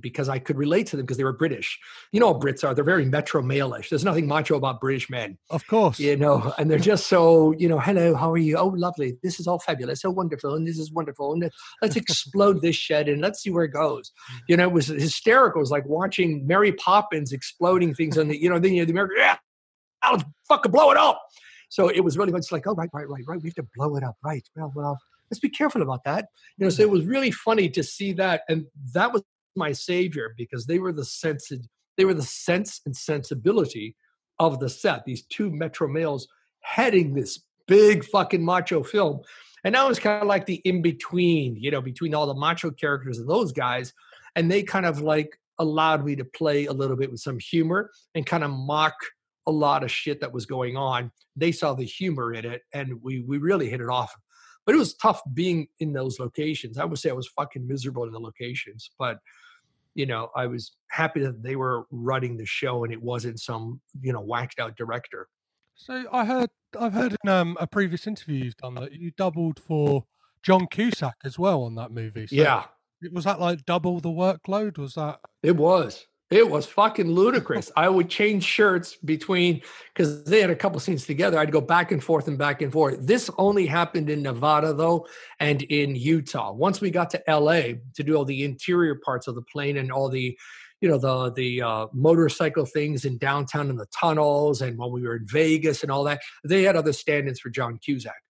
because 0.00 0.28
I 0.28 0.38
could 0.38 0.56
relate 0.56 0.86
to 0.88 0.96
them 0.96 1.04
because 1.04 1.16
they 1.16 1.24
were 1.24 1.32
British. 1.32 1.78
You 2.12 2.20
know 2.20 2.34
Brits 2.34 2.64
are. 2.64 2.74
They're 2.74 2.84
very 2.84 3.04
metro 3.04 3.42
male-ish. 3.42 3.88
There's 3.90 4.04
nothing 4.04 4.26
macho 4.26 4.56
about 4.56 4.80
British 4.80 5.10
men, 5.10 5.38
of 5.50 5.66
course 5.66 5.98
you 5.98 6.16
know, 6.16 6.52
and 6.58 6.70
they're 6.70 6.78
just 6.78 7.06
so, 7.06 7.52
you 7.52 7.68
know, 7.68 7.78
hello, 7.78 8.14
how 8.14 8.30
are 8.32 8.38
you? 8.38 8.56
Oh, 8.56 8.68
lovely. 8.68 9.18
This 9.22 9.40
is 9.40 9.46
all 9.46 9.58
fabulous. 9.58 10.00
So 10.00 10.10
wonderful. 10.10 10.54
And 10.54 10.66
this 10.66 10.78
is 10.78 10.92
wonderful. 10.92 11.32
And 11.32 11.50
let's 11.82 11.96
explode 11.96 12.62
this 12.62 12.76
shed 12.76 13.08
and 13.08 13.20
let's 13.20 13.42
see 13.42 13.50
where 13.50 13.64
it 13.64 13.72
goes. 13.72 14.12
You 14.48 14.56
know, 14.56 14.64
it 14.64 14.72
was 14.72 14.86
hysterical. 14.86 15.60
It 15.60 15.62
was 15.62 15.70
like 15.70 15.86
watching 15.86 16.46
Mary 16.46 16.72
Poppins 16.72 17.32
exploding 17.32 17.94
things 17.94 18.18
on 18.18 18.28
the, 18.28 18.40
you 18.40 18.48
know, 18.48 18.58
then 18.58 18.74
you 18.74 18.84
the 18.84 18.92
American, 18.92 19.16
yeah, 19.18 19.36
let's 20.10 20.24
fucking 20.48 20.72
blow 20.72 20.90
it 20.90 20.96
up. 20.96 21.22
So 21.68 21.88
it 21.88 22.00
was 22.00 22.16
really 22.16 22.32
much 22.32 22.50
like, 22.50 22.66
oh, 22.66 22.74
right, 22.74 22.88
right, 22.92 23.08
right, 23.08 23.24
right. 23.26 23.42
We 23.42 23.48
have 23.48 23.54
to 23.56 23.68
blow 23.76 23.96
it 23.96 24.02
up. 24.02 24.16
Right. 24.24 24.46
Well, 24.56 24.72
well, 24.74 24.98
let's 25.30 25.40
be 25.40 25.50
careful 25.50 25.82
about 25.82 26.04
that. 26.04 26.28
You 26.56 26.64
know, 26.64 26.70
so 26.70 26.82
it 26.82 26.90
was 26.90 27.04
really 27.04 27.30
funny 27.30 27.68
to 27.70 27.82
see 27.82 28.12
that. 28.14 28.42
And 28.48 28.66
that 28.94 29.12
was 29.12 29.22
my 29.54 29.72
savior 29.72 30.34
because 30.36 30.66
they 30.66 30.78
were 30.78 30.92
the 30.92 31.04
sense, 31.04 31.52
they 31.96 32.04
were 32.04 32.14
the 32.14 32.22
sense 32.22 32.80
and 32.86 32.96
sensibility 32.96 33.96
of 34.38 34.60
the 34.60 34.68
set. 34.68 35.04
These 35.04 35.24
two 35.26 35.50
metro 35.50 35.88
males 35.88 36.28
heading 36.60 37.14
this 37.14 37.40
big 37.66 38.04
fucking 38.04 38.44
macho 38.44 38.82
film. 38.82 39.20
And 39.64 39.76
I 39.76 39.86
was 39.86 39.98
kind 39.98 40.22
of 40.22 40.28
like 40.28 40.46
the 40.46 40.62
in 40.64 40.82
between, 40.82 41.56
you 41.56 41.70
know, 41.70 41.82
between 41.82 42.14
all 42.14 42.26
the 42.26 42.34
macho 42.34 42.70
characters 42.70 43.18
and 43.18 43.28
those 43.28 43.52
guys. 43.52 43.92
And 44.36 44.50
they 44.50 44.62
kind 44.62 44.86
of 44.86 45.00
like 45.00 45.38
allowed 45.58 46.04
me 46.04 46.14
to 46.16 46.24
play 46.24 46.66
a 46.66 46.72
little 46.72 46.96
bit 46.96 47.10
with 47.10 47.20
some 47.20 47.38
humor 47.38 47.90
and 48.14 48.24
kind 48.24 48.44
of 48.44 48.50
mock 48.50 48.94
a 49.48 49.50
lot 49.50 49.82
of 49.82 49.90
shit 49.90 50.20
that 50.20 50.32
was 50.32 50.46
going 50.46 50.76
on. 50.76 51.10
They 51.34 51.52
saw 51.52 51.72
the 51.72 51.84
humor 51.84 52.34
in 52.34 52.44
it 52.44 52.62
and 52.72 53.02
we 53.02 53.22
we 53.22 53.38
really 53.38 53.68
hit 53.68 53.80
it 53.80 53.88
off. 53.88 54.14
But 54.66 54.74
it 54.74 54.78
was 54.78 54.94
tough 54.94 55.22
being 55.32 55.66
in 55.80 55.94
those 55.94 56.20
locations. 56.20 56.76
I 56.76 56.84
would 56.84 56.98
say 56.98 57.08
I 57.08 57.14
was 57.14 57.28
fucking 57.28 57.66
miserable 57.66 58.04
in 58.04 58.12
the 58.12 58.20
locations, 58.20 58.90
but 58.98 59.18
you 59.94 60.04
know, 60.06 60.30
I 60.36 60.46
was 60.46 60.76
happy 60.90 61.20
that 61.20 61.42
they 61.42 61.56
were 61.56 61.86
running 61.90 62.36
the 62.36 62.44
show 62.44 62.84
and 62.84 62.92
it 62.92 63.02
wasn't 63.02 63.40
some, 63.40 63.80
you 64.00 64.12
know, 64.12 64.20
whacked 64.20 64.60
out 64.60 64.76
director. 64.76 65.28
So 65.74 66.04
I 66.12 66.26
heard 66.26 66.50
I've 66.78 66.92
heard 66.92 67.16
in 67.24 67.30
um, 67.30 67.56
a 67.58 67.66
previous 67.66 68.06
interview 68.06 68.44
you've 68.44 68.56
done 68.58 68.74
that 68.74 68.92
you 68.92 69.12
doubled 69.16 69.58
for 69.58 70.04
John 70.42 70.66
Cusack 70.66 71.16
as 71.24 71.38
well 71.38 71.62
on 71.62 71.74
that 71.76 71.90
movie. 71.90 72.26
So 72.26 72.36
yeah. 72.36 72.64
Was 73.12 73.24
that 73.24 73.40
like 73.40 73.64
double 73.64 74.00
the 74.00 74.10
workload? 74.10 74.76
Was 74.76 74.94
that 74.94 75.20
it 75.42 75.56
was. 75.56 76.06
It 76.30 76.50
was 76.50 76.66
fucking 76.66 77.10
ludicrous. 77.10 77.70
I 77.74 77.88
would 77.88 78.10
change 78.10 78.44
shirts 78.44 78.96
between 78.96 79.62
because 79.94 80.24
they 80.24 80.42
had 80.42 80.50
a 80.50 80.56
couple 80.56 80.78
scenes 80.78 81.06
together. 81.06 81.38
I'd 81.38 81.52
go 81.52 81.62
back 81.62 81.90
and 81.90 82.04
forth 82.04 82.28
and 82.28 82.36
back 82.36 82.60
and 82.60 82.70
forth. 82.70 82.98
This 83.00 83.30
only 83.38 83.64
happened 83.64 84.10
in 84.10 84.22
Nevada 84.22 84.74
though, 84.74 85.06
and 85.40 85.62
in 85.62 85.96
Utah. 85.96 86.52
Once 86.52 86.82
we 86.82 86.90
got 86.90 87.08
to 87.10 87.22
LA 87.26 87.78
to 87.94 88.02
do 88.02 88.14
all 88.14 88.26
the 88.26 88.44
interior 88.44 88.96
parts 88.96 89.26
of 89.26 89.36
the 89.36 89.42
plane 89.42 89.78
and 89.78 89.90
all 89.90 90.10
the, 90.10 90.36
you 90.82 90.88
know, 90.88 90.98
the 90.98 91.32
the 91.32 91.62
uh, 91.62 91.86
motorcycle 91.94 92.66
things 92.66 93.06
in 93.06 93.16
downtown 93.16 93.70
in 93.70 93.76
the 93.76 93.86
tunnels, 93.86 94.60
and 94.60 94.76
when 94.76 94.92
we 94.92 95.02
were 95.02 95.16
in 95.16 95.26
Vegas 95.26 95.82
and 95.82 95.90
all 95.90 96.04
that, 96.04 96.20
they 96.44 96.62
had 96.62 96.76
other 96.76 96.92
stand-ins 96.92 97.40
for 97.40 97.48
John 97.48 97.78
Cusack. 97.78 98.22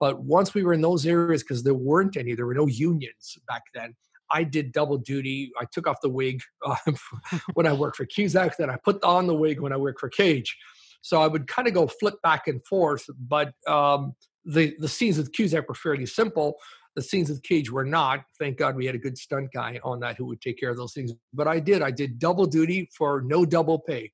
But 0.00 0.22
once 0.22 0.54
we 0.54 0.64
were 0.64 0.72
in 0.72 0.80
those 0.80 1.04
areas, 1.04 1.42
because 1.42 1.62
there 1.62 1.74
weren't 1.74 2.16
any, 2.16 2.34
there 2.34 2.46
were 2.46 2.54
no 2.54 2.66
unions 2.66 3.38
back 3.46 3.62
then 3.74 3.94
I 4.32 4.44
did 4.44 4.72
double 4.72 4.98
duty. 4.98 5.52
I 5.60 5.64
took 5.70 5.86
off 5.86 6.00
the 6.02 6.08
wig 6.08 6.40
uh, 6.64 6.76
when 7.54 7.66
I 7.66 7.72
worked 7.72 7.96
for 7.96 8.06
Cusack, 8.06 8.56
then 8.56 8.70
I 8.70 8.76
put 8.82 9.02
on 9.04 9.26
the 9.26 9.34
wig 9.34 9.60
when 9.60 9.72
I 9.72 9.76
worked 9.76 10.00
for 10.00 10.08
Cage. 10.08 10.56
So 11.02 11.20
I 11.20 11.26
would 11.26 11.48
kind 11.48 11.68
of 11.68 11.74
go 11.74 11.86
flip 11.86 12.14
back 12.22 12.46
and 12.46 12.64
forth. 12.64 13.04
But 13.28 13.52
um, 13.66 14.14
the 14.44 14.74
the 14.78 14.88
scenes 14.88 15.18
with 15.18 15.32
Cusack 15.32 15.68
were 15.68 15.74
fairly 15.74 16.06
simple. 16.06 16.56
The 16.94 17.02
scenes 17.02 17.30
with 17.30 17.42
Cage 17.42 17.70
were 17.70 17.84
not. 17.84 18.24
Thank 18.38 18.58
God 18.58 18.76
we 18.76 18.86
had 18.86 18.94
a 18.94 18.98
good 18.98 19.16
stunt 19.16 19.50
guy 19.52 19.80
on 19.82 20.00
that 20.00 20.16
who 20.16 20.26
would 20.26 20.40
take 20.40 20.58
care 20.58 20.70
of 20.70 20.76
those 20.76 20.92
things. 20.92 21.12
But 21.32 21.48
I 21.48 21.58
did. 21.58 21.82
I 21.82 21.90
did 21.90 22.18
double 22.18 22.46
duty 22.46 22.88
for 22.96 23.22
no 23.22 23.44
double 23.44 23.78
pay. 23.78 24.12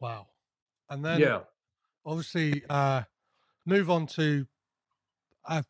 Wow. 0.00 0.26
And 0.90 1.04
then 1.04 1.20
yeah. 1.20 1.40
obviously 2.04 2.62
uh, 2.68 3.02
move 3.66 3.90
on 3.90 4.06
to 4.08 4.46
uh, 5.48 5.62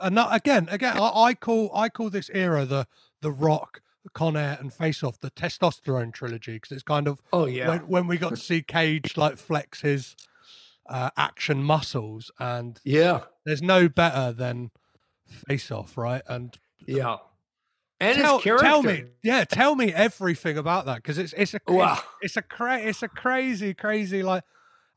uh, 0.00 0.28
again, 0.30 0.68
again, 0.70 0.96
I, 0.96 1.10
I, 1.14 1.34
call 1.34 1.70
I 1.74 1.88
call 1.88 2.10
this 2.10 2.30
era 2.32 2.64
the 2.64 2.86
the 3.20 3.30
Rock, 3.30 3.82
Con 4.14 4.36
Air, 4.36 4.56
and 4.60 4.72
Face 4.72 5.02
Off 5.02 5.20
the 5.20 5.30
testosterone 5.30 6.12
trilogy 6.12 6.54
because 6.54 6.72
it's 6.72 6.82
kind 6.82 7.06
of 7.06 7.20
oh 7.32 7.46
yeah 7.46 7.68
when, 7.68 7.80
when, 7.80 8.06
we 8.06 8.18
got 8.18 8.30
to 8.30 8.36
see 8.36 8.62
Cage 8.62 9.16
like 9.16 9.38
flex 9.38 9.82
his 9.82 10.16
uh, 10.88 11.10
action 11.16 11.62
muscles 11.62 12.30
and 12.38 12.80
yeah, 12.84 13.22
there's 13.44 13.62
no 13.62 13.88
better 13.88 14.32
than 14.32 14.70
Face 15.48 15.70
Off, 15.70 15.96
right? 15.96 16.22
And 16.28 16.56
yeah. 16.86 17.16
And 17.98 18.18
tell, 18.18 18.40
tell 18.40 18.82
me, 18.82 19.04
yeah, 19.22 19.44
tell 19.44 19.74
me 19.74 19.90
everything 19.90 20.58
about 20.58 20.84
that 20.84 20.96
because 20.96 21.16
it's 21.16 21.32
it's 21.32 21.54
a 21.54 21.60
wow. 21.66 21.94
it's, 21.94 22.02
it's 22.20 22.36
a 22.36 22.42
cra- 22.42 22.80
it's 22.80 23.02
a 23.02 23.08
crazy 23.08 23.72
crazy 23.72 24.22
like 24.22 24.44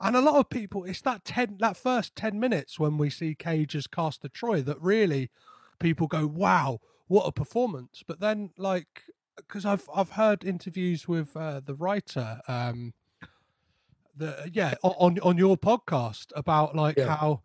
and 0.01 0.15
a 0.15 0.21
lot 0.21 0.35
of 0.35 0.49
people, 0.49 0.85
it's 0.85 1.01
that 1.01 1.25
ten, 1.25 1.57
that 1.59 1.77
first 1.77 2.15
ten 2.15 2.39
minutes 2.39 2.79
when 2.79 2.97
we 2.97 3.09
see 3.09 3.35
Cage 3.35 3.75
as 3.75 3.87
Castor 3.87 4.29
Troy 4.29 4.61
that 4.61 4.81
really 4.81 5.29
people 5.79 6.07
go, 6.07 6.25
"Wow, 6.25 6.79
what 7.07 7.23
a 7.23 7.31
performance!" 7.31 8.03
But 8.07 8.19
then, 8.19 8.51
like, 8.57 9.03
because 9.35 9.65
I've 9.65 9.89
I've 9.93 10.11
heard 10.11 10.43
interviews 10.43 11.07
with 11.07 11.35
uh, 11.35 11.61
the 11.63 11.75
writer, 11.75 12.41
um, 12.47 12.93
the 14.15 14.49
yeah, 14.53 14.75
on 14.83 15.19
on 15.19 15.37
your 15.37 15.57
podcast 15.57 16.27
about 16.35 16.75
like 16.75 16.97
yeah. 16.97 17.15
how 17.15 17.41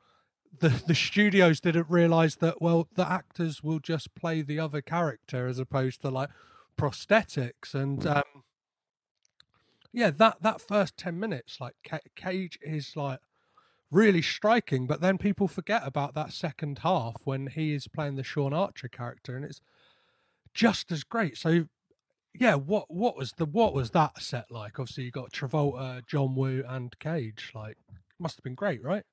the 0.60 0.68
the 0.86 0.94
studios 0.94 1.60
didn't 1.60 1.88
realize 1.88 2.36
that 2.36 2.60
well 2.60 2.88
the 2.94 3.10
actors 3.10 3.62
will 3.62 3.80
just 3.80 4.14
play 4.14 4.42
the 4.42 4.58
other 4.58 4.80
character 4.80 5.46
as 5.46 5.58
opposed 5.58 6.00
to 6.02 6.10
like 6.10 6.30
prosthetics 6.76 7.74
and 7.74 8.06
um 8.06 8.22
yeah, 9.94 10.10
that 10.10 10.42
that 10.42 10.60
first 10.60 10.96
ten 10.96 11.20
minutes, 11.20 11.58
like 11.60 11.74
Cage 12.16 12.58
is 12.60 12.96
like 12.96 13.20
really 13.92 14.22
striking, 14.22 14.88
but 14.88 15.00
then 15.00 15.18
people 15.18 15.46
forget 15.46 15.82
about 15.86 16.14
that 16.14 16.32
second 16.32 16.80
half 16.80 17.14
when 17.24 17.46
he 17.46 17.72
is 17.72 17.86
playing 17.86 18.16
the 18.16 18.24
Sean 18.24 18.52
Archer 18.52 18.88
character, 18.88 19.36
and 19.36 19.44
it's 19.44 19.60
just 20.52 20.90
as 20.90 21.04
great. 21.04 21.38
So, 21.38 21.66
yeah, 22.34 22.56
what 22.56 22.86
what 22.88 23.16
was 23.16 23.32
the 23.38 23.46
what 23.46 23.72
was 23.72 23.92
that 23.92 24.20
set 24.20 24.50
like? 24.50 24.80
Obviously, 24.80 25.04
you 25.04 25.12
got 25.12 25.32
Travolta, 25.32 26.04
John 26.08 26.34
Woo, 26.34 26.64
and 26.66 26.98
Cage. 26.98 27.52
Like, 27.54 27.76
must 28.18 28.36
have 28.38 28.44
been 28.44 28.56
great, 28.56 28.82
right? 28.82 29.04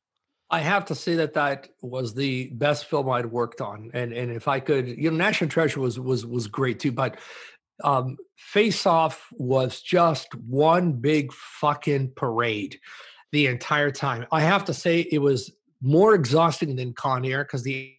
I 0.49 0.61
have 0.61 0.83
to 0.85 0.95
say 0.95 1.13
that 1.15 1.33
that 1.35 1.69
was 1.83 2.15
the 2.15 2.49
best 2.53 2.85
film 2.85 3.07
I'd 3.07 3.27
worked 3.27 3.61
on, 3.61 3.91
and 3.93 4.13
and 4.13 4.31
if 4.31 4.47
I 4.47 4.59
could, 4.59 4.87
you 4.87 5.11
know, 5.11 5.17
National 5.17 5.49
Treasure 5.49 5.79
was 5.79 5.99
was 5.99 6.25
was 6.25 6.47
great 6.47 6.79
too, 6.79 6.91
but 6.91 7.19
um, 7.83 8.17
Face 8.35 8.85
Off 8.85 9.27
was 9.31 9.81
just 9.81 10.33
one 10.35 10.93
big 10.93 11.31
fucking 11.33 12.13
parade 12.15 12.79
the 13.31 13.47
entire 13.47 13.91
time. 13.91 14.25
I 14.31 14.41
have 14.41 14.65
to 14.65 14.73
say, 14.73 15.07
it 15.11 15.19
was 15.19 15.51
more 15.81 16.13
exhausting 16.13 16.75
than 16.75 16.93
Con 16.93 17.25
Air 17.25 17.43
because 17.43 17.63
the 17.63 17.93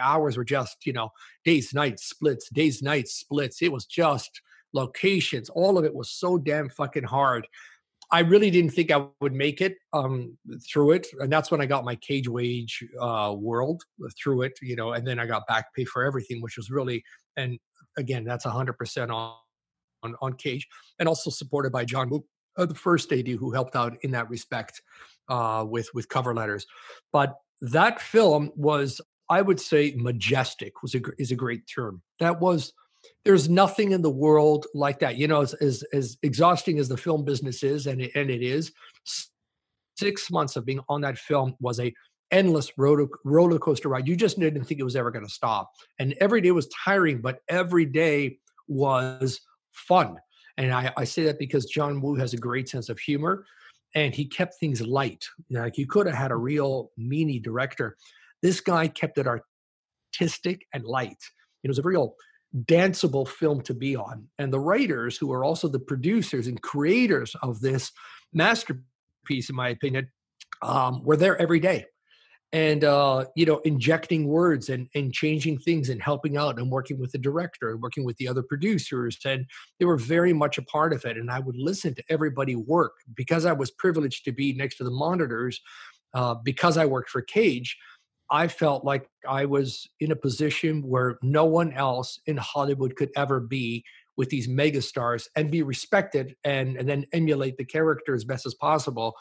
hours 0.00 0.36
were 0.36 0.44
just, 0.44 0.86
you 0.86 0.92
know, 0.92 1.10
days, 1.44 1.72
nights, 1.72 2.04
splits, 2.04 2.48
days, 2.50 2.82
nights, 2.82 3.14
splits. 3.14 3.62
It 3.62 3.72
was 3.72 3.86
just 3.86 4.40
locations. 4.72 5.48
All 5.48 5.78
of 5.78 5.84
it 5.84 5.94
was 5.94 6.10
so 6.10 6.38
damn 6.38 6.68
fucking 6.68 7.04
hard. 7.04 7.46
I 8.10 8.20
really 8.20 8.50
didn't 8.50 8.72
think 8.72 8.90
I 8.90 9.06
would 9.20 9.32
make 9.32 9.60
it 9.60 9.76
um, 9.92 10.36
through 10.68 10.92
it, 10.92 11.06
and 11.20 11.32
that's 11.32 11.50
when 11.50 11.60
I 11.60 11.66
got 11.66 11.84
my 11.84 11.96
cage 11.96 12.28
wage 12.28 12.84
uh, 13.00 13.34
world 13.36 13.82
through 14.22 14.42
it, 14.42 14.58
you 14.60 14.76
know, 14.76 14.92
and 14.92 15.06
then 15.06 15.18
I 15.18 15.26
got 15.26 15.46
back 15.46 15.74
pay 15.74 15.84
for 15.84 16.04
everything, 16.04 16.42
which 16.42 16.56
was 16.56 16.70
really 16.70 17.02
and 17.36 17.58
again, 17.96 18.24
that's 18.24 18.44
100% 18.44 19.10
on, 19.10 19.34
on, 20.02 20.14
on 20.20 20.32
Cage, 20.34 20.66
and 20.98 21.08
also 21.08 21.30
supported 21.30 21.72
by 21.72 21.84
John 21.84 22.10
Woo, 22.10 22.24
uh, 22.56 22.66
the 22.66 22.74
first 22.74 23.12
AD 23.12 23.28
who 23.28 23.50
helped 23.50 23.76
out 23.76 23.96
in 24.02 24.10
that 24.12 24.28
respect 24.28 24.80
uh, 25.28 25.64
with 25.68 25.88
with 25.94 26.08
cover 26.08 26.34
letters. 26.34 26.66
But 27.12 27.36
that 27.60 28.00
film 28.00 28.50
was, 28.54 29.00
I 29.30 29.42
would 29.42 29.60
say, 29.60 29.94
majestic. 29.96 30.82
Was 30.82 30.94
a 30.94 31.00
is 31.18 31.30
a 31.30 31.36
great 31.36 31.62
term. 31.66 32.02
That 32.20 32.40
was. 32.40 32.72
There's 33.26 33.50
nothing 33.50 33.92
in 33.92 34.00
the 34.00 34.10
world 34.10 34.66
like 34.74 34.98
that. 35.00 35.16
You 35.16 35.28
know, 35.28 35.42
as 35.42 35.54
as, 35.54 35.82
as 35.92 36.16
exhausting 36.22 36.78
as 36.78 36.88
the 36.88 36.96
film 36.96 37.24
business 37.24 37.62
is, 37.62 37.86
and 37.86 38.00
it, 38.00 38.12
and 38.14 38.30
it 38.30 38.42
is, 38.42 38.72
six 39.96 40.30
months 40.30 40.56
of 40.56 40.64
being 40.64 40.80
on 40.88 41.02
that 41.02 41.18
film 41.18 41.54
was 41.60 41.80
a 41.80 41.92
endless 42.30 42.72
roller, 42.76 43.06
roller 43.24 43.58
coaster 43.58 43.88
ride. 43.88 44.08
You 44.08 44.16
just 44.16 44.38
didn't 44.38 44.64
think 44.64 44.80
it 44.80 44.84
was 44.84 44.96
ever 44.96 45.10
going 45.10 45.24
to 45.24 45.32
stop. 45.32 45.72
And 45.98 46.14
every 46.20 46.40
day 46.40 46.50
was 46.50 46.68
tiring, 46.68 47.20
but 47.20 47.40
every 47.48 47.86
day 47.86 48.38
was 48.66 49.40
fun. 49.72 50.16
And 50.56 50.72
I, 50.72 50.92
I, 50.96 51.04
say 51.04 51.24
that 51.24 51.38
because 51.38 51.66
John 51.66 52.00
Woo 52.00 52.14
has 52.16 52.32
a 52.32 52.38
great 52.38 52.68
sense 52.68 52.88
of 52.88 52.98
humor 52.98 53.44
and 53.94 54.14
he 54.14 54.24
kept 54.24 54.54
things 54.58 54.80
light. 54.80 55.24
You 55.48 55.56
know, 55.56 55.64
like 55.64 55.78
you 55.78 55.86
could 55.86 56.06
have 56.06 56.16
had 56.16 56.30
a 56.30 56.36
real 56.36 56.90
meanie 56.98 57.42
director. 57.42 57.96
This 58.42 58.60
guy 58.60 58.88
kept 58.88 59.18
it 59.18 59.26
artistic 59.26 60.66
and 60.72 60.84
light. 60.84 61.22
It 61.62 61.68
was 61.68 61.78
a 61.78 61.82
real 61.82 62.14
danceable 62.54 63.26
film 63.26 63.62
to 63.62 63.74
be 63.74 63.96
on. 63.96 64.28
And 64.38 64.52
the 64.52 64.60
writers, 64.60 65.16
who 65.16 65.32
are 65.32 65.44
also 65.44 65.66
the 65.66 65.80
producers 65.80 66.46
and 66.46 66.60
creators 66.62 67.34
of 67.42 67.60
this 67.60 67.90
masterpiece, 68.32 69.50
in 69.50 69.56
my 69.56 69.70
opinion, 69.70 70.08
um, 70.62 71.02
were 71.02 71.16
there 71.16 71.40
every 71.40 71.58
day 71.58 71.86
and 72.54 72.84
uh, 72.84 73.24
you 73.34 73.44
know 73.44 73.58
injecting 73.64 74.28
words 74.28 74.68
and, 74.70 74.88
and 74.94 75.12
changing 75.12 75.58
things 75.58 75.90
and 75.90 76.00
helping 76.00 76.36
out 76.36 76.58
and 76.58 76.70
working 76.70 76.98
with 77.00 77.10
the 77.10 77.18
director 77.18 77.72
and 77.72 77.82
working 77.82 78.04
with 78.04 78.16
the 78.16 78.28
other 78.28 78.42
producers 78.42 79.18
and 79.26 79.44
they 79.78 79.84
were 79.84 79.98
very 79.98 80.32
much 80.32 80.56
a 80.56 80.62
part 80.62 80.92
of 80.92 81.04
it 81.04 81.18
and 81.18 81.30
i 81.30 81.40
would 81.40 81.56
listen 81.56 81.94
to 81.94 82.04
everybody 82.08 82.54
work. 82.54 82.92
Because 83.14 83.44
i 83.44 83.52
was 83.52 83.70
privileged 83.72 84.24
to 84.24 84.32
be 84.32 84.54
next 84.54 84.76
to 84.76 84.84
the 84.84 84.90
monitors 84.90 85.60
uh, 86.14 86.34
because 86.34 86.78
i 86.78 86.86
worked 86.86 87.10
for 87.10 87.20
cage 87.20 87.76
i 88.30 88.46
felt 88.46 88.84
like 88.84 89.08
i 89.28 89.44
was 89.44 89.88
in 89.98 90.12
a 90.12 90.16
position 90.16 90.82
where 90.82 91.18
no 91.22 91.44
one 91.44 91.72
else 91.72 92.20
in 92.26 92.36
hollywood 92.36 92.94
could 92.94 93.10
ever 93.16 93.40
be 93.40 93.84
with 94.16 94.28
these 94.30 94.46
megastars 94.46 95.26
and 95.34 95.50
be 95.50 95.62
respected 95.62 96.36
and, 96.44 96.76
and 96.76 96.88
then 96.88 97.04
emulate 97.12 97.56
the 97.56 97.64
character 97.64 98.14
as 98.14 98.24
best 98.24 98.46
as 98.46 98.54
possible 98.54 99.12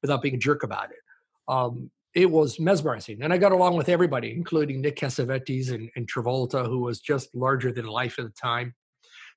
without 0.00 0.22
being 0.22 0.36
a 0.36 0.38
jerk 0.38 0.62
about 0.62 0.90
it. 0.90 0.96
Um, 1.48 1.90
it 2.14 2.30
was 2.30 2.60
mesmerizing. 2.60 3.22
And 3.22 3.32
I 3.32 3.38
got 3.38 3.52
along 3.52 3.76
with 3.76 3.88
everybody, 3.88 4.32
including 4.32 4.80
Nick 4.80 4.96
Cassavetes 4.96 5.72
and, 5.72 5.90
and 5.96 6.08
Travolta, 6.10 6.66
who 6.66 6.80
was 6.80 7.00
just 7.00 7.34
larger 7.34 7.72
than 7.72 7.86
life 7.86 8.18
at 8.18 8.26
the 8.26 8.32
time. 8.40 8.74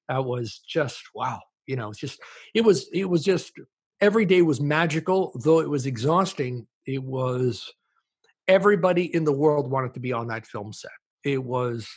That 0.08 0.26
was 0.26 0.62
just 0.68 1.02
wow. 1.16 1.40
You 1.66 1.76
know, 1.76 1.90
it's 1.90 2.00
just 2.00 2.20
it 2.54 2.62
was 2.62 2.88
it 2.94 3.06
was 3.06 3.24
just 3.24 3.52
every 4.00 4.26
day 4.26 4.42
was 4.42 4.62
magical, 4.62 5.32
though 5.44 5.60
it 5.60 5.70
was 5.70 5.86
exhausting. 5.86 6.66
It 6.86 7.04
was 7.04 7.70
everybody 8.48 9.14
in 9.14 9.26
the 9.26 9.34
world 9.34 9.70
wanted 9.70 9.94
to 9.96 10.00
be 10.00 10.14
on 10.14 10.28
that 10.28 10.46
film 10.46 10.72
set. 10.72 10.92
It 11.26 11.44
was 11.44 11.90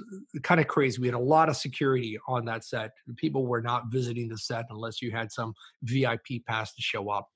kind 0.43 0.61
of 0.61 0.67
crazy. 0.67 1.01
We 1.01 1.07
had 1.07 1.15
a 1.15 1.19
lot 1.19 1.49
of 1.49 1.57
security 1.57 2.19
on 2.27 2.45
that 2.47 2.65
set. 2.65 2.91
People 3.17 3.47
were 3.47 3.61
not 3.61 3.85
visiting 3.93 4.29
the 4.29 4.39
set 4.39 4.65
unless 4.71 5.01
you 5.01 5.13
had 5.13 5.31
some 5.31 5.55
VIP 5.85 6.45
pass 6.49 6.75
to 6.75 6.83
show 6.83 7.11
up. 7.11 7.29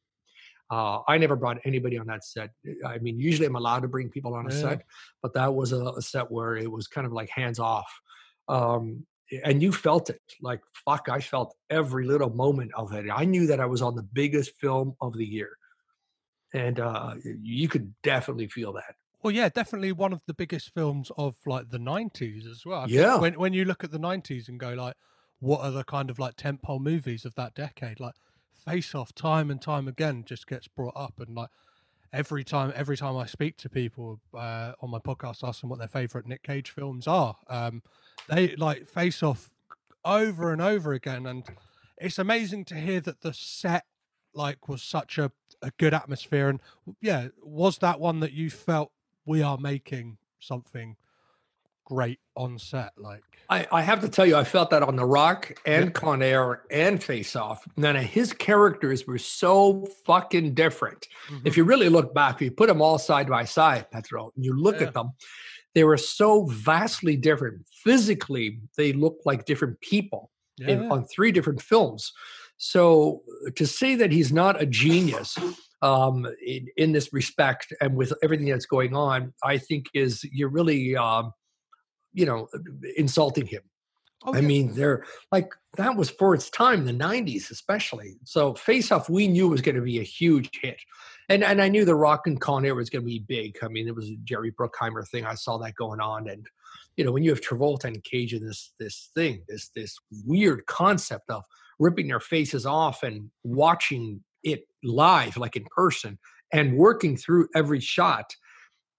Uh, 0.70 1.00
I 1.06 1.18
never 1.18 1.36
brought 1.36 1.58
anybody 1.64 1.98
on 1.98 2.06
that 2.06 2.24
set. 2.24 2.50
I 2.86 2.98
mean, 2.98 3.18
usually 3.18 3.46
I'm 3.46 3.56
allowed 3.56 3.80
to 3.80 3.88
bring 3.88 4.08
people 4.08 4.34
on 4.34 4.50
a 4.50 4.54
yeah. 4.54 4.60
set, 4.60 4.82
but 5.22 5.34
that 5.34 5.54
was 5.54 5.72
a, 5.72 5.84
a, 5.84 6.02
set 6.02 6.30
where 6.30 6.56
it 6.56 6.70
was 6.70 6.86
kind 6.86 7.06
of 7.06 7.12
like 7.12 7.28
hands 7.28 7.58
off. 7.58 7.92
Um, 8.48 9.06
and 9.44 9.62
you 9.62 9.72
felt 9.72 10.10
it. 10.10 10.20
Like 10.40 10.60
fuck 10.84 11.08
i 11.08 11.20
felt 11.20 11.54
every 11.70 12.06
little 12.06 12.30
moment 12.30 12.72
of 12.74 12.92
it. 12.92 13.06
I 13.12 13.24
knew 13.24 13.46
that 13.48 13.60
i 13.60 13.66
was 13.66 13.82
on 13.82 13.94
the 13.94 14.02
biggest 14.02 14.52
film 14.60 14.94
of 15.00 15.16
the 15.16 15.24
year. 15.24 15.56
And 16.52 16.78
uh, 16.78 17.14
you 17.24 17.68
could 17.68 17.92
definitely 18.02 18.48
feel 18.48 18.72
that. 18.74 18.94
Well 19.22 19.32
yeah 19.32 19.48
definitely 19.48 19.92
one 19.92 20.12
of 20.12 20.20
the 20.26 20.34
biggest 20.34 20.72
films 20.74 21.10
of 21.16 21.36
like 21.46 21.70
the 21.70 21.78
90s 21.78 22.46
as 22.50 22.64
well. 22.64 22.88
Yeah. 22.88 23.16
when, 23.16 23.34
when 23.34 23.52
you 23.52 23.64
look 23.64 23.84
at 23.84 23.90
the 23.90 23.98
90s 23.98 24.48
and 24.48 24.60
go 24.60 24.74
like 24.74 24.94
what 25.40 25.60
are 25.60 25.70
the 25.70 25.84
kind 25.84 26.10
of 26.10 26.18
like 26.18 26.36
tentpole 26.36 26.80
movies 26.80 27.24
of 27.24 27.34
that 27.34 27.54
decade? 27.54 28.00
Like 28.00 28.14
face 28.66 28.94
off 28.94 29.14
time 29.14 29.50
and 29.50 29.60
time 29.60 29.88
again 29.88 30.24
just 30.26 30.46
gets 30.46 30.68
brought 30.68 30.96
up 30.96 31.20
and 31.20 31.34
like 31.36 31.50
every 32.14 32.44
time 32.44 32.72
every 32.74 32.96
time 32.96 33.16
I 33.16 33.26
speak 33.26 33.56
to 33.58 33.68
people 33.68 34.20
uh, 34.32 34.72
on 34.80 34.90
my 34.90 35.00
podcast, 35.00 35.46
ask 35.46 35.60
them 35.60 35.70
what 35.70 35.80
their 35.80 35.88
favorite 35.88 36.26
Nick 36.26 36.42
Cage 36.42 36.70
films 36.70 37.06
are. 37.06 37.36
Um, 37.48 37.82
they 38.28 38.54
like 38.56 38.88
face 38.88 39.22
off 39.22 39.50
over 40.04 40.52
and 40.52 40.62
over 40.62 40.92
again, 40.92 41.26
and 41.26 41.44
it's 41.98 42.18
amazing 42.18 42.64
to 42.66 42.76
hear 42.76 43.00
that 43.00 43.22
the 43.22 43.34
set 43.34 43.84
like 44.32 44.68
was 44.68 44.82
such 44.82 45.18
a, 45.18 45.32
a 45.60 45.72
good 45.76 45.92
atmosphere. 45.92 46.48
And 46.48 46.60
yeah, 47.00 47.28
was 47.42 47.78
that 47.78 48.00
one 48.00 48.20
that 48.20 48.32
you 48.32 48.48
felt 48.48 48.92
we 49.26 49.42
are 49.42 49.58
making 49.58 50.18
something 50.38 50.96
great 51.84 52.18
on 52.36 52.58
set. 52.58 52.92
Like 52.96 53.22
I, 53.48 53.66
I 53.70 53.82
have 53.82 54.00
to 54.00 54.08
tell 54.08 54.26
you, 54.26 54.36
I 54.36 54.44
felt 54.44 54.70
that 54.70 54.82
on 54.82 54.96
The 54.96 55.04
Rock 55.04 55.60
and 55.66 55.86
yeah. 55.86 55.90
Con 55.90 56.22
Air 56.22 56.62
and 56.70 57.02
Face 57.02 57.36
Off. 57.36 57.66
Then 57.76 57.96
his 57.96 58.32
characters 58.32 59.06
were 59.06 59.18
so 59.18 59.86
fucking 60.06 60.54
different. 60.54 61.06
Mm-hmm. 61.28 61.46
If 61.46 61.56
you 61.56 61.64
really 61.64 61.88
look 61.88 62.14
back, 62.14 62.36
if 62.36 62.42
you 62.42 62.50
put 62.50 62.68
them 62.68 62.80
all 62.80 62.98
side 62.98 63.28
by 63.28 63.44
side, 63.44 63.90
Petro, 63.90 64.32
and 64.34 64.44
you 64.44 64.58
look 64.58 64.80
yeah. 64.80 64.88
at 64.88 64.94
them, 64.94 65.12
they 65.74 65.84
were 65.84 65.96
so 65.96 66.46
vastly 66.46 67.16
different. 67.16 67.66
Physically, 67.82 68.60
they 68.76 68.92
looked 68.92 69.26
like 69.26 69.44
different 69.44 69.80
people 69.80 70.30
yeah. 70.56 70.68
in, 70.68 70.92
on 70.92 71.04
three 71.04 71.32
different 71.32 71.60
films. 71.60 72.12
So 72.56 73.22
to 73.56 73.66
say 73.66 73.96
that 73.96 74.12
he's 74.12 74.32
not 74.32 74.62
a 74.62 74.66
genius 74.66 75.36
um, 75.82 76.26
in, 76.46 76.68
in, 76.76 76.92
this 76.92 77.12
respect 77.12 77.74
and 77.80 77.96
with 77.96 78.12
everything 78.22 78.46
that's 78.46 78.64
going 78.64 78.94
on, 78.94 79.34
I 79.42 79.58
think 79.58 79.86
is 79.92 80.24
you're 80.32 80.48
really 80.48 80.96
um, 80.96 81.32
you 82.14 82.24
know, 82.24 82.48
insulting 82.96 83.46
him. 83.46 83.62
Oh, 84.26 84.34
I 84.34 84.40
mean, 84.40 84.74
they're 84.74 85.04
like 85.30 85.50
that 85.76 85.96
was 85.96 86.08
for 86.08 86.34
its 86.34 86.48
time, 86.48 86.86
the 86.86 86.92
'90s 86.92 87.50
especially. 87.50 88.16
So 88.24 88.54
Face 88.54 88.90
Off, 88.90 89.10
we 89.10 89.28
knew 89.28 89.48
was 89.48 89.60
going 89.60 89.74
to 89.74 89.82
be 89.82 89.98
a 89.98 90.04
huge 90.04 90.50
hit, 90.62 90.80
and 91.28 91.44
and 91.44 91.60
I 91.60 91.68
knew 91.68 91.84
the 91.84 91.94
Rock 91.94 92.26
and 92.26 92.40
Con 92.40 92.64
Air 92.64 92.74
was 92.74 92.88
going 92.88 93.02
to 93.02 93.06
be 93.06 93.18
big. 93.18 93.58
I 93.62 93.68
mean, 93.68 93.86
it 93.86 93.94
was 93.94 94.08
a 94.08 94.16
Jerry 94.24 94.50
Bruckheimer 94.50 95.06
thing. 95.06 95.26
I 95.26 95.34
saw 95.34 95.58
that 95.58 95.74
going 95.74 96.00
on, 96.00 96.28
and 96.28 96.46
you 96.96 97.04
know, 97.04 97.12
when 97.12 97.22
you 97.22 97.30
have 97.30 97.42
Travolta 97.42 97.84
and 97.84 98.02
Cage 98.02 98.32
in 98.32 98.46
this 98.46 98.72
this 98.78 99.10
thing, 99.14 99.42
this 99.48 99.68
this 99.74 99.98
weird 100.24 100.64
concept 100.66 101.28
of 101.28 101.44
ripping 101.78 102.08
their 102.08 102.20
faces 102.20 102.64
off 102.64 103.02
and 103.02 103.30
watching 103.42 104.22
it 104.42 104.66
live, 104.82 105.36
like 105.36 105.56
in 105.56 105.64
person, 105.74 106.18
and 106.52 106.78
working 106.78 107.16
through 107.16 107.48
every 107.54 107.80
shot, 107.80 108.34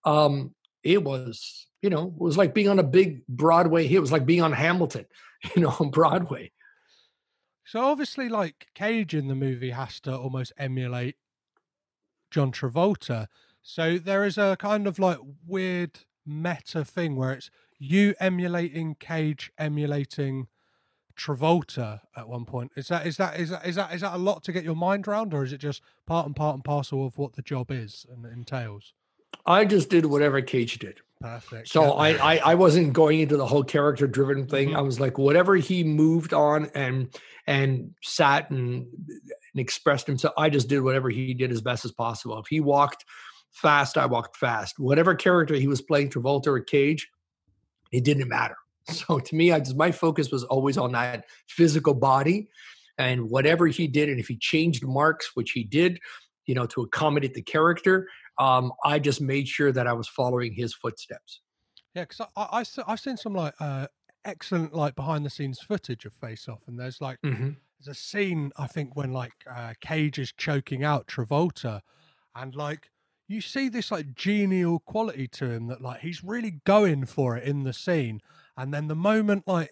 um, 0.04 0.54
it 0.86 1.04
was 1.04 1.68
you 1.86 1.92
know, 1.92 2.08
it 2.08 2.20
was 2.20 2.36
like 2.36 2.56
being 2.56 2.68
on 2.68 2.80
a 2.80 2.84
big 2.84 3.28
Broadway 3.28 3.86
hit. 3.86 3.98
It 3.98 4.00
was 4.00 4.12
like 4.12 4.26
being 4.26 4.42
on 4.42 4.54
Hamilton, 4.54 5.06
you 5.56 5.62
know, 5.62 5.76
on 5.80 5.92
Broadway. 5.92 6.52
So 7.64 7.80
obviously, 7.80 8.28
like 8.28 8.68
Cage 8.74 9.14
in 9.14 9.28
the 9.28 9.36
movie 9.36 9.70
has 9.70 10.00
to 10.02 10.18
almost 10.18 10.52
emulate 10.58 11.16
John 12.32 12.52
Travolta. 12.52 13.28
So 13.62 14.00
there 14.00 14.26
is 14.26 14.38
a 14.38 14.58
kind 14.60 14.88
of 14.88 14.98
like 14.98 15.20
weird 15.46 16.00
meta 16.26 16.84
thing 16.84 17.16
where 17.16 17.34
it's 17.34 17.52
you 17.78 18.16
emulating 18.20 18.96
Cage, 18.96 19.52
emulating 19.60 20.48
Travolta 21.16 22.02
at 22.16 22.28
one 22.28 22.46
point. 22.46 22.72
Is 22.76 22.88
that 22.88 23.06
is 23.06 23.18
that 23.18 23.40
is 23.40 23.52
that 23.52 23.64
is 23.64 23.76
that 23.76 23.94
is 23.94 24.02
that 24.02 24.16
a 24.16 24.18
lot 24.18 24.44
to 24.46 24.52
get 24.52 24.64
your 24.64 24.76
mind 24.76 25.08
around, 25.08 25.36
or 25.36 25.44
is 25.44 25.54
it 25.54 25.60
just 25.60 25.84
part 26.08 26.26
and 26.26 26.36
part 26.36 26.56
and 26.56 26.64
parcel 26.64 27.06
of 27.06 27.20
what 27.20 27.34
the 27.34 27.44
job 27.44 27.70
is 27.70 28.08
and 28.10 28.26
entails? 28.26 28.94
I 29.46 29.66
just 29.66 29.90
did 29.90 30.06
whatever 30.06 30.42
Cage 30.42 30.80
did. 30.80 31.00
Perfect. 31.22 31.70
So 31.70 31.94
I, 31.94 32.10
I, 32.10 32.38
I 32.38 32.56
wasn't 32.56 32.94
going 32.94 33.20
into 33.20 33.38
the 33.38 33.46
whole 33.46 33.64
character 33.64 34.06
driven 34.06 34.48
thing. 34.48 34.70
Mm-hmm. 34.70 34.78
I 34.78 34.82
was 34.82 35.00
like 35.00 35.18
whatever 35.18 35.56
he 35.56 35.84
moved 35.84 36.34
on 36.34 36.70
and 36.76 37.10
and 37.48 37.92
sat 38.04 38.50
and, 38.50 38.88
and 38.88 39.60
expressed 39.60 40.08
himself. 40.08 40.34
I 40.38 40.50
just 40.50 40.68
did 40.68 40.82
whatever 40.82 41.10
he 41.10 41.34
did 41.34 41.52
as 41.52 41.62
best 41.62 41.86
as 41.86 41.92
possible. 41.92 42.38
If 42.40 42.48
he 42.48 42.60
walked 42.60 43.06
fast, 43.54 43.98
I 43.98 44.06
walked 44.08 44.38
fast. 44.38 44.78
Whatever 44.78 45.16
character 45.16 45.56
he 45.56 45.68
was 45.68 45.82
playing, 45.82 46.10
Travolta 46.10 46.48
or 46.48 46.60
Cage, 46.60 47.10
it 47.92 48.04
didn't 48.04 48.28
matter. 48.28 48.58
So 48.88 49.18
to 49.18 49.36
me, 49.36 49.52
I 49.52 49.60
just 49.60 49.76
my 49.76 49.92
focus 49.92 50.32
was 50.32 50.44
always 50.44 50.78
on 50.78 50.92
that 50.92 51.26
physical 51.48 51.96
body 51.96 52.50
and 53.00 53.32
whatever 53.32 53.66
he 53.66 53.88
did, 53.88 54.10
and 54.10 54.20
if 54.20 54.28
he 54.28 54.38
changed 54.38 54.86
marks, 54.86 55.32
which 55.34 55.52
he 55.52 55.64
did, 55.64 56.00
you 56.46 56.54
know, 56.54 56.68
to 56.68 56.82
accommodate 56.84 57.34
the 57.34 57.42
character, 57.42 58.08
um, 58.38 58.74
I 58.84 59.00
just 59.00 59.22
made 59.22 59.48
sure 59.48 59.72
that 59.72 59.88
I 59.88 59.94
was 59.94 60.08
following 60.08 60.54
his 60.54 60.74
footsteps. 60.74 61.42
Yeah, 61.94 62.04
because 62.04 62.28
I, 62.36 62.66
I, 62.86 62.90
have 62.92 63.00
seen 63.00 63.18
some 63.18 63.34
like 63.34 63.54
uh, 63.60 63.88
excellent 64.26 64.74
like 64.74 64.96
behind 64.96 65.26
the 65.26 65.30
scenes 65.30 65.60
footage 65.60 66.06
of 66.06 66.14
Face 66.14 66.50
Off, 66.50 66.68
and 66.68 66.78
there's 66.80 67.00
like 67.00 67.20
mm-hmm. 67.26 67.52
there's 67.80 67.98
a 67.98 68.00
scene 68.00 68.52
I 68.58 68.68
think 68.68 68.96
when 68.96 69.14
like 69.14 69.34
uh, 69.50 69.74
Cage 69.80 70.20
is 70.20 70.34
choking 70.34 70.84
out 70.84 71.08
Travolta, 71.08 71.82
and 72.36 72.54
like 72.54 72.90
you 73.28 73.40
see 73.40 73.70
this 73.70 73.92
like 73.92 74.14
genial 74.14 74.80
quality 74.80 75.28
to 75.30 75.50
him 75.50 75.68
that 75.68 75.82
like 75.82 76.02
he's 76.02 76.24
really 76.24 76.60
going 76.66 77.06
for 77.06 77.38
it 77.38 77.46
in 77.46 77.64
the 77.64 77.74
scene, 77.74 78.22
and 78.58 78.74
then 78.74 78.90
the 78.90 78.96
moment 78.96 79.48
like 79.48 79.72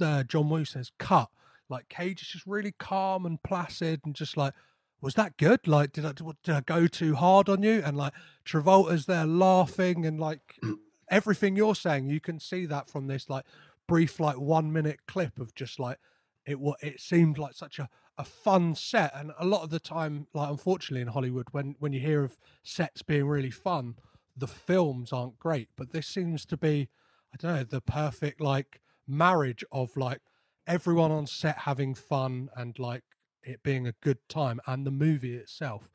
uh, 0.00 0.22
John 0.22 0.48
Woo 0.48 0.64
says 0.64 0.90
cut, 0.98 1.28
like 1.68 1.90
Cage 1.90 2.22
is 2.22 2.28
just 2.28 2.46
really 2.46 2.72
calm 2.78 3.26
and 3.26 3.42
placid 3.42 4.00
and 4.06 4.14
just 4.14 4.38
like 4.38 4.54
was 5.00 5.14
that 5.14 5.36
good? 5.36 5.66
Like, 5.68 5.92
did 5.92 6.04
I, 6.04 6.12
did 6.42 6.54
I 6.54 6.60
go 6.60 6.86
too 6.86 7.14
hard 7.14 7.48
on 7.48 7.62
you? 7.62 7.82
And 7.84 7.96
like, 7.96 8.12
Travolta's 8.44 9.06
there 9.06 9.26
laughing 9.26 10.04
and 10.04 10.18
like 10.18 10.58
everything 11.10 11.56
you're 11.56 11.74
saying, 11.74 12.08
you 12.08 12.20
can 12.20 12.40
see 12.40 12.66
that 12.66 12.90
from 12.90 13.06
this 13.06 13.30
like 13.30 13.44
brief, 13.86 14.18
like 14.20 14.38
one 14.38 14.72
minute 14.72 15.00
clip 15.06 15.38
of 15.38 15.54
just 15.54 15.78
like 15.78 15.98
it. 16.46 16.58
What 16.58 16.78
it 16.82 17.00
seemed 17.00 17.38
like 17.38 17.54
such 17.54 17.78
a, 17.78 17.88
a 18.16 18.24
fun 18.24 18.74
set, 18.74 19.12
and 19.14 19.32
a 19.38 19.46
lot 19.46 19.62
of 19.62 19.70
the 19.70 19.80
time, 19.80 20.26
like 20.34 20.50
unfortunately 20.50 21.02
in 21.02 21.08
Hollywood, 21.08 21.48
when 21.52 21.76
when 21.78 21.92
you 21.92 22.00
hear 22.00 22.24
of 22.24 22.36
sets 22.62 23.02
being 23.02 23.26
really 23.26 23.50
fun, 23.50 23.94
the 24.36 24.46
films 24.46 25.12
aren't 25.12 25.38
great. 25.38 25.68
But 25.76 25.92
this 25.92 26.06
seems 26.06 26.44
to 26.46 26.56
be, 26.56 26.88
I 27.32 27.36
don't 27.36 27.56
know, 27.56 27.64
the 27.64 27.80
perfect 27.80 28.40
like 28.40 28.80
marriage 29.06 29.64
of 29.72 29.96
like 29.96 30.20
everyone 30.66 31.10
on 31.10 31.26
set 31.26 31.58
having 31.58 31.94
fun 31.94 32.50
and 32.56 32.78
like 32.78 33.04
it 33.42 33.62
being 33.62 33.86
a 33.86 33.94
good 34.02 34.18
time 34.28 34.60
and 34.66 34.86
the 34.86 34.90
movie 34.90 35.34
itself 35.34 35.88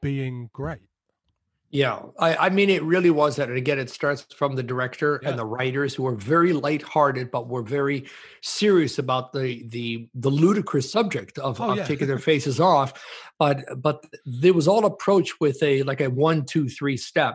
being 0.00 0.50
great. 0.52 0.80
Yeah, 1.70 2.00
I, 2.18 2.36
I 2.36 2.48
mean, 2.48 2.70
it 2.70 2.82
really 2.82 3.10
was 3.10 3.36
that. 3.36 3.48
And 3.48 3.58
again, 3.58 3.78
it 3.78 3.90
starts 3.90 4.22
from 4.34 4.56
the 4.56 4.62
director 4.62 5.20
yeah. 5.22 5.30
and 5.30 5.38
the 5.38 5.44
writers 5.44 5.94
who 5.94 6.06
are 6.06 6.14
very 6.14 6.54
lighthearted, 6.54 7.30
but 7.30 7.48
were 7.48 7.62
very 7.62 8.06
serious 8.40 8.98
about 8.98 9.34
the 9.34 9.66
the 9.68 10.08
the 10.14 10.30
ludicrous 10.30 10.90
subject 10.90 11.38
of, 11.38 11.60
oh, 11.60 11.72
of 11.72 11.76
yeah. 11.76 11.84
taking 11.84 12.06
their 12.06 12.18
faces 12.30 12.58
off. 12.58 12.94
But 13.38 13.82
but 13.82 14.02
there 14.24 14.54
was 14.54 14.66
all 14.66 14.86
approached 14.86 15.40
with 15.40 15.62
a 15.62 15.82
like 15.82 16.00
a 16.00 16.08
one, 16.08 16.46
two, 16.46 16.68
three 16.70 16.96
step. 16.96 17.34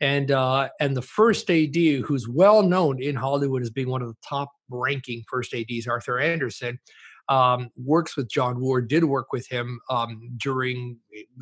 And 0.00 0.30
uh, 0.30 0.68
and 0.80 0.96
the 0.96 1.02
first 1.02 1.50
AD, 1.50 1.74
who's 1.74 2.28
well 2.28 2.62
known 2.62 3.02
in 3.02 3.14
Hollywood 3.14 3.62
as 3.62 3.70
being 3.70 3.90
one 3.90 4.02
of 4.02 4.08
the 4.08 4.16
top 4.26 4.52
ranking 4.70 5.22
first 5.28 5.54
ADs, 5.54 5.86
Arthur 5.86 6.18
Anderson, 6.18 6.78
um, 7.28 7.70
works 7.76 8.16
with 8.16 8.30
John 8.30 8.60
Woo 8.60 8.70
or 8.70 8.80
did 8.80 9.04
work 9.04 9.32
with 9.32 9.48
him 9.48 9.80
um, 9.90 10.20
during 10.36 10.98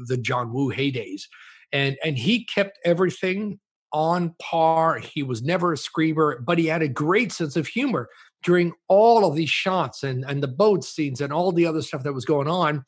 the 0.07 0.17
John 0.17 0.53
Woo 0.53 0.73
heydays. 0.73 1.23
And, 1.73 1.97
and 2.05 2.17
he 2.17 2.45
kept 2.45 2.79
everything 2.85 3.59
on 3.93 4.35
par. 4.41 4.99
He 4.99 5.23
was 5.23 5.43
never 5.43 5.73
a 5.73 5.77
screamer, 5.77 6.43
but 6.45 6.59
he 6.59 6.67
had 6.67 6.83
a 6.83 6.89
great 6.89 7.33
sense 7.33 7.57
of 7.57 7.67
humor 7.67 8.09
during 8.43 8.73
all 8.89 9.25
of 9.25 9.37
these 9.37 9.51
shots 9.51 10.03
and, 10.03 10.25
and 10.29 10.43
the 10.43 10.49
boat 10.49 10.85
scenes 10.85 11.21
and 11.21 11.33
all 11.33 11.53
the 11.53 11.67
other 11.67 11.83
stuff 11.83 12.03
that 12.03 12.13
was 12.13 12.25
going 12.25 12.49
on. 12.49 12.85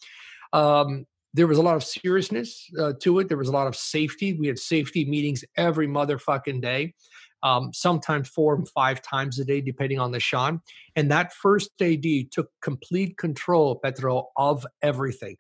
Um, 0.53 1.07
there 1.33 1.47
was 1.47 1.59
a 1.59 1.63
lot 1.63 1.77
of 1.77 1.85
seriousness 1.85 2.69
uh, 2.81 2.95
to 3.01 3.19
it. 3.19 3.29
There 3.29 3.37
was 3.37 3.49
a 3.49 3.53
lot 3.53 3.67
of 3.67 3.77
safety. 3.77 4.35
We 4.35 4.47
had 4.47 4.59
safety 4.59 5.05
meetings 5.05 5.45
every 5.57 5.87
motherfucking 5.87 6.63
day 6.63 6.95
um, 7.43 7.71
sometimes 7.73 8.29
four 8.29 8.55
and 8.55 8.69
five 8.69 9.03
times 9.03 9.39
a 9.39 9.45
day, 9.45 9.61
depending 9.61 9.99
on 9.99 10.11
the 10.11 10.21
shot. 10.21 10.55
And 10.97 11.11
that 11.11 11.33
first 11.33 11.71
AD 11.81 12.05
took 12.33 12.51
complete 12.63 13.17
control, 13.19 13.79
Petro, 13.83 14.29
of 14.37 14.67
everything. 14.83 15.37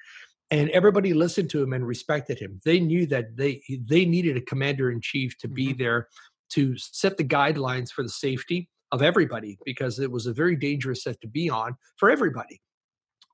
and 0.51 0.70
everybody 0.70 1.12
listened 1.12 1.51
to 1.51 1.62
him 1.62 1.72
and 1.72 1.86
respected 1.86 2.38
him. 2.38 2.61
They 2.64 2.80
knew 2.80 3.07
that 3.07 3.36
they 3.36 3.62
they 3.68 4.05
needed 4.05 4.36
a 4.36 4.40
commander 4.40 4.90
in 4.90 5.01
chief 5.01 5.36
to 5.38 5.49
be 5.49 5.68
mm-hmm. 5.68 5.82
there 5.82 6.09
to 6.51 6.76
set 6.78 7.16
the 7.16 7.24
guidelines 7.24 7.90
for 7.90 8.03
the 8.03 8.09
safety 8.09 8.68
of 8.92 9.03
everybody 9.03 9.59
because 9.64 9.99
it 9.99 10.11
was 10.11 10.26
a 10.26 10.32
very 10.32 10.55
dangerous 10.55 11.03
set 11.03 11.20
to 11.20 11.28
be 11.28 11.51
on 11.51 11.76
for 11.97 12.11
everybody, 12.11 12.61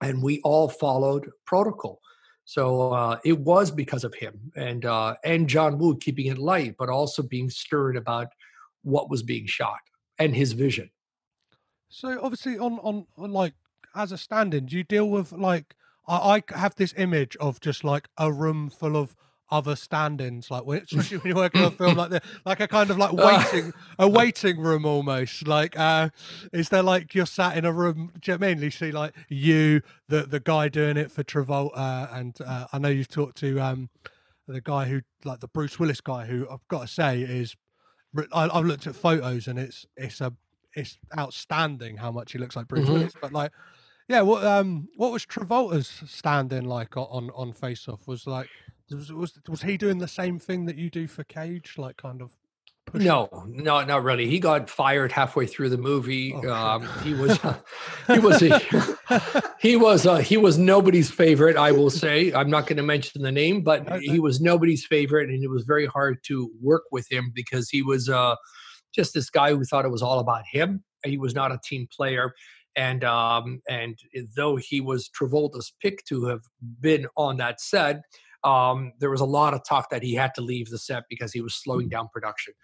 and 0.03 0.23
we 0.23 0.41
all 0.43 0.69
followed 0.69 1.29
protocol. 1.45 2.01
So 2.45 2.93
uh, 2.93 3.19
it 3.25 3.39
was 3.39 3.71
because 3.71 4.05
of 4.05 4.15
him 4.15 4.53
and 4.57 4.85
uh, 4.85 5.15
and 5.25 5.49
John 5.49 5.79
Woo 5.79 5.97
keeping 5.99 6.27
it 6.27 6.39
light, 6.39 6.77
but 6.79 6.89
also 6.89 7.23
being 7.23 7.51
stern 7.51 7.97
about 7.97 8.29
what 8.83 9.11
was 9.11 9.23
being 9.23 9.47
shot 9.47 9.81
and 10.19 10.35
his 10.35 10.53
vision. 10.53 10.91
So 11.89 12.19
obviously, 12.23 12.59
on 12.59 12.79
on, 12.81 13.07
on 13.17 13.33
like 13.33 13.55
as 13.95 14.13
a 14.13 14.19
stand-in, 14.19 14.67
do 14.67 14.77
you 14.77 14.85
deal 14.85 15.09
with 15.09 15.33
like 15.33 15.75
I, 16.09 16.43
I 16.51 16.59
have 16.59 16.75
this 16.75 16.95
image 16.97 17.37
of 17.37 17.61
just 17.61 17.85
like 17.85 18.09
a 18.17 18.33
room 18.33 18.71
full 18.71 18.97
of 18.97 19.15
other 19.53 19.77
stand-ins, 19.77 20.51
like 20.51 20.63
especially 20.67 21.19
when 21.19 21.27
you're 21.27 21.37
working 21.37 21.61
on 21.61 21.69
a 21.69 21.77
film 21.77 21.95
like 21.95 22.09
this, 22.09 22.21
like 22.47 22.61
a 22.61 22.67
kind 22.67 22.91
of 22.91 22.97
like 22.97 23.13
waiting, 23.53 23.73
a 23.99 24.09
waiting 24.09 24.59
room 24.59 24.87
almost. 24.87 25.47
Like, 25.47 25.79
uh, 25.79 26.09
is 26.53 26.71
there 26.71 26.83
like 26.83 27.15
you're 27.15 27.27
sat 27.27 27.59
in 27.59 27.67
a 27.67 27.73
room? 27.73 28.13
Do 28.19 28.33
you 28.33 28.39
know 28.39 28.47
I 28.47 28.55
mean? 28.55 28.63
You 28.63 28.71
see 28.71 28.91
like 28.91 29.15
you, 29.29 29.83
the 30.09 30.23
the 30.23 30.41
guy 30.41 30.69
doing 30.69 30.97
it 30.97 31.13
for 31.13 31.23
Travolta, 31.23 32.13
and 32.17 32.35
uh, 32.45 32.67
I 32.73 32.79
know 32.79 32.89
you've 32.89 33.09
talked 33.09 33.37
to 33.39 33.61
um, 33.61 33.91
the 34.49 34.63
guy 34.63 34.87
who 34.87 35.03
like 35.25 35.41
the 35.41 35.49
Bruce 35.49 35.79
Willis 35.79 36.01
guy, 36.01 36.25
who 36.25 36.49
I've 36.51 36.67
got 36.69 36.83
to 36.83 36.89
say 36.89 37.21
is, 37.21 37.55
I, 38.33 38.49
have 38.55 38.65
looked 38.65 38.87
at 38.87 38.95
photos 38.95 39.47
and 39.47 39.59
it's 39.59 39.87
it's 39.97 40.21
a 40.21 40.33
it's 40.75 40.99
outstanding 41.17 41.97
how 41.97 42.11
much 42.11 42.33
he 42.33 42.39
looks 42.39 42.57
like 42.57 42.69
Bruce 42.69 42.85
mm-hmm. 42.85 42.93
Willis, 42.93 43.15
but 43.21 43.33
like. 43.33 43.53
Yeah, 44.09 44.23
what 44.23 44.45
um, 44.45 44.89
what 44.97 45.13
was 45.13 45.25
Travolta's 45.25 46.03
stand-in 46.07 46.65
like 46.65 46.97
on 46.97 47.31
on 47.31 47.53
Face 47.53 47.89
Off? 47.89 48.07
Was 48.09 48.27
like 48.27 48.49
was, 48.91 49.13
was 49.13 49.39
was 49.49 49.63
he 49.63 49.77
doing 49.77 49.99
the 49.99 50.09
same 50.09 50.39
thing 50.39 50.67
that 50.67 50.77
you 50.77 50.91
do 50.91 51.07
for 51.07 51.25
Cage, 51.25 51.75
like 51.79 51.97
kind 51.97 52.21
of? 52.21 52.33
Pushing? 52.93 53.07
No, 53.07 53.29
no, 53.49 53.85
not 53.85 54.05
really. 54.05 54.29
He 54.29 54.39
got 54.39 54.71
fired 54.71 55.13
halfway 55.13 55.47
through 55.47 55.71
the 55.71 55.79
movie. 55.79 56.35
Oh, 56.35 56.53
um, 56.53 56.89
he 57.03 57.15
was, 57.15 57.39
he 58.07 58.19
was, 58.19 58.43
a, 58.43 58.61
he 59.61 59.77
was, 59.77 60.07
uh, 60.07 60.19
he 60.19 60.37
was 60.37 60.59
nobody's 60.59 61.11
favorite. 61.11 61.57
I 61.57 61.73
will 61.73 61.91
say. 61.91 62.33
I'm 62.33 62.51
not 62.51 62.67
going 62.67 62.77
to 62.77 62.83
mention 62.83 63.23
the 63.23 63.33
name, 63.33 63.63
but 63.63 64.01
he 64.01 64.21
was 64.21 64.41
nobody's 64.41 64.85
favorite, 64.87 65.31
and 65.31 65.43
it 65.43 65.49
was 65.49 65.65
very 65.65 65.87
hard 65.87 66.19
to 66.25 66.51
work 66.61 66.85
with 66.93 67.11
him 67.11 67.33
because 67.35 67.69
he 67.69 67.83
was 67.83 68.09
uh, 68.09 68.37
just 68.95 69.15
this 69.15 69.31
guy 69.31 69.55
who 69.55 69.65
thought 69.65 69.85
it 69.85 69.91
was 69.91 70.03
all 70.03 70.19
about 70.19 70.43
him. 70.51 70.85
He 71.05 71.19
was 71.19 71.35
not 71.35 71.51
a 71.51 71.59
team 71.65 71.89
player 71.91 72.33
and 72.77 73.05
um, 73.05 73.61
and 73.69 73.99
though 74.35 74.57
he 74.57 74.81
was 74.81 75.11
Travolta's 75.11 75.73
pick 75.81 76.05
to 76.07 76.25
have 76.27 76.41
been 76.81 77.07
on 77.17 77.37
that 77.39 77.61
set, 77.61 78.03
um, 78.45 78.93
there 78.99 79.11
was 79.11 79.21
a 79.21 79.27
lot 79.27 79.55
of 79.55 79.65
talk 79.65 79.91
that 79.91 80.03
he 80.03 80.15
had 80.15 80.35
to 80.35 80.41
leave 80.41 80.69
the 80.71 80.79
set 80.79 81.05
because 81.09 81.33
he 81.33 81.41
was 81.41 81.55
slowing 81.55 81.89
down 81.89 82.09
production. 82.13 82.55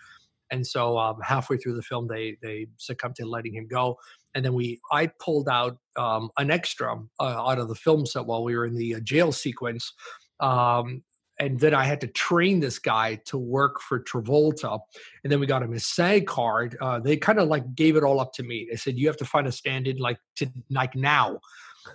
And 0.50 0.66
so 0.66 0.98
um, 0.98 1.20
halfway 1.22 1.56
through 1.56 1.74
the 1.74 1.82
film, 1.82 2.06
they 2.08 2.36
they 2.42 2.66
succumbed 2.76 3.16
to 3.16 3.26
letting 3.26 3.54
him 3.54 3.66
go. 3.66 3.98
And 4.34 4.44
then 4.44 4.54
we, 4.54 4.80
I 4.92 5.10
pulled 5.20 5.48
out 5.48 5.78
um, 5.96 6.30
an 6.36 6.50
extra 6.50 6.94
uh, 7.18 7.22
out 7.22 7.58
of 7.58 7.68
the 7.68 7.74
film 7.74 8.06
set 8.06 8.26
while 8.26 8.44
we 8.44 8.56
were 8.56 8.66
in 8.66 8.76
the 8.76 8.96
uh, 8.96 9.00
jail 9.00 9.32
sequence, 9.32 9.92
um, 10.40 11.02
and 11.40 11.58
then 11.58 11.74
I 11.74 11.84
had 11.84 12.00
to 12.02 12.08
train 12.08 12.60
this 12.60 12.78
guy 12.78 13.20
to 13.26 13.38
work 13.38 13.80
for 13.80 14.02
Travolta. 14.02 14.80
And 15.22 15.32
then 15.32 15.38
we 15.40 15.46
got 15.46 15.62
him 15.62 15.72
a 15.72 15.80
SAG 15.80 16.26
card. 16.26 16.76
Uh, 16.80 16.98
they 16.98 17.16
kind 17.16 17.38
of 17.38 17.48
like 17.48 17.74
gave 17.74 17.96
it 17.96 18.02
all 18.02 18.20
up 18.20 18.32
to 18.34 18.42
me. 18.42 18.66
They 18.68 18.76
said 18.76 18.98
you 18.98 19.06
have 19.06 19.16
to 19.18 19.24
find 19.24 19.46
a 19.46 19.52
stand-in 19.52 19.98
like 19.98 20.18
to 20.36 20.48
like 20.70 20.94
now, 20.94 21.38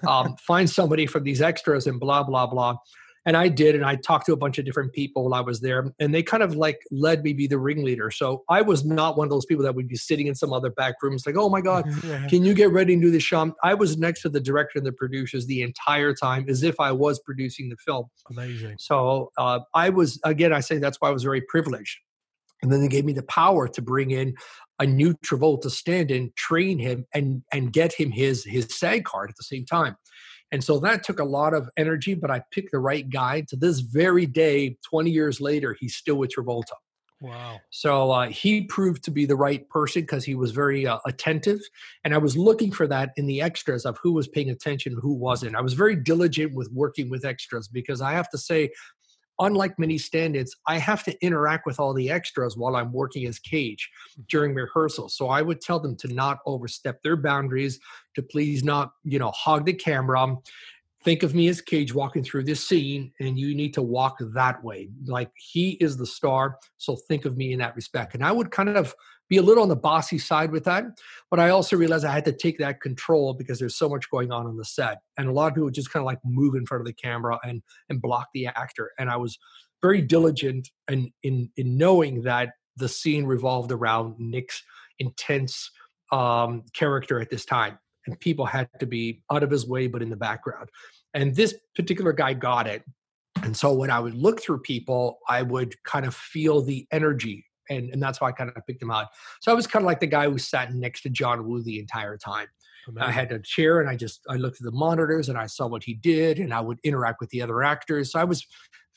um, 0.08 0.36
find 0.38 0.70
somebody 0.70 1.06
from 1.06 1.24
these 1.24 1.42
extras 1.42 1.88
and 1.88 2.00
blah 2.00 2.24
blah 2.24 2.48
blah 2.48 2.78
and 3.26 3.38
I 3.38 3.48
did, 3.48 3.76
and 3.76 3.86
I 3.86 3.96
talked 3.96 4.26
to 4.26 4.34
a 4.34 4.38
bunch 4.38 4.58
of 4.58 4.66
different 4.66 4.92
people 4.92 5.24
while 5.24 5.34
I 5.34 5.42
was 5.42 5.62
there, 5.62 5.94
and 6.00 6.14
they 6.14 6.24
kind 6.24 6.44
of 6.44 6.56
like 6.56 6.82
led 6.92 7.24
me 7.24 7.34
be 7.34 7.48
the 7.48 7.58
ringleader. 7.58 8.12
So 8.12 8.44
I 8.50 8.62
was 8.62 8.84
not 8.84 9.18
one 9.18 9.26
of 9.26 9.32
those 9.32 9.46
people 9.46 9.64
that 9.64 9.76
would 9.76 9.88
be 9.88 9.96
sitting 9.96 10.28
in 10.28 10.36
some 10.36 10.52
other 10.52 10.70
back 10.70 10.96
rooms 11.02 11.26
like, 11.26 11.36
"Oh 11.38 11.50
my 11.50 11.62
God, 11.62 11.86
yeah. 12.04 12.28
can 12.28 12.44
you 12.44 12.54
get 12.54 12.72
ready 12.72 12.94
and 12.94 13.02
do 13.02 13.12
the 13.12 13.20
shot?" 13.20 13.54
I 13.64 13.74
was 13.74 13.98
next 13.98 14.22
to 14.24 14.30
the 14.30 14.42
director 14.42 14.78
and 14.78 14.86
the 14.86 14.92
producers 14.92 15.46
the 15.46 15.62
entire 15.62 16.14
time, 16.14 16.46
as 16.50 16.64
if 16.64 16.80
I 16.80 16.92
was 16.92 17.20
producing 17.20 17.70
the 17.70 17.78
film. 17.78 18.08
Amazing. 18.30 18.76
So 18.80 19.32
uh, 19.38 19.62
I 19.74 19.90
was 19.90 20.20
again, 20.26 20.52
I 20.52 20.60
say 20.60 20.78
that's 20.78 20.98
why 21.00 21.10
I 21.10 21.12
was 21.12 21.24
very 21.24 21.42
privileged. 21.42 22.00
And 22.62 22.72
then 22.72 22.80
they 22.80 22.88
gave 22.88 23.04
me 23.04 23.12
the 23.12 23.24
power 23.24 23.68
to 23.68 23.82
bring 23.82 24.12
in 24.12 24.36
a 24.80 24.86
new 24.86 25.14
Travolta 25.16 25.70
stand-in, 25.70 26.32
train 26.36 26.80
him, 26.80 27.06
and 27.14 27.44
and 27.52 27.72
get 27.72 27.94
him 27.94 28.12
his 28.12 28.44
his 28.44 28.68
SAG 28.70 29.04
card 29.06 29.30
at 29.30 29.38
the 29.38 29.44
same 29.44 29.66
time. 29.66 29.96
And 30.54 30.64
so 30.64 30.80
that 30.80 31.04
took 31.04 31.20
a 31.20 31.26
lot 31.26 31.56
of 31.56 31.68
energy, 31.78 32.14
but 32.14 32.30
I 32.30 32.44
picked 32.52 32.72
the 32.72 32.80
right 32.80 33.10
guy. 33.10 33.42
To 33.50 33.56
this 33.56 33.80
very 33.80 34.28
day, 34.28 34.78
20 34.88 35.10
years 35.10 35.42
later, 35.42 35.76
he's 35.78 35.96
still 35.96 36.16
with 36.16 36.32
Travolta. 36.34 36.76
Wow. 37.24 37.60
So 37.70 38.12
uh, 38.12 38.28
he 38.28 38.66
proved 38.66 39.04
to 39.06 39.12
be 39.12 39.26
the 39.26 39.36
right 39.36 39.68
person 39.70 40.04
because 40.04 40.26
he 40.26 40.36
was 40.36 40.52
very 40.52 40.86
uh, 40.86 41.00
attentive. 41.08 41.60
And 42.04 42.14
I 42.14 42.18
was 42.18 42.38
looking 42.38 42.72
for 42.72 42.86
that 42.88 43.14
in 43.16 43.26
the 43.26 43.42
extras 43.42 43.86
of 43.86 43.98
who 44.04 44.12
was 44.12 44.28
paying 44.28 44.50
attention, 44.50 44.96
who 45.02 45.14
wasn't. 45.14 45.56
I 45.56 45.62
was 45.62 45.74
very 45.74 45.96
diligent 45.96 46.54
with 46.54 46.70
working 46.72 47.10
with 47.10 47.26
extras 47.26 47.68
because 47.68 48.02
I 48.02 48.12
have 48.12 48.30
to 48.32 48.38
say, 48.38 48.72
unlike 49.40 49.80
many 49.80 49.98
stand-ins, 49.98 50.56
I 50.68 50.78
have 50.78 51.04
to 51.06 51.26
interact 51.26 51.66
with 51.66 51.80
all 51.80 51.94
the 51.94 52.10
extras 52.10 52.58
while 52.58 52.76
I'm 52.76 52.92
working 52.94 53.26
as 53.28 53.40
Cage 53.40 53.90
mm. 54.20 54.28
during 54.28 54.54
rehearsal. 54.54 55.10
So 55.10 55.30
I 55.30 55.42
would 55.42 55.62
tell 55.62 55.80
them 55.80 55.96
to 55.98 56.14
not 56.14 56.40
overstep 56.46 57.02
their 57.02 57.16
boundaries, 57.16 57.80
to 58.16 58.22
please 58.22 58.64
not, 58.64 58.94
you 59.04 59.20
know, 59.20 59.32
hog 59.32 59.66
the 59.66 59.74
camera. 59.74 60.36
Think 61.04 61.24
of 61.24 61.36
me 61.36 61.50
as 61.50 61.62
Cage 61.62 61.94
walking 61.94 62.24
through 62.24 62.46
this 62.46 62.66
scene, 62.66 63.12
and 63.20 63.38
you 63.38 63.54
need 63.54 63.74
to 63.74 63.82
walk 63.82 64.18
that 64.20 64.64
way. 64.64 64.90
Like 65.06 65.32
he 65.36 65.72
is 65.82 65.98
the 65.98 66.06
star, 66.06 66.58
so 66.78 66.96
think 66.96 67.26
of 67.26 67.36
me 67.36 67.52
in 67.52 67.60
that 67.60 67.76
respect. 67.76 68.14
And 68.14 68.24
I 68.24 68.32
would 68.32 68.52
kind 68.52 68.70
of 68.70 68.96
be 69.30 69.38
a 69.38 69.42
little 69.42 69.64
on 69.64 69.70
the 69.70 69.76
bossy 69.76 70.18
side 70.18 70.52
with 70.52 70.66
that. 70.66 70.86
But 71.32 71.40
I 71.40 71.50
also 71.50 71.76
realized 71.76 72.06
I 72.06 72.14
had 72.14 72.26
to 72.26 72.34
take 72.34 72.58
that 72.60 72.82
control 72.82 73.34
because 73.34 73.60
there's 73.60 73.78
so 73.78 73.90
much 73.90 74.10
going 74.10 74.32
on 74.32 74.46
on 74.46 74.58
the 74.58 74.66
set. 74.66 75.00
And 75.18 75.28
a 75.28 75.32
lot 75.32 75.48
of 75.48 75.56
people 75.56 75.70
just 75.70 75.92
kind 75.92 76.02
of 76.02 76.06
like 76.06 76.20
move 76.24 76.56
in 76.56 76.66
front 76.66 76.82
of 76.82 76.86
the 76.86 76.94
camera 76.94 77.40
and 77.44 77.62
and 77.90 78.02
block 78.02 78.28
the 78.34 78.48
actor. 78.48 78.92
And 79.00 79.10
I 79.10 79.18
was 79.18 79.38
very 79.82 80.02
diligent 80.02 80.70
in 80.90 81.12
in 81.24 81.50
in 81.58 81.78
knowing 81.78 82.24
that 82.24 82.52
the 82.78 82.90
scene 82.90 83.26
revolved 83.26 83.72
around 83.72 84.16
Nick's 84.20 84.64
intense 85.00 85.70
um, 86.12 86.64
character 86.74 87.20
at 87.20 87.30
this 87.30 87.46
time. 87.46 87.78
And 88.06 88.20
people 88.20 88.46
had 88.46 88.70
to 88.80 88.86
be 88.86 89.24
out 89.32 89.44
of 89.44 89.52
his 89.52 89.68
way, 89.68 89.88
but 89.88 90.02
in 90.02 90.10
the 90.10 90.18
background. 90.18 90.70
And 91.14 91.36
this 91.36 91.56
particular 91.76 92.12
guy 92.12 92.34
got 92.34 92.68
it. 92.68 92.84
And 93.44 93.56
so 93.56 93.74
when 93.74 93.90
I 93.90 94.00
would 94.00 94.16
look 94.16 94.42
through 94.42 94.60
people, 94.60 95.20
I 95.28 95.42
would 95.42 95.82
kind 95.84 96.06
of 96.06 96.16
feel 96.16 96.62
the 96.62 96.88
energy 96.92 97.46
and, 97.70 97.90
and 97.90 98.02
that's 98.02 98.22
why 98.22 98.30
I 98.30 98.32
kind 98.32 98.52
of 98.56 98.66
picked 98.66 98.82
him 98.82 98.92
out. 98.92 99.08
So 99.42 99.52
I 99.52 99.56
was 99.56 99.68
kind 99.68 99.84
of 99.84 99.88
like 99.88 100.00
the 100.00 100.08
guy 100.08 100.30
who 100.30 100.38
sat 100.38 100.74
next 100.74 101.02
to 101.04 101.10
John 101.10 101.48
Woo 101.48 101.62
the 101.62 101.80
entire 101.80 102.18
time. 102.18 102.48
Amazing. 102.88 103.08
I 103.08 103.12
had 103.12 103.32
a 103.32 103.40
chair 103.40 103.80
and 103.80 103.90
I 103.90 103.96
just 103.96 104.22
I 104.30 104.36
looked 104.36 104.58
at 104.60 104.66
the 104.66 104.72
monitors 104.72 105.30
and 105.30 105.38
I 105.38 105.46
saw 105.46 105.68
what 105.68 105.84
he 105.84 105.94
did 105.94 106.40
and 106.40 106.54
I 106.54 106.60
would 106.60 106.80
interact 106.84 107.22
with 107.22 107.30
the 107.30 107.42
other 107.42 107.64
actors. 107.64 108.12
So 108.12 108.20
I 108.20 108.26
was 108.26 108.46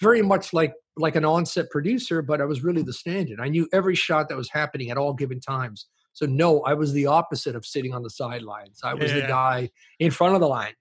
very 0.01 0.23
much 0.23 0.53
like 0.53 0.75
like 0.97 1.14
an 1.14 1.25
on-set 1.25 1.71
producer, 1.71 2.23
but 2.23 2.41
I 2.41 2.47
was 2.47 2.64
really 2.64 2.83
the 2.83 2.93
stand-in. 2.93 3.39
I 3.39 3.49
knew 3.49 3.69
every 3.73 3.95
shot 3.95 4.29
that 4.29 4.37
was 4.37 4.51
happening 4.51 4.91
at 4.91 4.97
all 4.97 5.12
given 5.12 5.41
times. 5.41 5.87
So 6.14 6.25
no, 6.25 6.62
I 6.62 6.73
was 6.73 6.95
the 6.95 7.07
opposite 7.07 7.55
of 7.55 7.67
sitting 7.67 7.93
on 7.93 8.03
the 8.03 8.09
sidelines. 8.09 8.81
I 8.83 8.95
was 8.95 9.12
yeah. 9.12 9.21
the 9.21 9.27
guy 9.27 9.71
in 9.99 10.11
front 10.11 10.35
of 10.35 10.41
the 10.41 10.49
line. 10.49 10.73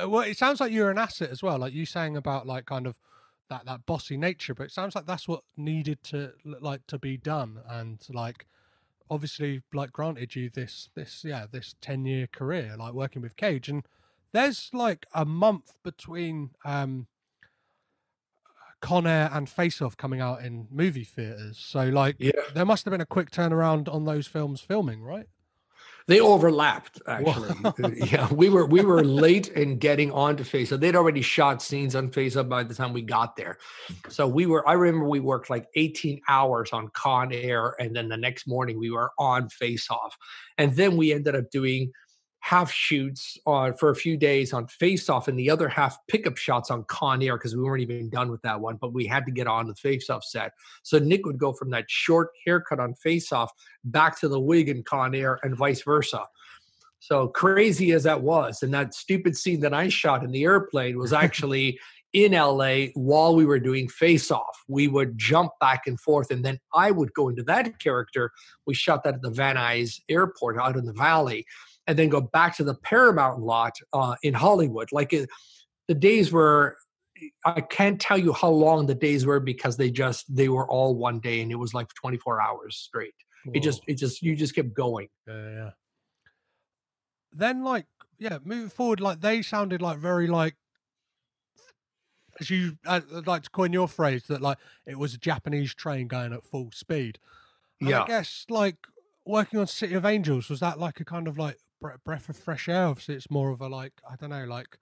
Uh, 0.00 0.08
well, 0.08 0.22
it 0.22 0.38
sounds 0.38 0.60
like 0.60 0.72
you're 0.72 0.90
an 0.90 0.98
asset 0.98 1.30
as 1.30 1.42
well. 1.42 1.58
Like 1.58 1.72
you 1.72 1.84
saying 1.84 2.16
about 2.16 2.46
like 2.46 2.66
kind 2.66 2.86
of 2.86 2.96
that 3.48 3.66
that 3.66 3.86
bossy 3.86 4.16
nature 4.16 4.54
but 4.54 4.64
it 4.64 4.72
sounds 4.72 4.94
like 4.94 5.06
that's 5.06 5.28
what 5.28 5.42
needed 5.56 6.02
to 6.02 6.32
like 6.60 6.86
to 6.86 6.98
be 6.98 7.16
done 7.16 7.60
and 7.68 8.00
like 8.12 8.46
obviously 9.10 9.62
like 9.72 9.92
granted 9.92 10.34
you 10.34 10.48
this 10.50 10.88
this 10.94 11.24
yeah 11.24 11.46
this 11.50 11.74
10 11.80 12.06
year 12.06 12.26
career 12.26 12.74
like 12.78 12.92
working 12.92 13.20
with 13.22 13.36
cage 13.36 13.68
and 13.68 13.86
there's 14.32 14.70
like 14.72 15.06
a 15.14 15.24
month 15.24 15.74
between 15.82 16.50
um 16.64 17.06
Con 18.84 19.06
Air 19.06 19.30
and 19.32 19.48
Face 19.48 19.80
Off 19.80 19.96
coming 19.96 20.20
out 20.20 20.44
in 20.44 20.68
movie 20.70 21.04
theaters. 21.04 21.56
So 21.56 21.88
like 21.88 22.16
yeah. 22.18 22.32
there 22.54 22.66
must 22.66 22.84
have 22.84 22.92
been 22.92 23.00
a 23.00 23.06
quick 23.06 23.30
turnaround 23.30 23.88
on 23.88 24.04
those 24.04 24.26
films 24.26 24.60
filming, 24.60 25.02
right? 25.02 25.26
They 26.06 26.20
overlapped 26.20 27.00
actually. 27.08 28.02
yeah, 28.10 28.30
we 28.32 28.50
were 28.50 28.66
we 28.66 28.82
were 28.82 29.02
late 29.02 29.48
in 29.48 29.78
getting 29.78 30.12
onto 30.12 30.44
Face 30.44 30.70
Off. 30.70 30.80
They'd 30.80 30.96
already 30.96 31.22
shot 31.22 31.62
scenes 31.62 31.94
on 31.94 32.10
Face 32.10 32.36
Off 32.36 32.46
by 32.48 32.62
the 32.62 32.74
time 32.74 32.92
we 32.92 33.00
got 33.00 33.36
there. 33.36 33.58
So 34.10 34.28
we 34.28 34.44
were. 34.44 34.68
I 34.68 34.74
remember 34.74 35.08
we 35.08 35.20
worked 35.20 35.48
like 35.48 35.66
18 35.76 36.20
hours 36.28 36.72
on 36.74 36.88
Con 36.88 37.32
Air, 37.32 37.74
and 37.78 37.96
then 37.96 38.08
the 38.10 38.18
next 38.18 38.46
morning 38.46 38.78
we 38.78 38.90
were 38.90 39.12
on 39.18 39.48
Face 39.48 39.90
Off, 39.90 40.14
and 40.58 40.76
then 40.76 40.98
we 40.98 41.12
ended 41.12 41.36
up 41.36 41.50
doing 41.50 41.90
half 42.44 42.70
shoots 42.70 43.38
on 43.46 43.72
for 43.72 43.88
a 43.88 43.96
few 43.96 44.18
days 44.18 44.52
on 44.52 44.66
face 44.66 45.08
off 45.08 45.28
and 45.28 45.38
the 45.38 45.48
other 45.48 45.66
half 45.66 45.96
pickup 46.08 46.36
shots 46.36 46.70
on 46.70 46.84
Con 46.84 47.22
Air 47.22 47.38
because 47.38 47.56
we 47.56 47.62
weren't 47.62 47.80
even 47.80 48.10
done 48.10 48.30
with 48.30 48.42
that 48.42 48.60
one, 48.60 48.76
but 48.76 48.92
we 48.92 49.06
had 49.06 49.24
to 49.24 49.32
get 49.32 49.46
on 49.46 49.66
the 49.66 49.74
face 49.74 50.10
off 50.10 50.22
set. 50.22 50.52
So 50.82 50.98
Nick 50.98 51.24
would 51.24 51.38
go 51.38 51.54
from 51.54 51.70
that 51.70 51.86
short 51.88 52.28
haircut 52.44 52.80
on 52.80 52.92
face 52.96 53.32
off 53.32 53.50
back 53.84 54.20
to 54.20 54.28
the 54.28 54.38
wig 54.38 54.68
in 54.68 54.82
Con 54.82 55.14
Air 55.14 55.38
and 55.42 55.56
vice 55.56 55.82
versa. 55.84 56.26
So 56.98 57.28
crazy 57.28 57.92
as 57.92 58.02
that 58.02 58.20
was, 58.20 58.62
and 58.62 58.74
that 58.74 58.92
stupid 58.92 59.38
scene 59.38 59.60
that 59.60 59.72
I 59.72 59.88
shot 59.88 60.22
in 60.22 60.30
the 60.30 60.44
airplane 60.44 60.98
was 60.98 61.12
actually 61.24 61.78
in 62.12 62.32
LA 62.32 62.88
while 62.92 63.34
we 63.34 63.46
were 63.46 63.58
doing 63.58 63.88
Face 63.88 64.30
Off. 64.30 64.64
We 64.68 64.86
would 64.86 65.16
jump 65.16 65.52
back 65.60 65.86
and 65.86 65.98
forth, 65.98 66.30
and 66.30 66.44
then 66.44 66.60
I 66.74 66.90
would 66.90 67.14
go 67.14 67.30
into 67.30 67.42
that 67.44 67.78
character. 67.78 68.32
We 68.66 68.74
shot 68.74 69.02
that 69.04 69.14
at 69.14 69.22
the 69.22 69.30
Van 69.30 69.56
Nuys 69.56 70.00
Airport 70.10 70.58
out 70.58 70.76
in 70.76 70.84
the 70.84 70.92
valley, 70.92 71.46
and 71.86 71.98
then 71.98 72.08
go 72.08 72.20
back 72.20 72.56
to 72.56 72.64
the 72.64 72.74
Paramount 72.74 73.40
lot 73.40 73.76
uh, 73.92 74.16
in 74.22 74.34
Hollywood. 74.34 74.90
Like 74.92 75.12
it, 75.12 75.28
the 75.88 75.94
days 75.94 76.32
were, 76.32 76.76
I 77.44 77.60
can't 77.60 78.00
tell 78.00 78.18
you 78.18 78.32
how 78.32 78.50
long 78.50 78.86
the 78.86 78.94
days 78.94 79.26
were 79.26 79.40
because 79.40 79.76
they 79.76 79.90
just 79.90 80.24
they 80.34 80.48
were 80.48 80.68
all 80.68 80.94
one 80.94 81.20
day, 81.20 81.40
and 81.40 81.50
it 81.52 81.56
was 81.56 81.74
like 81.74 81.88
24 81.94 82.40
hours 82.40 82.76
straight. 82.76 83.14
Whoa. 83.44 83.52
It 83.54 83.62
just 83.62 83.82
it 83.86 83.94
just 83.94 84.22
you 84.22 84.34
just 84.36 84.54
kept 84.54 84.74
going. 84.74 85.08
Yeah, 85.26 85.50
yeah. 85.50 85.70
Then 87.32 87.62
like 87.62 87.86
yeah, 88.18 88.38
moving 88.44 88.70
forward, 88.70 89.00
like 89.00 89.20
they 89.20 89.42
sounded 89.42 89.82
like 89.82 89.98
very 89.98 90.26
like 90.26 90.56
as 92.40 92.50
you 92.50 92.78
I'd 92.86 93.26
like 93.26 93.42
to 93.42 93.50
coin 93.50 93.72
your 93.72 93.88
phrase 93.88 94.24
that 94.28 94.40
like 94.40 94.58
it 94.86 94.98
was 94.98 95.14
a 95.14 95.18
Japanese 95.18 95.74
train 95.74 96.08
going 96.08 96.32
at 96.32 96.44
full 96.44 96.70
speed. 96.72 97.18
And 97.80 97.90
yeah, 97.90 98.02
I 98.02 98.06
guess 98.06 98.46
like 98.48 98.76
working 99.24 99.60
on 99.60 99.66
City 99.66 99.94
of 99.94 100.04
Angels 100.04 100.48
was 100.48 100.60
that 100.60 100.78
like 100.78 101.00
a 101.00 101.04
kind 101.04 101.28
of 101.28 101.38
like 101.38 101.58
breath 102.04 102.28
of 102.28 102.36
fresh 102.36 102.68
air. 102.68 102.86
Obviously, 102.86 103.14
it's 103.14 103.30
more 103.30 103.50
of 103.50 103.60
a 103.60 103.68
like 103.68 103.92
I 104.08 104.16
don't 104.16 104.30
know, 104.30 104.44
like 104.44 104.78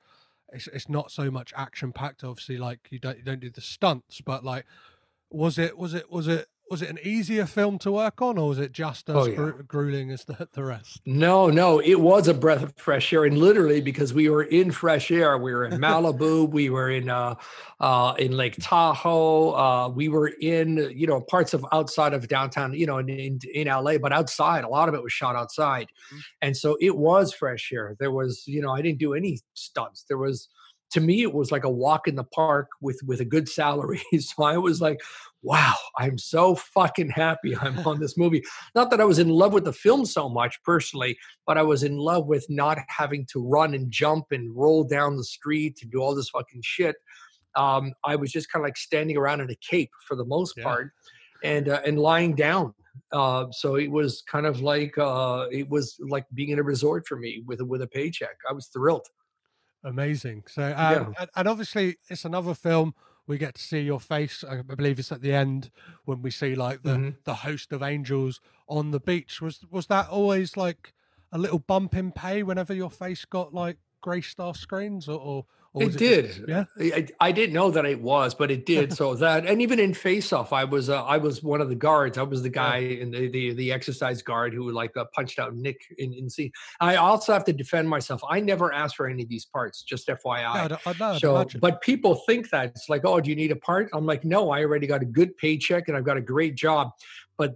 it's 0.52 0.68
it's 0.68 0.88
not 0.88 1.10
so 1.10 1.30
much 1.30 1.52
action 1.56 1.92
packed. 1.92 2.24
Obviously, 2.24 2.58
like 2.58 2.88
you 2.90 2.98
don't 2.98 3.18
you 3.18 3.24
don't 3.24 3.40
do 3.40 3.50
the 3.50 3.60
stunts, 3.60 4.20
but 4.20 4.44
like 4.44 4.66
was 5.30 5.58
it 5.58 5.78
was 5.78 5.94
it 5.94 6.10
was 6.10 6.28
it 6.28 6.48
was 6.72 6.80
it 6.80 6.88
an 6.88 6.98
easier 7.02 7.44
film 7.44 7.78
to 7.78 7.92
work 7.92 8.22
on, 8.22 8.38
or 8.38 8.48
was 8.48 8.58
it 8.58 8.72
just 8.72 9.10
as 9.10 9.14
oh, 9.14 9.26
yeah. 9.26 9.34
gru- 9.34 9.62
grueling 9.64 10.10
as 10.10 10.24
the, 10.24 10.48
the 10.54 10.64
rest? 10.64 11.02
No, 11.04 11.50
no, 11.50 11.80
it 11.80 12.00
was 12.00 12.28
a 12.28 12.32
breath 12.32 12.62
of 12.62 12.74
fresh 12.78 13.12
air, 13.12 13.26
and 13.26 13.36
literally 13.36 13.82
because 13.82 14.14
we 14.14 14.30
were 14.30 14.44
in 14.44 14.70
fresh 14.70 15.10
air, 15.10 15.36
we 15.36 15.52
were 15.52 15.66
in 15.66 15.72
Malibu, 15.82 16.48
we 16.48 16.70
were 16.70 16.90
in 16.90 17.10
uh, 17.10 17.34
uh, 17.78 18.14
in 18.18 18.32
Lake 18.32 18.56
Tahoe, 18.58 19.50
uh, 19.52 19.88
we 19.90 20.08
were 20.08 20.28
in 20.40 20.90
you 20.96 21.06
know 21.06 21.20
parts 21.20 21.52
of 21.52 21.62
outside 21.72 22.14
of 22.14 22.26
downtown, 22.26 22.72
you 22.72 22.86
know, 22.86 22.96
in, 22.96 23.10
in, 23.10 23.38
in 23.52 23.68
LA, 23.68 23.98
but 23.98 24.10
outside, 24.10 24.64
a 24.64 24.68
lot 24.68 24.88
of 24.88 24.94
it 24.94 25.02
was 25.02 25.12
shot 25.12 25.36
outside, 25.36 25.88
mm-hmm. 26.06 26.20
and 26.40 26.56
so 26.56 26.78
it 26.80 26.96
was 26.96 27.34
fresh 27.34 27.70
air. 27.70 27.94
There 28.00 28.12
was, 28.12 28.44
you 28.46 28.62
know, 28.62 28.72
I 28.72 28.80
didn't 28.80 28.98
do 28.98 29.12
any 29.12 29.40
stunts. 29.52 30.06
There 30.08 30.16
was 30.16 30.48
to 30.92 31.00
me 31.00 31.22
it 31.22 31.32
was 31.32 31.50
like 31.50 31.64
a 31.64 31.70
walk 31.70 32.06
in 32.06 32.14
the 32.14 32.24
park 32.24 32.68
with 32.80 33.00
with 33.06 33.20
a 33.20 33.24
good 33.24 33.48
salary. 33.48 34.02
So 34.20 34.44
i 34.44 34.56
was 34.56 34.80
like 34.80 35.00
wow 35.42 35.74
i'm 35.98 36.16
so 36.16 36.54
fucking 36.54 37.10
happy 37.10 37.56
i'm 37.56 37.78
on 37.86 37.98
this 37.98 38.16
movie. 38.16 38.42
Not 38.74 38.90
that 38.90 39.00
i 39.00 39.04
was 39.04 39.18
in 39.18 39.28
love 39.28 39.52
with 39.52 39.64
the 39.64 39.72
film 39.72 40.06
so 40.06 40.28
much 40.28 40.62
personally 40.62 41.16
but 41.46 41.58
i 41.58 41.62
was 41.62 41.82
in 41.82 41.96
love 41.96 42.26
with 42.26 42.46
not 42.48 42.78
having 42.88 43.26
to 43.32 43.40
run 43.40 43.74
and 43.74 43.90
jump 43.90 44.26
and 44.30 44.54
roll 44.54 44.84
down 44.84 45.16
the 45.16 45.24
street 45.24 45.76
to 45.76 45.86
do 45.86 45.98
all 45.98 46.14
this 46.14 46.30
fucking 46.30 46.62
shit. 46.62 46.96
Um, 47.56 47.92
i 48.04 48.16
was 48.16 48.30
just 48.30 48.50
kind 48.50 48.62
of 48.62 48.68
like 48.68 48.76
standing 48.76 49.16
around 49.16 49.40
in 49.40 49.50
a 49.50 49.56
cape 49.56 49.90
for 50.06 50.16
the 50.16 50.24
most 50.24 50.54
yeah. 50.56 50.64
part 50.64 50.92
and 51.42 51.68
uh, 51.68 51.80
and 51.84 51.98
lying 51.98 52.34
down. 52.34 52.74
Uh, 53.10 53.46
so 53.50 53.76
it 53.76 53.90
was 53.90 54.22
kind 54.30 54.46
of 54.46 54.60
like 54.60 54.96
uh, 54.98 55.46
it 55.50 55.68
was 55.68 55.96
like 56.08 56.26
being 56.34 56.50
in 56.50 56.58
a 56.58 56.62
resort 56.62 57.06
for 57.06 57.16
me 57.16 57.42
with 57.46 57.60
with 57.62 57.82
a 57.82 57.86
paycheck. 57.86 58.36
I 58.48 58.52
was 58.52 58.66
thrilled 58.66 59.06
Amazing. 59.84 60.44
So, 60.48 60.62
um, 60.76 61.14
yeah. 61.18 61.26
and, 61.34 61.48
obviously, 61.48 61.96
it's 62.08 62.24
another 62.24 62.54
film. 62.54 62.94
We 63.26 63.38
get 63.38 63.54
to 63.54 63.62
see 63.62 63.80
your 63.80 64.00
face. 64.00 64.44
I 64.48 64.62
believe 64.62 64.98
it's 64.98 65.12
at 65.12 65.22
the 65.22 65.32
end 65.32 65.70
when 66.04 66.22
we 66.22 66.30
see 66.30 66.54
like 66.54 66.82
the 66.82 66.90
mm-hmm. 66.90 67.10
the 67.24 67.34
host 67.34 67.72
of 67.72 67.82
angels 67.82 68.40
on 68.68 68.90
the 68.90 69.00
beach. 69.00 69.40
Was 69.40 69.60
was 69.70 69.86
that 69.86 70.08
always 70.08 70.56
like 70.56 70.92
a 71.30 71.38
little 71.38 71.60
bump 71.60 71.94
in 71.94 72.12
pay 72.12 72.42
whenever 72.42 72.74
your 72.74 72.90
face 72.90 73.24
got 73.24 73.54
like 73.54 73.78
grey 74.02 74.20
star 74.20 74.54
screens, 74.54 75.08
or, 75.08 75.18
or 75.18 75.44
it, 75.74 75.94
it, 75.94 75.98
did. 75.98 76.26
Just, 76.26 76.40
yeah, 76.46 76.64
I, 76.78 77.06
I, 77.18 77.32
didn't 77.32 77.54
know 77.54 77.70
that 77.70 77.86
it 77.86 78.02
was, 78.02 78.34
but 78.34 78.50
it 78.50 78.66
did. 78.66 78.92
so 78.96 79.14
that, 79.14 79.46
and 79.46 79.62
even 79.62 79.80
in 79.80 79.94
Face 79.94 80.30
Off, 80.32 80.52
I 80.52 80.64
was 80.64 80.90
uh, 80.90 81.02
I 81.04 81.16
was 81.16 81.42
one 81.42 81.62
of 81.62 81.70
the 81.70 81.74
guards. 81.74 82.18
I 82.18 82.22
was 82.24 82.42
the 82.42 82.50
guy 82.50 82.78
in 82.78 83.10
the 83.10 83.28
the, 83.28 83.54
the 83.54 83.72
exercise 83.72 84.20
guard 84.20 84.52
who 84.52 84.70
like 84.70 84.94
uh, 84.96 85.06
punched 85.14 85.38
out 85.38 85.54
Nick 85.54 85.80
in 85.96 86.12
in 86.12 86.28
scene. 86.28 86.52
I 86.80 86.96
also 86.96 87.32
have 87.32 87.44
to 87.46 87.54
defend 87.54 87.88
myself. 87.88 88.20
I 88.28 88.40
never 88.40 88.72
asked 88.72 88.96
for 88.96 89.08
any 89.08 89.22
of 89.22 89.30
these 89.30 89.46
parts. 89.46 89.82
Just 89.82 90.08
FYI. 90.08 90.68
No, 90.68 90.76
I, 90.84 91.12
I, 91.14 91.18
so, 91.18 91.46
but 91.58 91.80
people 91.80 92.16
think 92.26 92.50
that 92.50 92.66
it's 92.66 92.90
like, 92.90 93.02
oh, 93.06 93.20
do 93.20 93.30
you 93.30 93.36
need 93.36 93.50
a 93.50 93.56
part? 93.56 93.88
I'm 93.94 94.04
like, 94.04 94.24
no, 94.24 94.50
I 94.50 94.62
already 94.62 94.86
got 94.86 95.00
a 95.00 95.06
good 95.06 95.36
paycheck 95.38 95.88
and 95.88 95.96
I've 95.96 96.04
got 96.04 96.18
a 96.18 96.22
great 96.22 96.54
job. 96.54 96.90
But 97.38 97.54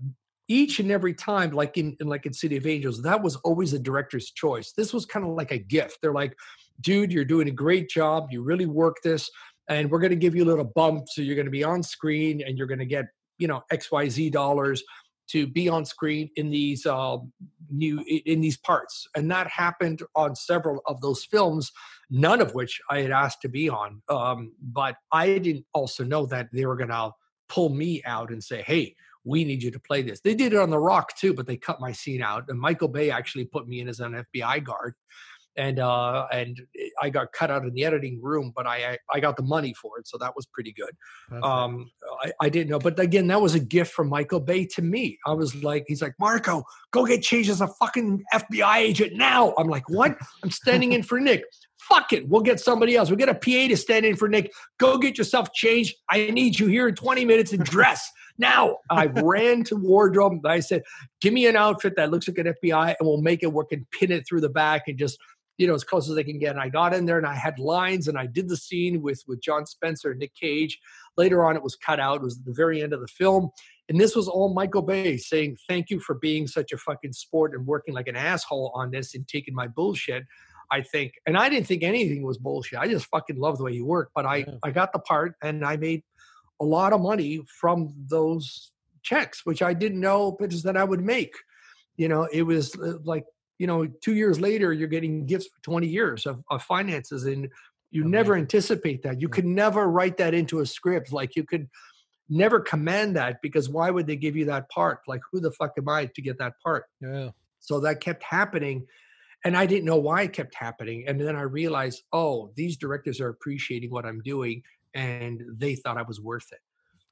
each 0.48 0.78
and 0.78 0.90
every 0.90 1.12
time 1.14 1.50
like 1.50 1.76
in, 1.76 1.96
in, 2.00 2.06
like 2.06 2.26
in 2.26 2.32
city 2.32 2.56
of 2.56 2.66
angels 2.66 3.02
that 3.02 3.22
was 3.22 3.36
always 3.36 3.72
the 3.72 3.78
director's 3.78 4.30
choice 4.30 4.72
this 4.76 4.92
was 4.92 5.04
kind 5.04 5.26
of 5.26 5.32
like 5.32 5.50
a 5.50 5.58
gift 5.58 5.98
they're 6.02 6.12
like 6.12 6.36
dude, 6.80 7.12
you're 7.12 7.24
doing 7.24 7.48
a 7.48 7.52
great 7.52 7.88
job. 7.88 8.28
You 8.30 8.42
really 8.42 8.66
work 8.66 8.96
this, 9.02 9.30
and 9.68 9.90
we're 9.90 9.98
going 9.98 10.10
to 10.10 10.16
give 10.16 10.34
you 10.34 10.44
a 10.44 10.46
little 10.46 10.64
bump. 10.64 11.08
So 11.08 11.22
you're 11.22 11.34
going 11.34 11.46
to 11.46 11.50
be 11.50 11.64
on 11.64 11.82
screen 11.82 12.42
and 12.46 12.56
you're 12.56 12.66
going 12.66 12.78
to 12.78 12.86
get, 12.86 13.06
you 13.38 13.48
know, 13.48 13.62
XYZ 13.72 14.32
dollars 14.32 14.82
to 15.30 15.46
be 15.46 15.68
on 15.68 15.84
screen 15.84 16.30
in 16.36 16.50
these 16.50 16.86
uh, 16.86 17.16
new 17.68 18.00
in 18.26 18.40
these 18.40 18.56
parts 18.58 19.08
and 19.16 19.28
that 19.28 19.48
happened 19.48 20.00
on 20.14 20.36
several 20.36 20.80
of 20.86 21.00
those 21.00 21.24
films 21.24 21.72
none 22.10 22.40
of 22.40 22.54
which 22.54 22.80
i 22.90 23.00
had 23.00 23.10
asked 23.10 23.42
to 23.42 23.48
be 23.48 23.68
on 23.68 24.00
um, 24.08 24.52
but 24.62 24.94
i 25.10 25.36
didn't 25.38 25.64
also 25.74 26.04
know 26.04 26.26
that 26.26 26.46
they 26.52 26.64
were 26.64 26.76
going 26.76 26.90
to 26.90 27.10
pull 27.48 27.70
me 27.70 28.00
out 28.06 28.30
and 28.30 28.44
say 28.44 28.62
hey 28.62 28.94
we 29.26 29.44
need 29.44 29.62
you 29.62 29.70
to 29.70 29.80
play 29.80 30.02
this 30.02 30.20
they 30.20 30.34
did 30.34 30.52
it 30.52 30.58
on 30.58 30.70
the 30.70 30.78
rock 30.78 31.14
too 31.16 31.34
but 31.34 31.46
they 31.46 31.56
cut 31.56 31.80
my 31.80 31.92
scene 31.92 32.22
out 32.22 32.44
and 32.48 32.58
michael 32.58 32.88
bay 32.88 33.10
actually 33.10 33.44
put 33.44 33.68
me 33.68 33.80
in 33.80 33.88
as 33.88 34.00
an 34.00 34.24
fbi 34.34 34.62
guard 34.62 34.94
and 35.56 35.78
uh, 35.78 36.26
and 36.32 36.60
I 37.00 37.10
got 37.10 37.32
cut 37.32 37.50
out 37.50 37.64
in 37.64 37.72
the 37.72 37.84
editing 37.84 38.20
room, 38.22 38.52
but 38.54 38.66
I 38.66 38.98
I 39.12 39.20
got 39.20 39.36
the 39.36 39.42
money 39.42 39.74
for 39.80 39.98
it, 39.98 40.06
so 40.06 40.18
that 40.18 40.34
was 40.36 40.46
pretty 40.46 40.72
good. 40.72 40.90
Um, 41.42 41.90
I, 42.22 42.32
I 42.40 42.48
didn't 42.48 42.70
know, 42.70 42.78
but 42.78 42.98
again, 43.00 43.26
that 43.28 43.40
was 43.40 43.54
a 43.54 43.60
gift 43.60 43.92
from 43.92 44.08
Michael 44.08 44.40
Bay 44.40 44.66
to 44.66 44.82
me. 44.82 45.18
I 45.26 45.32
was 45.32 45.54
like, 45.62 45.84
he's 45.86 46.02
like, 46.02 46.14
Marco, 46.20 46.64
go 46.90 47.06
get 47.06 47.22
changed 47.22 47.50
as 47.50 47.60
a 47.60 47.68
fucking 47.68 48.22
FBI 48.34 48.76
agent 48.76 49.14
now. 49.14 49.54
I'm 49.56 49.68
like, 49.68 49.88
what? 49.88 50.16
I'm 50.42 50.50
standing 50.50 50.92
in 50.92 51.02
for 51.02 51.18
Nick. 51.20 51.44
Fuck 51.88 52.12
it, 52.12 52.28
we'll 52.28 52.42
get 52.42 52.60
somebody 52.60 52.96
else. 52.96 53.10
We'll 53.10 53.18
get 53.18 53.28
a 53.28 53.34
PA 53.34 53.68
to 53.68 53.76
stand 53.76 54.04
in 54.04 54.16
for 54.16 54.28
Nick. 54.28 54.52
Go 54.78 54.98
get 54.98 55.16
yourself 55.16 55.52
changed. 55.52 55.94
I 56.10 56.30
need 56.30 56.58
you 56.58 56.66
here 56.66 56.88
in 56.88 56.94
20 56.94 57.24
minutes 57.24 57.52
and 57.52 57.64
dress. 57.64 58.10
Now 58.38 58.78
I 58.90 59.06
ran 59.22 59.64
to 59.64 59.76
wardrobe. 59.76 60.32
and 60.32 60.46
I 60.46 60.60
said, 60.60 60.82
"Give 61.20 61.32
me 61.32 61.46
an 61.46 61.56
outfit 61.56 61.94
that 61.96 62.10
looks 62.10 62.28
like 62.28 62.38
an 62.38 62.54
FBI, 62.62 62.96
and 62.98 63.08
we'll 63.08 63.22
make 63.22 63.42
it 63.42 63.52
work 63.52 63.72
and 63.72 63.86
pin 63.90 64.12
it 64.12 64.26
through 64.26 64.40
the 64.42 64.48
back 64.48 64.88
and 64.88 64.98
just 64.98 65.18
you 65.58 65.66
know, 65.66 65.74
as 65.74 65.84
close 65.84 66.08
as 66.08 66.14
they 66.14 66.24
can 66.24 66.38
get. 66.38 66.50
And 66.50 66.60
I 66.60 66.68
got 66.68 66.94
in 66.94 67.06
there 67.06 67.18
and 67.18 67.26
I 67.26 67.34
had 67.34 67.58
lines 67.58 68.08
and 68.08 68.18
I 68.18 68.26
did 68.26 68.48
the 68.48 68.56
scene 68.56 69.02
with 69.02 69.22
with 69.26 69.40
John 69.40 69.66
Spencer 69.66 70.10
and 70.10 70.20
Nick 70.20 70.34
Cage. 70.34 70.78
Later 71.16 71.44
on, 71.44 71.56
it 71.56 71.62
was 71.62 71.76
cut 71.76 71.98
out. 71.98 72.16
It 72.16 72.24
was 72.24 72.38
at 72.38 72.44
the 72.44 72.52
very 72.52 72.82
end 72.82 72.92
of 72.92 73.00
the 73.00 73.08
film. 73.08 73.50
And 73.88 74.00
this 74.00 74.16
was 74.16 74.28
all 74.28 74.52
Michael 74.52 74.82
Bay 74.82 75.16
saying, 75.16 75.56
Thank 75.68 75.90
you 75.90 76.00
for 76.00 76.14
being 76.14 76.46
such 76.46 76.72
a 76.72 76.78
fucking 76.78 77.12
sport 77.12 77.54
and 77.54 77.66
working 77.66 77.94
like 77.94 78.08
an 78.08 78.16
asshole 78.16 78.72
on 78.74 78.90
this 78.90 79.14
and 79.14 79.26
taking 79.26 79.54
my 79.54 79.66
bullshit. 79.66 80.24
I 80.68 80.82
think, 80.82 81.12
and 81.26 81.38
I 81.38 81.48
didn't 81.48 81.68
think 81.68 81.84
anything 81.84 82.24
was 82.24 82.38
bullshit. 82.38 82.80
I 82.80 82.88
just 82.88 83.06
fucking 83.06 83.36
love 83.36 83.56
the 83.56 83.62
way 83.62 83.72
you 83.72 83.86
worked, 83.86 84.12
But 84.16 84.26
I, 84.26 84.38
yeah. 84.38 84.54
I 84.64 84.72
got 84.72 84.92
the 84.92 84.98
part 84.98 85.36
and 85.40 85.64
I 85.64 85.76
made 85.76 86.02
a 86.60 86.64
lot 86.64 86.92
of 86.92 87.00
money 87.00 87.42
from 87.60 87.94
those 88.08 88.72
checks, 89.02 89.44
which 89.44 89.62
I 89.62 89.74
didn't 89.74 90.00
know 90.00 90.32
pitches 90.32 90.62
that 90.64 90.76
I 90.76 90.84
would 90.84 91.02
make. 91.02 91.34
You 91.96 92.08
know, 92.08 92.28
it 92.32 92.42
was 92.42 92.74
uh, 92.76 92.98
like 93.04 93.24
you 93.58 93.66
know, 93.66 93.86
two 93.86 94.14
years 94.14 94.40
later, 94.40 94.72
you're 94.72 94.88
getting 94.88 95.26
gifts 95.26 95.46
for 95.46 95.62
20 95.62 95.86
years 95.86 96.26
of, 96.26 96.42
of 96.50 96.62
finances. 96.62 97.24
And 97.24 97.48
you 97.90 98.02
Amazing. 98.02 98.10
never 98.10 98.36
anticipate 98.36 99.02
that. 99.02 99.20
You 99.20 99.28
could 99.28 99.46
never 99.46 99.88
write 99.88 100.18
that 100.18 100.34
into 100.34 100.60
a 100.60 100.66
script. 100.66 101.12
Like 101.12 101.36
you 101.36 101.44
could 101.44 101.68
never 102.28 102.60
command 102.60 103.16
that 103.16 103.40
because 103.42 103.68
why 103.68 103.90
would 103.90 104.06
they 104.06 104.16
give 104.16 104.36
you 104.36 104.46
that 104.46 104.68
part? 104.68 105.00
Like, 105.06 105.20
who 105.30 105.40
the 105.40 105.52
fuck 105.52 105.72
am 105.78 105.88
I 105.88 106.06
to 106.06 106.22
get 106.22 106.38
that 106.38 106.54
part? 106.62 106.84
Yeah. 107.00 107.30
So 107.60 107.80
that 107.80 108.00
kept 108.00 108.22
happening. 108.22 108.86
And 109.44 109.56
I 109.56 109.66
didn't 109.66 109.84
know 109.84 109.96
why 109.96 110.22
it 110.22 110.32
kept 110.32 110.54
happening. 110.54 111.04
And 111.06 111.20
then 111.20 111.36
I 111.36 111.42
realized, 111.42 112.02
oh, 112.12 112.50
these 112.56 112.76
directors 112.76 113.20
are 113.20 113.28
appreciating 113.28 113.90
what 113.90 114.04
I'm 114.04 114.20
doing 114.22 114.62
and 114.96 115.42
they 115.58 115.74
thought 115.74 115.98
I 115.98 116.02
was 116.02 116.20
worth 116.20 116.50
it. 116.52 116.60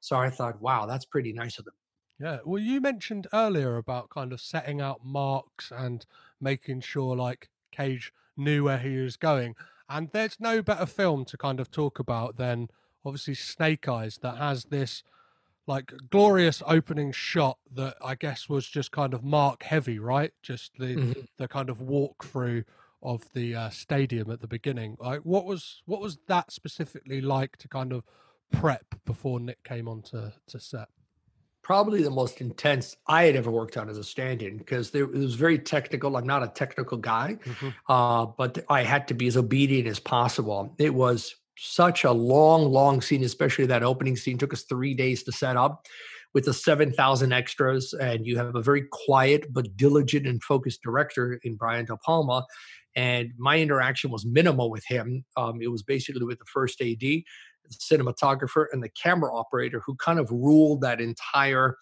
So 0.01 0.17
I 0.17 0.29
thought, 0.29 0.59
wow, 0.61 0.85
that's 0.85 1.05
pretty 1.05 1.31
nice 1.31 1.59
of 1.59 1.65
them. 1.65 1.75
Yeah. 2.19 2.39
Well, 2.43 2.61
you 2.61 2.81
mentioned 2.81 3.27
earlier 3.31 3.77
about 3.77 4.09
kind 4.09 4.33
of 4.33 4.41
setting 4.41 4.81
out 4.81 5.05
marks 5.05 5.71
and 5.71 6.05
making 6.41 6.81
sure 6.81 7.15
like 7.15 7.49
Cage 7.71 8.11
knew 8.35 8.63
where 8.63 8.79
he 8.79 8.97
was 8.97 9.17
going. 9.17 9.55
And 9.87 10.09
there's 10.11 10.37
no 10.39 10.61
better 10.63 10.87
film 10.87 11.25
to 11.25 11.37
kind 11.37 11.59
of 11.59 11.69
talk 11.69 11.99
about 11.99 12.37
than 12.37 12.69
obviously 13.05 13.35
Snake 13.35 13.87
Eyes 13.87 14.17
that 14.23 14.37
has 14.37 14.65
this 14.65 15.03
like 15.67 15.93
glorious 16.09 16.63
opening 16.65 17.11
shot 17.11 17.57
that 17.73 17.97
I 18.03 18.15
guess 18.15 18.49
was 18.49 18.67
just 18.67 18.91
kind 18.91 19.13
of 19.13 19.23
mark 19.23 19.63
heavy, 19.63 19.99
right? 19.99 20.31
Just 20.41 20.71
the 20.79 20.95
mm-hmm. 20.95 21.21
the 21.37 21.47
kind 21.47 21.69
of 21.69 21.79
walkthrough 21.79 22.63
of 23.01 23.23
the 23.33 23.55
uh, 23.55 23.69
stadium 23.69 24.31
at 24.31 24.41
the 24.41 24.47
beginning. 24.47 24.97
Like, 24.99 25.21
what 25.21 25.45
was 25.45 25.81
what 25.85 26.01
was 26.01 26.17
that 26.27 26.51
specifically 26.51 27.21
like 27.21 27.57
to 27.57 27.67
kind 27.67 27.93
of 27.93 28.03
prep 28.51 28.85
before 29.05 29.39
Nick 29.39 29.63
came 29.63 29.87
on 29.87 30.01
to, 30.03 30.33
to 30.47 30.59
set? 30.59 30.87
probably 31.65 32.03
the 32.03 32.11
most 32.11 32.41
intense 32.41 32.95
I 33.07 33.23
had 33.23 33.35
ever 33.35 33.49
worked 33.49 33.75
on 33.75 33.89
as 33.89 33.97
a 33.97 34.03
stand-in 34.03 34.55
because 34.59 34.93
it 34.93 35.11
was 35.11 35.33
very 35.33 35.57
technical. 35.57 36.15
I'm 36.15 36.27
not 36.27 36.43
a 36.43 36.47
technical 36.47 36.95
guy, 36.95 37.39
mm-hmm. 37.43 37.69
uh, 37.91 38.27
but 38.27 38.63
I 38.69 38.83
had 38.83 39.07
to 39.07 39.15
be 39.15 39.25
as 39.25 39.35
obedient 39.35 39.87
as 39.87 39.99
possible. 39.99 40.75
It 40.77 40.93
was 40.93 41.35
such 41.57 42.03
a 42.03 42.11
long, 42.11 42.71
long 42.71 43.01
scene, 43.01 43.23
especially 43.23 43.65
that 43.65 43.81
opening 43.81 44.15
scene. 44.15 44.37
Took 44.37 44.53
us 44.53 44.61
three 44.61 44.93
days 44.93 45.23
to 45.23 45.31
set 45.31 45.57
up 45.57 45.87
with 46.35 46.45
the 46.45 46.53
7,000 46.53 47.33
extras, 47.33 47.93
and 47.93 48.27
you 48.27 48.37
have 48.37 48.53
a 48.53 48.61
very 48.61 48.83
quiet 48.91 49.51
but 49.51 49.75
diligent 49.75 50.27
and 50.27 50.43
focused 50.43 50.83
director 50.83 51.39
in 51.43 51.55
Brian 51.55 51.85
De 51.85 51.97
Palma. 51.97 52.45
And 52.95 53.31
my 53.37 53.57
interaction 53.57 54.11
was 54.11 54.25
minimal 54.25 54.69
with 54.69 54.85
him. 54.85 55.25
Um, 55.35 55.61
it 55.61 55.71
was 55.71 55.81
basically 55.81 56.25
with 56.25 56.37
the 56.37 56.45
first 56.45 56.79
AD 56.81 57.23
the 57.69 57.75
cinematographer 57.97 58.65
and 58.71 58.83
the 58.83 58.89
camera 58.89 59.33
operator 59.35 59.81
who 59.85 59.95
kind 59.95 60.19
of 60.19 60.29
ruled 60.29 60.81
that 60.81 61.01
entire 61.01 61.77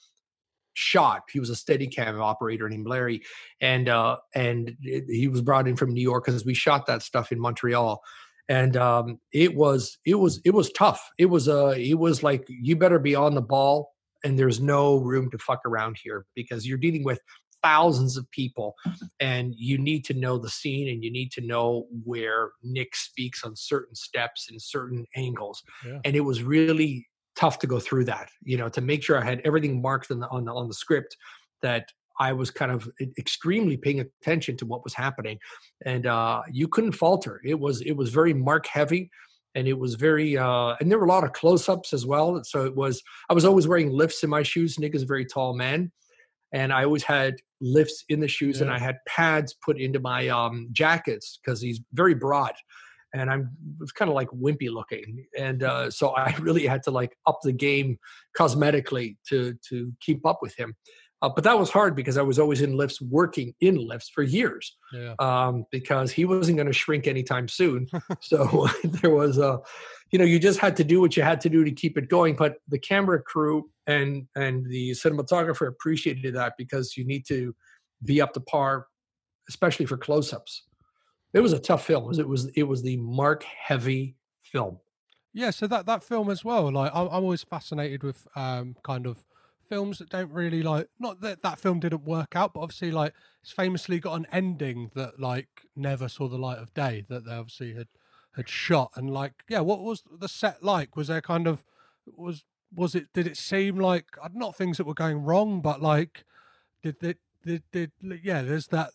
shot. 0.74 1.24
He 1.32 1.40
was 1.40 1.50
a 1.50 1.56
steady 1.56 1.88
cam 1.88 2.20
operator 2.22 2.70
named 2.70 2.88
Larry, 2.88 3.22
and 3.62 3.90
uh, 3.90 4.18
and 4.34 4.76
it, 4.82 5.06
he 5.08 5.28
was 5.28 5.42
brought 5.42 5.68
in 5.68 5.76
from 5.76 5.94
New 5.94 6.02
York 6.02 6.26
because 6.26 6.46
we 6.46 6.54
shot 6.54 6.86
that 6.88 7.04
stuff 7.04 7.32
in 7.32 7.40
Montreal, 7.40 8.02
and 8.50 8.78
um, 8.78 9.20
it 9.32 9.56
was 9.56 9.98
it 10.06 10.16
was 10.16 10.42
it 10.46 10.52
was 10.52 10.72
tough. 10.72 11.12
It 11.18 11.28
was 11.28 11.48
uh 11.48 11.76
it 11.78 11.96
was 12.00 12.24
like 12.24 12.46
you 12.48 12.76
better 12.76 13.00
be 13.00 13.16
on 13.16 13.36
the 13.36 13.42
ball, 13.42 13.93
and 14.24 14.38
there's 14.38 14.60
no 14.60 14.98
room 14.98 15.30
to 15.32 15.38
fuck 15.38 15.62
around 15.66 15.98
here 16.02 16.26
because 16.36 16.68
you're 16.68 16.78
dealing 16.78 17.04
with 17.04 17.20
thousands 17.62 18.18
of 18.18 18.30
people 18.32 18.76
and 19.22 19.54
you 19.58 19.78
need 19.78 20.04
to 20.04 20.14
know 20.14 20.38
the 20.38 20.50
scene 20.50 20.90
and 20.90 21.04
you 21.04 21.10
need 21.12 21.32
to 21.32 21.42
know 21.42 21.88
where 22.04 22.52
nick 22.62 22.94
speaks 22.94 23.44
on 23.44 23.56
certain 23.56 23.96
steps 23.96 24.48
and 24.50 24.62
certain 24.62 25.06
angles 25.16 25.64
yeah. 25.86 26.00
and 26.04 26.16
it 26.16 26.22
was 26.22 26.44
really 26.44 27.08
tough 27.38 27.58
to 27.60 27.66
go 27.66 27.80
through 27.80 28.04
that 28.04 28.30
you 28.44 28.58
know 28.58 28.68
to 28.68 28.82
make 28.82 29.02
sure 29.02 29.18
i 29.18 29.24
had 29.24 29.42
everything 29.46 29.82
marked 29.82 30.12
on 30.12 30.20
the 30.20 30.28
on 30.28 30.44
the, 30.44 30.54
on 30.54 30.68
the 30.68 30.74
script 30.74 31.16
that 31.62 31.86
I 32.20 32.32
was 32.32 32.52
kind 32.52 32.72
of 32.72 32.88
extremely 33.18 33.76
paying 33.76 34.00
attention 34.00 34.56
to 34.58 34.66
what 34.68 34.84
was 34.84 34.94
happening, 34.94 35.40
and 35.86 36.06
uh, 36.06 36.44
you 36.52 36.68
couldn't 36.68 36.92
falter. 36.92 37.42
It 37.44 37.60
was 37.60 37.82
it 37.82 37.94
was 37.94 38.12
very 38.12 38.34
mark 38.34 38.68
heavy, 38.68 39.10
and 39.56 39.68
it 39.68 39.78
was 39.78 39.96
very 39.96 40.38
uh, 40.38 40.76
and 40.80 40.90
there 40.90 40.98
were 40.98 41.06
a 41.06 41.10
lot 41.10 41.24
of 41.24 41.34
close 41.34 41.70
ups 41.70 41.94
as 41.94 42.06
well. 42.06 42.42
So 42.44 42.66
it 42.66 42.76
was 42.76 43.02
I 43.30 43.34
was 43.34 43.46
always 43.46 43.68
wearing 43.68 43.92
lifts 43.92 44.24
in 44.24 44.30
my 44.30 44.44
shoes. 44.44 44.80
Nick 44.80 44.96
is 44.96 45.04
a 45.04 45.08
very 45.08 45.26
tall 45.26 45.56
man, 45.56 45.92
and 46.52 46.74
I 46.74 46.84
always 46.84 47.04
had 47.04 47.36
lifts 47.62 48.04
in 48.10 48.20
the 48.20 48.28
shoes 48.28 48.58
yeah. 48.58 48.64
and 48.64 48.74
I 48.74 48.80
had 48.80 48.98
pads 49.08 49.56
put 49.64 49.80
into 49.80 50.00
my 50.00 50.28
um, 50.28 50.70
jackets 50.72 51.40
because 51.44 51.62
he's 51.62 51.80
very 51.94 52.14
broad 52.14 52.54
and 53.14 53.30
I'm 53.30 53.52
was 53.80 53.92
kind 53.92 54.10
of 54.10 54.16
like 54.16 54.30
wimpy 54.30 54.72
looking, 54.72 55.26
and 55.38 55.64
uh, 55.64 55.92
so 55.92 56.10
I 56.10 56.36
really 56.40 56.66
had 56.66 56.84
to 56.84 56.92
like 56.92 57.16
up 57.28 57.40
the 57.44 57.54
game 57.54 57.98
cosmetically 58.38 59.18
to 59.30 59.56
to 59.70 59.94
keep 60.02 60.26
up 60.26 60.40
with 60.42 60.56
him. 60.56 60.76
Uh, 61.24 61.30
but 61.30 61.46
that 61.46 61.58
was 61.58 61.70
hard 61.70 61.96
because 61.96 62.18
I 62.18 62.22
was 62.22 62.38
always 62.38 62.60
in 62.60 62.76
lifts, 62.76 63.02
working 63.02 63.56
in 63.62 63.78
lifts 63.78 64.10
for 64.10 64.24
years, 64.24 64.76
yeah. 64.92 65.16
um, 65.20 65.66
because 65.72 66.12
he 66.12 66.26
wasn't 66.26 66.58
going 66.58 66.68
to 66.68 66.74
shrink 66.74 67.08
anytime 67.08 67.48
soon. 67.48 67.88
so 68.20 68.68
there 68.84 69.10
was 69.10 69.38
a, 69.38 69.62
you 70.12 70.20
know, 70.20 70.26
you 70.26 70.38
just 70.38 70.60
had 70.60 70.76
to 70.76 70.84
do 70.84 71.00
what 71.00 71.16
you 71.16 71.24
had 71.24 71.40
to 71.40 71.50
do 71.50 71.64
to 71.64 71.72
keep 71.72 71.98
it 71.98 72.10
going. 72.10 72.36
But 72.36 72.58
the 72.68 72.78
camera 72.78 73.22
crew 73.22 73.70
and 73.88 74.28
and 74.36 74.66
the 74.66 74.92
cinematographer 74.92 75.66
appreciated 75.66 76.36
that 76.36 76.56
because 76.58 76.98
you 76.98 77.06
need 77.06 77.26
to 77.28 77.56
be 78.04 78.22
up 78.22 78.34
to 78.34 78.42
par, 78.42 78.88
especially 79.48 79.86
for 79.86 79.96
close-ups. 79.96 80.64
It 81.34 81.40
was 81.40 81.54
a 81.54 81.60
tough 81.60 81.86
film. 81.86 82.14
It 82.20 82.28
was 82.28 82.52
it 82.58 82.64
was 82.64 82.84
the 82.84 82.98
mark 82.98 83.44
heavy 83.44 84.18
film. 84.44 84.78
Yeah, 85.34 85.52
so 85.52 85.68
that 85.68 85.86
that 85.86 86.04
film 86.04 86.30
as 86.30 86.44
well. 86.44 86.70
Like 86.70 86.92
I'm, 86.94 87.08
I'm 87.08 87.24
always 87.24 87.44
fascinated 87.44 88.04
with 88.04 88.28
um, 88.36 88.76
kind 88.84 89.08
of 89.08 89.24
films 89.74 89.98
that 89.98 90.10
don't 90.10 90.32
really 90.32 90.62
like. 90.62 90.88
Not 91.00 91.22
that 91.22 91.42
that 91.42 91.60
film 91.60 91.80
didn't 91.80 92.06
work 92.06 92.36
out, 92.36 92.54
but 92.54 92.62
obviously 92.62 92.92
like 92.92 93.14
it's 93.42 93.52
famously 93.52 94.00
got 94.00 94.14
an 94.16 94.28
ending 94.32 94.92
that 94.94 95.20
like 95.20 95.66
never 95.76 96.08
saw 96.08 96.28
the 96.28 96.38
light 96.38 96.60
of 96.60 96.74
day. 96.74 97.06
That 97.10 97.26
they 97.26 97.34
obviously 97.34 97.74
had 97.74 97.88
had 98.36 98.48
shot 98.48 98.92
and 98.96 99.10
like 99.10 99.44
yeah, 99.50 99.62
what 99.62 99.80
was 99.82 100.04
the 100.20 100.30
set 100.30 100.64
like? 100.64 100.96
Was 100.96 101.08
there 101.08 101.22
kind 101.22 101.48
of 101.48 101.64
was 102.06 102.46
was 102.76 102.94
it 102.94 103.08
did 103.14 103.26
it 103.26 103.38
seem 103.38 103.78
like 103.78 104.06
uh, 104.22 104.30
not 104.34 104.56
things 104.56 104.78
that 104.78 104.86
were 104.86 104.94
going 104.94 105.24
wrong, 105.24 105.62
but 105.62 105.82
like 105.82 106.24
did 106.84 107.04
it 107.04 107.18
did, 107.44 107.64
did 107.72 107.92
yeah? 108.24 108.44
There's 108.44 108.68
that 108.68 108.92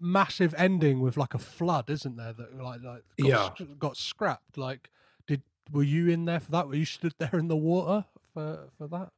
massive 0.00 0.54
ending 0.58 1.00
with 1.00 1.16
like 1.16 1.34
a 1.34 1.38
flood, 1.38 1.88
isn't 1.88 2.16
there? 2.16 2.32
That 2.32 2.60
like 2.60 2.82
like 2.82 3.04
got, 3.20 3.28
yeah 3.60 3.66
got 3.78 3.96
scrapped. 3.96 4.58
Like 4.58 4.90
did 5.28 5.42
were 5.70 5.84
you 5.84 6.08
in 6.08 6.24
there 6.24 6.40
for 6.40 6.50
that? 6.50 6.66
Were 6.66 6.74
you 6.74 6.84
stood 6.84 7.14
there 7.18 7.38
in 7.38 7.46
the 7.46 7.56
water 7.56 8.06
for 8.34 8.68
for 8.76 8.88
that? 8.88 9.12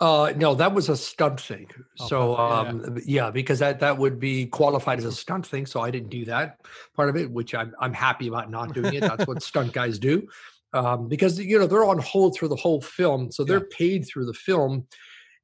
Uh, 0.00 0.32
no, 0.36 0.54
that 0.54 0.72
was 0.72 0.88
a 0.88 0.96
stunt 0.96 1.40
thing. 1.40 1.68
Oh, 1.98 2.06
so, 2.06 2.36
um, 2.36 2.98
yeah. 2.98 3.24
yeah. 3.24 3.30
because 3.30 3.58
that 3.58 3.80
that 3.80 3.98
would 3.98 4.20
be 4.20 4.46
qualified 4.46 4.98
as 4.98 5.04
a 5.04 5.12
stunt 5.12 5.46
thing. 5.46 5.66
So 5.66 5.80
I 5.80 5.90
didn't 5.90 6.10
do 6.10 6.24
that 6.26 6.60
part 6.94 7.08
of 7.08 7.16
it, 7.16 7.30
which 7.30 7.54
I'm 7.54 7.74
I'm 7.80 7.92
happy 7.92 8.28
about 8.28 8.48
not 8.50 8.74
doing 8.74 8.94
it. 8.94 9.00
That's 9.00 9.26
what 9.26 9.42
stunt 9.42 9.72
guys 9.72 9.98
do 9.98 10.28
um, 10.72 11.08
because 11.08 11.38
you 11.38 11.58
know 11.58 11.66
they're 11.66 11.84
on 11.84 11.98
hold 11.98 12.36
through 12.36 12.48
the 12.48 12.56
whole 12.56 12.80
film, 12.80 13.30
so 13.30 13.44
they're 13.44 13.58
yeah. 13.58 13.76
paid 13.76 14.06
through 14.06 14.26
the 14.26 14.34
film, 14.34 14.86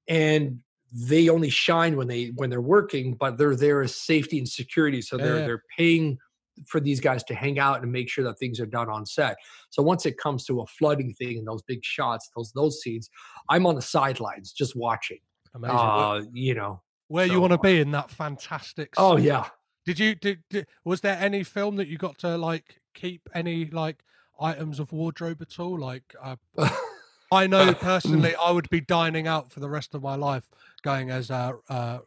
and 0.08 0.60
they 0.92 1.28
only 1.28 1.50
shine 1.50 1.96
when 1.96 2.08
they 2.08 2.26
when 2.36 2.50
they're 2.50 2.60
working, 2.60 3.14
but 3.14 3.38
they're 3.38 3.56
there 3.56 3.82
as 3.82 3.94
safety 3.94 4.38
and 4.38 4.48
security. 4.48 5.00
So 5.00 5.16
they're 5.16 5.40
yeah. 5.40 5.46
they're 5.46 5.62
paying 5.76 6.18
for 6.66 6.80
these 6.80 7.00
guys 7.00 7.22
to 7.24 7.34
hang 7.34 7.58
out 7.58 7.82
and 7.82 7.90
make 7.90 8.08
sure 8.08 8.24
that 8.24 8.38
things 8.38 8.60
are 8.60 8.66
done 8.66 8.88
on 8.88 9.04
set. 9.06 9.36
So 9.70 9.82
once 9.82 10.06
it 10.06 10.16
comes 10.18 10.44
to 10.46 10.60
a 10.60 10.66
flooding 10.66 11.12
thing 11.14 11.38
and 11.38 11.46
those 11.46 11.62
big 11.62 11.84
shots, 11.84 12.30
those 12.36 12.52
those 12.52 12.80
scenes, 12.80 13.10
I'm 13.48 13.66
on 13.66 13.74
the 13.74 13.82
sidelines 13.82 14.52
just 14.52 14.76
watching. 14.76 15.18
Amazing. 15.54 15.76
Uh, 15.76 16.22
you 16.32 16.54
know 16.54 16.82
where 17.08 17.26
so. 17.26 17.32
you 17.32 17.40
want 17.40 17.52
to 17.52 17.58
be 17.58 17.80
in 17.80 17.90
that 17.92 18.10
fantastic. 18.10 18.94
Oh 18.96 19.16
yeah. 19.16 19.48
Did 19.86 19.98
you 19.98 20.14
did, 20.14 20.42
did 20.48 20.66
was 20.84 21.00
there 21.02 21.18
any 21.20 21.42
film 21.42 21.76
that 21.76 21.88
you 21.88 21.98
got 21.98 22.18
to 22.18 22.38
like 22.38 22.80
keep 22.94 23.28
any 23.34 23.66
like 23.66 24.02
items 24.40 24.80
of 24.80 24.92
wardrobe 24.92 25.42
at 25.42 25.58
all? 25.58 25.78
Like, 25.78 26.14
uh, 26.22 26.36
I 27.32 27.46
know 27.46 27.74
personally, 27.74 28.34
I 28.36 28.50
would 28.50 28.70
be 28.70 28.80
dining 28.80 29.26
out 29.26 29.52
for 29.52 29.60
the 29.60 29.68
rest 29.68 29.94
of 29.94 30.02
my 30.02 30.14
life, 30.14 30.48
going 30.82 31.10
as 31.10 31.30
uh, 31.30 31.52
uh, 31.68 31.98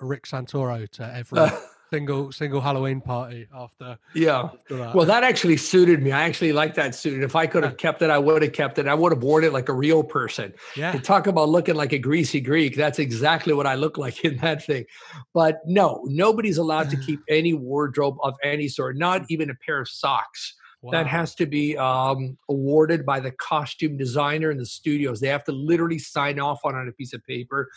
Rick 0.00 0.24
Santoro 0.24 0.88
to 0.92 1.14
every 1.14 1.50
single 1.92 2.32
single 2.32 2.60
Halloween 2.60 3.00
party 3.00 3.46
after. 3.54 3.98
Yeah. 4.14 4.44
After 4.44 4.76
that. 4.76 4.94
Well, 4.94 5.06
that 5.06 5.24
actually 5.24 5.56
suited 5.56 6.02
me. 6.02 6.12
I 6.12 6.24
actually 6.24 6.52
like 6.52 6.74
that 6.74 6.94
suit. 6.94 7.22
If 7.22 7.36
I 7.36 7.46
could 7.46 7.64
have 7.64 7.76
kept 7.76 8.02
it, 8.02 8.10
I 8.10 8.18
would 8.18 8.42
have 8.42 8.52
kept 8.52 8.78
it. 8.78 8.86
I 8.86 8.94
would 8.94 9.12
have 9.12 9.22
worn 9.22 9.44
it 9.44 9.52
like 9.52 9.68
a 9.68 9.72
real 9.72 10.02
person. 10.02 10.52
Yeah. 10.76 10.92
To 10.92 10.98
talk 10.98 11.26
about 11.26 11.48
looking 11.48 11.74
like 11.74 11.92
a 11.92 11.98
greasy 11.98 12.40
Greek, 12.40 12.76
that's 12.76 12.98
exactly 12.98 13.52
what 13.52 13.66
I 13.66 13.74
look 13.74 13.98
like 13.98 14.24
in 14.24 14.36
that 14.38 14.64
thing. 14.64 14.84
But 15.32 15.60
no, 15.66 16.02
nobody's 16.06 16.58
allowed 16.58 16.90
to 16.90 16.96
keep 16.96 17.20
any 17.28 17.54
wardrobe 17.54 18.16
of 18.22 18.34
any 18.42 18.68
sort, 18.68 18.96
not 18.96 19.24
even 19.28 19.50
a 19.50 19.54
pair 19.64 19.80
of 19.80 19.88
socks. 19.88 20.54
Wow. 20.82 20.92
That 20.92 21.06
has 21.06 21.34
to 21.36 21.46
be 21.46 21.76
um, 21.76 22.36
awarded 22.48 23.04
by 23.04 23.18
the 23.18 23.30
costume 23.32 23.96
designer 23.96 24.50
in 24.50 24.58
the 24.58 24.66
studios. 24.66 25.20
They 25.20 25.28
have 25.28 25.42
to 25.44 25.52
literally 25.52 25.98
sign 25.98 26.38
off 26.38 26.60
on 26.64 26.74
it 26.74 26.78
on 26.78 26.88
a 26.88 26.92
piece 26.92 27.12
of 27.12 27.24
paper. 27.24 27.68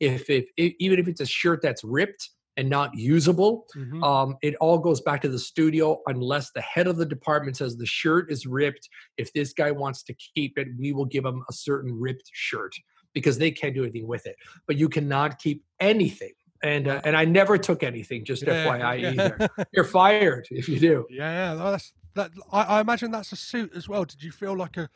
If, 0.00 0.28
if, 0.30 0.46
if 0.56 0.74
even 0.80 0.98
if 0.98 1.06
it's 1.06 1.20
a 1.20 1.26
shirt 1.26 1.60
that's 1.62 1.84
ripped, 1.84 2.30
and 2.56 2.68
not 2.70 2.96
usable. 2.96 3.66
Mm-hmm. 3.76 4.02
Um, 4.02 4.36
it 4.42 4.54
all 4.56 4.78
goes 4.78 5.00
back 5.00 5.22
to 5.22 5.28
the 5.28 5.38
studio 5.38 6.00
unless 6.06 6.52
the 6.52 6.62
head 6.62 6.86
of 6.86 6.96
the 6.96 7.06
department 7.06 7.56
says 7.56 7.76
the 7.76 7.86
shirt 7.86 8.30
is 8.30 8.46
ripped. 8.46 8.88
If 9.18 9.32
this 9.32 9.52
guy 9.52 9.70
wants 9.70 10.02
to 10.04 10.14
keep 10.14 10.58
it, 10.58 10.68
we 10.78 10.92
will 10.92 11.04
give 11.04 11.24
him 11.24 11.42
a 11.48 11.52
certain 11.52 11.92
ripped 11.98 12.30
shirt 12.32 12.72
because 13.12 13.38
they 13.38 13.50
can't 13.50 13.74
do 13.74 13.82
anything 13.82 14.06
with 14.06 14.26
it. 14.26 14.36
But 14.66 14.76
you 14.76 14.88
cannot 14.88 15.38
keep 15.38 15.64
anything. 15.80 16.32
And 16.62 16.88
uh, 16.88 17.02
and 17.04 17.14
I 17.16 17.26
never 17.26 17.58
took 17.58 17.82
anything. 17.82 18.24
Just 18.24 18.42
yeah, 18.42 18.64
FYI, 18.64 19.00
yeah. 19.00 19.10
either 19.10 19.48
you're 19.72 19.84
fired 19.84 20.48
if 20.50 20.68
you 20.68 20.80
do. 20.80 21.06
Yeah, 21.10 21.54
yeah. 21.54 21.70
That's 21.70 21.92
that. 22.14 22.30
I, 22.50 22.62
I 22.62 22.80
imagine 22.80 23.10
that's 23.10 23.30
a 23.32 23.36
suit 23.36 23.72
as 23.76 23.88
well. 23.88 24.06
Did 24.06 24.22
you 24.22 24.32
feel 24.32 24.56
like 24.56 24.78
a 24.78 24.88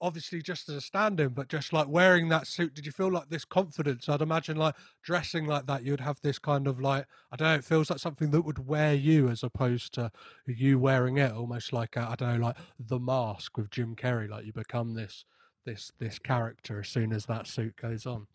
obviously 0.00 0.42
just 0.42 0.68
as 0.68 0.74
a 0.74 0.80
stand-in, 0.80 1.30
but 1.30 1.48
just 1.48 1.72
like 1.72 1.88
wearing 1.88 2.28
that 2.28 2.46
suit, 2.46 2.74
did 2.74 2.86
you 2.86 2.92
feel 2.92 3.10
like 3.10 3.28
this 3.28 3.44
confidence? 3.44 4.08
I'd 4.08 4.22
imagine 4.22 4.56
like 4.56 4.74
dressing 5.02 5.46
like 5.46 5.66
that, 5.66 5.84
you'd 5.84 6.00
have 6.00 6.20
this 6.20 6.38
kind 6.38 6.66
of 6.66 6.80
like 6.80 7.06
I 7.32 7.36
don't 7.36 7.48
know. 7.48 7.54
It 7.54 7.64
feels 7.64 7.90
like 7.90 7.98
something 7.98 8.30
that 8.30 8.42
would 8.42 8.66
wear 8.66 8.94
you 8.94 9.28
as 9.28 9.42
opposed 9.42 9.94
to 9.94 10.10
you 10.46 10.78
wearing 10.78 11.18
it, 11.18 11.32
almost 11.32 11.72
like 11.72 11.96
I 11.96 12.14
don't 12.16 12.40
know, 12.40 12.46
like 12.46 12.56
the 12.78 12.98
mask 12.98 13.56
with 13.56 13.70
Jim 13.70 13.96
Carrey. 13.96 14.28
Like 14.28 14.44
you 14.44 14.52
become 14.52 14.94
this 14.94 15.24
this 15.64 15.92
this 15.98 16.18
character 16.18 16.80
as 16.80 16.88
soon 16.88 17.12
as 17.12 17.26
that 17.26 17.46
suit 17.46 17.76
goes 17.76 18.06
on. 18.06 18.26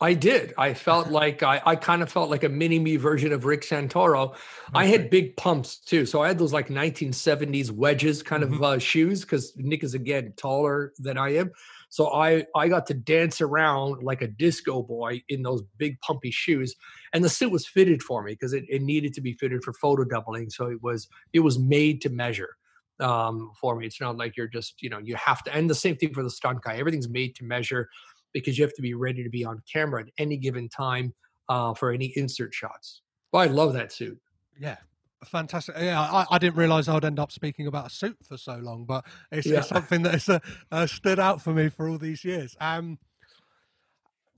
I 0.00 0.14
did. 0.14 0.54
I 0.56 0.74
felt 0.88 1.08
like 1.08 1.42
I, 1.42 1.60
I 1.64 1.76
kind 1.76 2.02
of 2.02 2.10
felt 2.10 2.30
like 2.30 2.44
a 2.44 2.48
mini 2.48 2.78
me 2.78 2.96
version 2.96 3.32
of 3.32 3.44
Rick 3.44 3.62
Santoro. 3.62 4.30
Okay. 4.30 4.38
I 4.74 4.84
had 4.86 5.10
big 5.10 5.36
pumps 5.36 5.78
too. 5.78 6.06
So 6.06 6.22
I 6.22 6.28
had 6.28 6.38
those 6.38 6.52
like 6.52 6.68
1970s 6.68 7.70
wedges 7.70 8.22
kind 8.22 8.44
mm-hmm. 8.44 8.54
of 8.54 8.62
uh, 8.62 8.78
shoes 8.78 9.22
because 9.22 9.52
Nick 9.56 9.82
is 9.82 9.94
again 9.94 10.32
taller 10.36 10.92
than 10.98 11.18
I 11.18 11.34
am. 11.34 11.50
So 11.90 12.12
I, 12.12 12.44
I 12.54 12.68
got 12.68 12.86
to 12.88 12.94
dance 12.94 13.40
around 13.40 14.02
like 14.02 14.20
a 14.20 14.26
disco 14.26 14.82
boy 14.82 15.22
in 15.28 15.42
those 15.42 15.62
big 15.78 15.98
pumpy 16.00 16.30
shoes. 16.30 16.74
And 17.12 17.24
the 17.24 17.30
suit 17.30 17.50
was 17.50 17.66
fitted 17.66 18.02
for 18.02 18.22
me 18.22 18.32
because 18.32 18.52
it, 18.52 18.64
it 18.68 18.82
needed 18.82 19.14
to 19.14 19.22
be 19.22 19.32
fitted 19.32 19.64
for 19.64 19.72
photo 19.72 20.04
doubling. 20.04 20.50
So 20.50 20.66
it 20.66 20.82
was 20.82 21.08
it 21.32 21.40
was 21.40 21.58
made 21.58 22.02
to 22.02 22.10
measure 22.10 22.56
um, 23.00 23.52
for 23.58 23.76
me. 23.76 23.86
It's 23.86 24.00
not 24.00 24.18
like 24.18 24.36
you're 24.36 24.48
just, 24.48 24.82
you 24.82 24.90
know, 24.90 24.98
you 24.98 25.16
have 25.16 25.42
to 25.44 25.54
and 25.54 25.70
the 25.70 25.74
same 25.74 25.96
thing 25.96 26.12
for 26.12 26.22
the 26.22 26.30
stunt 26.30 26.62
guy. 26.62 26.76
Everything's 26.76 27.08
made 27.08 27.34
to 27.36 27.44
measure 27.44 27.88
because 28.32 28.58
you 28.58 28.64
have 28.64 28.74
to 28.74 28.82
be 28.82 28.94
ready 28.94 29.22
to 29.22 29.30
be 29.30 29.44
on 29.44 29.62
camera 29.72 30.02
at 30.02 30.08
any 30.18 30.36
given 30.36 30.68
time 30.68 31.14
uh, 31.48 31.74
for 31.74 31.92
any 31.92 32.06
insert 32.16 32.54
shots. 32.54 33.02
Well, 33.32 33.42
I 33.42 33.46
love 33.46 33.72
that 33.74 33.92
suit. 33.92 34.18
Yeah, 34.58 34.76
fantastic. 35.24 35.76
Yeah, 35.78 36.00
I, 36.00 36.26
I 36.30 36.38
didn't 36.38 36.56
realize 36.56 36.88
I'd 36.88 37.04
end 37.04 37.18
up 37.18 37.32
speaking 37.32 37.66
about 37.66 37.86
a 37.86 37.90
suit 37.90 38.16
for 38.26 38.36
so 38.36 38.56
long, 38.56 38.84
but 38.84 39.04
it's, 39.30 39.46
yeah. 39.46 39.58
it's 39.58 39.68
something 39.68 40.02
that 40.02 40.12
has 40.12 40.28
uh, 40.28 40.38
uh, 40.70 40.86
stood 40.86 41.18
out 41.18 41.40
for 41.42 41.52
me 41.52 41.68
for 41.68 41.88
all 41.88 41.98
these 41.98 42.24
years. 42.24 42.56
Um, 42.60 42.98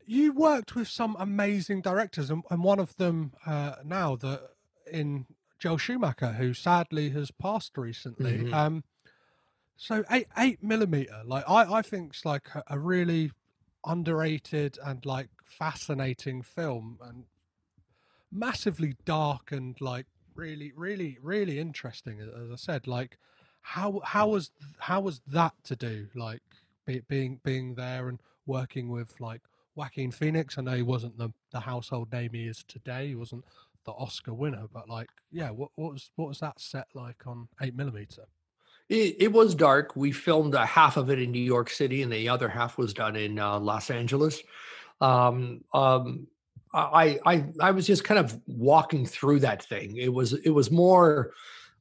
you 0.06 0.32
worked 0.32 0.74
with 0.74 0.88
some 0.88 1.16
amazing 1.18 1.82
directors, 1.82 2.30
and, 2.30 2.42
and 2.50 2.64
one 2.64 2.80
of 2.80 2.96
them 2.96 3.32
uh, 3.46 3.76
now 3.84 4.16
that 4.16 4.40
in 4.90 5.26
Joel 5.60 5.78
Schumacher, 5.78 6.32
who 6.32 6.52
sadly 6.54 7.10
has 7.10 7.30
passed 7.30 7.76
recently. 7.76 8.38
Mm-hmm. 8.38 8.54
Um, 8.54 8.84
so 9.76 10.04
eight 10.10 10.26
eight 10.36 10.62
millimeter, 10.62 11.22
like 11.24 11.44
I 11.48 11.74
I 11.74 11.82
think 11.82 12.10
it's 12.10 12.24
like 12.24 12.48
a, 12.54 12.62
a 12.68 12.78
really 12.78 13.30
underrated 13.84 14.78
and 14.84 15.04
like 15.06 15.28
fascinating 15.44 16.42
film 16.42 16.98
and 17.02 17.24
massively 18.30 18.94
dark 19.04 19.50
and 19.52 19.80
like 19.80 20.06
really 20.34 20.72
really 20.76 21.18
really 21.20 21.58
interesting 21.58 22.20
as 22.20 22.50
i 22.50 22.56
said 22.56 22.86
like 22.86 23.18
how 23.62 24.00
how 24.04 24.26
mm. 24.26 24.32
was 24.32 24.50
how 24.78 25.00
was 25.00 25.20
that 25.26 25.52
to 25.64 25.76
do 25.76 26.08
like 26.14 26.42
be, 26.86 27.02
being 27.08 27.40
being 27.44 27.74
there 27.74 28.08
and 28.08 28.20
working 28.46 28.88
with 28.88 29.20
like 29.20 29.42
Joaquin 29.76 30.10
Phoenix? 30.10 30.58
I 30.58 30.62
know 30.62 30.76
he 30.76 30.82
wasn't 30.82 31.18
the 31.18 31.30
the 31.52 31.60
household 31.60 32.12
name 32.12 32.30
he 32.32 32.46
is 32.46 32.64
today 32.66 33.08
he 33.08 33.14
wasn't 33.14 33.44
the 33.86 33.92
oscar 33.92 34.34
winner 34.34 34.66
but 34.72 34.88
like 34.88 35.08
yeah 35.30 35.50
what, 35.50 35.70
what 35.74 35.92
was 35.92 36.10
what 36.16 36.28
was 36.28 36.40
that 36.40 36.60
set 36.60 36.86
like 36.94 37.26
on 37.26 37.48
8 37.62 37.74
millimeter 37.74 38.24
it, 38.90 39.16
it, 39.20 39.32
was 39.32 39.54
dark. 39.54 39.94
We 39.94 40.10
filmed 40.10 40.56
uh, 40.56 40.66
half 40.66 40.96
of 40.96 41.10
it 41.10 41.20
in 41.20 41.30
New 41.30 41.38
York 41.38 41.70
City, 41.70 42.02
and 42.02 42.12
the 42.12 42.28
other 42.28 42.48
half 42.48 42.76
was 42.76 42.92
done 42.92 43.14
in 43.14 43.38
uh, 43.38 43.60
Los 43.60 43.88
Angeles. 43.88 44.42
Um, 45.00 45.64
um, 45.72 46.26
I, 46.74 47.20
I, 47.24 47.44
I 47.60 47.70
was 47.70 47.86
just 47.86 48.02
kind 48.02 48.18
of 48.18 48.38
walking 48.46 49.06
through 49.06 49.40
that 49.40 49.64
thing. 49.64 49.96
It 49.96 50.12
was, 50.12 50.32
it 50.32 50.50
was 50.50 50.72
more 50.72 51.32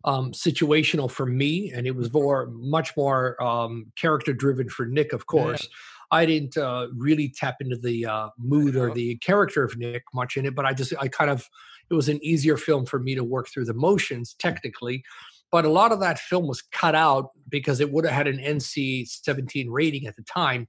um, 0.06 0.34
situational 0.34 1.10
for 1.10 1.26
me, 1.26 1.72
and 1.74 1.88
it 1.88 1.96
was 1.96 2.14
more, 2.14 2.48
much 2.52 2.96
more 2.96 3.42
um, 3.44 3.92
character 3.96 4.32
driven 4.32 4.70
for 4.70 4.86
Nick, 4.86 5.12
of 5.12 5.26
course. 5.26 5.64
Yeah. 5.64 5.70
I 6.12 6.26
didn't 6.28 6.58
uh, 6.58 6.88
really 6.96 7.30
tap 7.30 7.56
into 7.60 7.76
the 7.76 8.06
uh, 8.06 8.30
mood 8.38 8.76
or 8.76 8.94
the 8.94 9.16
character 9.18 9.64
of 9.64 9.78
Nick 9.78 10.04
much 10.14 10.38
in 10.38 10.46
it, 10.46 10.56
but 10.56 10.66
I 10.66 10.74
just, 10.74 10.94
I 11.00 11.08
kind 11.08 11.30
of, 11.30 11.48
it 11.90 11.94
was 11.96 12.10
an 12.10 12.24
easier 12.24 12.58
film 12.58 12.86
for 12.86 13.00
me 13.00 13.16
to 13.16 13.24
work 13.24 13.48
through 13.48 13.66
the 13.66 13.74
motions 13.74 14.36
technically 14.36 15.04
but 15.52 15.66
a 15.66 15.70
lot 15.70 15.92
of 15.92 16.00
that 16.00 16.20
film 16.20 16.48
was 16.48 16.62
cut 16.62 16.96
out 16.96 17.30
because 17.50 17.80
it 17.80 17.92
would 17.92 18.06
have 18.06 18.14
had 18.14 18.28
an 18.28 18.38
NC 18.38 19.08
17 19.08 19.70
rating 19.70 20.06
at 20.06 20.16
the 20.16 20.24
time. 20.24 20.68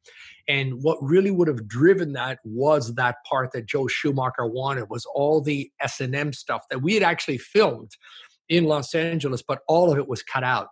And 0.48 0.82
what 0.82 0.98
really 1.02 1.30
would 1.30 1.48
have 1.48 1.68
driven 1.68 2.12
that 2.14 2.38
was 2.44 2.94
that 2.94 3.16
part 3.28 3.52
that 3.52 3.66
Joel 3.66 3.88
Schumacher 3.88 4.46
wanted 4.46 4.88
was 4.88 5.06
all 5.14 5.40
the 5.40 5.70
S&M 5.80 6.32
stuff 6.32 6.62
that 6.70 6.82
we 6.82 6.94
had 6.94 7.02
actually 7.02 7.38
filmed 7.38 7.90
in 8.48 8.64
Los 8.64 8.94
Angeles, 8.94 9.42
but 9.42 9.60
all 9.68 9.92
of 9.92 9.98
it 9.98 10.08
was 10.08 10.22
cut 10.22 10.44
out. 10.44 10.68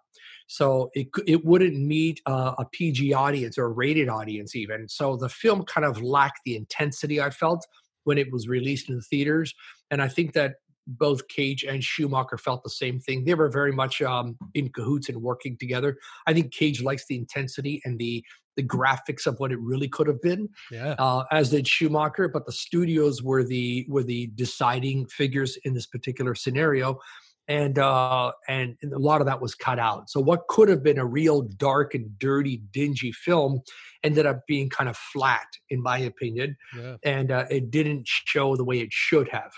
So 0.48 0.90
it, 0.94 1.08
it 1.26 1.44
wouldn't 1.44 1.78
meet 1.78 2.22
uh, 2.24 2.54
a 2.58 2.64
PG 2.64 3.12
audience 3.12 3.58
or 3.58 3.66
a 3.66 3.70
rated 3.70 4.08
audience 4.08 4.56
even. 4.56 4.88
So 4.88 5.16
the 5.16 5.28
film 5.28 5.64
kind 5.64 5.84
of 5.84 6.02
lacked 6.02 6.40
the 6.46 6.56
intensity 6.56 7.20
I 7.20 7.30
felt 7.30 7.66
when 8.04 8.16
it 8.16 8.32
was 8.32 8.48
released 8.48 8.88
in 8.88 8.96
the 8.96 9.02
theaters. 9.02 9.54
And 9.90 10.00
I 10.00 10.08
think 10.08 10.32
that 10.32 10.54
both 10.88 11.28
Cage 11.28 11.64
and 11.64 11.84
Schumacher 11.84 12.38
felt 12.38 12.64
the 12.64 12.70
same 12.70 12.98
thing. 12.98 13.24
They 13.24 13.34
were 13.34 13.50
very 13.50 13.72
much 13.72 14.00
um, 14.00 14.36
in 14.54 14.70
cahoots 14.70 15.08
and 15.08 15.20
working 15.22 15.56
together. 15.58 15.98
I 16.26 16.32
think 16.32 16.52
Cage 16.52 16.82
likes 16.82 17.06
the 17.06 17.16
intensity 17.16 17.82
and 17.84 17.98
the 17.98 18.24
the 18.56 18.62
graphics 18.64 19.24
of 19.24 19.38
what 19.38 19.52
it 19.52 19.60
really 19.60 19.86
could 19.86 20.08
have 20.08 20.20
been, 20.20 20.48
yeah. 20.72 20.96
uh, 20.98 21.22
as 21.30 21.50
did 21.50 21.68
Schumacher. 21.68 22.26
But 22.28 22.44
the 22.44 22.50
studios 22.52 23.22
were 23.22 23.44
the 23.44 23.86
were 23.88 24.02
the 24.02 24.32
deciding 24.34 25.06
figures 25.06 25.56
in 25.64 25.74
this 25.74 25.86
particular 25.86 26.34
scenario, 26.34 26.98
and 27.46 27.78
uh, 27.78 28.32
and 28.48 28.76
a 28.92 28.98
lot 28.98 29.20
of 29.20 29.26
that 29.26 29.40
was 29.40 29.54
cut 29.54 29.78
out. 29.78 30.10
So 30.10 30.20
what 30.20 30.48
could 30.48 30.68
have 30.68 30.82
been 30.82 30.98
a 30.98 31.06
real 31.06 31.42
dark 31.42 31.94
and 31.94 32.18
dirty, 32.18 32.62
dingy 32.72 33.12
film 33.12 33.60
ended 34.02 34.26
up 34.26 34.40
being 34.48 34.70
kind 34.70 34.88
of 34.88 34.96
flat, 34.96 35.46
in 35.70 35.82
my 35.82 35.98
opinion, 35.98 36.56
yeah. 36.76 36.96
and 37.04 37.30
uh, 37.30 37.44
it 37.50 37.70
didn't 37.70 38.08
show 38.08 38.56
the 38.56 38.64
way 38.64 38.80
it 38.80 38.92
should 38.92 39.28
have. 39.28 39.52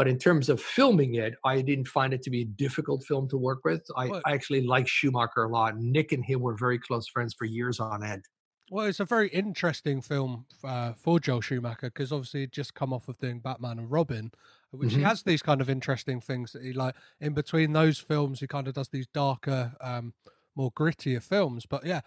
But 0.00 0.08
in 0.08 0.16
terms 0.16 0.48
of 0.48 0.62
filming 0.62 1.16
it, 1.16 1.34
I 1.44 1.60
didn't 1.60 1.86
find 1.86 2.14
it 2.14 2.22
to 2.22 2.30
be 2.30 2.40
a 2.40 2.46
difficult 2.46 3.04
film 3.04 3.28
to 3.28 3.36
work 3.36 3.66
with. 3.66 3.86
I, 3.98 4.06
I 4.24 4.32
actually 4.32 4.62
like 4.62 4.88
Schumacher 4.88 5.42
a 5.42 5.48
lot. 5.50 5.76
Nick 5.76 6.12
and 6.12 6.24
him 6.24 6.40
were 6.40 6.56
very 6.56 6.78
close 6.78 7.06
friends 7.06 7.34
for 7.34 7.44
years 7.44 7.80
on 7.80 8.02
end. 8.02 8.24
Well, 8.70 8.86
it's 8.86 9.00
a 9.00 9.04
very 9.04 9.28
interesting 9.28 10.00
film 10.00 10.46
uh, 10.64 10.94
for 10.94 11.20
Joel 11.20 11.42
Schumacher 11.42 11.90
because 11.90 12.12
obviously 12.12 12.40
he'd 12.40 12.52
just 12.52 12.72
come 12.72 12.94
off 12.94 13.10
of 13.10 13.18
doing 13.18 13.40
Batman 13.40 13.78
and 13.78 13.90
Robin, 13.90 14.32
which 14.70 14.88
mm-hmm. 14.88 15.00
he 15.00 15.04
has 15.04 15.22
these 15.22 15.42
kind 15.42 15.60
of 15.60 15.68
interesting 15.68 16.18
things 16.18 16.52
that 16.52 16.62
he 16.62 16.72
like. 16.72 16.94
In 17.20 17.34
between 17.34 17.74
those 17.74 17.98
films, 17.98 18.40
he 18.40 18.46
kind 18.46 18.68
of 18.68 18.72
does 18.72 18.88
these 18.88 19.06
darker, 19.12 19.74
um, 19.82 20.14
more 20.56 20.72
grittier 20.72 21.22
films. 21.22 21.66
But 21.66 21.84
yeah, 21.84 22.00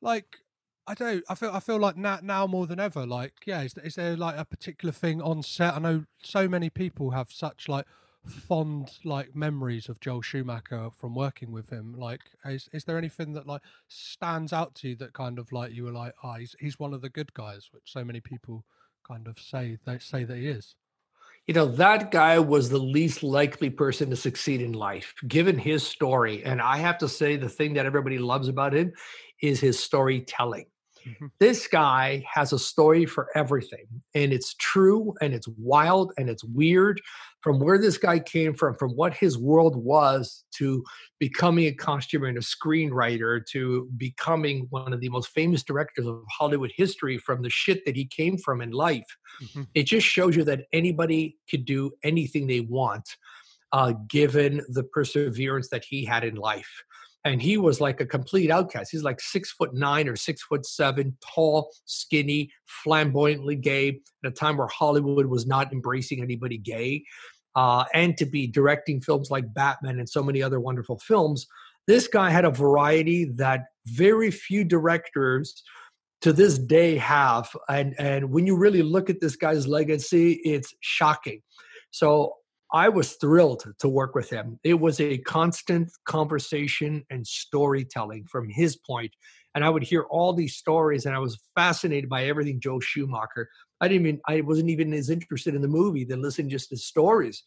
like 0.00 0.38
I 0.86 0.94
do. 0.94 1.22
I 1.28 1.34
feel. 1.34 1.50
I 1.52 1.60
feel 1.60 1.78
like 1.78 1.96
now, 1.96 2.18
now 2.22 2.46
more 2.46 2.66
than 2.66 2.80
ever. 2.80 3.06
Like, 3.06 3.34
yeah, 3.46 3.62
is, 3.62 3.74
is 3.84 3.94
there 3.94 4.16
like 4.16 4.36
a 4.36 4.44
particular 4.44 4.92
thing 4.92 5.22
on 5.22 5.42
set? 5.42 5.74
I 5.74 5.78
know 5.78 6.04
so 6.22 6.48
many 6.48 6.70
people 6.70 7.10
have 7.10 7.30
such 7.30 7.68
like 7.68 7.86
fond 8.26 8.90
like 9.04 9.34
memories 9.34 9.88
of 9.88 10.00
Joel 10.00 10.22
Schumacher 10.22 10.90
from 10.90 11.14
working 11.14 11.52
with 11.52 11.70
him. 11.70 11.94
Like, 11.96 12.20
is 12.44 12.68
is 12.72 12.84
there 12.84 12.98
anything 12.98 13.32
that 13.34 13.46
like 13.46 13.62
stands 13.88 14.52
out 14.52 14.74
to 14.76 14.88
you 14.88 14.96
that 14.96 15.12
kind 15.12 15.38
of 15.38 15.52
like 15.52 15.72
you 15.72 15.84
were 15.84 15.92
like, 15.92 16.14
ah, 16.22 16.32
oh, 16.34 16.38
he's 16.38 16.56
he's 16.58 16.78
one 16.80 16.94
of 16.94 17.00
the 17.00 17.10
good 17.10 17.32
guys, 17.32 17.68
which 17.70 17.84
so 17.86 18.04
many 18.04 18.20
people 18.20 18.64
kind 19.06 19.28
of 19.28 19.38
say 19.38 19.78
they 19.86 19.98
say 19.98 20.24
that 20.24 20.36
he 20.36 20.48
is. 20.48 20.74
You 21.46 21.54
know, 21.54 21.66
that 21.66 22.12
guy 22.12 22.38
was 22.38 22.68
the 22.68 22.78
least 22.78 23.24
likely 23.24 23.68
person 23.68 24.10
to 24.10 24.16
succeed 24.16 24.62
in 24.62 24.74
life, 24.74 25.12
given 25.26 25.58
his 25.58 25.84
story. 25.84 26.44
And 26.44 26.60
I 26.60 26.76
have 26.76 26.98
to 26.98 27.08
say, 27.08 27.34
the 27.34 27.48
thing 27.48 27.74
that 27.74 27.84
everybody 27.84 28.18
loves 28.18 28.46
about 28.46 28.72
him 28.72 28.92
is 29.42 29.60
his 29.60 29.78
storytelling. 29.78 30.66
Mm-hmm. 31.06 31.26
This 31.40 31.66
guy 31.66 32.24
has 32.32 32.52
a 32.52 32.58
story 32.58 33.06
for 33.06 33.28
everything, 33.34 33.86
and 34.14 34.32
it's 34.32 34.54
true 34.54 35.14
and 35.20 35.34
it's 35.34 35.48
wild 35.58 36.12
and 36.16 36.28
it's 36.28 36.44
weird 36.44 37.00
from 37.40 37.58
where 37.58 37.78
this 37.78 37.98
guy 37.98 38.20
came 38.20 38.54
from, 38.54 38.74
from 38.74 38.90
what 38.90 39.14
his 39.14 39.36
world 39.36 39.74
was 39.74 40.44
to 40.58 40.84
becoming 41.18 41.66
a 41.66 41.72
costumer 41.72 42.26
and 42.26 42.38
a 42.38 42.40
screenwriter 42.40 43.44
to 43.50 43.88
becoming 43.96 44.66
one 44.70 44.92
of 44.92 45.00
the 45.00 45.08
most 45.08 45.30
famous 45.30 45.62
directors 45.64 46.06
of 46.06 46.22
Hollywood 46.30 46.72
history 46.76 47.18
from 47.18 47.42
the 47.42 47.50
shit 47.50 47.84
that 47.84 47.96
he 47.96 48.04
came 48.04 48.38
from 48.38 48.60
in 48.60 48.70
life. 48.70 49.16
Mm-hmm. 49.42 49.62
It 49.74 49.86
just 49.86 50.06
shows 50.06 50.36
you 50.36 50.44
that 50.44 50.66
anybody 50.72 51.36
could 51.50 51.64
do 51.64 51.90
anything 52.04 52.46
they 52.46 52.60
want, 52.60 53.08
uh, 53.72 53.94
given 54.08 54.62
the 54.68 54.84
perseverance 54.84 55.68
that 55.70 55.84
he 55.84 56.04
had 56.04 56.22
in 56.22 56.36
life 56.36 56.84
and 57.24 57.40
he 57.40 57.56
was 57.56 57.80
like 57.80 58.00
a 58.00 58.06
complete 58.06 58.50
outcast. 58.50 58.90
He's 58.90 59.04
like 59.04 59.20
six 59.20 59.52
foot 59.52 59.74
nine 59.74 60.08
or 60.08 60.16
six 60.16 60.42
foot 60.42 60.66
seven, 60.66 61.16
tall, 61.34 61.72
skinny, 61.84 62.50
flamboyantly 62.66 63.56
gay 63.56 64.00
at 64.24 64.30
a 64.30 64.30
time 64.30 64.56
where 64.56 64.66
Hollywood 64.66 65.26
was 65.26 65.46
not 65.46 65.72
embracing 65.72 66.22
anybody 66.22 66.58
gay. 66.58 67.04
Uh, 67.54 67.84
and 67.94 68.16
to 68.16 68.26
be 68.26 68.46
directing 68.46 69.00
films 69.00 69.30
like 69.30 69.52
Batman 69.54 69.98
and 69.98 70.08
so 70.08 70.22
many 70.22 70.42
other 70.42 70.58
wonderful 70.58 70.98
films, 70.98 71.46
this 71.86 72.08
guy 72.08 72.30
had 72.30 72.44
a 72.44 72.50
variety 72.50 73.24
that 73.36 73.64
very 73.86 74.30
few 74.30 74.64
directors 74.64 75.62
to 76.22 76.32
this 76.32 76.58
day 76.58 76.96
have. 76.96 77.54
And, 77.68 77.94
and 77.98 78.30
when 78.30 78.46
you 78.46 78.56
really 78.56 78.82
look 78.82 79.10
at 79.10 79.20
this 79.20 79.36
guy's 79.36 79.66
legacy, 79.66 80.40
it's 80.44 80.74
shocking. 80.80 81.42
So 81.90 82.34
I 82.72 82.88
was 82.88 83.12
thrilled 83.14 83.66
to 83.80 83.88
work 83.88 84.14
with 84.14 84.30
him. 84.30 84.58
It 84.64 84.80
was 84.80 84.98
a 84.98 85.18
constant 85.18 85.90
conversation 86.06 87.04
and 87.10 87.26
storytelling 87.26 88.24
from 88.24 88.48
his 88.48 88.76
point. 88.76 89.12
And 89.54 89.62
I 89.62 89.68
would 89.68 89.82
hear 89.82 90.04
all 90.04 90.32
these 90.32 90.56
stories, 90.56 91.04
and 91.04 91.14
I 91.14 91.18
was 91.18 91.38
fascinated 91.54 92.08
by 92.08 92.24
everything 92.24 92.60
Joel 92.60 92.80
Schumacher. 92.80 93.50
I 93.82 93.88
didn't 93.88 94.06
even, 94.06 94.20
I 94.26 94.40
wasn't 94.40 94.70
even 94.70 94.94
as 94.94 95.10
interested 95.10 95.54
in 95.54 95.60
the 95.60 95.68
movie 95.68 96.04
than 96.04 96.22
listening 96.22 96.48
just 96.48 96.70
to 96.70 96.78
stories. 96.78 97.44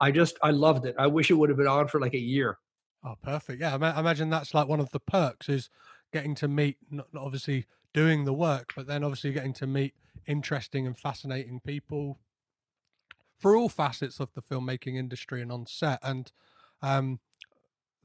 I 0.00 0.10
just, 0.10 0.36
I 0.42 0.50
loved 0.50 0.84
it. 0.84 0.96
I 0.98 1.06
wish 1.06 1.30
it 1.30 1.34
would 1.34 1.48
have 1.48 1.58
been 1.58 1.68
on 1.68 1.86
for 1.86 2.00
like 2.00 2.14
a 2.14 2.18
year. 2.18 2.58
Oh, 3.04 3.14
perfect. 3.22 3.60
Yeah, 3.60 3.78
I 3.80 4.00
imagine 4.00 4.30
that's 4.30 4.52
like 4.52 4.66
one 4.66 4.80
of 4.80 4.90
the 4.90 4.98
perks 4.98 5.48
is 5.48 5.70
getting 6.12 6.34
to 6.36 6.48
meet, 6.48 6.78
not 6.90 7.06
obviously 7.16 7.66
doing 7.94 8.24
the 8.24 8.32
work, 8.32 8.72
but 8.74 8.88
then 8.88 9.04
obviously 9.04 9.30
getting 9.30 9.54
to 9.54 9.66
meet 9.68 9.94
interesting 10.26 10.88
and 10.88 10.98
fascinating 10.98 11.60
people 11.64 12.18
for 13.38 13.56
all 13.56 13.68
facets 13.68 14.20
of 14.20 14.32
the 14.34 14.42
filmmaking 14.42 14.96
industry 14.96 15.42
and 15.42 15.52
on 15.52 15.66
set. 15.66 15.98
And 16.02 16.32
um, 16.82 17.20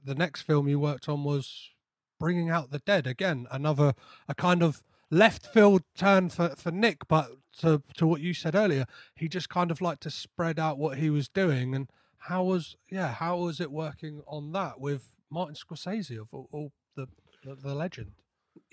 the 0.03 0.15
next 0.15 0.41
film 0.41 0.67
you 0.67 0.79
worked 0.79 1.07
on 1.07 1.23
was 1.23 1.69
Bringing 2.19 2.49
Out 2.49 2.71
the 2.71 2.79
Dead. 2.79 3.07
Again, 3.07 3.47
another 3.51 3.93
a 4.27 4.36
kind 4.36 4.61
of 4.61 4.84
left 5.09 5.45
field 5.45 5.84
turn 5.95 6.29
for, 6.29 6.49
for 6.49 6.71
Nick, 6.71 7.07
but 7.07 7.32
to 7.59 7.82
to 7.97 8.07
what 8.07 8.21
you 8.21 8.34
said 8.34 8.55
earlier, 8.55 8.86
he 9.15 9.27
just 9.27 9.49
kind 9.49 9.71
of 9.71 9.82
liked 9.82 10.03
to 10.03 10.09
spread 10.09 10.59
out 10.59 10.77
what 10.77 10.97
he 10.97 11.09
was 11.09 11.27
doing. 11.27 11.75
And 11.75 11.89
how 12.19 12.43
was 12.43 12.75
yeah, 12.89 13.13
how 13.13 13.38
was 13.38 13.59
it 13.59 13.71
working 13.71 14.21
on 14.27 14.51
that 14.53 14.79
with 14.79 15.11
Martin 15.29 15.55
Scorsese 15.55 16.19
of 16.19 16.27
all, 16.32 16.47
all 16.51 16.71
the, 16.95 17.07
the 17.43 17.55
the 17.55 17.75
legend? 17.75 18.11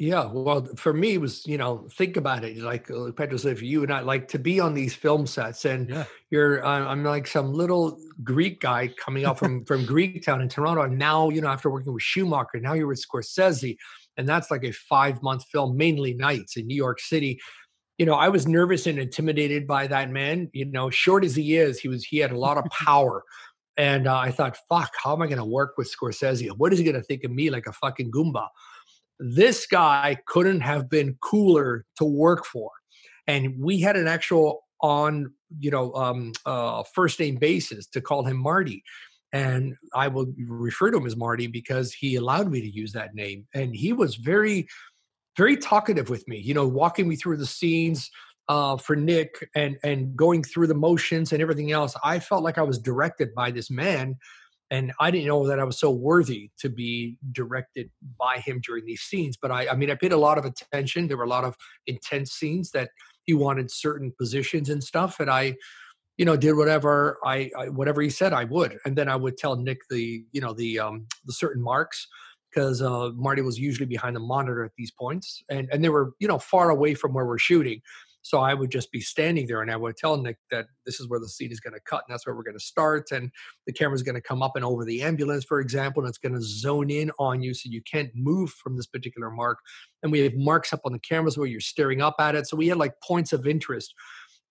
Yeah, 0.00 0.30
well, 0.32 0.64
for 0.76 0.92
me, 0.92 1.14
it 1.14 1.20
was 1.20 1.44
you 1.44 1.58
know 1.58 1.88
think 1.92 2.16
about 2.16 2.44
it. 2.44 2.56
Like 2.58 2.88
uh, 2.88 3.10
Pedro 3.10 3.36
said, 3.36 3.58
for 3.58 3.64
you 3.64 3.82
and 3.82 3.92
I, 3.92 3.98
like 4.00 4.28
to 4.28 4.38
be 4.38 4.60
on 4.60 4.72
these 4.72 4.94
film 4.94 5.26
sets, 5.26 5.64
and 5.64 5.88
Yeah. 5.88 6.04
you're 6.30 6.64
uh, 6.64 6.84
I'm 6.86 7.02
like 7.02 7.26
some 7.26 7.52
little 7.52 7.98
Greek 8.22 8.60
guy 8.60 8.88
coming 8.96 9.24
up 9.24 9.38
from 9.40 9.64
from 9.64 9.84
Greek 9.94 10.24
town 10.24 10.40
in 10.40 10.48
Toronto, 10.48 10.82
and 10.82 10.96
now 10.98 11.30
you 11.30 11.40
know 11.40 11.48
after 11.48 11.68
working 11.68 11.92
with 11.92 12.02
Schumacher, 12.02 12.60
now 12.60 12.74
you're 12.74 12.86
with 12.86 13.04
Scorsese, 13.04 13.76
and 14.16 14.28
that's 14.28 14.52
like 14.52 14.62
a 14.62 14.70
five 14.72 15.20
month 15.20 15.44
film, 15.50 15.76
mainly 15.76 16.14
nights 16.14 16.56
in 16.56 16.68
New 16.68 16.76
York 16.76 17.00
City. 17.00 17.40
You 17.98 18.06
know, 18.06 18.14
I 18.14 18.28
was 18.28 18.46
nervous 18.46 18.86
and 18.86 19.00
intimidated 19.00 19.66
by 19.66 19.88
that 19.88 20.10
man. 20.10 20.48
You 20.52 20.66
know, 20.66 20.90
short 20.90 21.24
as 21.24 21.34
he 21.34 21.56
is, 21.56 21.80
he 21.80 21.88
was 21.88 22.04
he 22.04 22.18
had 22.18 22.30
a 22.30 22.38
lot 22.38 22.56
of 22.56 22.64
power. 22.70 23.24
And 23.76 24.08
uh, 24.08 24.16
I 24.16 24.32
thought, 24.32 24.56
fuck, 24.68 24.92
how 25.00 25.12
am 25.12 25.22
I 25.22 25.26
going 25.26 25.38
to 25.38 25.44
work 25.44 25.74
with 25.78 25.92
Scorsese? 25.92 26.50
What 26.56 26.72
is 26.72 26.80
he 26.80 26.84
going 26.84 26.96
to 26.96 27.02
think 27.02 27.22
of 27.22 27.30
me 27.30 27.48
like 27.48 27.68
a 27.68 27.72
fucking 27.72 28.10
Goomba? 28.10 28.48
This 29.18 29.66
guy 29.66 30.18
couldn't 30.26 30.60
have 30.60 30.88
been 30.88 31.16
cooler 31.20 31.84
to 31.96 32.04
work 32.04 32.44
for. 32.44 32.70
And 33.26 33.54
we 33.58 33.80
had 33.80 33.96
an 33.96 34.08
actual 34.08 34.64
on 34.80 35.32
you 35.58 35.70
know 35.70 35.92
um 35.94 36.32
uh 36.46 36.82
first 36.94 37.18
name 37.18 37.36
basis 37.36 37.86
to 37.88 38.00
call 38.00 38.24
him 38.24 38.36
marty. 38.36 38.82
And 39.32 39.76
i 39.94 40.08
will 40.08 40.32
refer 40.46 40.90
to 40.90 40.98
him 40.98 41.06
as 41.06 41.16
marty 41.16 41.46
because 41.46 41.92
he 41.92 42.16
allowed 42.16 42.50
me 42.50 42.60
to 42.60 42.70
use 42.70 42.92
that 42.92 43.14
name. 43.14 43.46
And 43.54 43.74
he 43.74 43.92
was 43.92 44.14
very 44.16 44.68
very 45.36 45.56
talkative 45.56 46.10
with 46.10 46.26
me 46.28 46.38
you 46.38 46.54
know 46.54 46.66
walking 46.66 47.08
me 47.08 47.16
through 47.16 47.36
the 47.36 47.46
scenes 47.46 48.10
uh 48.48 48.76
for 48.76 48.96
nick 48.96 49.48
and 49.54 49.76
and 49.84 50.16
going 50.16 50.42
through 50.42 50.66
the 50.66 50.74
motions 50.74 51.32
and 51.32 51.42
everything 51.42 51.72
else. 51.72 51.94
I 52.04 52.20
felt 52.20 52.44
like 52.44 52.58
i 52.58 52.62
was 52.62 52.78
directed 52.78 53.34
by 53.34 53.50
this 53.50 53.70
man 53.70 54.16
and 54.70 54.92
I 55.00 55.10
didn't 55.10 55.26
know 55.26 55.46
that 55.46 55.58
I 55.58 55.64
was 55.64 55.78
so 55.78 55.90
worthy 55.90 56.50
to 56.58 56.68
be 56.68 57.16
directed 57.32 57.90
by 58.18 58.38
him 58.38 58.60
during 58.64 58.84
these 58.84 59.00
scenes. 59.00 59.36
But 59.40 59.50
I, 59.50 59.68
I 59.68 59.74
mean, 59.74 59.90
I 59.90 59.94
paid 59.94 60.12
a 60.12 60.18
lot 60.18 60.38
of 60.38 60.44
attention. 60.44 61.08
There 61.08 61.16
were 61.16 61.24
a 61.24 61.28
lot 61.28 61.44
of 61.44 61.56
intense 61.86 62.32
scenes 62.32 62.70
that 62.72 62.90
he 63.24 63.34
wanted 63.34 63.70
certain 63.70 64.12
positions 64.18 64.68
and 64.68 64.82
stuff, 64.82 65.20
and 65.20 65.30
I, 65.30 65.54
you 66.16 66.24
know, 66.24 66.36
did 66.36 66.54
whatever 66.54 67.18
I, 67.24 67.50
I 67.58 67.68
whatever 67.68 68.02
he 68.02 68.10
said 68.10 68.32
I 68.32 68.44
would, 68.44 68.78
and 68.84 68.96
then 68.96 69.08
I 69.08 69.16
would 69.16 69.38
tell 69.38 69.56
Nick 69.56 69.78
the, 69.88 70.24
you 70.32 70.40
know, 70.40 70.52
the 70.52 70.78
um, 70.80 71.06
the 71.24 71.32
certain 71.32 71.62
marks 71.62 72.06
because 72.50 72.82
uh, 72.82 73.10
Marty 73.14 73.42
was 73.42 73.58
usually 73.58 73.86
behind 73.86 74.16
the 74.16 74.20
monitor 74.20 74.64
at 74.64 74.72
these 74.76 74.90
points, 74.90 75.42
and 75.48 75.68
and 75.72 75.82
they 75.84 75.88
were 75.88 76.12
you 76.18 76.28
know 76.28 76.38
far 76.38 76.70
away 76.70 76.94
from 76.94 77.12
where 77.12 77.26
we're 77.26 77.38
shooting. 77.38 77.80
So 78.28 78.40
I 78.40 78.52
would 78.52 78.70
just 78.70 78.92
be 78.92 79.00
standing 79.00 79.46
there 79.46 79.62
and 79.62 79.70
I 79.70 79.76
would 79.76 79.96
tell 79.96 80.18
Nick 80.18 80.36
that 80.50 80.66
this 80.84 81.00
is 81.00 81.08
where 81.08 81.18
the 81.18 81.30
scene 81.30 81.50
is 81.50 81.60
going 81.60 81.72
to 81.72 81.80
cut 81.80 82.04
and 82.06 82.12
that's 82.12 82.26
where 82.26 82.36
we're 82.36 82.42
going 82.42 82.58
to 82.58 82.62
start. 82.62 83.10
And 83.10 83.30
the 83.66 83.72
camera's 83.72 84.02
going 84.02 84.16
to 84.16 84.20
come 84.20 84.42
up 84.42 84.54
and 84.54 84.66
over 84.66 84.84
the 84.84 85.02
ambulance, 85.02 85.46
for 85.46 85.60
example, 85.60 86.02
and 86.02 86.10
it's 86.10 86.18
going 86.18 86.34
to 86.34 86.42
zone 86.42 86.90
in 86.90 87.10
on 87.18 87.40
you 87.40 87.54
so 87.54 87.70
you 87.70 87.80
can't 87.90 88.10
move 88.14 88.50
from 88.50 88.76
this 88.76 88.86
particular 88.86 89.30
mark. 89.30 89.60
And 90.02 90.12
we 90.12 90.20
have 90.20 90.34
marks 90.34 90.74
up 90.74 90.80
on 90.84 90.92
the 90.92 90.98
cameras 90.98 91.38
where 91.38 91.46
you're 91.46 91.60
staring 91.60 92.02
up 92.02 92.16
at 92.18 92.34
it. 92.34 92.46
So 92.46 92.58
we 92.58 92.68
had 92.68 92.76
like 92.76 93.00
points 93.02 93.32
of 93.32 93.46
interest. 93.46 93.94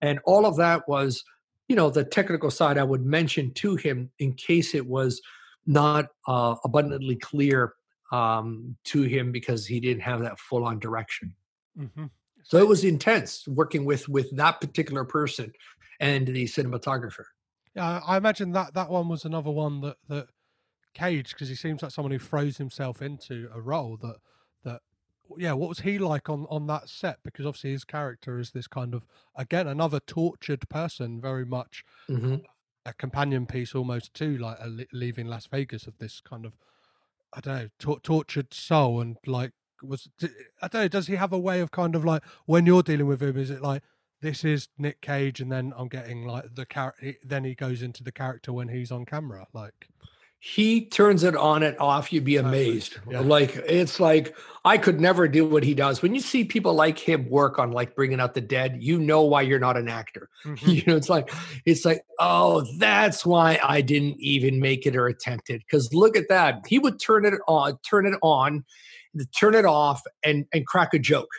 And 0.02 0.18
all 0.24 0.44
of 0.44 0.56
that 0.56 0.88
was, 0.88 1.22
you 1.68 1.76
know, 1.76 1.88
the 1.88 2.02
technical 2.02 2.50
side 2.50 2.78
I 2.78 2.82
would 2.82 3.06
mention 3.06 3.54
to 3.54 3.76
him 3.76 4.10
in 4.18 4.32
case 4.32 4.74
it 4.74 4.88
was 4.88 5.22
not 5.68 6.06
uh, 6.26 6.56
abundantly 6.64 7.14
clear 7.14 7.74
um, 8.10 8.76
to 8.86 9.02
him 9.02 9.30
because 9.30 9.68
he 9.68 9.78
didn't 9.78 10.02
have 10.02 10.22
that 10.22 10.40
full 10.40 10.64
on 10.64 10.80
direction. 10.80 11.32
Mm-hmm. 11.78 12.06
So 12.48 12.58
it 12.58 12.66
was 12.66 12.82
intense 12.84 13.46
working 13.46 13.84
with 13.84 14.08
with 14.08 14.34
that 14.36 14.60
particular 14.60 15.04
person 15.04 15.52
and 16.00 16.26
the 16.26 16.44
cinematographer. 16.44 17.24
Yeah, 17.74 18.00
I 18.06 18.16
imagine 18.16 18.52
that 18.52 18.74
that 18.74 18.88
one 18.90 19.08
was 19.08 19.24
another 19.24 19.50
one 19.50 19.80
that 19.82 19.96
that 20.08 20.28
Cage 20.94 21.30
because 21.30 21.48
he 21.48 21.54
seems 21.54 21.82
like 21.82 21.92
someone 21.92 22.12
who 22.12 22.18
throws 22.18 22.56
himself 22.56 23.02
into 23.02 23.48
a 23.54 23.60
role 23.60 23.96
that 23.98 24.16
that 24.64 24.80
yeah. 25.36 25.52
What 25.52 25.68
was 25.68 25.80
he 25.80 25.98
like 25.98 26.28
on 26.30 26.46
on 26.50 26.66
that 26.68 26.88
set? 26.88 27.18
Because 27.22 27.46
obviously 27.46 27.72
his 27.72 27.84
character 27.84 28.38
is 28.38 28.50
this 28.52 28.66
kind 28.66 28.94
of 28.94 29.04
again 29.36 29.66
another 29.68 30.00
tortured 30.00 30.68
person, 30.68 31.20
very 31.20 31.44
much 31.44 31.84
Mm-hmm. 32.08 32.36
a 32.86 32.94
companion 32.94 33.46
piece 33.46 33.74
almost 33.74 34.14
to 34.14 34.38
like 34.38 34.58
a 34.60 34.86
leaving 34.92 35.26
Las 35.26 35.46
Vegas 35.46 35.86
of 35.86 35.98
this 35.98 36.20
kind 36.20 36.46
of 36.46 36.54
I 37.32 37.40
don't 37.40 37.54
know 37.56 37.68
tor- 37.78 38.00
tortured 38.00 38.54
soul 38.54 39.00
and 39.00 39.18
like 39.26 39.52
was 39.82 40.08
I 40.62 40.68
don't 40.68 40.82
know 40.82 40.88
does 40.88 41.06
he 41.06 41.16
have 41.16 41.32
a 41.32 41.38
way 41.38 41.60
of 41.60 41.70
kind 41.70 41.94
of 41.94 42.04
like 42.04 42.22
when 42.46 42.66
you're 42.66 42.82
dealing 42.82 43.06
with 43.06 43.22
him 43.22 43.36
is 43.36 43.50
it 43.50 43.62
like 43.62 43.82
this 44.20 44.44
is 44.44 44.68
Nick 44.78 45.00
Cage 45.00 45.40
and 45.40 45.50
then 45.52 45.72
I'm 45.76 45.88
getting 45.88 46.26
like 46.26 46.54
the 46.54 46.66
character 46.66 47.14
then 47.24 47.44
he 47.44 47.54
goes 47.54 47.82
into 47.82 48.02
the 48.02 48.12
character 48.12 48.52
when 48.52 48.68
he's 48.68 48.90
on 48.90 49.04
camera 49.04 49.46
like 49.52 49.88
He 50.40 50.86
turns 50.86 51.24
it 51.24 51.34
on 51.34 51.64
and 51.64 51.76
off. 51.78 52.12
You'd 52.12 52.24
be 52.24 52.36
amazed. 52.36 52.98
Yeah. 53.10 53.20
Like 53.20 53.56
it's 53.56 53.98
like 53.98 54.36
I 54.64 54.78
could 54.78 55.00
never 55.00 55.26
do 55.26 55.44
what 55.44 55.64
he 55.64 55.74
does. 55.74 56.00
When 56.00 56.14
you 56.14 56.20
see 56.20 56.44
people 56.44 56.74
like 56.74 56.96
him 56.96 57.28
work 57.28 57.58
on 57.58 57.72
like 57.72 57.96
bringing 57.96 58.20
out 58.20 58.34
the 58.34 58.40
dead, 58.40 58.76
you 58.80 59.00
know 59.00 59.22
why 59.22 59.42
you're 59.42 59.58
not 59.58 59.76
an 59.76 59.88
actor. 59.88 60.28
Mm-hmm. 60.44 60.70
you 60.70 60.82
know 60.86 60.94
it's 60.96 61.08
like 61.08 61.32
it's 61.66 61.84
like 61.84 62.02
oh 62.20 62.64
that's 62.78 63.26
why 63.26 63.58
i 63.64 63.80
didn't 63.80 64.16
even 64.20 64.60
make 64.60 64.86
it 64.86 64.94
or 64.94 65.08
attempt 65.08 65.50
it 65.50 65.62
because 65.62 65.92
look 65.92 66.16
at 66.16 66.28
that 66.28 66.64
he 66.68 66.78
would 66.78 67.00
turn 67.00 67.26
it 67.26 67.34
on 67.48 67.76
turn 67.78 68.06
it 68.06 68.16
on 68.22 68.64
turn 69.34 69.54
it 69.54 69.64
off 69.64 70.02
and 70.24 70.46
and 70.52 70.66
crack 70.66 70.94
a 70.94 70.98
joke. 70.98 71.30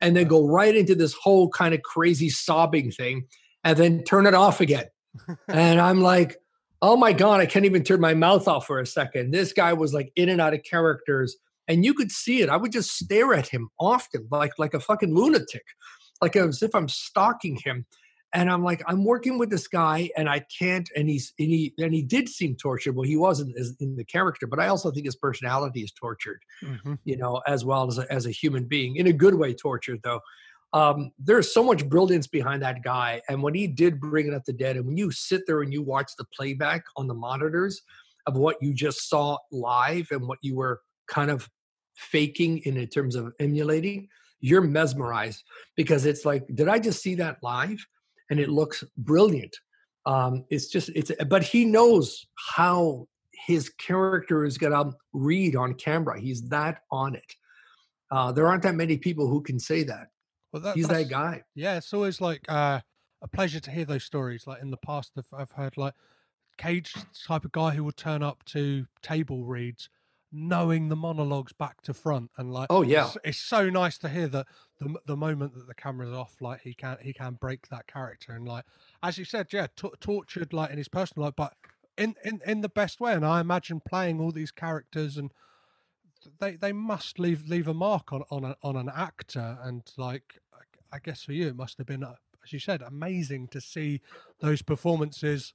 And 0.00 0.14
then 0.14 0.28
go 0.28 0.46
right 0.46 0.76
into 0.76 0.94
this 0.94 1.14
whole 1.14 1.48
kind 1.48 1.74
of 1.74 1.82
crazy 1.82 2.28
sobbing 2.28 2.90
thing 2.90 3.24
and 3.64 3.78
then 3.78 4.04
turn 4.04 4.26
it 4.26 4.34
off 4.34 4.60
again. 4.60 4.86
And 5.48 5.80
i'm 5.80 6.02
like 6.02 6.36
oh 6.82 6.94
my 6.94 7.14
god 7.14 7.40
i 7.40 7.46
can't 7.46 7.64
even 7.64 7.82
turn 7.82 8.02
my 8.02 8.12
mouth 8.12 8.46
off 8.46 8.66
for 8.66 8.78
a 8.78 8.84
second. 8.84 9.30
This 9.30 9.54
guy 9.54 9.72
was 9.72 9.94
like 9.94 10.12
in 10.14 10.28
and 10.28 10.42
out 10.42 10.52
of 10.52 10.62
characters 10.62 11.34
and 11.66 11.82
you 11.82 11.94
could 11.94 12.12
see 12.12 12.42
it. 12.42 12.50
I 12.50 12.58
would 12.58 12.70
just 12.70 12.90
stare 12.98 13.32
at 13.32 13.48
him 13.48 13.70
often 13.80 14.28
like 14.30 14.52
like 14.58 14.74
a 14.74 14.80
fucking 14.80 15.14
lunatic 15.14 15.64
like 16.20 16.36
as 16.36 16.62
if 16.62 16.74
i'm 16.74 16.88
stalking 16.88 17.56
him 17.64 17.86
and 18.36 18.50
I'm 18.50 18.62
like, 18.62 18.82
I'm 18.86 19.02
working 19.02 19.38
with 19.38 19.48
this 19.48 19.66
guy, 19.66 20.10
and 20.16 20.28
I 20.28 20.44
can't. 20.58 20.88
And 20.94 21.08
he's 21.08 21.32
and 21.38 21.48
he 21.48 21.72
and 21.78 21.92
he 21.94 22.02
did 22.02 22.28
seem 22.28 22.54
tortured. 22.54 22.94
Well, 22.94 23.08
he 23.08 23.16
wasn't 23.16 23.56
as 23.58 23.74
in 23.80 23.96
the 23.96 24.04
character, 24.04 24.46
but 24.46 24.60
I 24.60 24.68
also 24.68 24.90
think 24.90 25.06
his 25.06 25.16
personality 25.16 25.80
is 25.80 25.90
tortured, 25.92 26.40
Mhm. 26.62 26.98
you 27.04 27.16
know, 27.16 27.40
as 27.46 27.64
well 27.64 27.88
as 27.88 27.96
a, 27.98 28.12
as 28.12 28.26
a 28.26 28.30
human 28.30 28.66
being 28.66 28.96
in 28.96 29.06
a 29.06 29.12
good 29.12 29.34
way. 29.34 29.54
Tortured 29.54 30.00
though. 30.04 30.20
Um, 30.74 31.12
there's 31.18 31.54
so 31.54 31.64
much 31.64 31.88
brilliance 31.88 32.26
behind 32.26 32.60
that 32.62 32.82
guy, 32.82 33.22
and 33.28 33.42
when 33.42 33.54
he 33.54 33.66
did 33.66 33.98
Bringing 34.00 34.34
Out 34.34 34.44
the 34.44 34.52
Dead, 34.52 34.76
and 34.76 34.84
when 34.86 34.98
you 34.98 35.10
sit 35.10 35.42
there 35.46 35.62
and 35.62 35.72
you 35.72 35.82
watch 35.82 36.10
the 36.18 36.26
playback 36.36 36.84
on 36.96 37.06
the 37.06 37.14
monitors 37.14 37.80
of 38.26 38.36
what 38.36 38.56
you 38.60 38.74
just 38.74 39.08
saw 39.08 39.38
live 39.50 40.08
and 40.10 40.28
what 40.28 40.38
you 40.42 40.56
were 40.56 40.80
kind 41.08 41.30
of 41.30 41.48
faking 41.94 42.58
in, 42.66 42.76
in 42.76 42.88
terms 42.88 43.14
of 43.14 43.32
emulating, 43.40 44.08
you're 44.40 44.60
mesmerized 44.60 45.42
because 45.76 46.04
it's 46.04 46.26
like, 46.26 46.44
did 46.54 46.68
I 46.68 46.78
just 46.78 47.00
see 47.00 47.14
that 47.14 47.38
live? 47.42 47.78
And 48.30 48.40
it 48.40 48.48
looks 48.48 48.84
brilliant. 48.96 49.56
Um, 50.04 50.44
it's 50.50 50.68
just 50.68 50.90
it's 50.94 51.10
but 51.28 51.42
he 51.42 51.64
knows 51.64 52.26
how 52.56 53.08
his 53.46 53.68
character 53.70 54.44
is 54.44 54.56
gonna 54.58 54.92
read 55.12 55.56
on 55.56 55.74
camera. 55.74 56.20
He's 56.20 56.48
that 56.48 56.82
on 56.90 57.14
it. 57.16 57.34
Uh, 58.10 58.32
there 58.32 58.46
aren't 58.46 58.62
that 58.62 58.74
many 58.76 58.96
people 58.96 59.26
who 59.28 59.42
can 59.42 59.58
say 59.58 59.82
that. 59.82 60.08
well 60.52 60.62
that, 60.62 60.76
He's 60.76 60.86
that 60.88 61.08
guy. 61.08 61.42
yeah 61.54 61.76
it's 61.76 61.92
always 61.92 62.20
like 62.20 62.44
uh, 62.48 62.80
a 63.22 63.28
pleasure 63.28 63.58
to 63.60 63.70
hear 63.70 63.84
those 63.84 64.04
stories 64.04 64.46
like 64.46 64.62
in 64.62 64.70
the 64.70 64.76
past 64.76 65.12
I've, 65.18 65.26
I've 65.36 65.50
heard 65.52 65.76
like 65.76 65.94
Cage 66.56 66.94
type 67.26 67.44
of 67.44 67.52
guy 67.52 67.70
who 67.74 67.84
would 67.84 67.96
turn 67.96 68.22
up 68.22 68.42
to 68.46 68.86
table 69.02 69.44
reads 69.44 69.90
knowing 70.38 70.88
the 70.88 70.96
monologues 70.96 71.52
back 71.54 71.80
to 71.80 71.94
front 71.94 72.30
and 72.36 72.52
like 72.52 72.66
Oh, 72.70 72.82
yeah. 72.82 73.06
it's, 73.06 73.16
it's 73.24 73.38
so 73.38 73.70
nice 73.70 73.96
to 73.98 74.08
hear 74.08 74.28
that 74.28 74.46
the 74.78 74.94
the 75.06 75.16
moment 75.16 75.54
that 75.54 75.66
the 75.66 75.74
camera's 75.74 76.12
off 76.12 76.36
like 76.40 76.60
he 76.60 76.74
can 76.74 76.98
he 77.00 77.12
can 77.14 77.34
break 77.34 77.68
that 77.68 77.86
character 77.86 78.32
and 78.32 78.46
like 78.46 78.64
as 79.02 79.16
you 79.16 79.24
said 79.24 79.46
yeah 79.52 79.66
t- 79.74 79.88
tortured 80.00 80.52
like 80.52 80.70
in 80.70 80.76
his 80.78 80.88
personal 80.88 81.24
life 81.26 81.34
but 81.36 81.54
in, 81.96 82.14
in 82.22 82.40
in 82.44 82.60
the 82.60 82.68
best 82.68 83.00
way 83.00 83.14
and 83.14 83.24
I 83.24 83.40
imagine 83.40 83.80
playing 83.80 84.20
all 84.20 84.30
these 84.30 84.50
characters 84.50 85.16
and 85.16 85.32
they 86.38 86.56
they 86.56 86.72
must 86.72 87.18
leave 87.18 87.46
leave 87.48 87.68
a 87.68 87.74
mark 87.74 88.12
on 88.12 88.22
on 88.30 88.44
a, 88.44 88.56
on 88.62 88.76
an 88.76 88.90
actor 88.94 89.58
and 89.62 89.82
like 89.96 90.38
I- 90.52 90.96
I 90.96 90.98
guess 90.98 91.22
for 91.22 91.32
you 91.32 91.48
it 91.48 91.56
must 91.56 91.78
have 91.78 91.86
been 91.86 92.04
uh, 92.04 92.14
as 92.44 92.52
you 92.52 92.58
said 92.58 92.82
amazing 92.82 93.48
to 93.48 93.60
see 93.60 94.00
those 94.40 94.62
performances 94.62 95.54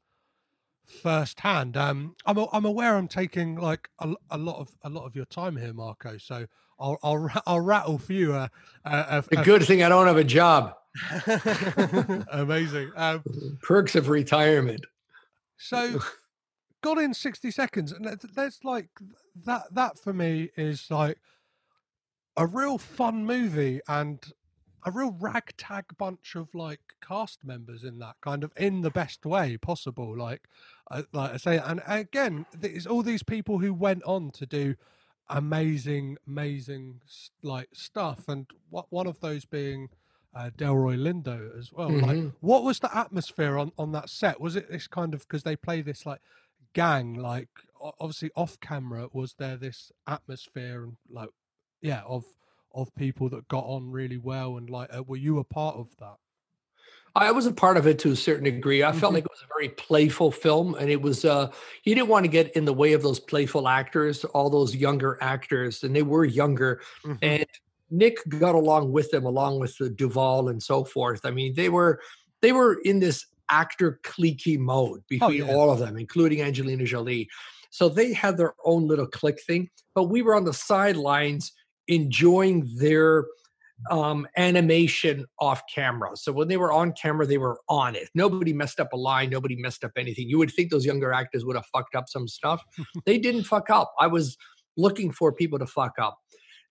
firsthand. 0.86 1.78
Um, 1.78 2.16
I'm 2.26 2.38
I'm 2.52 2.66
aware 2.66 2.96
I'm 2.98 3.08
taking 3.08 3.56
like 3.56 3.90
a, 4.00 4.14
a 4.30 4.38
lot 4.38 4.60
of 4.60 4.70
a 4.84 4.90
lot 4.90 5.06
of 5.06 5.16
your 5.16 5.26
time 5.26 5.56
here, 5.58 5.74
Marco. 5.74 6.18
So 6.18 6.46
I'll 6.80 6.98
I'll 7.04 7.30
I'll 7.46 7.62
rattle 7.62 7.98
for 7.98 8.14
you 8.14 8.34
a, 8.34 8.50
a, 8.86 9.24
A 9.32 9.44
good 9.44 9.64
thing 9.64 9.84
I 9.84 9.90
don't 9.90 10.08
have 10.08 10.18
a 10.18 10.24
job. 10.24 10.76
amazing. 12.32 12.92
Um, 12.96 13.24
Perks 13.62 13.96
of 13.96 14.10
retirement. 14.10 14.86
so 15.58 16.00
Gone 16.82 17.00
in 17.00 17.14
60 17.14 17.52
Seconds 17.52 17.92
and 17.92 18.06
that's- 18.06 18.26
that's 18.36 18.64
like 18.64 18.90
that 19.46 19.64
that 19.74 20.00
for 20.00 20.14
me 20.14 20.50
is 20.58 20.90
like 20.90 21.18
a 22.38 22.48
real 22.48 22.78
fun 22.80 23.24
movie 23.26 23.80
and 23.88 24.20
a 24.84 24.92
real 24.92 25.16
ragtag 25.20 25.86
bunch 25.98 26.36
of 26.36 26.54
like 26.56 26.80
cast 27.06 27.44
members 27.44 27.84
in 27.84 28.00
that 28.00 28.16
kind 28.22 28.44
of 28.44 28.52
in 28.58 28.82
the 28.82 28.90
best 28.90 29.26
way 29.26 29.58
possible 29.58 30.18
like 30.18 30.42
uh, 30.90 31.04
like 31.14 31.34
i 31.34 31.38
say 31.38 31.58
and 31.58 31.82
again 31.88 32.46
it's 32.62 32.86
all 32.86 33.04
these 33.04 33.24
people 33.24 33.60
who 33.60 33.74
went 33.74 34.04
on 34.04 34.32
to 34.32 34.46
do 34.46 34.76
amazing, 35.32 36.18
amazing 36.28 37.02
like 37.42 37.70
stuff, 37.74 38.28
and 38.28 38.46
what 38.70 38.86
one 38.90 39.08
of 39.08 39.20
those 39.22 39.46
being 39.46 39.90
uh, 40.36 40.50
Delroy 40.56 40.98
Lindo 40.98 41.58
as 41.58 41.72
well. 41.74 41.90
Mm-hmm. 41.90 42.06
Like, 42.06 42.34
what 42.42 42.64
was 42.64 42.80
the 42.80 42.96
atmosphere 42.96 43.58
on 43.58 43.72
on 43.78 43.92
that 43.94 44.10
set? 44.10 44.40
Was 44.40 44.56
it 44.56 44.70
this 44.70 44.88
kind 44.88 45.14
of 45.14 45.22
because 45.22 45.44
they 45.44 45.56
play 45.56 45.82
this 45.82 46.06
like 46.06 46.22
gang, 46.74 47.16
like 47.16 47.50
obviously 48.00 48.30
off 48.36 48.60
camera? 48.60 49.08
Was 49.14 49.36
there 49.40 49.58
this 49.58 49.92
atmosphere 50.06 50.84
and 50.84 50.98
like 51.10 51.30
yeah 51.82 52.04
of 52.06 52.26
of 52.74 52.94
people 52.96 53.30
that 53.30 53.48
got 53.48 53.66
on 53.66 53.90
really 53.90 54.18
well 54.18 54.58
and 54.58 54.70
like 54.70 54.90
uh, 54.96 55.04
were 55.04 55.18
you 55.18 55.40
a 55.40 55.44
part 55.44 55.76
of 55.76 55.90
that? 56.00 56.16
I 57.14 57.32
was 57.32 57.46
a 57.46 57.52
part 57.52 57.76
of 57.76 57.88
it 57.88 58.00
to 58.00 58.12
a 58.12 58.16
certain 58.16 58.46
degree. 58.46 58.84
I 58.84 58.94
felt 58.94 59.14
like 59.14 59.26
it 59.26 59.32
was 59.32 59.44
a 59.44 59.54
very 59.54 59.70
playful 59.70 60.32
film, 60.32 60.76
and 60.76 60.90
it 60.90 61.02
was. 61.02 61.26
uh 61.26 61.52
You 61.84 61.94
didn't 61.94 62.08
want 62.08 62.24
to 62.24 62.30
get 62.30 62.56
in 62.56 62.64
the 62.66 62.74
way 62.74 62.94
of 62.94 63.02
those 63.02 63.20
playful 63.20 63.68
actors, 63.68 64.24
all 64.26 64.50
those 64.50 64.76
younger 64.76 65.18
actors, 65.22 65.84
and 65.84 65.94
they 65.96 66.04
were 66.04 66.24
younger. 66.24 66.82
Mhm. 67.06 67.18
And 67.22 67.46
Nick 67.90 68.18
got 68.30 68.56
along 68.56 68.94
with 68.94 69.12
them, 69.12 69.26
along 69.26 69.60
with 69.60 69.78
the 69.78 69.90
Duvall 69.90 70.48
and 70.48 70.64
so 70.64 70.86
forth. 70.86 71.26
I 71.26 71.32
mean, 71.32 71.54
they 71.54 71.68
were 71.68 72.00
they 72.42 72.54
were 72.54 72.80
in 72.86 73.00
this 73.00 73.26
actor 73.50 74.00
cliquey 74.04 74.58
mode 74.58 75.02
between 75.10 75.46
yeah. 75.46 75.54
all 75.54 75.70
of 75.70 75.80
them, 75.80 75.98
including 75.98 76.42
Angelina 76.42 76.86
Jolie. 76.86 77.28
So 77.70 77.90
they 77.90 78.14
had 78.14 78.38
their 78.38 78.54
own 78.66 78.88
little 78.88 79.08
click 79.08 79.42
thing, 79.42 79.70
but 79.94 80.06
we 80.06 80.22
were 80.22 80.36
on 80.36 80.46
the 80.46 80.54
sidelines 80.54 81.52
enjoying 81.92 82.68
their 82.78 83.26
um, 83.90 84.28
animation 84.38 85.26
off 85.40 85.64
camera. 85.74 86.12
So 86.16 86.32
when 86.32 86.48
they 86.48 86.58
were 86.58 86.72
on 86.72 86.94
camera, 86.94 87.26
they 87.26 87.38
were 87.38 87.60
on 87.68 87.96
it. 87.96 88.10
Nobody 88.14 88.54
messed 88.54 88.80
up 88.80 88.94
a 88.94 88.98
line. 88.98 89.30
Nobody 89.30 89.56
messed 89.56 89.84
up 89.84 89.92
anything. 89.98 90.30
You 90.30 90.38
would 90.38 90.52
think 90.52 90.72
those 90.72 90.86
younger 90.86 91.12
actors 91.12 91.46
would 91.46 91.56
have 91.56 91.66
fucked 91.68 91.96
up 91.96 92.08
some 92.08 92.28
stuff. 92.28 92.64
they 93.06 93.18
didn't 93.18 93.44
fuck 93.44 93.70
up. 93.70 93.94
I 94.00 94.08
was 94.08 94.38
looking 94.78 95.12
for 95.12 95.32
people 95.32 95.60
to 95.60 95.66
fuck 95.66 95.94
up. 96.00 96.18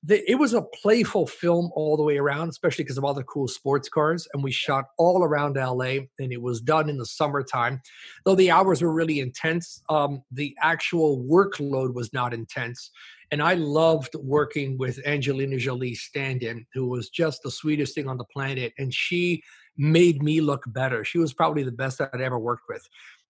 The, 0.02 0.28
it 0.30 0.36
was 0.36 0.55
a 0.55 0.62
playful 0.62 1.26
film 1.26 1.70
all 1.74 1.98
the 1.98 2.02
way 2.02 2.16
around, 2.16 2.48
especially 2.48 2.84
because 2.84 2.97
of 2.97 3.05
all 3.05 3.12
the 3.12 3.22
cool 3.24 3.48
sports 3.48 3.90
cars. 3.90 4.26
And 4.32 4.42
we 4.42 4.51
shot 4.51 4.86
all 4.97 5.22
around 5.22 5.56
LA, 5.56 6.06
and 6.18 6.32
it 6.32 6.40
was 6.40 6.62
done 6.62 6.88
in 6.88 6.97
the 6.97 7.05
summertime. 7.05 7.82
Though 8.24 8.34
the 8.34 8.51
hours 8.51 8.80
were 8.80 8.92
really 8.92 9.20
intense, 9.20 9.82
um, 9.90 10.22
the 10.30 10.56
actual 10.62 11.22
workload 11.30 11.92
was 11.92 12.14
not 12.14 12.32
intense. 12.32 12.90
And 13.32 13.43
I 13.43 13.55
loved 13.55 14.15
working 14.16 14.77
with 14.77 14.98
Angelina 15.07 15.57
Jolie 15.57 15.94
stand 15.94 16.43
in, 16.43 16.66
who 16.74 16.89
was 16.89 17.11
just 17.11 17.43
the 17.43 17.51
sweetest 17.51 17.94
thing 17.94 18.09
on 18.09 18.19
the 18.19 18.24
planet. 18.24 18.73
And 18.78 18.93
she 18.93 19.43
made 19.77 20.23
me 20.23 20.40
look 20.40 20.65
better. 20.66 21.05
She 21.05 21.19
was 21.19 21.32
probably 21.32 21.62
the 21.62 21.73
best 21.73 22.01
I'd 22.01 22.20
ever 22.20 22.39
worked 22.39 22.65
with. 22.69 22.82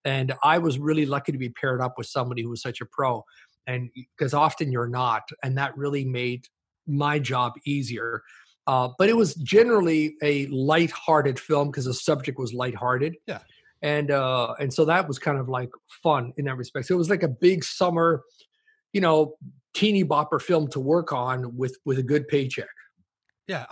And 0.04 0.32
I 0.42 0.58
was 0.58 0.78
really 0.78 1.04
lucky 1.04 1.32
to 1.32 1.38
be 1.38 1.50
paired 1.50 1.82
up 1.82 1.94
with 1.98 2.06
somebody 2.06 2.42
who 2.42 2.48
was 2.48 2.62
such 2.62 2.80
a 2.80 2.86
pro. 2.86 3.24
And 3.66 3.90
because 3.94 4.32
often 4.32 4.72
you're 4.72 4.88
not. 4.88 5.28
And 5.44 5.58
that 5.58 5.76
really 5.76 6.04
made 6.04 6.46
my 6.86 7.18
job 7.18 7.52
easier. 7.66 8.22
Uh, 8.66 8.88
but 8.98 9.08
it 9.08 9.16
was 9.16 9.34
generally 9.34 10.14
a 10.22 10.46
light-hearted 10.46 11.38
film 11.38 11.70
because 11.70 11.84
the 11.84 11.94
subject 11.94 12.38
was 12.38 12.54
lighthearted. 12.54 13.16
Yeah. 13.26 13.40
And 13.82 14.10
uh, 14.10 14.54
and 14.58 14.72
so 14.72 14.84
that 14.86 15.08
was 15.08 15.18
kind 15.18 15.38
of 15.38 15.48
like 15.48 15.70
fun 16.02 16.32
in 16.36 16.44
that 16.46 16.56
respect. 16.56 16.86
So 16.86 16.94
it 16.94 16.98
was 16.98 17.10
like 17.10 17.22
a 17.22 17.28
big 17.28 17.64
summer, 17.64 18.22
you 18.92 19.00
know, 19.00 19.36
teeny 19.74 20.04
bopper 20.04 20.40
film 20.40 20.68
to 20.68 20.80
work 20.80 21.12
on 21.12 21.56
with 21.56 21.76
with 21.84 21.98
a 21.98 22.02
good 22.02 22.28
paycheck. 22.28 22.68
Yeah, 23.46 23.66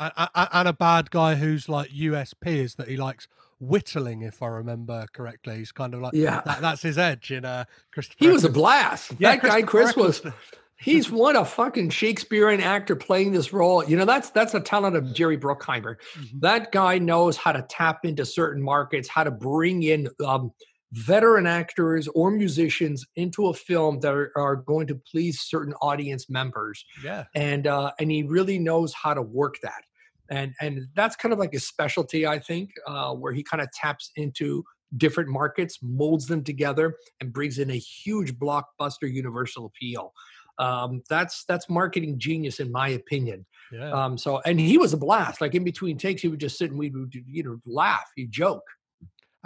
and, 0.53 0.69
a 0.69 0.73
bad 0.73 1.11
guy 1.13 1.37
who's 1.37 1.69
like 1.69 1.91
USP 1.91 2.47
is 2.47 2.75
that 2.77 2.89
he 2.89 2.97
likes 2.97 3.29
whittling, 3.61 4.23
if 4.23 4.43
I 4.43 4.49
remember 4.49 5.07
correctly. 5.13 5.59
He's 5.59 5.71
kind 5.71 5.95
of 5.95 6.01
like 6.01 6.15
Yeah. 6.15 6.41
that, 6.47 6.61
that's 6.61 6.83
his 6.83 6.99
edge 6.99 7.31
in 7.31 7.45
uh 7.45 7.65
Christopher. 7.93 8.17
He 8.19 8.29
was 8.29 8.45
a 8.45 8.49
blast. 8.49 9.13
Yeah, 9.19 9.37
that 9.37 9.43
guy, 9.43 9.63
Chris, 9.63 9.95
was. 9.97 10.23
He's 10.81 11.11
what 11.11 11.35
a 11.35 11.45
fucking 11.45 11.91
Shakespearean 11.91 12.61
actor 12.61 12.95
playing 12.95 13.33
this 13.33 13.53
role. 13.53 13.85
You 13.85 13.97
know, 13.97 14.05
that's 14.05 14.31
that's 14.31 14.55
a 14.55 14.61
talent 14.61 14.95
of 14.95 15.13
Jerry 15.13 15.37
Bruckheimer. 15.37 15.97
Mhm. 16.17 16.41
That 16.41 16.71
guy 16.71 16.99
knows 16.99 17.37
how 17.37 17.51
to 17.51 17.63
tap 17.63 18.05
into 18.05 18.25
certain 18.25 18.63
markets, 18.63 19.09
how 19.09 19.25
to 19.25 19.31
bring 19.33 19.83
in 19.83 20.09
um, 20.25 20.53
veteran 20.93 21.47
actors 21.47 22.09
or 22.09 22.31
musicians 22.31 23.07
into 23.17 23.49
a 23.49 23.55
film 23.55 24.01
that 24.01 24.15
are, 24.15 24.33
are 24.37 24.57
going 24.57 24.87
to 24.87 24.95
please 25.11 25.41
certain 25.41 25.75
audience 25.75 26.31
members. 26.31 26.85
Yeah, 27.05 27.25
and 27.35 27.67
uh, 27.67 27.93
and 27.99 28.11
he 28.11 28.23
really 28.23 28.59
knows 28.59 28.95
how 28.95 29.15
to 29.15 29.23
work 29.23 29.57
that, 29.63 29.83
and 30.31 30.55
and 30.61 30.87
that's 30.95 31.17
kind 31.17 31.33
of 31.33 31.39
like 31.39 31.53
his 31.53 31.67
specialty, 31.67 32.27
I 32.27 32.39
think, 32.39 32.71
uh, 32.87 33.15
where 33.15 33.33
he 33.33 33.43
kind 33.43 33.63
of 33.63 33.71
taps 33.73 34.11
into 34.17 34.65
different 34.97 35.29
markets, 35.29 35.79
molds 35.83 36.27
them 36.27 36.43
together, 36.43 36.97
and 37.21 37.33
brings 37.33 37.59
in 37.59 37.71
a 37.71 37.77
huge 37.77 38.35
blockbuster 38.35 39.13
universal 39.13 39.67
appeal. 39.67 40.13
Um, 40.59 41.03
that's 41.09 41.45
that's 41.45 41.69
marketing 41.69 42.19
genius, 42.19 42.59
in 42.59 42.73
my 42.73 42.89
opinion. 42.89 43.47
yeah. 43.73 43.91
Um, 43.91 44.19
so, 44.19 44.41
and 44.45 44.59
he 44.59 44.77
was 44.77 44.93
a 44.93 44.97
blast. 44.97 45.41
Like 45.41 45.55
in 45.55 45.65
between 45.65 45.99
takes, 45.99 46.23
he 46.23 46.29
would 46.29 46.41
just 46.41 46.59
sit 46.59 46.71
and 46.71 46.79
we 46.79 46.91
would 46.91 47.15
you 47.15 47.45
know 47.45 47.61
laugh, 47.65 48.11
he 48.17 48.27
joke. 48.27 48.65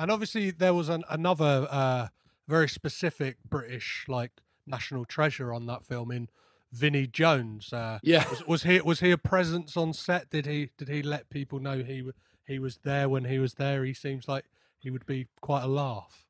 And 0.02 0.10
obviously 0.10 0.50
there 0.50 0.74
was 0.74 0.88
an, 0.88 1.04
another 1.08 1.66
uh 1.70 2.08
very 2.48 2.68
specific 2.68 3.36
British 3.48 4.04
like 4.08 4.32
national 4.66 5.04
treasure 5.04 5.52
on 5.52 5.66
that 5.66 5.84
film 5.86 6.10
in 6.10 6.28
Vinnie 6.72 7.06
Jones. 7.06 7.72
Uh, 7.72 7.98
Yeah. 8.02 8.28
was, 8.30 8.46
was 8.46 8.62
he 8.64 8.80
was 8.80 9.00
he 9.00 9.10
a 9.10 9.18
presence 9.18 9.76
on 9.76 9.92
set? 9.92 10.30
Did 10.30 10.46
he 10.46 10.70
did 10.76 10.88
he 10.88 11.02
let 11.02 11.30
people 11.30 11.58
know 11.60 11.82
he 11.82 12.02
he 12.46 12.58
was 12.58 12.78
there 12.82 13.08
when 13.08 13.24
he 13.24 13.38
was 13.38 13.54
there? 13.54 13.84
He 13.84 13.94
seems 13.94 14.26
like 14.28 14.44
he 14.78 14.90
would 14.90 15.06
be 15.06 15.28
quite 15.40 15.62
a 15.62 15.68
laugh. 15.68 16.26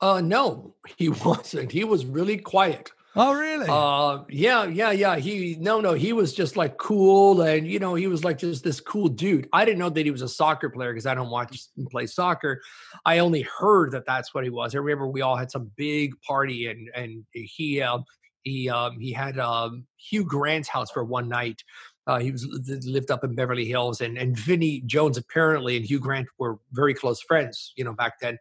Uh, 0.00 0.20
no, 0.20 0.74
he 0.98 1.08
wasn't. 1.24 1.72
He 1.72 1.84
was 1.84 2.04
really 2.04 2.36
quiet. 2.38 2.90
Oh, 3.18 3.32
really? 3.32 3.66
Uh, 3.66 4.24
yeah, 4.28 4.64
yeah, 4.66 4.90
yeah. 4.90 5.16
He 5.16 5.56
no, 5.58 5.80
no. 5.80 5.94
He 5.94 6.12
was 6.12 6.34
just 6.34 6.54
like 6.54 6.76
cool, 6.76 7.40
and 7.40 7.66
you 7.66 7.78
know, 7.78 7.94
he 7.94 8.08
was 8.08 8.24
like 8.24 8.36
just 8.36 8.62
this 8.62 8.78
cool 8.78 9.08
dude. 9.08 9.48
I 9.54 9.64
didn't 9.64 9.78
know 9.78 9.88
that 9.88 10.04
he 10.04 10.10
was 10.10 10.20
a 10.20 10.28
soccer 10.28 10.68
player 10.68 10.92
because 10.92 11.06
I 11.06 11.14
don't 11.14 11.30
watch 11.30 11.62
him 11.78 11.86
play 11.86 12.06
soccer. 12.06 12.60
I 13.06 13.20
only 13.20 13.40
heard 13.40 13.92
that 13.92 14.04
that's 14.04 14.34
what 14.34 14.44
he 14.44 14.50
was. 14.50 14.74
I 14.74 14.78
remember 14.78 15.08
we 15.08 15.22
all 15.22 15.34
had 15.36 15.50
some 15.50 15.70
big 15.76 16.12
party, 16.20 16.66
and 16.66 16.90
and 16.94 17.24
he 17.32 17.80
um, 17.80 18.04
he 18.42 18.68
um, 18.68 19.00
he 19.00 19.12
had 19.12 19.38
um, 19.38 19.86
Hugh 19.96 20.24
Grant's 20.24 20.68
house 20.68 20.90
for 20.90 21.02
one 21.02 21.26
night. 21.26 21.64
Uh, 22.06 22.18
he 22.20 22.30
was 22.30 22.46
lived 22.84 23.10
up 23.10 23.24
in 23.24 23.34
Beverly 23.34 23.64
Hills, 23.64 24.02
and 24.02 24.18
and 24.18 24.38
Vinnie 24.38 24.82
Jones 24.84 25.16
apparently 25.16 25.78
and 25.78 25.86
Hugh 25.86 26.00
Grant 26.00 26.28
were 26.38 26.58
very 26.72 26.92
close 26.92 27.22
friends, 27.22 27.72
you 27.76 27.84
know, 27.84 27.94
back 27.94 28.20
then. 28.20 28.36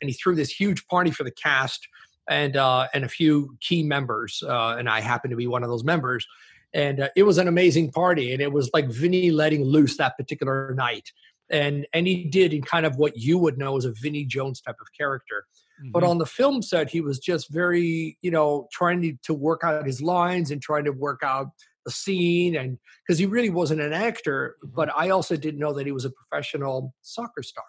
And 0.00 0.08
he 0.08 0.14
threw 0.14 0.36
this 0.36 0.50
huge 0.50 0.86
party 0.86 1.10
for 1.10 1.24
the 1.24 1.32
cast 1.32 1.86
and 2.30 2.56
uh, 2.56 2.86
and 2.94 3.04
a 3.04 3.08
few 3.08 3.56
key 3.60 3.82
members, 3.82 4.42
uh, 4.46 4.76
and 4.78 4.88
I 4.88 5.00
happened 5.00 5.32
to 5.32 5.36
be 5.36 5.46
one 5.48 5.62
of 5.62 5.68
those 5.68 5.84
members. 5.84 6.26
And 6.72 7.00
uh, 7.00 7.08
it 7.16 7.24
was 7.24 7.36
an 7.38 7.48
amazing 7.48 7.90
party, 7.90 8.32
and 8.32 8.40
it 8.40 8.52
was 8.52 8.70
like 8.72 8.86
Vinnie 8.88 9.32
letting 9.32 9.64
loose 9.64 9.96
that 9.96 10.16
particular 10.16 10.72
night. 10.74 11.10
And 11.50 11.86
and 11.92 12.06
he 12.06 12.24
did 12.24 12.52
in 12.54 12.62
kind 12.62 12.86
of 12.86 12.96
what 12.96 13.18
you 13.18 13.36
would 13.38 13.58
know 13.58 13.76
as 13.76 13.84
a 13.84 13.92
Vinnie 13.92 14.24
Jones 14.24 14.60
type 14.60 14.76
of 14.80 14.86
character. 14.96 15.44
But 15.92 16.02
Mhm. 16.02 16.08
on 16.10 16.18
the 16.18 16.26
film 16.26 16.62
set, 16.62 16.90
he 16.90 17.00
was 17.00 17.18
just 17.18 17.50
very, 17.50 18.18
you 18.20 18.30
know, 18.30 18.68
trying 18.70 19.00
to, 19.02 19.16
to 19.24 19.34
work 19.34 19.62
out 19.64 19.86
his 19.86 20.00
lines 20.00 20.50
and 20.50 20.60
trying 20.62 20.84
to 20.84 20.92
work 20.92 21.22
out 21.24 21.48
the 21.86 21.90
scene, 21.90 22.54
and 22.54 22.78
because 23.02 23.18
he 23.18 23.26
really 23.26 23.50
wasn't 23.50 23.80
an 23.80 23.92
actor. 23.92 24.56
But 24.62 24.90
I 24.94 25.08
also 25.10 25.36
didn't 25.36 25.58
know 25.58 25.72
that 25.72 25.86
he 25.86 25.92
was 25.92 26.04
a 26.04 26.10
professional 26.10 26.94
soccer 27.02 27.42
star. 27.42 27.64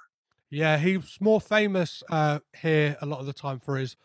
Yeah, 0.51 0.77
he's 0.77 1.17
more 1.21 1.39
famous 1.41 2.03
uh, 2.09 2.39
here 2.61 2.97
a 3.01 3.05
lot 3.05 3.21
of 3.21 3.25
the 3.25 3.33
time 3.33 3.59
for 3.59 3.77
his 3.77 3.95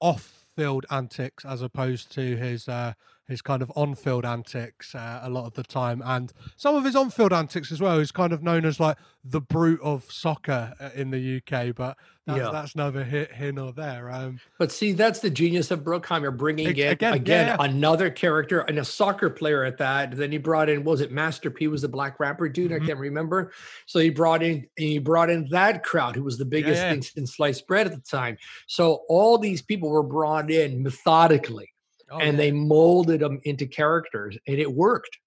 off-field 0.00 0.86
antics 0.90 1.44
as 1.44 1.62
opposed 1.62 2.12
to 2.12 2.36
his 2.36 2.68
uh, 2.68 2.92
his 3.30 3.40
kind 3.42 3.62
of 3.62 3.72
on-field 3.76 4.24
antics 4.24 4.94
uh, 4.94 5.20
a 5.22 5.30
lot 5.30 5.46
of 5.46 5.54
the 5.54 5.62
time, 5.62 6.02
and 6.04 6.32
some 6.56 6.74
of 6.74 6.84
his 6.84 6.96
on-field 6.96 7.32
antics 7.32 7.72
as 7.72 7.80
well. 7.80 7.98
He's 7.98 8.12
kind 8.12 8.32
of 8.32 8.42
known 8.42 8.64
as 8.64 8.78
like 8.78 8.96
the 9.24 9.40
brute 9.40 9.80
of 9.82 10.10
soccer 10.10 10.72
uh, 10.80 10.90
in 10.94 11.10
the 11.10 11.36
UK, 11.36 11.74
but 11.74 11.96
that's, 12.26 12.38
Yeah. 12.38 12.50
that's 12.52 12.76
neither 12.76 13.04
here, 13.04 13.28
here 13.34 13.52
nor 13.52 13.72
there. 13.72 14.10
Um, 14.10 14.40
But 14.58 14.72
see, 14.72 14.92
that's 14.92 15.20
the 15.20 15.30
genius 15.30 15.70
of 15.70 15.80
Bruckheimer 15.80 16.36
bringing 16.36 16.66
in 16.66 16.70
again, 16.70 17.14
again, 17.14 17.46
yeah, 17.48 17.56
another 17.60 18.10
character 18.10 18.60
and 18.60 18.78
a 18.78 18.84
soccer 18.84 19.28
player 19.30 19.64
at 19.64 19.78
that. 19.78 20.16
Then 20.16 20.32
he 20.32 20.38
brought 20.38 20.68
in 20.68 20.84
was 20.84 21.00
it 21.00 21.12
Master 21.12 21.50
P 21.50 21.68
was 21.68 21.82
the 21.82 21.88
black 21.88 22.18
rapper 22.20 22.48
dude? 22.48 22.70
Mhm. 22.70 22.82
I 22.82 22.86
can't 22.86 22.98
remember. 22.98 23.52
So 23.86 23.98
he 23.98 24.10
brought 24.10 24.42
in 24.42 24.66
he 24.76 24.98
brought 24.98 25.30
in 25.30 25.48
that 25.50 25.82
crowd 25.82 26.16
who 26.16 26.24
was 26.24 26.38
the 26.38 26.44
biggest 26.44 26.80
yeah. 26.82 26.90
thing 26.92 27.02
since 27.02 27.36
sliced 27.36 27.66
bread 27.66 27.86
at 27.86 27.92
the 27.92 28.00
time. 28.00 28.36
So 28.66 29.02
all 29.08 29.38
these 29.38 29.62
people 29.62 29.90
were 29.90 30.02
brought 30.02 30.50
in 30.50 30.82
methodically 30.82 31.72
oh, 32.10 32.18
and 32.18 32.32
yeah. 32.32 32.44
they 32.44 32.50
molded 32.52 33.20
them 33.20 33.40
into 33.44 33.66
characters 33.66 34.36
and 34.46 34.58
it 34.58 34.72
worked. 34.72 35.18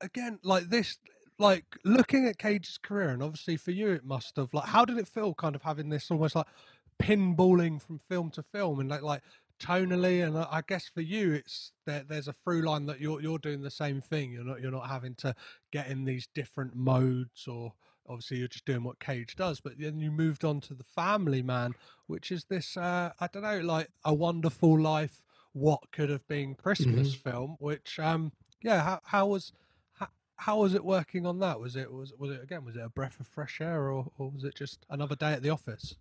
again 0.00 0.38
like 0.42 0.68
this 0.68 0.98
like 1.38 1.64
looking 1.84 2.26
at 2.26 2.38
cage's 2.38 2.78
career 2.78 3.10
and 3.10 3.22
obviously 3.22 3.56
for 3.56 3.70
you 3.70 3.90
it 3.90 4.04
must 4.04 4.36
have 4.36 4.52
like 4.52 4.66
how 4.66 4.84
did 4.84 4.98
it 4.98 5.08
feel 5.08 5.34
kind 5.34 5.54
of 5.54 5.62
having 5.62 5.88
this 5.88 6.10
almost 6.10 6.34
like 6.34 6.46
pinballing 7.00 7.80
from 7.80 7.98
film 8.08 8.30
to 8.30 8.42
film 8.42 8.80
and 8.80 8.88
like 8.88 9.02
like 9.02 9.22
tonally 9.60 10.24
and 10.24 10.36
i 10.38 10.46
I 10.50 10.62
guess 10.66 10.88
for 10.88 11.00
you 11.00 11.32
it's 11.32 11.72
there, 11.84 12.04
there's 12.08 12.28
a 12.28 12.32
through 12.32 12.62
line 12.62 12.86
that 12.86 13.00
you're 13.00 13.20
you're 13.20 13.38
doing 13.38 13.62
the 13.62 13.70
same 13.70 14.00
thing 14.00 14.32
you're 14.32 14.44
not 14.44 14.60
you're 14.60 14.70
not 14.70 14.88
having 14.88 15.14
to 15.16 15.34
get 15.72 15.88
in 15.88 16.04
these 16.04 16.28
different 16.34 16.74
modes 16.76 17.46
or 17.48 17.72
obviously 18.08 18.38
you're 18.38 18.48
just 18.48 18.64
doing 18.64 18.82
what 18.82 18.98
cage 18.98 19.36
does 19.36 19.60
but 19.60 19.78
then 19.78 20.00
you 20.00 20.10
moved 20.10 20.44
on 20.44 20.60
to 20.60 20.74
the 20.74 20.84
family 20.84 21.42
man 21.42 21.72
which 22.06 22.32
is 22.32 22.44
this 22.44 22.76
uh 22.76 23.10
i 23.20 23.26
don't 23.26 23.42
know 23.42 23.60
like 23.60 23.88
a 24.04 24.14
wonderful 24.14 24.78
life 24.78 25.22
what 25.52 25.90
could 25.90 26.10
have 26.10 26.26
been 26.28 26.54
Christmas 26.54 27.14
mm-hmm. 27.14 27.30
film. 27.30 27.56
Which, 27.58 27.98
um, 27.98 28.32
yeah, 28.62 28.82
how, 28.82 29.00
how 29.04 29.26
was 29.26 29.52
how, 29.92 30.08
how 30.36 30.60
was 30.60 30.74
it 30.74 30.84
working 30.84 31.26
on 31.26 31.38
that? 31.40 31.60
Was 31.60 31.76
it 31.76 31.92
was 31.92 32.12
was 32.18 32.30
it 32.30 32.42
again? 32.42 32.64
Was 32.64 32.76
it 32.76 32.82
a 32.82 32.88
breath 32.88 33.20
of 33.20 33.26
fresh 33.26 33.60
air, 33.60 33.90
or, 33.90 34.06
or 34.18 34.30
was 34.30 34.44
it 34.44 34.54
just 34.54 34.84
another 34.90 35.16
day 35.16 35.32
at 35.32 35.42
the 35.42 35.50
office? 35.50 35.94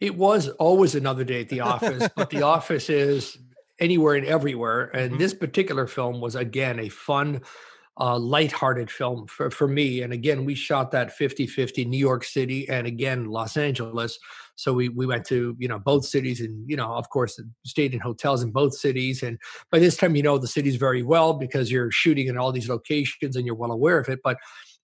It 0.00 0.14
was 0.14 0.48
always 0.48 0.94
another 0.94 1.24
day 1.24 1.40
at 1.40 1.48
the 1.48 1.60
office, 1.60 2.08
but 2.14 2.30
the 2.30 2.42
office 2.56 2.88
is 2.88 3.36
anywhere 3.80 4.14
and 4.14 4.26
everywhere. 4.26 4.90
And 4.94 5.12
mm-hmm. 5.12 5.18
this 5.18 5.34
particular 5.34 5.86
film 5.86 6.20
was 6.20 6.34
again 6.34 6.78
a 6.78 6.88
fun, 6.88 7.42
uh, 8.00 8.18
lighthearted 8.18 8.90
film 8.90 9.26
for, 9.26 9.50
for 9.50 9.66
me. 9.66 10.02
And 10.02 10.12
again, 10.12 10.44
we 10.44 10.54
shot 10.54 10.90
that 10.92 11.16
50-50 11.18 11.86
New 11.86 11.98
York 11.98 12.24
City 12.24 12.68
and 12.68 12.86
again 12.86 13.26
Los 13.26 13.56
Angeles. 13.56 14.18
So 14.54 14.72
we 14.72 14.88
we 14.88 15.06
went 15.06 15.24
to 15.26 15.54
you 15.58 15.68
know 15.68 15.78
both 15.78 16.04
cities 16.04 16.40
and 16.40 16.68
you 16.68 16.76
know 16.76 16.92
of 16.92 17.08
course 17.10 17.40
stayed 17.64 17.94
in 17.94 18.00
hotels 18.00 18.42
in 18.42 18.50
both 18.50 18.74
cities. 18.74 19.22
And 19.22 19.38
by 19.70 19.78
this 19.78 19.96
time 19.96 20.16
you 20.16 20.22
know 20.22 20.36
the 20.36 20.48
cities 20.48 20.76
very 20.76 21.02
well 21.02 21.32
because 21.32 21.70
you're 21.70 21.92
shooting 21.92 22.26
in 22.26 22.36
all 22.36 22.50
these 22.50 22.68
locations 22.68 23.36
and 23.36 23.46
you're 23.46 23.54
well 23.54 23.70
aware 23.70 23.98
of 23.98 24.08
it. 24.08 24.20
But 24.24 24.38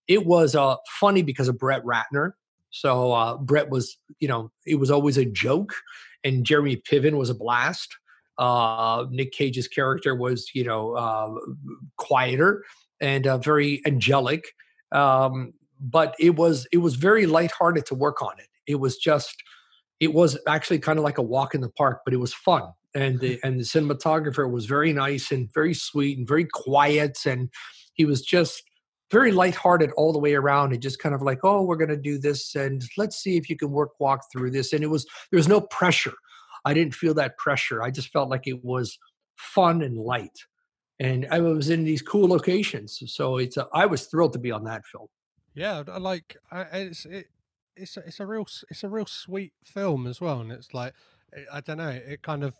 it 0.07 0.25
was 0.25 0.55
uh, 0.55 0.75
funny 0.99 1.23
because 1.23 1.47
of 1.47 1.57
Brett 1.57 1.83
Ratner. 1.83 2.31
So 2.69 3.11
uh, 3.11 3.37
Brett 3.37 3.69
was 3.69 3.97
you 4.19 4.27
know 4.27 4.51
it 4.65 4.75
was 4.75 4.91
always 4.91 5.17
a 5.17 5.25
joke, 5.25 5.73
and 6.23 6.45
Jeremy 6.45 6.77
Piven 6.77 7.17
was 7.17 7.29
a 7.29 7.35
blast. 7.35 7.97
Uh, 8.37 9.05
Nick 9.11 9.31
Cage's 9.31 9.67
character 9.67 10.13
was, 10.13 10.49
you 10.53 10.65
know, 10.65 10.91
uh, 10.91 11.33
quieter 11.95 12.65
and 13.01 13.27
uh, 13.27 13.37
very 13.37 13.81
angelic, 13.85 14.45
um, 14.91 15.53
but 15.79 16.15
it 16.19 16.35
was 16.35 16.67
it 16.71 16.77
was 16.77 16.95
very 16.95 17.25
lighthearted 17.25 17.85
to 17.87 17.95
work 17.95 18.21
on 18.21 18.33
it. 18.39 18.47
It 18.67 18.79
was 18.79 18.97
just, 18.97 19.35
it 19.99 20.13
was 20.13 20.37
actually 20.47 20.79
kind 20.79 20.97
of 20.97 21.03
like 21.03 21.17
a 21.17 21.21
walk 21.23 21.53
in 21.53 21.61
the 21.61 21.69
park, 21.69 22.01
but 22.05 22.13
it 22.13 22.17
was 22.17 22.33
fun. 22.33 22.63
And 22.93 23.19
the 23.19 23.39
and 23.43 23.59
the 23.59 23.63
cinematographer 23.63 24.49
was 24.49 24.65
very 24.65 24.93
nice 24.93 25.31
and 25.31 25.53
very 25.53 25.73
sweet 25.73 26.17
and 26.17 26.27
very 26.27 26.45
quiet, 26.45 27.19
and 27.25 27.49
he 27.93 28.05
was 28.05 28.21
just 28.21 28.63
very 29.11 29.31
lighthearted 29.31 29.91
all 29.97 30.11
the 30.11 30.19
way 30.19 30.33
around 30.33 30.73
and 30.73 30.81
just 30.81 30.99
kind 30.99 31.13
of 31.13 31.21
like, 31.21 31.39
oh, 31.43 31.61
we're 31.61 31.75
going 31.75 31.89
to 31.89 31.97
do 31.97 32.17
this 32.17 32.55
and 32.55 32.83
let's 32.97 33.17
see 33.17 33.37
if 33.37 33.49
you 33.49 33.55
can 33.55 33.71
work 33.71 33.91
walk 33.99 34.21
through 34.31 34.51
this. 34.51 34.73
And 34.73 34.83
it 34.83 34.89
was 34.89 35.05
there 35.31 35.37
was 35.37 35.47
no 35.47 35.61
pressure. 35.61 36.13
I 36.65 36.73
didn't 36.73 36.95
feel 36.95 37.13
that 37.15 37.37
pressure. 37.37 37.83
I 37.83 37.91
just 37.91 38.09
felt 38.09 38.29
like 38.29 38.47
it 38.47 38.63
was 38.63 38.97
fun 39.37 39.81
and 39.81 39.97
light. 39.97 40.37
And 40.99 41.27
I 41.29 41.39
was 41.39 41.69
in 41.69 41.83
these 41.83 42.01
cool 42.01 42.27
locations. 42.27 43.01
So 43.07 43.37
it's 43.37 43.57
a, 43.57 43.67
I 43.73 43.85
was 43.85 44.05
thrilled 44.05 44.33
to 44.33 44.39
be 44.39 44.51
on 44.51 44.63
that 44.63 44.85
film. 44.85 45.07
Yeah, 45.53 45.83
like 45.99 46.35
it's 46.51 47.05
it, 47.05 47.27
it's 47.75 47.97
a, 47.97 48.01
it's 48.01 48.19
a 48.19 48.25
real 48.25 48.45
it's 48.69 48.83
a 48.83 48.89
real 48.89 49.05
sweet 49.05 49.53
film 49.63 50.05
as 50.07 50.19
well, 50.19 50.41
and 50.41 50.51
it's 50.51 50.73
like 50.73 50.93
I 51.51 51.61
don't 51.61 51.77
know, 51.77 51.89
it 51.89 52.21
kind 52.21 52.43
of 52.43 52.55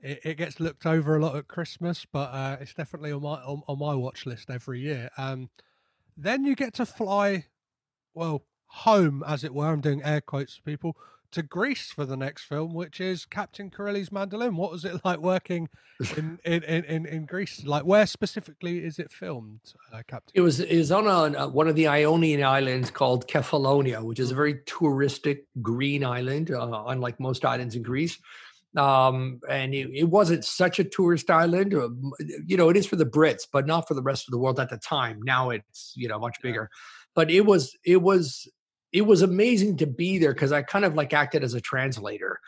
it, 0.00 0.20
it 0.24 0.36
gets 0.36 0.60
looked 0.60 0.84
over 0.84 1.16
a 1.16 1.20
lot 1.20 1.36
at 1.36 1.48
Christmas, 1.48 2.04
but 2.12 2.32
uh, 2.32 2.56
it's 2.60 2.74
definitely 2.74 3.12
on 3.12 3.22
my 3.22 3.36
on, 3.42 3.62
on 3.68 3.78
my 3.78 3.94
watch 3.94 4.26
list 4.26 4.50
every 4.50 4.80
year. 4.80 5.08
Um, 5.16 5.50
then 6.16 6.44
you 6.44 6.54
get 6.54 6.74
to 6.74 6.86
fly, 6.86 7.46
well, 8.14 8.44
home 8.66 9.22
as 9.26 9.44
it 9.44 9.54
were. 9.54 9.72
I'm 9.72 9.80
doing 9.80 10.02
air 10.02 10.20
quotes 10.20 10.58
people 10.58 10.96
to 11.32 11.42
Greece 11.42 11.90
for 11.90 12.04
the 12.04 12.16
next 12.16 12.44
film, 12.44 12.74
which 12.74 13.00
is 13.00 13.24
Captain 13.24 13.70
Corelli's 13.70 14.12
Mandolin. 14.12 14.56
What 14.56 14.70
was 14.70 14.84
it 14.84 15.00
like 15.04 15.18
working 15.18 15.68
in 16.16 16.38
in, 16.44 16.62
in, 16.62 17.06
in 17.06 17.26
Greece? 17.26 17.64
Like, 17.64 17.84
where 17.84 18.06
specifically 18.06 18.84
is 18.84 18.98
it 18.98 19.10
filmed, 19.10 19.60
uh, 19.92 20.02
Captain? 20.06 20.32
It 20.34 20.40
was 20.40 20.60
is 20.60 20.92
on 20.92 21.34
a, 21.34 21.48
one 21.48 21.68
of 21.68 21.74
the 21.74 21.88
Ionian 21.88 22.44
islands 22.44 22.90
called 22.90 23.26
Kefalonia, 23.28 24.02
which 24.02 24.20
is 24.20 24.30
a 24.30 24.34
very 24.34 24.54
touristic 24.66 25.40
green 25.60 26.04
island, 26.04 26.50
uh, 26.50 26.84
unlike 26.86 27.18
most 27.18 27.44
islands 27.44 27.74
in 27.74 27.82
Greece. 27.82 28.18
Um, 28.74 29.40
and 29.50 29.74
it, 29.74 29.90
it, 29.92 30.04
wasn't 30.04 30.46
such 30.46 30.78
a 30.78 30.84
tourist 30.84 31.30
island. 31.30 31.74
Uh, 31.74 31.90
you 32.46 32.56
know, 32.56 32.70
it 32.70 32.76
is 32.76 32.86
for 32.86 32.96
the 32.96 33.04
Brits, 33.04 33.46
but 33.52 33.66
not 33.66 33.86
for 33.86 33.92
the 33.92 34.00
rest 34.00 34.26
of 34.26 34.32
the 34.32 34.38
world 34.38 34.58
at 34.58 34.70
the 34.70 34.78
time. 34.78 35.20
Now 35.22 35.50
it's 35.50 35.92
you 35.94 36.08
know 36.08 36.18
much 36.18 36.40
bigger. 36.42 36.70
Yeah. 36.72 36.78
But 37.14 37.30
it 37.30 37.42
was 37.42 37.76
it 37.84 38.00
was 38.00 38.48
it 38.92 39.02
was 39.02 39.22
amazing 39.22 39.78
to 39.78 39.86
be 39.86 40.18
there 40.18 40.34
because 40.34 40.52
I 40.52 40.62
kind 40.62 40.84
of 40.84 40.94
like 40.94 41.12
acted 41.12 41.42
as 41.42 41.54
a 41.54 41.60
translator. 41.60 42.40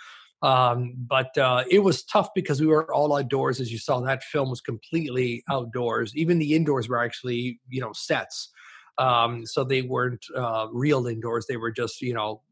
Um, 0.43 0.95
but 0.97 1.37
uh, 1.39 1.65
it 1.71 1.79
was 1.79 2.05
tough 2.05 2.29
because 2.35 2.61
we 2.61 2.66
were 2.66 2.93
all 2.93 3.16
outdoors. 3.16 3.61
As 3.61 3.73
you 3.73 3.79
saw, 3.79 4.01
that 4.01 4.23
film 4.23 4.51
was 4.51 4.61
completely 4.61 5.43
outdoors. 5.51 6.15
Even 6.15 6.39
the 6.39 6.55
indoors 6.55 6.89
were 6.89 7.03
actually, 7.03 7.61
you 7.71 7.81
know, 7.81 7.93
sets. 7.95 8.51
Um, 8.99 9.47
so 9.47 9.65
they 9.65 9.83
weren't 9.83 10.25
uh, 10.37 10.66
real 10.71 11.07
indoors. 11.07 11.47
They 11.47 11.57
were 11.57 11.71
just, 11.71 12.03
you 12.03 12.12
know, 12.12 12.43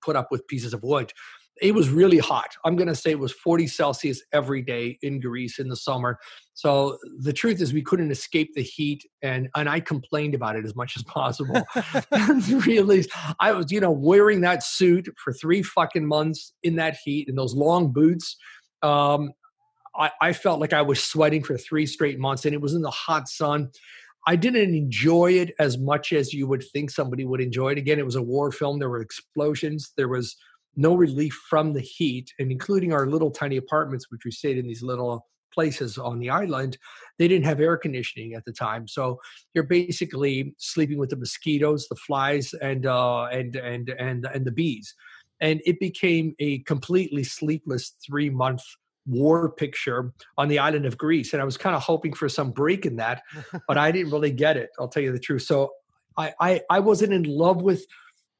put 0.00 0.14
up 0.14 0.30
with 0.30 0.46
pieces 0.46 0.72
of 0.72 0.82
wood 0.82 1.12
it 1.60 1.74
was 1.74 1.88
really 1.88 2.18
hot. 2.18 2.56
I'm 2.64 2.76
going 2.76 2.88
to 2.88 2.94
say 2.94 3.10
it 3.10 3.18
was 3.18 3.32
40 3.32 3.66
Celsius 3.66 4.22
every 4.32 4.62
day 4.62 4.98
in 5.02 5.20
Greece 5.20 5.58
in 5.58 5.68
the 5.68 5.76
summer. 5.76 6.18
So 6.54 6.98
the 7.18 7.32
truth 7.32 7.60
is, 7.60 7.72
we 7.72 7.82
couldn't 7.82 8.10
escape 8.10 8.54
the 8.54 8.62
heat, 8.62 9.06
and 9.22 9.48
and 9.54 9.68
I 9.68 9.80
complained 9.80 10.34
about 10.34 10.56
it 10.56 10.64
as 10.64 10.74
much 10.74 10.96
as 10.96 11.02
possible. 11.02 11.62
really, 12.66 13.06
I 13.40 13.52
was 13.52 13.70
you 13.70 13.80
know 13.80 13.90
wearing 13.90 14.40
that 14.40 14.62
suit 14.62 15.08
for 15.22 15.32
three 15.34 15.62
fucking 15.62 16.06
months 16.06 16.54
in 16.62 16.76
that 16.76 16.96
heat 17.04 17.28
in 17.28 17.34
those 17.34 17.54
long 17.54 17.92
boots. 17.92 18.36
Um, 18.82 19.32
I, 19.94 20.10
I 20.20 20.32
felt 20.32 20.60
like 20.60 20.72
I 20.72 20.82
was 20.82 21.02
sweating 21.02 21.42
for 21.42 21.58
three 21.58 21.86
straight 21.86 22.18
months, 22.18 22.44
and 22.44 22.54
it 22.54 22.60
was 22.60 22.74
in 22.74 22.82
the 22.82 22.90
hot 22.90 23.28
sun. 23.28 23.70
I 24.26 24.36
didn't 24.36 24.74
enjoy 24.74 25.32
it 25.32 25.52
as 25.58 25.78
much 25.78 26.12
as 26.12 26.32
you 26.32 26.48
would 26.48 26.64
think 26.72 26.90
somebody 26.90 27.24
would 27.24 27.40
enjoy 27.40 27.72
it. 27.72 27.78
Again, 27.78 27.98
it 27.98 28.04
was 28.04 28.16
a 28.16 28.22
war 28.22 28.50
film. 28.50 28.78
There 28.78 28.90
were 28.90 29.00
explosions. 29.00 29.92
There 29.96 30.08
was 30.08 30.36
no 30.76 30.94
relief 30.94 31.34
from 31.48 31.72
the 31.72 31.80
heat, 31.80 32.32
and 32.38 32.50
including 32.50 32.92
our 32.92 33.06
little 33.06 33.30
tiny 33.30 33.56
apartments, 33.56 34.10
which 34.10 34.24
we 34.24 34.30
stayed 34.30 34.58
in 34.58 34.66
these 34.66 34.82
little 34.82 35.26
places 35.56 35.96
on 35.96 36.18
the 36.18 36.28
island, 36.28 36.76
they 37.18 37.26
didn't 37.26 37.46
have 37.46 37.60
air 37.60 37.76
conditioning 37.76 38.34
at 38.34 38.44
the 38.44 38.52
time. 38.52 38.86
So 38.86 39.18
you're 39.54 39.64
basically 39.64 40.54
sleeping 40.58 40.98
with 40.98 41.10
the 41.10 41.16
mosquitoes, 41.16 41.88
the 41.88 41.96
flies, 41.96 42.52
and 42.54 42.86
uh, 42.86 43.24
and 43.24 43.56
and 43.56 43.88
and 43.98 44.28
and 44.32 44.44
the 44.44 44.52
bees, 44.52 44.94
and 45.40 45.60
it 45.64 45.80
became 45.80 46.34
a 46.38 46.58
completely 46.60 47.24
sleepless 47.24 47.94
three 48.06 48.30
month 48.30 48.62
war 49.06 49.50
picture 49.52 50.12
on 50.36 50.48
the 50.48 50.58
island 50.58 50.84
of 50.84 50.98
Greece. 50.98 51.32
And 51.32 51.40
I 51.40 51.44
was 51.44 51.56
kind 51.56 51.76
of 51.76 51.82
hoping 51.82 52.12
for 52.12 52.28
some 52.28 52.50
break 52.50 52.84
in 52.84 52.96
that, 52.96 53.22
but 53.68 53.78
I 53.78 53.92
didn't 53.92 54.12
really 54.12 54.32
get 54.32 54.56
it. 54.56 54.70
I'll 54.78 54.88
tell 54.88 55.02
you 55.02 55.12
the 55.12 55.18
truth. 55.18 55.42
So 55.42 55.72
I 56.18 56.34
I, 56.40 56.60
I 56.68 56.80
wasn't 56.80 57.12
in 57.12 57.22
love 57.22 57.62
with 57.62 57.86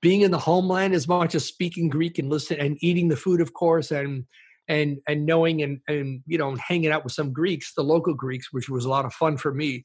being 0.06 0.20
in 0.20 0.30
the 0.30 0.38
homeland 0.38 0.94
as 0.94 1.08
much 1.08 1.34
as 1.34 1.44
speaking 1.44 1.88
Greek 1.88 2.20
and 2.20 2.30
listening 2.30 2.60
and 2.60 2.78
eating 2.80 3.08
the 3.08 3.16
food, 3.16 3.40
of 3.40 3.54
course, 3.54 3.90
and 3.90 4.24
and 4.68 4.98
and 5.08 5.26
knowing 5.26 5.62
and 5.64 5.80
and 5.88 6.22
you 6.28 6.38
know 6.38 6.54
hanging 6.54 6.92
out 6.92 7.02
with 7.02 7.12
some 7.12 7.32
Greeks, 7.32 7.74
the 7.74 7.82
local 7.82 8.14
Greeks, 8.14 8.52
which 8.52 8.68
was 8.68 8.84
a 8.84 8.88
lot 8.88 9.04
of 9.04 9.12
fun 9.12 9.36
for 9.36 9.52
me. 9.52 9.82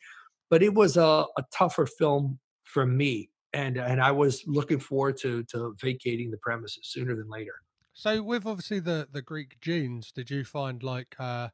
But 0.51 0.61
it 0.61 0.75
was 0.75 0.95
a, 0.95 1.25
a 1.39 1.43
tougher 1.51 1.87
film 1.87 2.37
for 2.65 2.85
me, 2.85 3.31
and 3.53 3.77
and 3.77 3.99
I 3.99 4.11
was 4.11 4.43
looking 4.45 4.79
forward 4.79 5.17
to 5.21 5.43
to 5.45 5.75
vacating 5.81 6.29
the 6.29 6.37
premises 6.37 6.83
sooner 6.83 7.15
than 7.15 7.27
later. 7.27 7.55
So, 7.93 8.21
with 8.21 8.45
obviously 8.45 8.79
the 8.79 9.07
the 9.11 9.23
Greek 9.23 9.59
genes, 9.59 10.11
did 10.11 10.29
you 10.29 10.45
find 10.45 10.83
like 10.83 11.15
uh 11.17 11.47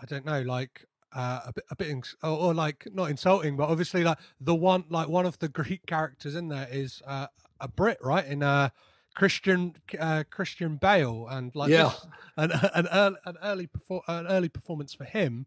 I 0.00 0.04
don't 0.06 0.24
know, 0.24 0.42
like 0.42 0.84
uh, 1.12 1.40
a 1.46 1.52
bit, 1.52 1.64
a 1.72 1.76
bit, 1.76 1.88
ins- 1.88 2.16
or, 2.22 2.38
or, 2.38 2.54
like 2.54 2.86
not 2.92 3.10
insulting, 3.10 3.56
but 3.56 3.68
obviously 3.68 4.04
like 4.04 4.18
the 4.38 4.54
one, 4.54 4.84
like 4.90 5.08
one 5.08 5.24
of 5.24 5.38
the 5.38 5.48
Greek 5.48 5.86
characters 5.86 6.36
in 6.36 6.48
there 6.48 6.68
is 6.70 7.02
uh, 7.06 7.28
a 7.60 7.68
Brit, 7.68 7.98
right? 8.02 8.26
In 8.26 8.42
uh, 8.42 8.70
Christian 9.14 9.74
uh, 9.98 10.24
Christian 10.30 10.76
Bale, 10.76 11.26
and 11.28 11.54
like 11.54 11.70
yeah, 11.70 11.92
an 12.36 12.52
an 12.52 12.86
early 12.92 13.16
an 13.24 13.36
early, 13.42 13.66
perfor- 13.66 14.02
an 14.08 14.26
early 14.26 14.48
performance 14.48 14.94
for 14.94 15.04
him. 15.04 15.46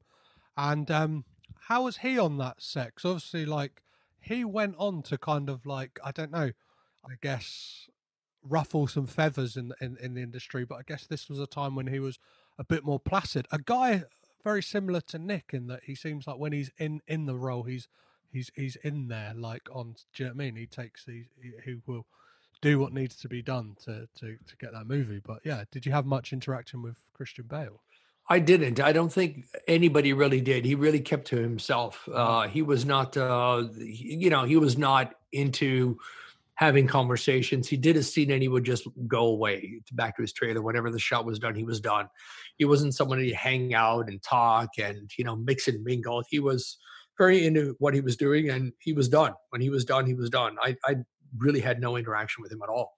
And 0.57 0.89
um, 0.91 1.25
how 1.67 1.83
was 1.83 1.97
he 1.97 2.19
on 2.19 2.37
that 2.39 2.61
set? 2.61 2.95
Cause 2.95 3.05
obviously, 3.05 3.45
like 3.45 3.81
he 4.19 4.43
went 4.43 4.75
on 4.77 5.03
to 5.03 5.17
kind 5.17 5.49
of 5.49 5.65
like 5.65 5.99
I 6.03 6.11
don't 6.11 6.31
know, 6.31 6.51
I 7.05 7.13
guess 7.21 7.87
ruffle 8.41 8.87
some 8.87 9.07
feathers 9.07 9.55
in 9.55 9.71
in, 9.79 9.97
in 10.01 10.13
the 10.15 10.21
industry. 10.21 10.65
But 10.65 10.79
I 10.79 10.81
guess 10.85 11.05
this 11.05 11.29
was 11.29 11.39
a 11.39 11.47
time 11.47 11.75
when 11.75 11.87
he 11.87 11.99
was 11.99 12.19
a 12.57 12.63
bit 12.63 12.83
more 12.83 12.99
placid. 12.99 13.47
A 13.51 13.59
guy 13.59 14.03
very 14.43 14.63
similar 14.63 15.01
to 15.01 15.19
Nick 15.19 15.51
in 15.53 15.67
that 15.67 15.83
he 15.83 15.95
seems 15.95 16.25
like 16.25 16.37
when 16.37 16.53
he's 16.53 16.71
in 16.77 17.01
in 17.07 17.25
the 17.25 17.35
role, 17.35 17.63
he's 17.63 17.87
he's 18.31 18.51
he's 18.55 18.75
in 18.77 19.07
there 19.07 19.33
like 19.35 19.67
on 19.71 19.95
do 20.13 20.23
you 20.23 20.29
know 20.29 20.35
what 20.35 20.43
I 20.43 20.45
mean? 20.45 20.55
He 20.55 20.65
takes 20.65 21.05
these 21.05 21.25
he, 21.41 21.51
he 21.63 21.77
will 21.85 22.05
do 22.61 22.79
what 22.79 22.93
needs 22.93 23.15
to 23.17 23.29
be 23.29 23.41
done 23.41 23.75
to, 23.85 24.07
to 24.19 24.37
to 24.47 24.57
get 24.59 24.73
that 24.73 24.87
movie. 24.87 25.21
But 25.25 25.39
yeah, 25.45 25.63
did 25.71 25.85
you 25.85 25.91
have 25.91 26.05
much 26.05 26.33
interaction 26.33 26.81
with 26.81 26.97
Christian 27.13 27.45
Bale? 27.47 27.81
I 28.31 28.37
didn't. 28.37 28.79
I 28.79 28.91
don't 28.91 29.11
think 29.11 29.45
anybody 29.67 30.13
really 30.13 30.39
did. 30.39 30.63
He 30.63 30.75
really 30.75 30.99
kept 30.99 31.25
to 31.27 31.37
himself. 31.37 32.03
Mm-hmm. 32.07 32.19
Uh, 32.19 32.47
he 32.47 32.61
was 32.61 32.85
not, 32.85 33.17
uh, 33.17 33.63
he, 33.75 34.17
you 34.19 34.29
know, 34.29 34.43
he 34.43 34.55
was 34.55 34.77
not 34.77 35.15
into 35.31 35.97
having 36.53 36.85
conversations. 36.85 37.67
He 37.67 37.75
did 37.75 37.97
a 37.97 38.03
scene 38.03 38.29
and 38.29 38.41
he 38.41 38.47
would 38.47 38.65
just 38.65 38.87
go 39.07 39.25
away 39.27 39.81
back 39.93 40.15
to 40.17 40.21
his 40.21 40.31
trailer. 40.31 40.61
Whenever 40.61 40.91
the 40.91 40.99
shot 40.99 41.25
was 41.25 41.39
done, 41.39 41.55
he 41.55 41.63
was 41.63 41.81
done. 41.81 42.07
He 42.57 42.65
wasn't 42.65 42.93
someone 42.93 43.17
to 43.17 43.33
hang 43.33 43.73
out 43.73 44.09
and 44.09 44.21
talk 44.21 44.77
and 44.77 45.09
you 45.17 45.23
know 45.23 45.35
mix 45.35 45.67
and 45.67 45.83
mingle. 45.83 46.21
He 46.29 46.39
was 46.39 46.77
very 47.19 47.45
into 47.45 47.75
what 47.79 47.93
he 47.93 48.01
was 48.01 48.17
doing 48.17 48.49
and 48.49 48.73
he 48.79 48.93
was 48.93 49.09
done. 49.09 49.35
When 49.51 49.61
he 49.61 49.69
was 49.69 49.85
done, 49.85 50.07
he 50.07 50.15
was 50.15 50.31
done. 50.31 50.57
I, 50.61 50.77
I 50.85 50.97
really 51.37 51.61
had 51.61 51.79
no 51.81 51.97
interaction 51.97 52.41
with 52.43 52.51
him 52.51 52.63
at 52.63 52.69
all. 52.69 52.97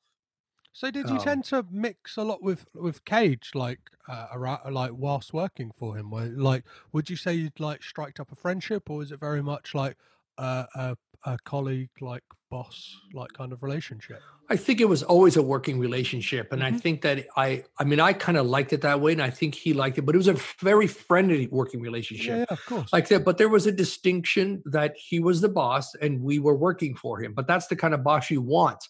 So 0.73 0.89
did 0.91 1.10
you 1.10 1.18
Um, 1.18 1.19
tend 1.19 1.43
to 1.45 1.65
mix 1.69 2.18
a 2.18 2.23
lot 2.23 2.41
with 2.41 2.65
with 2.73 3.03
Cage, 3.06 3.52
like 3.56 3.81
uh, 4.07 4.27
around, 4.31 4.73
like 4.73 4.91
whilst 4.93 5.34
working 5.34 5.72
for 5.72 5.98
him? 5.98 6.10
Where, 6.10 6.27
like, 6.30 6.65
would 6.93 7.10
you 7.10 7.18
say 7.18 7.34
you'd 7.34 7.60
like 7.60 7.84
striked 7.84 8.19
up 8.19 8.31
a 8.31 8.35
friendship, 8.35 8.89
or 8.89 9.02
is 9.03 9.11
it 9.11 9.19
very 9.19 9.41
much 9.43 9.76
like 9.76 9.98
uh, 10.38 10.65
a 10.76 10.98
a 11.26 11.38
colleague, 11.43 11.91
like 12.02 12.23
boss, 12.56 12.98
like 13.14 13.32
kind 13.34 13.52
of 13.53 13.64
relationship? 13.64 14.22
I 14.49 14.57
think 14.57 14.82
it 14.82 14.90
was 14.90 15.02
always 15.02 15.38
a 15.38 15.41
working 15.41 15.80
relationship, 15.80 16.52
and 16.52 16.61
I 16.64 16.72
Mhm. 16.72 16.82
think 16.82 17.02
that 17.02 17.26
I, 17.38 17.64
I 17.80 17.86
mean, 17.86 17.99
I 18.02 18.11
kind 18.14 18.38
of 18.38 18.45
liked 18.45 18.73
it 18.73 18.82
that 18.82 18.99
way, 18.99 19.14
and 19.14 19.22
I 19.23 19.30
think 19.32 19.56
he 19.56 19.73
liked 19.73 19.98
it, 19.98 20.02
but 20.06 20.14
it 20.14 20.18
was 20.18 20.28
a 20.28 20.38
very 20.60 20.86
friendly 20.88 21.48
working 21.48 21.80
relationship. 21.82 22.28
Yeah, 22.28 22.38
yeah, 22.40 22.45
of 22.49 22.64
course. 22.65 22.91
like 22.94 23.07
that 23.07 23.23
but 23.23 23.38
there 23.40 23.49
was 23.49 23.65
a 23.65 23.72
distinction 23.72 24.61
that 24.65 24.91
he 24.98 25.19
was 25.19 25.40
the 25.41 25.49
boss 25.49 25.95
and 25.95 26.22
we 26.22 26.38
were 26.40 26.56
working 26.68 26.94
for 26.95 27.14
him 27.23 27.34
but 27.34 27.48
that's 27.48 27.68
the 27.68 27.76
kind 27.76 27.94
of 27.94 28.03
boss 28.03 28.30
you 28.30 28.41
want 28.41 28.82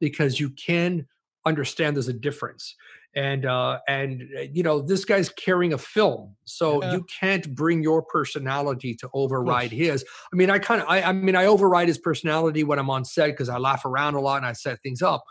because 0.00 0.40
you 0.40 0.50
can 0.50 1.06
understand 1.46 1.94
there's 1.96 2.08
a 2.08 2.12
difference 2.28 2.74
and 3.16 3.46
uh 3.46 3.78
and 3.88 4.22
uh, 4.36 4.42
you 4.52 4.62
know 4.62 4.80
this 4.80 5.04
guy's 5.04 5.28
carrying 5.28 5.72
a 5.72 5.78
film 5.78 6.34
so 6.44 6.82
Yeah. 6.82 6.92
you 6.92 7.06
can't 7.20 7.54
bring 7.54 7.82
your 7.82 8.02
personality 8.02 8.94
to 8.96 9.08
override 9.14 9.70
his 9.72 10.04
i 10.32 10.36
mean 10.36 10.50
i 10.50 10.58
kind 10.58 10.82
of 10.82 10.88
I, 10.88 11.02
I 11.02 11.12
mean 11.12 11.36
i 11.36 11.46
override 11.46 11.88
his 11.88 11.98
personality 11.98 12.64
when 12.64 12.78
i'm 12.78 12.90
on 12.90 13.04
set 13.04 13.26
because 13.30 13.48
i 13.48 13.58
laugh 13.58 13.84
around 13.84 14.14
a 14.14 14.20
lot 14.20 14.38
and 14.38 14.46
i 14.46 14.52
set 14.52 14.80
things 14.82 15.02
up 15.02 15.22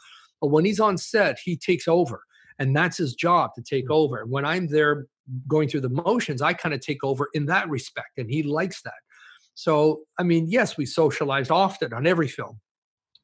but 0.42 0.48
when 0.48 0.66
he's 0.66 0.80
on 0.80 0.98
set 0.98 1.38
he 1.44 1.58
takes 1.58 1.88
over 1.88 2.22
and 2.60 2.76
that's 2.76 2.98
his 2.98 3.16
job 3.16 3.52
to 3.56 3.62
take 3.62 3.88
Mm. 3.88 3.96
over 3.96 4.22
and 4.22 4.32
when 4.32 4.46
i'm 4.46 4.68
there 4.68 5.08
going 5.48 5.68
through 5.70 5.82
the 5.82 5.90
motions 5.90 6.42
i 6.42 6.54
kind 6.54 6.74
of 6.76 6.82
take 6.82 7.04
over 7.04 7.30
in 7.34 7.46
that 7.48 7.70
respect 7.70 8.18
and 8.18 8.30
he 8.30 8.44
likes 8.44 8.82
that 8.84 8.94
so 9.56 10.02
i 10.20 10.24
mean 10.24 10.48
yes 10.50 10.78
we 10.78 10.86
socialized 10.86 11.52
often 11.52 11.94
on 11.94 12.08
every 12.08 12.28
film 12.28 12.60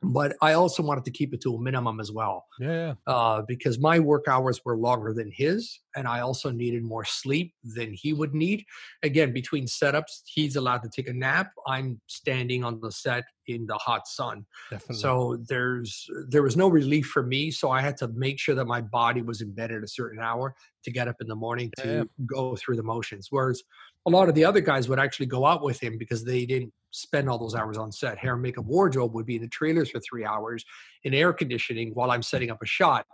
but 0.01 0.35
i 0.41 0.53
also 0.53 0.81
wanted 0.81 1.03
to 1.05 1.11
keep 1.11 1.33
it 1.33 1.41
to 1.41 1.55
a 1.55 1.61
minimum 1.61 1.99
as 1.99 2.11
well 2.11 2.45
yeah, 2.59 2.93
yeah. 3.07 3.13
uh, 3.13 3.41
because 3.47 3.79
my 3.79 3.99
work 3.99 4.27
hours 4.27 4.61
were 4.63 4.77
longer 4.77 5.13
than 5.13 5.31
his, 5.31 5.79
and 5.99 6.07
I 6.07 6.21
also 6.21 6.49
needed 6.49 6.81
more 6.83 7.03
sleep 7.03 7.53
than 7.75 7.93
he 7.93 8.13
would 8.13 8.33
need. 8.33 8.65
Again, 9.03 9.33
between 9.33 9.65
setups, 9.65 10.21
he's 10.25 10.55
allowed 10.55 10.81
to 10.83 10.89
take 10.89 11.09
a 11.09 11.13
nap. 11.13 11.51
I'm 11.67 11.99
standing 12.07 12.63
on 12.63 12.79
the 12.79 12.91
set 12.91 13.25
in 13.47 13.65
the 13.65 13.75
hot 13.75 14.07
sun, 14.07 14.45
definitely. 14.71 14.95
so 15.03 15.37
there's 15.49 16.07
there 16.29 16.43
was 16.43 16.55
no 16.55 16.67
relief 16.69 17.07
for 17.07 17.21
me. 17.23 17.51
So 17.51 17.69
I 17.69 17.81
had 17.81 17.97
to 17.97 18.07
make 18.25 18.39
sure 18.39 18.55
that 18.55 18.65
my 18.65 18.79
body 18.81 19.21
was 19.21 19.41
in 19.41 19.51
bed 19.51 19.71
at 19.71 19.83
a 19.83 19.87
certain 19.87 20.19
hour 20.21 20.55
to 20.85 20.91
get 20.91 21.07
up 21.09 21.17
in 21.19 21.27
the 21.27 21.35
morning 21.35 21.69
to 21.79 21.87
Yeah. 21.87 22.03
go 22.25 22.55
through 22.55 22.77
the 22.77 22.83
motions. 22.95 23.27
Whereas 23.29 23.61
a 24.05 24.09
lot 24.09 24.29
of 24.29 24.35
the 24.35 24.45
other 24.45 24.61
guys 24.61 24.87
would 24.87 24.99
actually 24.99 25.25
go 25.25 25.45
out 25.45 25.61
with 25.61 25.79
him 25.83 25.97
because 25.97 26.23
they 26.23 26.45
didn't 26.45 26.71
spend 26.91 27.29
all 27.29 27.37
those 27.37 27.55
hours 27.55 27.77
on 27.77 27.91
set. 27.91 28.17
Hair, 28.17 28.37
makeup, 28.37 28.65
wardrobe 28.65 29.13
would 29.13 29.25
be 29.25 29.35
in 29.35 29.41
the 29.41 29.47
trailers 29.49 29.89
for 29.91 29.99
three 29.99 30.25
hours 30.25 30.63
in 31.03 31.13
air 31.13 31.33
conditioning 31.33 31.91
while 31.95 32.09
I'm 32.11 32.23
setting 32.23 32.49
up 32.49 32.61
a 32.63 32.65
shot. 32.65 33.05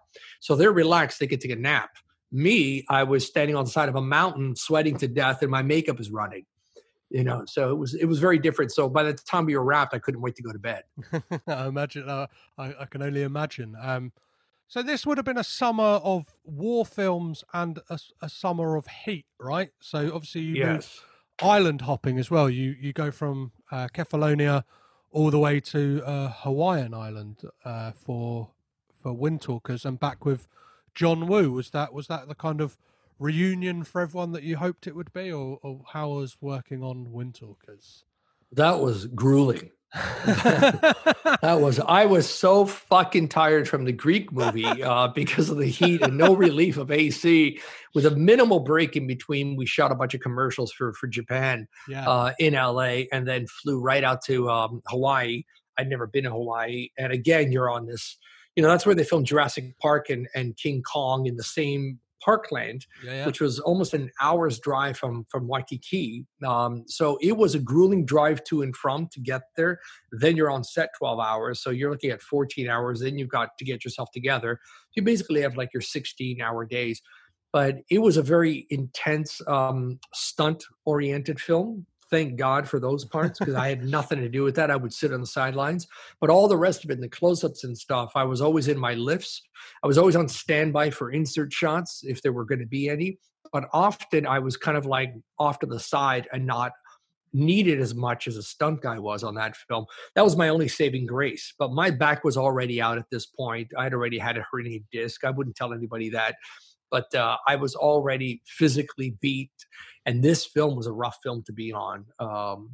So 0.42 0.56
they're 0.56 0.72
relaxed, 0.72 1.20
they 1.20 1.28
can 1.28 1.40
take 1.40 1.52
a 1.52 1.56
nap. 1.56 1.90
Me, 2.36 2.86
I 2.90 3.04
was 3.04 3.26
standing 3.26 3.56
on 3.56 3.66
the 3.66 3.72
side 3.72 3.88
of 3.88 3.96
a 3.96 4.02
mountain, 4.02 4.56
sweating 4.56 4.98
to 4.98 5.08
death, 5.08 5.42
and 5.42 5.50
my 5.50 5.62
makeup 5.62 6.00
is 6.00 6.10
running. 6.10 6.46
You 7.10 7.24
know, 7.24 7.46
so 7.46 7.70
it 7.70 7.76
was 7.76 7.94
it 7.94 8.06
was 8.06 8.20
very 8.20 8.40
different. 8.40 8.74
So 8.74 8.90
by 8.90 9.04
the 9.04 9.14
time 9.14 9.46
we 9.46 9.56
were 9.56 9.64
wrapped, 9.64 9.94
I 9.94 10.00
couldn't 10.00 10.22
wait 10.22 10.36
to 10.36 10.44
go 10.44 10.52
to 10.52 10.60
bed. 10.60 10.84
I 11.48 11.68
imagine. 11.68 12.10
Uh, 12.10 12.28
I, 12.58 12.74
I 12.82 12.86
can 12.86 13.02
only 13.02 13.22
imagine. 13.22 13.76
Um, 13.82 14.12
so 14.68 14.82
this 14.82 15.06
would 15.06 15.18
have 15.18 15.26
been 15.26 15.38
a 15.38 15.44
summer 15.44 15.84
of 15.84 16.34
war 16.44 16.86
films 16.86 17.44
and 17.54 17.80
a 18.22 18.30
summer 18.30 18.76
of 18.76 18.88
heat, 18.88 19.26
right? 19.40 19.70
So 19.80 20.12
obviously 20.14 20.42
you 20.42 20.54
do 20.56 20.60
yes. 20.60 21.02
island 21.40 21.82
hopping 21.82 22.18
as 22.18 22.32
well. 22.32 22.50
You 22.50 22.76
you 22.80 22.92
go 22.92 23.12
from 23.12 23.52
uh, 23.72 23.88
Kefalonia 23.94 24.64
all 25.12 25.32
the 25.32 25.40
way 25.40 25.60
to 25.62 26.04
uh, 26.04 26.30
Hawaiian 26.30 26.94
Island 26.94 27.44
uh, 27.64 27.92
for 27.92 28.50
for 29.02 29.14
Windtalkers 29.14 29.86
and 29.86 30.00
back 30.00 30.26
with 30.26 30.48
John 30.96 31.28
Woo. 31.28 31.52
Was 31.52 31.70
that 31.72 31.94
was 31.94 32.08
that 32.08 32.28
the 32.28 32.36
kind 32.36 32.62
of 32.62 32.78
reunion 33.20 33.84
for 33.84 34.02
everyone 34.02 34.32
that 34.34 34.44
you 34.44 34.58
hoped 34.58 34.88
it 34.88 34.96
would 34.96 35.14
be, 35.14 35.32
or, 35.32 35.60
or 35.62 35.82
how 35.94 36.10
was 36.10 36.38
working 36.42 36.84
on 36.84 37.08
Windtalkers? 37.08 38.04
That 38.52 38.80
was 38.80 39.08
grueling. 39.08 39.72
that 40.26 41.58
was 41.62 41.80
I 41.80 42.06
was 42.06 42.30
so 42.30 42.66
fucking 42.66 43.30
tired 43.30 43.70
from 43.70 43.86
the 43.86 43.94
Greek 43.94 44.32
movie 44.32 44.66
uh, 44.84 45.08
because 45.08 45.50
of 45.50 45.58
the 45.58 45.68
heat 45.68 46.02
and 46.02 46.18
no 46.18 46.36
relief 46.36 46.78
of 46.78 46.92
AC. 46.92 47.60
With 47.94 48.06
a 48.06 48.12
minimal 48.12 48.60
break 48.60 48.98
in 48.98 49.08
between, 49.08 49.56
we 49.56 49.66
shot 49.66 49.94
a 49.94 49.96
bunch 49.96 50.14
of 50.14 50.20
commercials 50.20 50.74
for 50.74 50.94
for 50.94 51.08
Japan 51.08 51.68
yeah, 51.88 52.10
uh, 52.10 52.34
in 52.40 52.56
LA 52.56 53.04
and 53.14 53.26
then 53.26 53.48
flew 53.48 53.80
right 53.80 54.04
out 54.04 54.22
to 54.26 54.50
um, 54.50 54.82
Hawaii. 54.88 55.44
I'd 55.78 55.90
never 55.90 56.08
been 56.08 56.26
to 56.26 56.32
Hawaii, 56.32 56.90
and 56.98 57.14
again, 57.14 57.52
you're 57.52 57.70
on 57.70 57.86
this. 57.86 58.18
You 58.56 58.64
know, 58.64 58.70
that's 58.70 58.86
where 58.86 58.96
they 58.96 59.04
filmed 59.04 59.26
Jurassic 59.26 59.78
Park 59.80 60.10
and, 60.10 60.28
and 60.34 60.56
King 60.56 60.82
Kong 60.82 61.26
in 61.26 61.36
the 61.36 61.44
same 61.44 62.00
parkland 62.26 62.88
yeah, 63.04 63.18
yeah. 63.18 63.26
which 63.26 63.40
was 63.40 63.60
almost 63.60 63.94
an 63.94 64.10
hour's 64.20 64.60
drive 64.60 64.98
from 64.98 65.26
from 65.30 65.48
Waikiki. 65.48 66.26
Um, 66.46 66.84
so 66.88 67.18
it 67.22 67.38
was 67.38 67.54
a 67.54 67.60
grueling 67.60 68.06
drive 68.06 68.44
to 68.46 68.64
and 68.64 68.76
from 68.76 69.08
to 69.14 69.20
get 69.20 69.44
there. 69.56 69.80
Then 70.12 70.36
you're 70.36 70.50
on 70.50 70.64
set 70.64 70.90
12 70.98 71.20
hours, 71.20 71.62
so 71.62 71.70
you're 71.70 71.92
looking 71.92 72.10
at 72.10 72.22
14 72.22 72.68
hours. 72.68 73.02
Then 73.02 73.18
you've 73.18 73.30
got 73.30 73.50
to 73.60 73.66
get 73.66 73.86
yourself 73.86 74.10
together. 74.12 74.60
You 74.96 75.04
basically 75.04 75.42
have 75.42 75.56
like 75.56 75.74
your 75.74 75.82
16 75.82 76.42
hour 76.42 76.66
days. 76.66 77.02
But 77.54 77.78
it 77.90 78.00
was 78.00 78.18
a 78.18 78.22
very 78.22 78.68
intense 78.70 79.40
um, 79.48 80.00
stunt 80.14 80.66
oriented 80.84 81.40
film. 81.40 81.86
Thank 82.12 82.38
God 82.38 82.70
for 82.70 82.80
those 82.80 83.04
parts 83.04 83.40
because 83.40 83.56
I 83.56 83.68
had 83.68 83.84
nothing 83.84 84.20
to 84.20 84.30
do 84.30 84.44
with 84.44 84.56
that. 84.56 84.70
I 84.70 84.76
would 84.76 84.94
sit 84.94 85.12
on 85.12 85.22
the 85.22 85.28
sidelines, 85.28 85.88
but 86.22 86.30
all 86.30 86.48
the 86.48 86.58
rest 86.58 86.84
of 86.84 86.92
it, 86.92 87.02
the 87.02 87.10
close 87.10 87.44
ups 87.44 87.64
and 87.64 87.78
stuff, 87.78 88.12
I 88.16 88.24
was 88.24 88.42
always 88.42 88.68
in 88.68 88.78
my 88.78 88.94
lifts. 88.94 89.42
I 89.84 89.88
was 89.88 89.98
always 89.98 90.16
on 90.16 90.28
standby 90.28 90.92
for 90.92 91.12
insert 91.12 91.52
shots 91.52 92.04
if 92.04 92.22
there 92.22 92.34
were 92.34 92.46
going 92.46 92.60
to 92.60 92.68
be 92.68 92.90
any. 92.90 93.18
But 93.52 93.66
often 93.74 94.28
I 94.28 94.40
was 94.40 94.58
kind 94.58 94.78
of 94.78 94.86
like 94.86 95.14
off 95.40 95.60
to 95.60 95.66
the 95.66 95.80
side 95.80 96.28
and 96.32 96.46
not 96.46 96.74
needed 97.34 97.82
as 97.82 97.94
much 97.94 98.28
as 98.28 98.38
a 98.38 98.44
stunt 98.44 98.82
guy 98.82 98.98
was 98.98 99.24
on 99.24 99.36
that 99.36 99.56
film. 99.56 99.86
That 100.16 100.24
was 100.24 100.38
my 100.38 100.50
only 100.50 100.68
saving 100.68 101.06
grace. 101.06 101.54
But 101.60 101.72
my 101.72 101.90
back 101.90 102.24
was 102.24 102.38
already 102.38 102.82
out 102.82 102.98
at 102.98 103.10
this 103.12 103.26
point. 103.26 103.72
I'd 103.78 103.94
already 103.94 104.18
had 104.18 104.38
a 104.38 104.46
herniated 104.54 104.86
disc. 104.92 105.24
I 105.24 105.32
wouldn't 105.32 105.56
tell 105.56 105.74
anybody 105.74 106.10
that. 106.12 106.36
But 106.92 107.14
uh, 107.16 107.38
I 107.48 107.56
was 107.56 107.76
already 107.76 108.42
physically 108.46 109.18
beat. 109.22 109.52
And 110.08 110.22
this 110.22 110.46
film 110.46 110.76
was 110.76 110.86
a 110.86 110.94
rough 110.94 111.18
film 111.24 111.42
to 111.48 111.52
be 111.52 111.74
on, 111.74 112.06
um, 112.20 112.70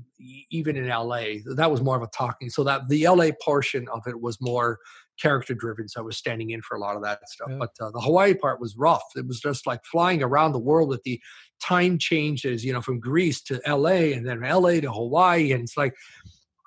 even 0.49 0.75
in 0.75 0.89
LA. 0.89 1.35
That 1.55 1.71
was 1.71 1.81
more 1.81 1.95
of 1.95 2.01
a 2.01 2.07
talking. 2.07 2.49
So 2.49 2.63
that 2.65 2.89
the 2.89 3.07
LA 3.07 3.29
portion 3.41 3.88
of 3.88 4.01
it 4.05 4.19
was 4.19 4.38
more 4.41 4.79
character 5.21 5.53
driven. 5.53 5.88
So 5.88 6.01
I 6.01 6.03
was 6.03 6.17
standing 6.17 6.49
in 6.49 6.61
for 6.61 6.75
a 6.75 6.79
lot 6.79 6.95
of 6.95 7.03
that 7.03 7.27
stuff. 7.29 7.49
Yeah. 7.51 7.57
But 7.59 7.71
uh, 7.79 7.91
the 7.91 8.01
Hawaii 8.01 8.33
part 8.33 8.59
was 8.59 8.75
rough. 8.75 9.03
It 9.15 9.27
was 9.27 9.39
just 9.39 9.65
like 9.65 9.83
flying 9.85 10.23
around 10.23 10.51
the 10.51 10.59
world 10.59 10.89
with 10.89 11.03
the 11.03 11.21
time 11.61 11.97
changes, 11.97 12.65
you 12.65 12.73
know, 12.73 12.81
from 12.81 12.99
Greece 12.99 13.41
to 13.43 13.61
LA 13.67 14.13
and 14.13 14.27
then 14.27 14.41
LA 14.41 14.81
to 14.81 14.91
Hawaii. 14.91 15.51
And 15.51 15.63
it's 15.63 15.77
like, 15.77 15.93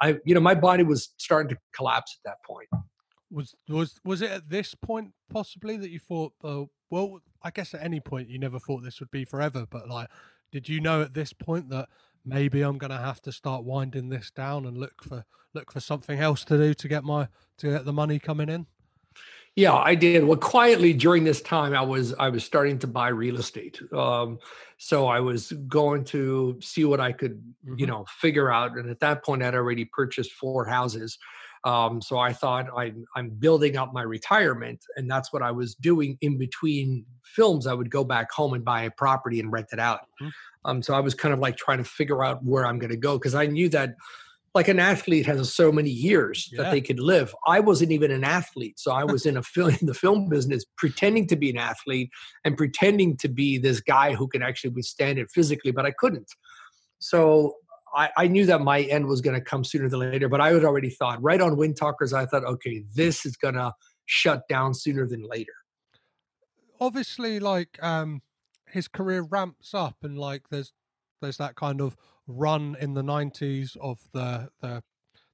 I, 0.00 0.16
you 0.24 0.34
know, 0.34 0.40
my 0.40 0.54
body 0.54 0.82
was 0.82 1.12
starting 1.18 1.54
to 1.54 1.60
collapse 1.74 2.18
at 2.24 2.30
that 2.30 2.44
point. 2.44 2.68
Was 3.34 3.54
was 3.68 4.00
was 4.04 4.22
it 4.22 4.30
at 4.30 4.48
this 4.48 4.76
point 4.76 5.12
possibly 5.28 5.76
that 5.76 5.90
you 5.90 5.98
thought? 5.98 6.32
Uh, 6.42 6.64
well, 6.90 7.20
I 7.42 7.50
guess 7.50 7.74
at 7.74 7.82
any 7.82 7.98
point 7.98 8.28
you 8.28 8.38
never 8.38 8.60
thought 8.60 8.84
this 8.84 9.00
would 9.00 9.10
be 9.10 9.24
forever, 9.24 9.66
but 9.68 9.88
like, 9.88 10.08
did 10.52 10.68
you 10.68 10.80
know 10.80 11.02
at 11.02 11.14
this 11.14 11.32
point 11.32 11.68
that 11.70 11.88
maybe 12.24 12.62
I'm 12.62 12.78
going 12.78 12.92
to 12.92 12.96
have 12.96 13.20
to 13.22 13.32
start 13.32 13.64
winding 13.64 14.08
this 14.08 14.30
down 14.30 14.66
and 14.66 14.78
look 14.78 15.02
for 15.02 15.24
look 15.52 15.72
for 15.72 15.80
something 15.80 16.20
else 16.20 16.44
to 16.44 16.56
do 16.56 16.74
to 16.74 16.88
get 16.88 17.02
my 17.02 17.26
to 17.58 17.70
get 17.72 17.84
the 17.84 17.92
money 17.92 18.20
coming 18.20 18.48
in? 18.48 18.68
Yeah, 19.56 19.74
I 19.74 19.94
did. 19.96 20.24
Well, 20.24 20.38
quietly 20.38 20.92
during 20.92 21.24
this 21.24 21.40
time, 21.40 21.74
I 21.74 21.82
was 21.82 22.14
I 22.14 22.28
was 22.28 22.44
starting 22.44 22.78
to 22.80 22.86
buy 22.86 23.08
real 23.08 23.38
estate. 23.38 23.80
Um, 23.92 24.38
so 24.78 25.06
I 25.06 25.20
was 25.20 25.52
going 25.68 26.04
to 26.06 26.58
see 26.60 26.84
what 26.84 27.00
I 27.00 27.12
could, 27.12 27.42
you 27.64 27.86
Mhm. 27.86 27.88
know, 27.88 28.04
figure 28.20 28.52
out. 28.52 28.76
And 28.76 28.88
at 28.90 29.00
that 29.00 29.24
point, 29.24 29.42
I'd 29.42 29.54
already 29.54 29.84
purchased 29.84 30.32
four 30.32 30.64
houses. 30.64 31.18
Um, 31.64 32.02
so 32.02 32.18
I 32.18 32.32
thought 32.32 32.66
I'm 32.76 33.04
I'm 33.16 33.30
building 33.30 33.76
up 33.76 33.92
my 33.92 34.02
retirement, 34.02 34.80
and 34.96 35.10
that's 35.10 35.32
what 35.32 35.42
I 35.42 35.50
was 35.50 35.74
doing 35.74 36.18
in 36.20 36.36
between 36.38 37.06
films. 37.24 37.66
I 37.66 37.72
would 37.72 37.90
go 37.90 38.04
back 38.04 38.30
home 38.30 38.52
and 38.54 38.64
buy 38.64 38.82
a 38.82 38.90
property 38.90 39.40
and 39.40 39.50
rent 39.50 39.68
it 39.72 39.78
out. 39.80 40.00
Mhm. 40.20 40.32
Um, 40.66 40.82
so 40.82 40.94
I 40.94 41.00
was 41.00 41.14
kind 41.14 41.32
of 41.34 41.40
like 41.40 41.56
trying 41.56 41.78
to 41.78 41.84
figure 41.84 42.22
out 42.24 42.44
where 42.44 42.66
I'm 42.66 42.78
going 42.78 42.90
to 42.90 42.96
go 42.96 43.18
because 43.18 43.34
I 43.34 43.46
knew 43.46 43.68
that 43.70 43.94
like 44.54 44.68
an 44.68 44.78
athlete 44.78 45.26
has 45.26 45.52
so 45.52 45.72
many 45.72 45.90
years 45.90 46.48
Yeah. 46.52 46.62
that 46.62 46.70
they 46.70 46.80
could 46.80 47.00
live. 47.00 47.34
I 47.46 47.58
wasn't 47.60 47.90
even 47.90 48.10
an 48.12 48.22
athlete, 48.24 48.78
so 48.78 48.92
I 48.92 49.04
was 49.14 49.26
in 49.26 49.36
a 49.36 49.42
film 49.42 49.70
in 49.80 49.86
the 49.86 49.94
film 49.94 50.28
business, 50.28 50.64
pretending 50.76 51.26
to 51.28 51.36
be 51.36 51.50
an 51.50 51.56
athlete 51.58 52.10
and 52.44 52.56
pretending 52.56 53.16
to 53.18 53.28
be 53.28 53.58
this 53.58 53.80
guy 53.80 54.14
who 54.14 54.28
can 54.28 54.42
actually 54.42 54.70
withstand 54.70 55.18
it 55.18 55.28
physically, 55.32 55.72
but 55.72 55.84
I 55.86 55.90
couldn't. 55.90 56.30
So 57.00 57.56
I, 57.94 58.10
I 58.16 58.26
knew 58.26 58.46
that 58.46 58.60
my 58.60 58.82
end 58.82 59.06
was 59.06 59.20
going 59.20 59.34
to 59.34 59.40
come 59.40 59.64
sooner 59.64 59.88
than 59.88 60.00
later. 60.00 60.28
But 60.28 60.40
I 60.40 60.52
had 60.52 60.64
already 60.64 60.90
thought 60.90 61.22
right 61.22 61.40
on 61.40 61.56
Windtalkers. 61.56 62.12
I 62.12 62.26
thought, 62.26 62.44
okay, 62.44 62.84
this 62.94 63.24
is 63.24 63.36
going 63.36 63.54
to 63.54 63.72
shut 64.06 64.46
down 64.48 64.74
sooner 64.74 65.06
than 65.06 65.22
later. 65.22 65.52
Obviously, 66.80 67.38
like 67.40 67.78
um, 67.82 68.22
his 68.68 68.88
career 68.88 69.22
ramps 69.22 69.74
up, 69.74 69.96
and 70.02 70.18
like 70.18 70.48
there's 70.50 70.72
there's 71.20 71.36
that 71.38 71.54
kind 71.54 71.80
of 71.80 71.96
run 72.26 72.76
in 72.80 72.94
the 72.94 73.02
'90s 73.02 73.76
of 73.76 74.00
the 74.12 74.50
the 74.60 74.82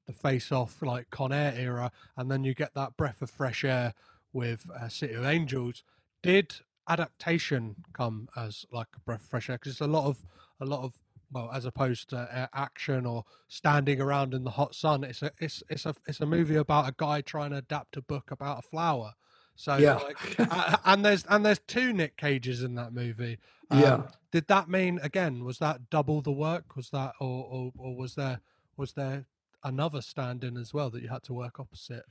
the 0.07 0.13
face 0.13 0.53
off 0.53 0.83
like 0.83 1.09
Con 1.11 1.33
Air 1.33 1.55
era, 1.57 1.91
and 2.17 2.31
then 2.31 2.45
you 2.45 2.55
get 2.55 2.75
that 2.75 2.97
breath 2.97 3.23
of 3.23 3.31
fresh 3.31 3.65
air 3.65 3.95
with 4.33 4.67
uh, 4.71 4.89
City 4.89 5.15
of 5.15 5.25
Angels. 5.25 5.83
Did 6.23 6.55
adaptation 6.89 7.77
come 7.93 8.29
as 8.37 8.67
like 8.71 8.89
a 8.97 9.01
breath 9.01 9.23
of 9.23 9.29
fresh 9.29 9.49
air? 9.49 9.57
Because 9.57 9.73
it's 9.73 9.81
a 9.81 9.87
lot 9.87 10.07
of 10.07 10.25
a 10.61 10.67
lot 10.67 10.85
of 10.85 10.99
well, 11.33 11.51
as 11.53 11.65
opposed 11.65 12.11
to 12.11 12.19
uh, 12.19 12.47
action 12.55 13.07
or 13.07 13.25
standing 13.49 14.01
around 14.01 14.35
in 14.35 14.45
the 14.45 14.51
hot 14.51 14.75
sun. 14.75 15.05
It's 15.05 15.23
a 15.23 15.31
it's 15.39 15.63
it's 15.69 15.87
a 15.87 15.95
it's 16.07 16.21
a 16.21 16.27
movie 16.27 16.57
about 16.57 16.89
a 16.89 16.95
guy 16.97 17.21
trying 17.21 17.51
to 17.51 17.59
adapt 17.59 17.97
a 17.97 18.03
book 18.03 18.31
about 18.31 18.59
a 18.59 18.63
flower. 18.63 19.15
So 19.57 19.77
Yeah. 19.77 19.95
like, 19.97 20.37
uh, 20.39 20.77
and 20.85 21.05
there's 21.05 21.25
and 21.29 21.45
there's 21.45 21.61
two 21.67 21.93
Nick 21.93 22.17
Cages 22.17 22.63
in 22.63 22.75
that 22.77 22.93
movie. 22.93 23.39
Um, 23.73 23.79
Yeah. 23.79 24.03
Did 24.33 24.49
that 24.49 24.69
mean 24.69 24.99
again? 25.01 25.45
Was 25.45 25.59
that 25.59 25.91
double 25.91 26.23
the 26.23 26.33
work? 26.33 26.75
Was 26.75 26.91
that 26.91 27.15
or 27.21 27.45
or, 27.45 27.73
or 27.79 27.95
was 27.97 28.17
there 28.17 28.41
was 28.77 28.95
there 28.95 29.27
another 29.65 30.01
stand-in 30.01 30.57
as 30.57 30.73
well 30.73 30.91
that 30.91 31.03
you 31.03 31.09
had 31.09 31.23
to 31.25 31.33
work 31.33 31.61
opposite? 31.61 32.03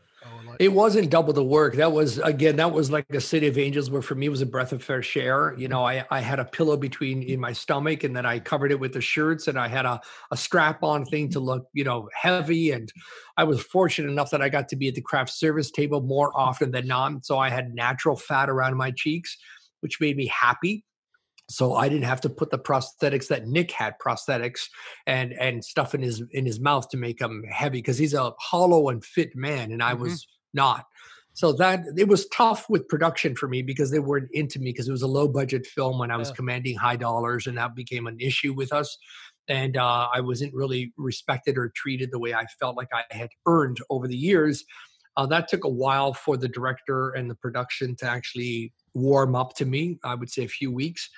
Like, 0.46 0.58
It 0.60 0.70
wasn't 0.70 1.10
double 1.10 1.34
the 1.34 1.44
work. 1.44 1.76
That 1.76 1.92
was 1.92 2.18
again, 2.20 2.58
that 2.58 2.72
was 2.72 2.92
like 2.92 3.06
a 3.12 3.22
city 3.22 3.48
of 3.48 3.58
angels 3.58 3.90
where 3.90 4.02
for 4.02 4.16
me 4.16 4.30
was 4.30 4.42
a 4.42 4.46
breath 4.46 4.72
of 4.72 4.84
fresh 4.84 5.16
air. 5.16 5.56
You 5.58 5.68
know, 5.68 5.86
I, 5.86 6.06
I 6.12 6.20
had 6.20 6.40
a 6.40 6.46
pillow 6.46 6.78
between 6.78 7.24
in 7.24 7.40
my 7.40 7.54
stomach 7.54 8.04
and 8.04 8.16
then 8.16 8.26
I 8.26 8.40
covered 8.40 8.72
it 8.72 8.80
with 8.80 8.94
the 8.94 9.02
shirts 9.02 9.48
and 9.48 9.58
I 9.58 9.68
had 9.68 9.86
a, 9.86 10.02
a 10.32 10.38
strap 10.38 10.84
on 10.84 11.06
thing 11.06 11.30
to 11.30 11.40
look, 11.40 11.68
you 11.74 11.84
know, 11.84 12.10
heavy. 12.14 12.72
And 12.72 12.92
I 13.38 13.46
was 13.46 13.62
fortunate 13.62 14.12
enough 14.12 14.32
that 14.32 14.42
I 14.42 14.50
got 14.50 14.68
to 14.70 14.76
be 14.76 14.88
at 14.90 14.96
the 14.96 15.02
craft 15.02 15.32
service 15.32 15.72
table 15.72 16.02
more 16.02 16.32
often 16.36 16.72
than 16.72 16.88
not. 16.88 17.26
So 17.26 17.38
I 17.38 17.50
had 17.50 17.74
natural 17.74 18.16
fat 18.16 18.50
around 18.50 18.76
my 18.76 18.92
cheeks, 18.92 19.38
which 19.80 20.02
made 20.02 20.18
me 20.18 20.28
happy. 20.28 20.84
So 21.50 21.74
I 21.76 21.90
didn't 21.90 22.06
have 22.06 22.22
to 22.22 22.30
put 22.30 22.52
the 22.52 22.60
prosthetics 22.60 23.28
that 23.28 23.48
Nick 23.48 23.72
had 23.72 23.96
prosthetics 24.00 24.68
and 25.08 25.34
and 25.34 25.66
stuff 25.66 25.96
in 25.96 26.02
his 26.02 26.22
in 26.32 26.46
his 26.46 26.60
mouth 26.60 26.90
to 26.90 26.98
make 26.98 27.20
him 27.20 27.44
heavy 27.50 27.80
because 27.80 27.98
he's 27.98 28.14
a 28.14 28.34
hollow 28.40 28.90
and 28.90 29.04
fit 29.04 29.36
man 29.36 29.72
and 29.72 29.82
I 29.84 29.94
Mhm. 29.96 30.00
was 30.00 30.28
not. 30.54 30.86
So 31.34 31.54
that 31.54 31.86
it 31.98 32.08
was 32.08 32.28
tough 32.28 32.70
with 32.70 32.88
production 32.88 33.36
for 33.36 33.48
me 33.48 33.62
because 33.62 33.92
they 33.92 34.00
weren't 34.00 34.30
into 34.34 34.60
me 34.60 34.72
because 34.72 34.88
it 34.90 34.92
was 34.92 35.02
a 35.04 35.08
low 35.08 35.28
budget 35.28 35.66
film 35.66 35.98
when 35.98 36.12
I 36.12 36.18
was 36.18 36.30
Yeah. 36.30 36.36
commanding 36.36 36.76
high 36.76 36.98
dollars 36.98 37.48
and 37.48 37.58
that 37.58 37.76
became 37.76 38.08
an 38.08 38.20
issue 38.20 38.54
with 38.54 38.72
us. 38.74 38.98
And 39.48 39.78
uh, 39.78 40.10
I 40.14 40.22
wasn't 40.22 40.54
really 40.54 40.94
respected 40.98 41.58
or 41.58 41.70
treated 41.76 42.12
the 42.12 42.20
way 42.20 42.34
I 42.34 42.46
felt 42.60 42.76
like 42.78 42.90
I 42.94 43.06
had 43.10 43.30
earned 43.48 43.78
over 43.90 44.08
the 44.08 44.18
years. 44.18 44.66
Uh, 45.18 45.26
that 45.28 45.48
took 45.48 45.64
a 45.64 45.70
while 45.70 46.14
for 46.14 46.38
the 46.38 46.48
director 46.48 47.12
and 47.12 47.30
the 47.30 47.36
production 47.36 47.96
to 47.98 48.06
actually 48.06 48.74
warm 48.94 49.36
up 49.36 49.56
to 49.56 49.66
me. 49.66 49.98
I 50.04 50.16
would 50.16 50.30
say 50.30 50.44
a 50.44 50.48
few 50.48 50.72
weeks. 50.72 51.10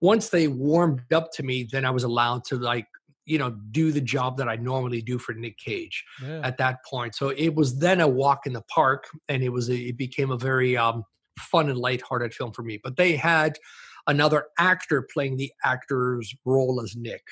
Once 0.00 0.28
they 0.30 0.48
warmed 0.48 1.12
up 1.12 1.30
to 1.32 1.42
me, 1.42 1.68
then 1.70 1.84
I 1.84 1.90
was 1.90 2.04
allowed 2.04 2.44
to 2.44 2.56
like, 2.56 2.86
you 3.26 3.38
know, 3.38 3.50
do 3.70 3.92
the 3.92 4.00
job 4.00 4.38
that 4.38 4.48
I 4.48 4.56
normally 4.56 5.02
do 5.02 5.18
for 5.18 5.34
Nick 5.34 5.58
Cage 5.58 6.04
yeah. 6.22 6.40
at 6.42 6.58
that 6.58 6.78
point. 6.88 7.14
So 7.14 7.28
it 7.28 7.54
was 7.54 7.78
then 7.78 8.00
a 8.00 8.08
walk 8.08 8.46
in 8.46 8.52
the 8.52 8.62
park, 8.62 9.04
and 9.28 9.42
it 9.42 9.50
was 9.50 9.68
a, 9.68 9.76
it 9.76 9.96
became 9.96 10.30
a 10.30 10.36
very 10.36 10.76
um, 10.76 11.04
fun 11.38 11.68
and 11.68 11.78
lighthearted 11.78 12.34
film 12.34 12.52
for 12.52 12.62
me. 12.62 12.80
But 12.82 12.96
they 12.96 13.16
had 13.16 13.58
another 14.06 14.46
actor 14.58 15.06
playing 15.12 15.36
the 15.36 15.52
actor's 15.64 16.34
role 16.44 16.80
as 16.82 16.96
Nick. 16.96 17.22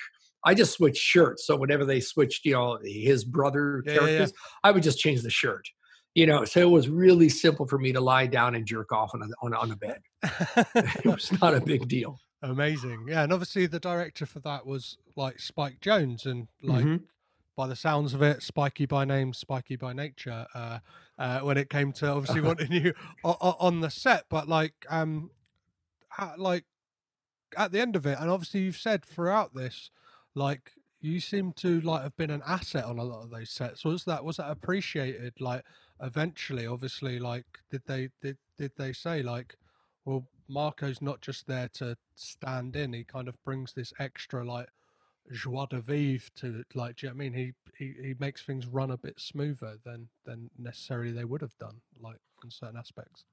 I 0.44 0.54
just 0.54 0.74
switched 0.74 1.02
shirts, 1.02 1.46
so 1.46 1.56
whenever 1.56 1.84
they 1.84 2.00
switched, 2.00 2.44
you 2.44 2.52
know, 2.52 2.78
his 2.84 3.24
brother 3.24 3.82
Yeah, 3.84 3.92
yeah, 3.92 4.00
yeah. 4.00 4.06
characters, 4.06 4.32
I 4.62 4.70
would 4.70 4.82
just 4.82 4.98
change 4.98 5.22
the 5.22 5.30
shirt. 5.30 5.66
You 6.14 6.26
know, 6.26 6.44
so 6.44 6.60
it 6.60 6.70
was 6.70 6.88
really 6.88 7.28
simple 7.28 7.66
for 7.66 7.78
me 7.78 7.92
to 7.92 8.00
lie 8.00 8.26
down 8.26 8.54
and 8.54 8.66
jerk 8.66 8.92
off 8.92 9.10
on 9.14 9.22
a, 9.22 9.26
on, 9.44 9.52
a- 9.52 9.58
on 9.58 9.70
a 9.70 9.76
bed. 9.76 10.00
It 10.74 11.06
was 11.06 11.30
not 11.40 11.54
a 11.54 11.60
big 11.60 11.86
deal. 11.86 12.18
Amazing. 12.42 13.06
Yeah, 13.08 13.22
and 13.24 13.32
obviously 13.32 13.66
the 13.66 13.80
director 13.80 14.24
for 14.26 14.40
that 14.40 14.64
was 14.66 14.96
like 15.16 15.40
Spike 15.40 15.80
Jonze, 15.80 16.24
and 16.26 16.48
like 16.62 16.84
Mhm. 16.84 17.04
by 17.56 17.66
the 17.66 17.74
sounds 17.76 18.14
of 18.14 18.22
it, 18.22 18.42
Spiky 18.42 18.86
by 18.86 19.04
name, 19.04 19.32
Spiky 19.32 19.74
by 19.76 19.92
nature. 19.92 20.46
Uh, 20.54 20.78
uh, 21.18 21.40
when 21.40 21.56
it 21.58 21.68
came 21.68 21.92
to 21.94 22.06
obviously 22.08 22.40
wanting 22.40 22.70
you 22.72 22.94
on 23.24 23.80
the 23.80 23.90
set, 23.90 24.26
but 24.28 24.46
like, 24.48 24.86
um, 24.88 25.30
how, 26.10 26.34
like 26.38 26.64
at 27.56 27.72
the 27.72 27.80
end 27.80 27.96
of 27.96 28.06
it, 28.06 28.18
and 28.20 28.30
obviously 28.30 28.60
you've 28.60 28.76
said 28.76 29.04
throughout 29.04 29.54
this, 29.54 29.90
like 30.34 30.74
you 31.00 31.18
seem 31.20 31.52
to 31.54 31.80
like 31.80 32.02
have 32.02 32.16
been 32.16 32.30
an 32.30 32.42
asset 32.46 32.84
on 32.84 32.98
a 32.98 33.04
lot 33.04 33.22
of 33.24 33.30
those 33.30 33.50
sets. 33.50 33.84
Was 33.84 34.04
that 34.04 34.24
was 34.24 34.36
that 34.36 34.50
appreciated? 34.50 35.40
Like 35.40 35.64
eventually, 36.00 36.66
obviously, 36.66 37.18
like 37.18 37.46
did 37.70 37.82
they 37.86 38.10
did 38.20 38.38
did 38.56 38.72
they 38.76 38.92
say 38.92 39.22
like, 39.22 39.56
well, 40.04 40.28
Marco's 40.48 41.02
not 41.02 41.20
just 41.20 41.46
there 41.46 41.68
to 41.74 41.96
stand 42.16 42.76
in; 42.76 42.92
he 42.92 43.04
kind 43.04 43.28
of 43.28 43.34
brings 43.44 43.72
this 43.72 43.92
extra 43.98 44.44
like 44.44 44.68
joie 45.32 45.66
de 45.66 45.80
vivre 45.80 46.28
to. 46.36 46.64
Like, 46.74 46.96
do 46.96 47.06
you 47.06 47.12
know 47.12 47.16
what 47.16 47.24
I 47.24 47.28
mean? 47.28 47.32
He 47.34 47.52
he 47.78 47.94
he 48.02 48.14
makes 48.18 48.42
things 48.42 48.66
run 48.66 48.90
a 48.90 48.96
bit 48.96 49.20
smoother 49.20 49.76
than 49.84 50.08
than 50.24 50.50
necessarily 50.58 51.12
they 51.12 51.24
would 51.24 51.40
have 51.42 51.56
done, 51.58 51.80
like 52.00 52.18
in 52.44 52.50
certain 52.50 52.78
aspects. 52.78 53.24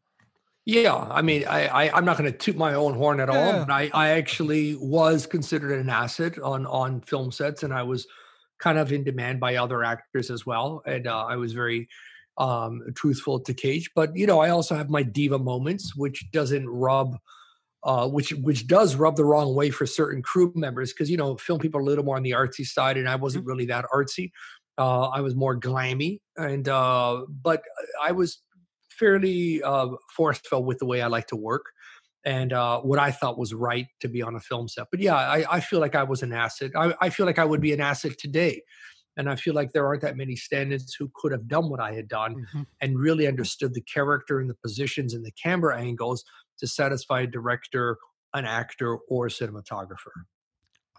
Yeah, 0.68 0.96
I 0.96 1.22
mean, 1.22 1.46
I, 1.48 1.68
I 1.68 1.96
I'm 1.96 2.06
not 2.06 2.18
going 2.18 2.32
to 2.32 2.38
toot 2.38 2.58
my 2.58 2.74
own 2.74 2.96
horn 2.96 3.20
at 3.20 3.30
all, 3.30 3.36
Yeah. 3.36 3.66
but 3.66 3.72
I, 3.72 3.92
I 3.94 4.10
actually 4.10 4.76
was 4.76 5.28
considered 5.28 5.80
an 5.80 5.90
asset 5.90 6.40
on 6.40 6.66
on 6.66 7.02
film 7.02 7.32
sets, 7.32 7.64
and 7.64 7.72
I 7.74 7.84
was 7.84 8.08
kind 8.58 8.78
of 8.80 8.92
in 8.92 9.04
demand 9.04 9.40
by 9.40 9.58
other 9.58 9.84
actors 9.84 10.32
as 10.32 10.46
well, 10.46 10.82
and 10.86 11.06
uh, 11.08 11.26
I 11.26 11.36
was 11.36 11.54
very 11.54 11.88
um, 12.38 12.82
truthful 12.96 13.40
to 13.40 13.54
Cage. 13.54 13.92
But 13.96 14.16
you 14.16 14.28
know, 14.28 14.40
I 14.40 14.50
also 14.50 14.76
have 14.76 14.90
my 14.90 15.04
diva 15.04 15.40
moments, 15.40 15.96
which 15.96 16.32
doesn't 16.32 16.68
rub. 16.68 17.18
Uh, 17.84 18.08
which 18.08 18.32
which 18.32 18.66
does 18.66 18.96
rub 18.96 19.16
the 19.16 19.24
wrong 19.24 19.54
way 19.54 19.70
for 19.70 19.86
certain 19.86 20.24
crew 20.24 20.52
members 20.56 20.92
because 20.92 21.08
you 21.08 21.18
know 21.18 21.38
film 21.38 21.60
people 21.60 21.80
are 21.80 21.84
a 21.84 21.86
little 21.86 22.04
more 22.04 22.16
on 22.16 22.24
the 22.24 22.32
artsy 22.32 22.66
side 22.66 22.98
and 22.98 23.08
I 23.08 23.16
wasn't 23.16 23.46
really 23.46 23.68
that 23.68 23.86
artsy. 23.94 24.32
Uh, 24.76 25.10
I 25.10 25.22
was 25.22 25.36
more 25.36 25.56
glammy 25.56 26.20
and 26.36 26.68
uh, 26.68 27.22
but 27.30 27.62
I 28.02 28.12
was 28.12 28.42
fairly 28.90 29.62
uh, 29.62 29.90
forceful 30.18 30.64
with 30.64 30.80
the 30.80 30.88
way 30.88 31.04
I 31.04 31.08
like 31.08 31.28
to 31.28 31.36
work 31.36 31.66
and 32.26 32.54
uh, 32.54 32.82
what 32.82 32.98
I 32.98 33.12
thought 33.12 33.38
was 33.38 33.54
right 33.54 33.86
to 34.00 34.08
be 34.08 34.22
on 34.22 34.36
a 34.36 34.40
film 34.40 34.68
set. 34.68 34.88
But 34.90 35.00
yeah, 35.00 35.16
I, 35.16 35.46
I 35.50 35.60
feel 35.60 35.80
like 35.80 35.96
I 35.96 36.04
was 36.04 36.24
an 36.24 36.34
asset. 36.34 36.72
I, 36.76 36.94
I 37.00 37.10
feel 37.10 37.26
like 37.26 37.38
I 37.38 37.46
would 37.46 37.62
be 37.62 37.72
an 37.72 37.82
asset 37.82 38.18
today. 38.18 38.64
And 39.18 39.30
I 39.30 39.36
feel 39.36 39.54
like 39.54 39.72
there 39.72 39.86
aren't 39.86 40.02
that 40.02 40.18
many 40.18 40.36
stand-ins 40.36 40.94
who 40.94 41.10
could 41.16 41.32
have 41.32 41.48
done 41.48 41.70
what 41.70 41.80
I 41.80 41.94
had 41.94 42.08
done 42.08 42.46
and 42.82 43.00
really 43.00 43.28
understood 43.28 43.74
the 43.74 43.82
character 43.82 44.40
and 44.40 44.50
the 44.50 44.56
positions 44.56 45.14
and 45.14 45.26
the 45.26 45.32
camera 45.32 45.80
angles 45.80 46.26
to 46.58 46.68
satisfy 46.68 47.22
a 47.22 47.28
director, 47.28 47.98
an 48.34 48.46
actor, 48.46 48.96
or 49.10 49.28
a 49.28 49.30
cinematographer. 49.30 50.12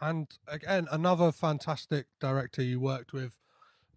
And 0.01 0.27
again, 0.47 0.89
another 0.91 1.33
fantastic 1.33 2.07
director 2.21 2.63
you 2.63 2.81
worked 2.81 3.13
with, 3.13 3.37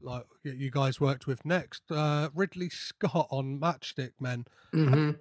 like 0.02 0.26
you 0.44 0.72
guys 0.72 1.00
worked 1.02 1.28
with 1.28 1.46
next, 1.46 1.84
uh, 1.91 2.30
Ridley 2.34 2.70
Scott 2.70 3.28
on 3.32 3.60
Matchstick 3.60 4.14
Men. 4.20 4.46
Mhm. 4.74 5.20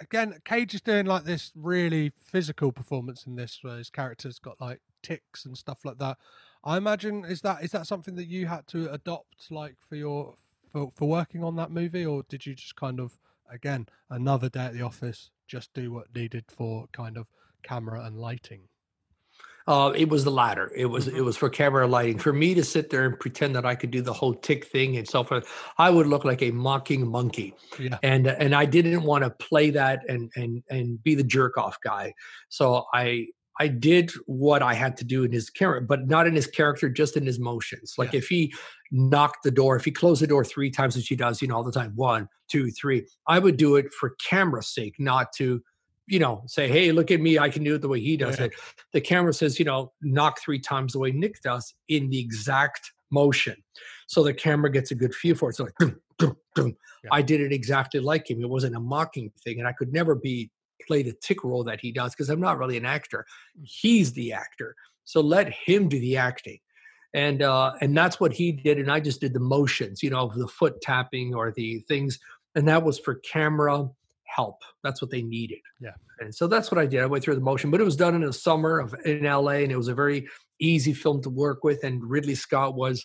Again, 0.00 0.38
Cage 0.44 0.74
is 0.74 0.82
doing 0.82 1.06
like 1.06 1.24
this 1.24 1.52
really 1.54 2.12
physical 2.18 2.70
performance 2.70 3.26
in 3.26 3.36
this, 3.36 3.60
where 3.62 3.78
his 3.78 3.88
character's 3.88 4.38
got 4.38 4.60
like 4.60 4.82
ticks 5.02 5.46
and 5.46 5.56
stuff 5.56 5.84
like 5.84 5.98
that. 5.98 6.18
I 6.66 6.76
imagine 6.76 7.24
is 7.24 7.40
that 7.42 7.64
is 7.64 7.70
that 7.72 7.86
something 7.86 8.14
that 8.16 8.26
you 8.26 8.46
had 8.46 8.66
to 8.68 8.92
adopt, 8.92 9.50
like 9.50 9.76
for 9.80 9.96
your 9.96 10.34
for 10.70 10.90
for 10.90 11.08
working 11.08 11.42
on 11.44 11.56
that 11.56 11.70
movie, 11.70 12.04
or 12.04 12.24
did 12.28 12.44
you 12.44 12.54
just 12.54 12.76
kind 12.76 13.00
of 13.00 13.18
again 13.48 13.86
another 14.10 14.50
day 14.50 14.66
at 14.66 14.74
the 14.74 14.82
office, 14.82 15.30
just 15.46 15.72
do 15.72 15.92
what 15.92 16.14
needed 16.14 16.44
for 16.50 16.88
kind 16.92 17.16
of 17.16 17.28
camera 17.62 18.04
and 18.04 18.18
lighting? 18.18 18.68
Uh, 19.68 19.92
it 19.96 20.08
was 20.08 20.22
the 20.22 20.30
latter. 20.30 20.70
It 20.76 20.86
was 20.86 21.08
Mhm. 21.08 21.16
it 21.16 21.22
was 21.22 21.36
for 21.36 21.48
camera 21.50 21.88
lighting. 21.88 22.18
For 22.18 22.32
me 22.32 22.54
to 22.54 22.62
sit 22.62 22.90
there 22.90 23.04
and 23.04 23.18
pretend 23.18 23.56
that 23.56 23.66
I 23.66 23.74
could 23.74 23.90
do 23.90 24.00
the 24.00 24.12
whole 24.12 24.32
tick 24.34 24.64
thing 24.64 24.96
and 24.96 25.08
so 25.08 25.24
forth, 25.24 25.44
I 25.78 25.90
would 25.90 26.06
look 26.06 26.24
like 26.24 26.40
a 26.40 26.52
mocking 26.52 27.06
monkey. 27.06 27.52
Yeah. 27.78 27.98
and 28.04 28.28
and 28.28 28.54
I 28.54 28.64
didn't 28.64 29.02
want 29.02 29.24
to 29.24 29.30
play 29.30 29.70
that 29.70 30.08
and 30.08 30.30
and 30.36 30.62
and 30.70 31.02
be 31.02 31.16
the 31.16 31.24
jerk 31.24 31.58
off 31.58 31.78
guy. 31.80 32.14
So 32.48 32.86
I 32.94 33.28
I 33.58 33.68
did 33.68 34.10
what 34.26 34.62
I 34.62 34.74
had 34.74 34.96
to 34.98 35.04
do 35.04 35.24
in 35.24 35.32
his 35.32 35.48
character, 35.50 35.86
but 35.86 36.06
not 36.08 36.26
in 36.26 36.34
his 36.34 36.46
character, 36.46 36.88
just 36.88 37.16
in 37.16 37.24
his 37.24 37.38
motions. 37.38 37.94
Like 37.96 38.12
Yeah. 38.12 38.18
if 38.18 38.28
he 38.28 38.52
knocked 38.90 39.42
the 39.44 39.50
door, 39.50 39.76
if 39.76 39.84
he 39.84 39.90
closed 39.90 40.20
the 40.22 40.26
door 40.26 40.44
three 40.44 40.70
times, 40.70 40.94
which 40.96 41.08
he 41.08 41.16
does, 41.16 41.40
you 41.40 41.48
know, 41.48 41.56
all 41.56 41.64
the 41.64 41.72
time, 41.72 41.92
one, 41.94 42.28
two, 42.48 42.70
three, 42.70 43.06
I 43.26 43.38
would 43.38 43.56
do 43.56 43.76
it 43.76 43.92
for 43.92 44.14
camera's 44.28 44.68
sake, 44.68 44.94
not 44.98 45.32
to, 45.36 45.62
you 46.06 46.18
know, 46.18 46.42
say, 46.46 46.68
hey, 46.68 46.92
look 46.92 47.10
at 47.10 47.20
me, 47.20 47.38
I 47.38 47.48
can 47.48 47.64
do 47.64 47.74
it 47.74 47.82
the 47.82 47.88
way 47.88 48.00
he 48.00 48.16
does 48.16 48.38
Yeah. 48.38 48.46
it. 48.46 48.52
The 48.92 49.00
camera 49.00 49.32
says, 49.32 49.58
you 49.58 49.64
know, 49.64 49.92
knock 50.02 50.40
three 50.40 50.60
times 50.60 50.92
the 50.92 50.98
way 50.98 51.10
Nick 51.10 51.40
does 51.42 51.74
in 51.88 52.10
the 52.10 52.20
exact 52.20 52.92
motion. 53.10 53.56
So 54.06 54.22
the 54.22 54.34
camera 54.34 54.70
gets 54.70 54.90
a 54.90 54.94
good 54.94 55.14
feel 55.14 55.34
for 55.34 55.50
it. 55.50 55.56
So 55.56 55.64
like. 55.64 55.94
Yeah. 57.04 57.10
I 57.12 57.22
did 57.22 57.40
it 57.40 57.52
exactly 57.52 58.00
like 58.00 58.28
him. 58.28 58.40
It 58.40 58.48
wasn't 58.48 58.74
a 58.74 58.80
mocking 58.80 59.30
thing, 59.44 59.58
and 59.60 59.68
I 59.68 59.72
could 59.72 59.92
never 59.92 60.14
be 60.16 60.50
play 60.86 61.02
the 61.02 61.14
tick 61.20 61.44
role 61.44 61.64
that 61.64 61.80
he 61.80 61.92
does 61.92 62.12
because 62.12 62.28
I'm 62.28 62.40
not 62.40 62.58
really 62.58 62.76
an 62.76 62.86
actor. 62.86 63.26
He's 63.62 64.12
the 64.12 64.32
actor, 64.32 64.74
so 65.04 65.20
let 65.20 65.52
him 65.52 65.88
do 65.88 66.00
the 66.00 66.16
acting, 66.16 66.58
and 67.14 67.42
uh, 67.42 67.74
and 67.80 67.96
that's 67.96 68.20
what 68.20 68.32
he 68.32 68.52
did, 68.52 68.78
and 68.78 68.90
I 68.90 69.00
just 69.00 69.20
did 69.20 69.34
the 69.34 69.40
motions, 69.40 70.02
you 70.02 70.10
know, 70.10 70.32
the 70.34 70.48
foot 70.48 70.80
tapping 70.80 71.34
or 71.34 71.52
the 71.52 71.80
things, 71.88 72.18
and 72.54 72.66
that 72.68 72.82
was 72.82 72.98
for 72.98 73.16
camera 73.16 73.88
help. 74.24 74.62
That's 74.82 75.00
what 75.00 75.10
they 75.10 75.22
needed. 75.22 75.58
Yeah. 75.80 75.92
And 76.20 76.34
so 76.34 76.46
that's 76.46 76.70
what 76.70 76.78
I 76.78 76.86
did. 76.86 77.02
I 77.02 77.06
went 77.06 77.24
through 77.24 77.34
the 77.34 77.40
motion, 77.40 77.70
but 77.70 77.80
it 77.80 77.84
was 77.84 77.96
done 77.96 78.14
in 78.14 78.22
the 78.22 78.32
summer 78.32 78.80
of 78.80 78.94
in 79.04 79.24
LA, 79.24 79.62
and 79.62 79.72
it 79.72 79.76
was 79.76 79.88
a 79.88 79.94
very 79.94 80.26
easy 80.60 80.92
film 80.92 81.22
to 81.22 81.30
work 81.30 81.64
with. 81.64 81.84
And 81.84 82.02
Ridley 82.02 82.34
Scott 82.34 82.74
was 82.74 83.04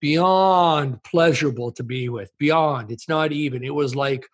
beyond 0.00 1.02
pleasurable 1.02 1.72
to 1.72 1.82
be 1.82 2.08
with. 2.08 2.30
Beyond, 2.38 2.90
it's 2.90 3.08
not 3.08 3.32
even. 3.32 3.64
It 3.64 3.74
was 3.74 3.94
like 3.96 4.26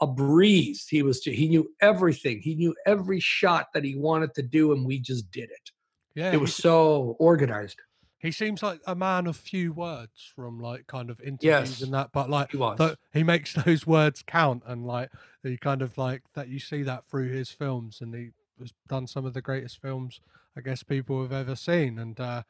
a 0.00 0.06
breeze. 0.06 0.86
He 0.88 1.02
was 1.02 1.22
he 1.22 1.48
knew 1.48 1.70
everything. 1.80 2.40
He 2.40 2.54
knew 2.54 2.74
every 2.86 3.20
shot 3.20 3.68
that 3.74 3.84
he 3.84 3.96
wanted 3.96 4.34
to 4.34 4.42
do, 4.42 4.72
and 4.72 4.86
we 4.86 4.98
just 4.98 5.30
did 5.30 5.50
it. 5.50 5.70
Yeah, 6.14 6.32
it 6.32 6.40
was 6.40 6.54
so 6.54 7.16
organized. 7.18 7.80
he 8.18 8.32
seems 8.32 8.62
like 8.62 8.80
a 8.86 8.94
man 8.94 9.26
of 9.26 9.36
few 9.36 9.72
words 9.72 10.32
from 10.34 10.58
like 10.60 10.86
kind 10.86 11.10
of 11.10 11.20
interviews 11.20 11.44
Yes, 11.44 11.82
and 11.82 11.94
that, 11.94 12.10
but 12.12 12.28
like 12.28 12.50
He 12.50 12.58
th- 12.58 12.96
he 13.12 13.22
makes 13.22 13.52
those 13.64 13.86
words 13.86 14.22
count, 14.26 14.62
and 14.66 14.86
like 14.86 15.10
he 15.42 15.56
kind 15.56 15.82
of 15.82 15.96
like 15.98 16.22
that. 16.34 16.48
You 16.48 16.58
see 16.58 16.82
that 16.82 17.06
through 17.08 17.28
his 17.28 17.50
films, 17.50 18.00
and 18.00 18.14
he 18.14 18.30
has 18.58 18.72
done 18.88 19.06
some 19.06 19.24
of 19.24 19.34
the 19.34 19.42
greatest 19.42 19.80
films 19.80 20.20
I 20.56 20.60
guess 20.60 20.82
people 20.82 21.22
have 21.22 21.32
ever 21.32 21.56
seen, 21.56 21.98
and. 21.98 22.18
uh 22.20 22.42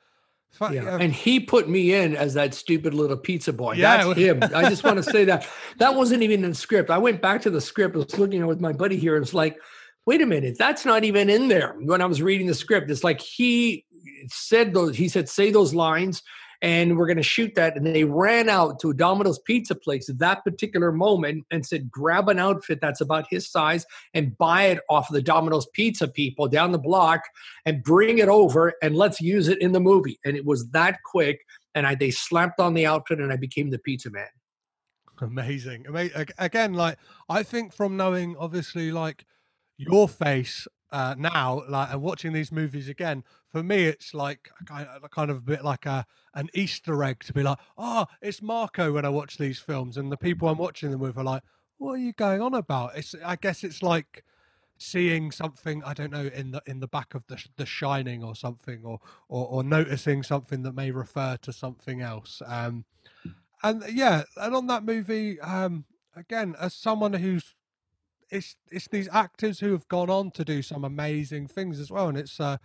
fa- 0.52 0.70
yeah. 0.72 0.98
and 1.00 1.12
he 1.12 1.40
put 1.40 1.68
me 1.68 1.94
in 1.94 2.16
as 2.16 2.34
that 2.34 2.54
stupid 2.54 2.94
little 2.94 3.16
pizza 3.16 3.52
boy. 3.52 3.72
Yeah. 3.72 4.04
That's 4.04 4.18
him. 4.18 4.42
I 4.54 4.68
just 4.68 4.84
want 4.84 4.96
to 4.96 5.02
say 5.02 5.24
that 5.26 5.46
that 5.78 5.94
wasn't 5.94 6.22
even 6.22 6.44
in 6.44 6.50
the 6.50 6.56
script. 6.56 6.90
I 6.90 6.98
went 6.98 7.22
back 7.22 7.42
to 7.42 7.50
the 7.50 7.60
script. 7.60 7.94
I 7.94 7.98
was 7.98 8.18
looking 8.18 8.40
at 8.40 8.44
it 8.44 8.48
with 8.48 8.60
my 8.60 8.72
buddy 8.72 8.96
here. 8.96 9.16
and 9.16 9.24
It's 9.24 9.34
like, 9.34 9.58
wait 10.06 10.22
a 10.22 10.26
minute, 10.26 10.56
that's 10.58 10.84
not 10.84 11.04
even 11.04 11.28
in 11.28 11.48
there. 11.48 11.74
When 11.80 12.00
I 12.00 12.06
was 12.06 12.22
reading 12.22 12.46
the 12.46 12.54
script, 12.54 12.90
it's 12.90 13.04
like 13.04 13.20
he 13.20 13.84
said 14.28 14.72
those. 14.72 14.96
He 14.96 15.08
said, 15.08 15.28
say 15.28 15.50
those 15.50 15.74
lines, 15.74 16.22
and 16.60 16.96
we're 16.96 17.06
going 17.06 17.18
to 17.18 17.22
shoot 17.22 17.54
that. 17.54 17.76
And 17.76 17.86
they 17.86 18.04
ran 18.04 18.48
out 18.48 18.80
to 18.80 18.90
a 18.90 18.94
Domino's 18.94 19.38
pizza 19.38 19.74
place 19.74 20.08
at 20.08 20.18
that 20.18 20.44
particular 20.44 20.90
moment 20.90 21.46
and 21.50 21.64
said, 21.64 21.90
grab 21.90 22.28
an 22.28 22.38
outfit 22.38 22.80
that's 22.80 23.00
about 23.00 23.26
his 23.30 23.48
size 23.48 23.86
and 24.14 24.36
buy 24.38 24.64
it 24.64 24.80
off 24.90 25.08
of 25.08 25.14
the 25.14 25.22
Domino's 25.22 25.66
pizza 25.72 26.08
people 26.08 26.48
down 26.48 26.72
the 26.72 26.78
block 26.78 27.22
and 27.64 27.82
bring 27.82 28.18
it 28.18 28.28
over 28.28 28.74
and 28.82 28.96
let's 28.96 29.20
use 29.20 29.48
it 29.48 29.60
in 29.60 29.72
the 29.72 29.80
movie. 29.80 30.18
And 30.24 30.36
it 30.36 30.44
was 30.44 30.68
that 30.70 30.98
quick. 31.04 31.40
And 31.74 31.86
I 31.86 31.94
they 31.94 32.10
slapped 32.10 32.58
on 32.60 32.74
the 32.74 32.86
outfit 32.86 33.20
and 33.20 33.32
I 33.32 33.36
became 33.36 33.70
the 33.70 33.78
pizza 33.78 34.10
man. 34.10 34.26
Amazing. 35.20 35.86
Ama- 35.88 36.26
Again, 36.38 36.74
like 36.74 36.98
I 37.28 37.42
think 37.42 37.72
from 37.72 37.96
knowing 37.96 38.36
obviously 38.38 38.90
like 38.90 39.26
your 39.76 40.08
face 40.08 40.66
uh, 40.90 41.14
now, 41.18 41.62
like 41.68 41.90
and 41.92 42.02
watching 42.02 42.32
these 42.32 42.52
movies 42.52 42.88
again, 42.88 43.24
for 43.48 43.62
me 43.62 43.84
it's 43.84 44.14
like 44.14 44.50
a 44.60 44.64
kind 44.64 44.88
of, 44.88 45.10
kind 45.10 45.30
of 45.30 45.38
a 45.38 45.40
bit 45.40 45.64
like 45.64 45.86
a 45.86 46.06
an 46.34 46.48
Easter 46.54 47.02
egg 47.04 47.24
to 47.24 47.32
be 47.32 47.42
like, 47.42 47.58
oh, 47.76 48.06
it's 48.22 48.42
Marco 48.42 48.92
when 48.92 49.04
I 49.04 49.08
watch 49.08 49.38
these 49.38 49.58
films, 49.58 49.96
and 49.96 50.10
the 50.10 50.16
people 50.16 50.48
I'm 50.48 50.58
watching 50.58 50.90
them 50.90 51.00
with 51.00 51.18
are 51.18 51.24
like, 51.24 51.42
what 51.78 51.92
are 51.92 51.98
you 51.98 52.12
going 52.12 52.40
on 52.40 52.54
about? 52.54 52.96
It's 52.96 53.14
I 53.24 53.36
guess 53.36 53.64
it's 53.64 53.82
like 53.82 54.24
seeing 54.78 55.32
something 55.32 55.82
I 55.84 55.92
don't 55.92 56.12
know 56.12 56.26
in 56.26 56.52
the 56.52 56.62
in 56.66 56.80
the 56.80 56.88
back 56.88 57.14
of 57.14 57.26
the 57.26 57.42
the 57.56 57.66
Shining 57.66 58.22
or 58.24 58.34
something, 58.34 58.82
or 58.84 59.00
or, 59.28 59.46
or 59.48 59.62
noticing 59.64 60.22
something 60.22 60.62
that 60.62 60.74
may 60.74 60.90
refer 60.90 61.36
to 61.42 61.52
something 61.52 62.00
else. 62.00 62.42
Um, 62.46 62.84
and 63.62 63.82
yeah, 63.92 64.22
and 64.36 64.54
on 64.54 64.66
that 64.68 64.84
movie, 64.84 65.40
um, 65.40 65.84
again, 66.16 66.54
as 66.60 66.74
someone 66.74 67.12
who's 67.12 67.54
it's 68.30 68.56
it's 68.70 68.88
these 68.88 69.08
actors 69.12 69.58
who 69.60 69.72
have 69.72 69.86
gone 69.88 70.10
on 70.10 70.30
to 70.32 70.44
do 70.44 70.62
some 70.62 70.84
amazing 70.84 71.46
things 71.46 71.80
as 71.80 71.90
well, 71.90 72.08
and 72.08 72.18
it's 72.18 72.38
uh, 72.40 72.56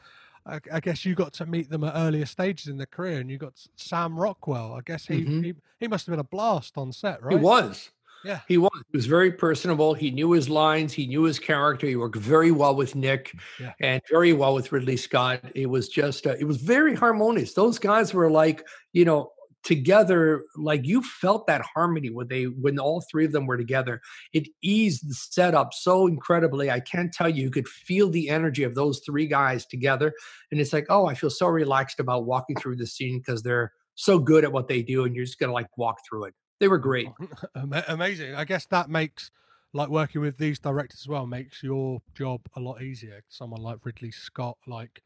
I, 0.46 0.60
I 0.72 0.80
guess 0.80 1.06
you 1.06 1.16
got 1.16 1.34
to 1.34 1.46
meet 1.46 1.70
them 1.70 1.84
at 1.84 1.94
earlier 1.96 2.26
stages 2.26 2.68
in 2.68 2.78
their 2.78 2.86
career, 2.88 3.20
and 3.20 3.30
you 3.30 3.38
got 3.38 3.54
Sam 3.76 4.18
Rockwell. 4.20 4.74
I 4.74 4.82
guess 4.82 5.06
he 5.06 5.24
Mhm. 5.24 5.44
he, 5.46 5.54
he 5.80 5.88
must 5.88 6.06
have 6.06 6.14
been 6.14 6.20
a 6.20 6.24
blast 6.26 6.78
on 6.78 6.92
set, 6.92 7.22
right? 7.24 7.38
He 7.38 7.44
was. 7.44 7.92
Yeah. 8.26 8.40
He 8.48 8.58
was. 8.58 8.72
He 8.92 8.98
was 8.98 9.06
very 9.06 9.34
personable. 9.34 9.94
He 9.94 10.10
knew 10.10 10.32
his 10.32 10.48
lines. 10.48 10.94
He 10.94 11.08
knew 11.08 11.24
his 11.24 11.40
character. 11.40 11.88
He 11.88 11.98
worked 11.98 12.16
very 12.16 12.52
well 12.52 12.74
with 12.74 12.96
Nick 12.96 13.36
Yeah. 13.60 13.74
and 13.82 14.02
very 14.10 14.32
well 14.32 14.54
with 14.56 14.72
Ridley 14.72 14.96
Scott. 14.96 15.42
It 15.56 15.66
was 15.66 15.90
just, 15.90 16.26
uh, 16.26 16.36
it 16.40 16.46
was 16.46 16.56
very 16.58 16.96
harmonious. 16.96 17.54
Those 17.54 17.78
guys 17.80 18.14
were 18.14 18.32
like, 18.32 18.66
you 18.94 19.04
know, 19.04 19.34
together, 19.64 20.44
like 20.56 20.86
you 20.86 21.02
felt 21.02 21.48
that 21.48 21.62
harmony 21.62 22.10
when 22.10 22.28
they, 22.28 22.46
when 22.46 22.80
all 22.80 23.02
three 23.10 23.26
of 23.26 23.32
them 23.32 23.46
were 23.46 23.58
together. 23.58 24.02
It 24.34 24.48
eased 24.62 25.10
the 25.10 25.14
setup 25.14 25.74
so 25.74 26.08
incredibly. 26.08 26.70
I 26.70 26.80
can't 26.80 27.14
tell 27.14 27.30
you, 27.30 27.44
you 27.44 27.52
could 27.52 27.68
feel 27.68 28.10
the 28.10 28.30
energy 28.30 28.64
of 28.64 28.76
those 28.76 29.02
three 29.06 29.28
guys 29.28 29.66
together. 29.66 30.14
And 30.52 30.60
it's 30.60 30.74
like, 30.74 30.86
oh, 30.90 31.08
I 31.08 31.16
feel 31.16 31.30
so 31.30 31.48
relaxed 31.48 32.00
about 32.00 32.26
walking 32.26 32.56
through 32.56 32.76
the 32.76 32.88
scene 32.88 33.20
because 33.20 33.42
they're 33.42 33.72
so 33.96 34.20
good 34.20 34.44
at 34.44 34.52
what 34.52 34.68
they 34.68 34.82
do. 34.82 35.06
And 35.06 35.16
you're 35.16 35.26
just 35.26 35.40
to 35.40 35.52
like 35.52 35.78
walk 35.78 36.00
through 36.08 36.26
it. 36.26 36.34
They 36.60 36.68
were 36.68 36.78
great. 36.78 37.10
Amazing. 37.88 38.36
I 38.36 38.46
guess 38.46 38.66
that 38.68 38.90
makes 38.90 39.32
like 39.74 39.90
working 39.90 40.22
with 40.22 40.38
these 40.38 40.60
directors 40.60 41.02
as 41.04 41.08
well 41.08 41.26
makes 41.26 41.64
your 41.64 42.02
job 42.16 42.42
a 42.56 42.60
lot 42.60 42.82
easier. 42.82 43.24
Someone 43.28 43.62
like 43.62 43.80
Ridley 43.84 44.12
Scott, 44.12 44.58
like 44.68 45.02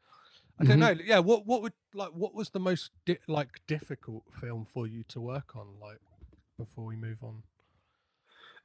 I 0.60 0.64
don't 0.64 0.78
Mhm. 0.78 0.80
know, 0.80 1.04
yeah. 1.04 1.18
What 1.20 1.46
what 1.46 1.62
would 1.62 1.72
like 1.94 2.10
what 2.10 2.34
was 2.34 2.50
the 2.50 2.58
most 2.60 2.90
di- 3.06 3.18
like 3.28 3.60
difficult 3.66 4.24
film 4.40 4.64
for 4.64 4.86
you 4.86 5.04
to 5.04 5.20
work 5.20 5.54
on? 5.54 5.78
Like 5.80 6.00
before 6.58 6.84
we 6.84 6.96
move 6.96 7.22
on. 7.22 7.42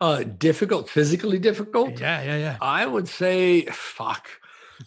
Uh, 0.01 0.23
difficult, 0.23 0.89
physically 0.89 1.39
difficult. 1.39 1.99
Yeah, 1.99 2.21
yeah, 2.23 2.37
yeah. 2.37 2.57
I 2.59 2.85
would 2.85 3.07
say, 3.07 3.65
fuck, 3.67 4.27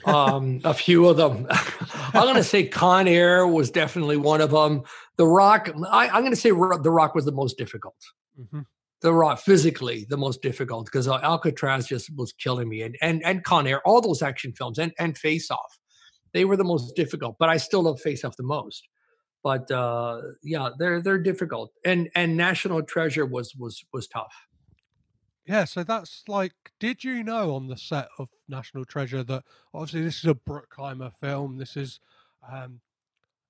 um, 0.05 0.61
a 0.65 0.75
few 0.75 1.07
of 1.07 1.17
them. 1.17 1.47
I'm 2.13 2.25
going 2.25 2.35
to 2.35 2.45
say 2.45 2.67
Con 2.67 3.09
Air 3.09 3.47
was 3.47 3.71
definitely 3.71 4.17
one 4.19 4.43
of 4.43 4.51
them. 4.51 4.83
The 5.17 5.27
Rock, 5.27 5.71
I, 5.91 6.09
I'm 6.09 6.21
going 6.21 6.33
to 6.33 6.37
say 6.37 6.51
The 6.51 6.91
Rock 6.91 7.15
was 7.15 7.25
the 7.25 7.33
most 7.33 7.57
difficult. 7.57 7.97
hmm 8.51 8.63
The 9.01 9.13
Rock, 9.13 9.39
physically, 9.39 10.05
the 10.09 10.19
most 10.19 10.43
difficult 10.43 10.87
because 10.87 11.09
uh, 11.09 11.19
Alcatraz 11.23 11.87
just 11.87 12.15
was 12.15 12.33
killing 12.33 12.69
me, 12.69 12.83
and 12.83 12.97
and 13.01 13.25
and 13.25 13.43
Con 13.45 13.67
Air, 13.67 13.81
all 13.87 14.01
those 14.03 14.21
action 14.23 14.53
films, 14.53 14.79
and 14.79 14.93
and 14.99 15.17
Face 15.17 15.51
Off, 15.51 15.79
they 16.37 16.45
were 16.45 16.57
the 16.57 16.65
most 16.65 16.95
difficult. 16.95 17.37
But 17.39 17.49
I 17.49 17.57
still 17.57 17.83
love 17.83 18.01
Face 18.01 18.25
Off 18.25 18.37
the 18.37 18.43
most. 18.43 18.89
But 19.43 19.71
uh, 19.71 20.21
yeah, 20.43 20.71
they're 20.79 21.01
they're 21.01 21.19
difficult, 21.19 21.73
and 21.85 22.11
and 22.15 22.37
National 22.37 22.83
Treasure 22.83 23.27
was 23.27 23.55
was 23.57 23.85
was 23.93 24.07
tough. 24.09 24.35
Yeah, 25.49 25.65
so 25.65 25.85
that's 25.85 26.25
like, 26.27 26.55
did 26.81 27.05
you 27.05 27.23
know 27.23 27.55
on 27.55 27.69
the 27.69 27.77
set 27.77 28.09
of 28.19 28.29
National 28.49 28.85
Treasure 28.85 29.23
that 29.23 29.45
obviously 29.73 30.03
this 30.03 30.19
is 30.19 30.25
a 30.25 30.35
Bruckheimer 30.35 31.13
film? 31.15 31.59
This 31.59 31.77
is, 31.77 32.01
um, 32.53 32.81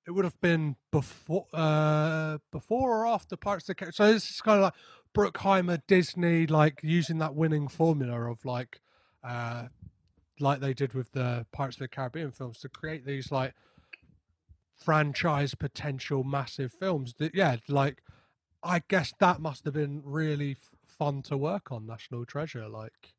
it 0.07 0.11
would 0.11 0.27
have 0.27 0.39
been 0.43 0.77
before, 0.93 1.47
uh, 1.55 2.37
before 2.53 2.99
or 2.99 3.07
after 3.07 3.35
Pirates 3.35 3.65
of 3.65 3.69
the 3.69 3.75
Caribbean. 3.77 3.93
So 3.95 4.13
this 4.13 4.29
is 4.29 4.43
kind 4.43 4.59
of 4.59 4.65
like 4.65 4.75
Bruckheimer, 5.15 5.81
Disney, 5.89 6.47
like 6.47 6.81
using 6.83 7.17
that 7.21 7.35
winning 7.35 7.67
formula 7.67 8.31
of 8.31 8.45
like, 8.45 8.83
uh, 9.25 9.69
like 10.41 10.61
they 10.61 10.75
did 10.75 10.95
with 10.95 11.13
the 11.13 11.47
Pirates 11.53 11.77
of 11.77 11.81
the 11.81 11.89
Caribbean 11.89 12.31
films 12.31 12.59
to 12.61 12.69
create 12.69 13.05
these 13.07 13.31
like 13.33 13.55
franchise 14.85 15.55
potential 15.55 16.25
massive 16.25 16.73
films. 16.73 17.15
That 17.19 17.35
yeah, 17.35 17.57
like 17.69 18.03
I 18.63 18.83
guess 18.89 19.13
that 19.21 19.41
must 19.41 19.65
have 19.65 19.75
been 19.75 20.03
really 20.05 20.53
f- 20.53 20.71
fun 20.99 21.23
to 21.23 21.37
work 21.37 21.71
on 21.71 21.87
National 21.87 22.25
Treasure. 22.25 22.69
Like, 22.69 23.15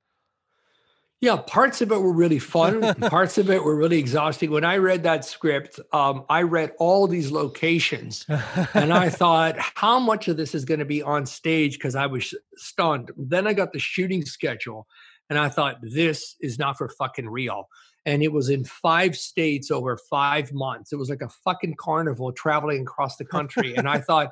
Yeah, 1.21 1.37
parts 1.37 1.81
of 1.81 1.91
it 1.91 2.01
were 2.01 2.13
really 2.13 2.39
fun. 2.39 2.93
parts 3.09 3.37
of 3.37 3.49
it 3.49 3.63
were 3.63 3.75
really 3.75 3.97
exhausting. 3.97 4.51
When 4.51 4.65
I 4.65 4.77
read 4.77 5.03
that 5.03 5.25
script, 5.25 5.79
um, 5.93 6.25
I 6.29 6.41
read 6.41 6.73
all 6.79 7.07
these 7.07 7.31
locations 7.31 8.25
and 8.73 8.93
I 8.93 9.09
thought, 9.21 9.55
how 9.57 9.99
much 9.99 10.27
of 10.27 10.37
this 10.37 10.53
is 10.53 10.65
going 10.65 10.79
to 10.79 10.85
be 10.85 11.01
on 11.01 11.25
stage? 11.25 11.73
Because 11.73 11.95
I 11.95 12.07
was 12.07 12.33
stunned. 12.57 13.11
Then 13.15 13.47
I 13.47 13.53
got 13.53 13.73
the 13.73 13.79
shooting 13.79 14.25
schedule 14.25 14.87
and 15.29 15.37
I 15.37 15.49
thought, 15.49 15.77
this 15.81 16.35
is 16.41 16.57
not 16.57 16.77
for 16.77 16.89
fucking 16.89 17.29
real. 17.29 17.67
And 18.05 18.23
it 18.23 18.31
was 18.31 18.49
in 18.49 18.63
five 18.63 19.17
states 19.17 19.69
over 19.69 19.97
five 20.09 20.53
months. 20.53 20.93
It 20.93 20.95
was 20.95 21.09
like 21.09 21.21
a 21.21 21.29
fucking 21.29 21.75
carnival 21.77 22.31
traveling 22.31 22.83
across 22.83 23.17
the 23.17 23.25
country. 23.25 23.75
and 23.77 23.87
I 23.87 23.99
thought, 23.99 24.31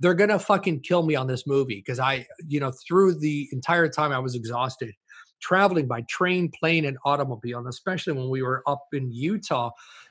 they're 0.00 0.14
going 0.14 0.30
to 0.30 0.38
fucking 0.38 0.80
kill 0.80 1.02
me 1.02 1.14
on 1.14 1.26
this 1.26 1.46
movie 1.46 1.76
because 1.76 2.00
I, 2.00 2.26
you 2.48 2.58
know, 2.58 2.72
through 2.72 3.16
the 3.18 3.48
entire 3.52 3.86
time 3.86 4.12
I 4.12 4.18
was 4.18 4.34
exhausted 4.34 4.94
traveling 5.40 5.86
by 5.86 6.02
train, 6.02 6.50
plane, 6.50 6.84
and 6.84 6.98
automobile, 7.04 7.58
and 7.58 7.68
especially 7.68 8.12
when 8.12 8.28
we 8.28 8.42
were 8.42 8.62
up 8.66 8.86
in 8.92 9.10
Utah, 9.10 9.70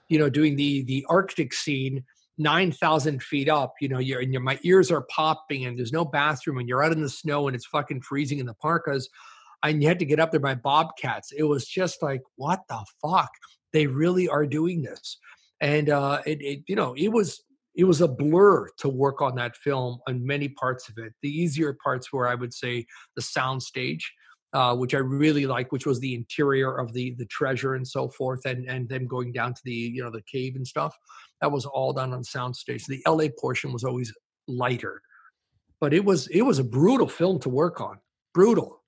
you 0.10 0.20
know, 0.20 0.30
doing 0.30 0.56
the 0.56 0.84
the 0.84 1.06
Arctic 1.10 1.54
scene, 1.54 2.04
nine 2.38 2.72
thousand 2.72 3.24
feet 3.24 3.48
up. 3.48 3.76
You 3.80 3.90
know, 3.90 4.00
you're 4.00 4.22
and 4.22 4.34
your 4.34 4.42
my 4.42 4.60
ears 4.64 4.92
are 4.92 5.02
popping, 5.02 5.66
and 5.66 5.78
there's 5.78 5.94
no 5.94 6.04
bathroom, 6.04 6.58
and 6.58 6.68
you're 6.68 6.84
out 6.84 6.92
in 6.92 7.02
the 7.02 7.10
snow, 7.10 7.48
and 7.48 7.56
it's 7.56 7.66
fucking 7.66 8.02
freezing 8.02 8.40
in 8.40 8.46
the 8.46 8.54
parkas, 8.56 9.10
and 9.64 9.82
you 9.82 9.88
had 9.88 10.00
to 10.00 10.06
get 10.06 10.20
up 10.20 10.32
there 10.32 10.40
by 10.40 10.56
bobcats. 10.56 11.32
It 11.32 11.44
was 11.44 11.68
just 11.68 12.02
like, 12.02 12.22
what 12.36 12.62
the 12.70 12.84
fuck? 13.02 13.32
They 13.74 13.88
really 13.88 14.28
are 14.28 14.46
doing 14.46 14.82
this, 14.82 15.18
and 15.62 15.90
uh, 15.90 16.22
it, 16.26 16.42
it 16.42 16.64
you 16.68 16.76
know, 16.76 16.94
it 16.96 17.10
was 17.10 17.42
it 17.76 17.84
was 17.84 18.02
a 18.02 18.08
blur 18.08 18.70
to 18.80 18.90
work 18.90 19.22
on 19.22 19.36
that 19.36 19.56
film 19.56 20.00
on 20.08 20.26
many 20.26 20.50
parts 20.50 20.90
of 20.90 20.98
it. 20.98 21.14
The 21.22 21.30
easier 21.30 21.78
parts 21.82 22.12
were, 22.12 22.28
I 22.28 22.36
would 22.36 22.54
say, 22.54 22.86
the 23.16 23.22
sound 23.22 23.62
stage 23.62 24.12
uh, 24.54 24.76
which 24.76 24.96
I 24.96 25.00
really 25.00 25.46
like, 25.46 25.72
which 25.72 25.86
was 25.86 26.00
the 26.00 26.16
interior 26.16 26.76
of 26.78 26.94
the 26.94 27.12
the 27.16 27.26
treasure 27.26 27.76
and 27.76 27.88
so 27.88 28.10
forth, 28.10 28.46
and 28.46 28.68
and 28.68 28.90
them 28.90 29.08
going 29.08 29.32
down 29.32 29.54
to 29.54 29.62
the 29.64 29.72
you 29.72 30.04
know 30.04 30.10
the 30.10 30.24
cave 30.24 30.56
and 30.56 30.68
stuff. 30.68 30.96
That 31.42 31.52
was 31.52 31.66
all 31.66 31.94
done 31.94 32.14
on 32.14 32.24
soundstage. 32.24 32.86
The 32.86 33.04
LA 33.08 33.28
portion 33.40 33.72
was 33.72 33.84
always 33.84 34.14
lighter, 34.48 35.02
but 35.80 35.94
it 35.94 36.04
was 36.04 36.28
it 36.28 36.42
was 36.42 36.60
a 36.60 36.64
brutal 36.64 37.08
film 37.08 37.40
to 37.42 37.50
work 37.50 37.80
on. 37.80 38.00
Brutal. 38.34 38.79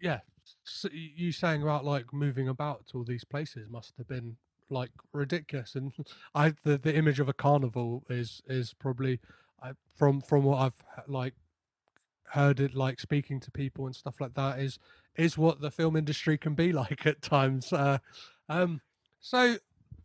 Yeah, 0.00 0.20
so 0.64 0.88
you 0.92 1.32
saying 1.32 1.62
about 1.62 1.84
like 1.84 2.12
moving 2.12 2.48
about 2.48 2.86
to 2.88 2.98
all 2.98 3.04
these 3.04 3.24
places 3.24 3.68
must 3.68 3.94
have 3.98 4.08
been 4.08 4.36
like 4.68 4.90
ridiculous. 5.12 5.74
And 5.74 5.92
I, 6.34 6.54
the, 6.64 6.78
the 6.78 6.94
image 6.94 7.20
of 7.20 7.28
a 7.28 7.32
carnival 7.32 8.04
is 8.08 8.42
is 8.46 8.74
probably 8.74 9.20
I, 9.62 9.72
from 9.96 10.20
from 10.20 10.44
what 10.44 10.58
I've 10.58 11.06
like 11.08 11.34
heard 12.28 12.60
it 12.60 12.74
like 12.74 13.00
speaking 13.00 13.40
to 13.40 13.50
people 13.50 13.86
and 13.86 13.94
stuff 13.94 14.20
like 14.20 14.34
that 14.34 14.60
is 14.60 14.78
is 15.16 15.36
what 15.36 15.60
the 15.60 15.70
film 15.70 15.96
industry 15.96 16.38
can 16.38 16.54
be 16.54 16.72
like 16.84 17.06
at 17.06 17.22
times. 17.22 17.72
Uh, 17.72 17.98
um, 18.48 18.80
so 19.20 19.56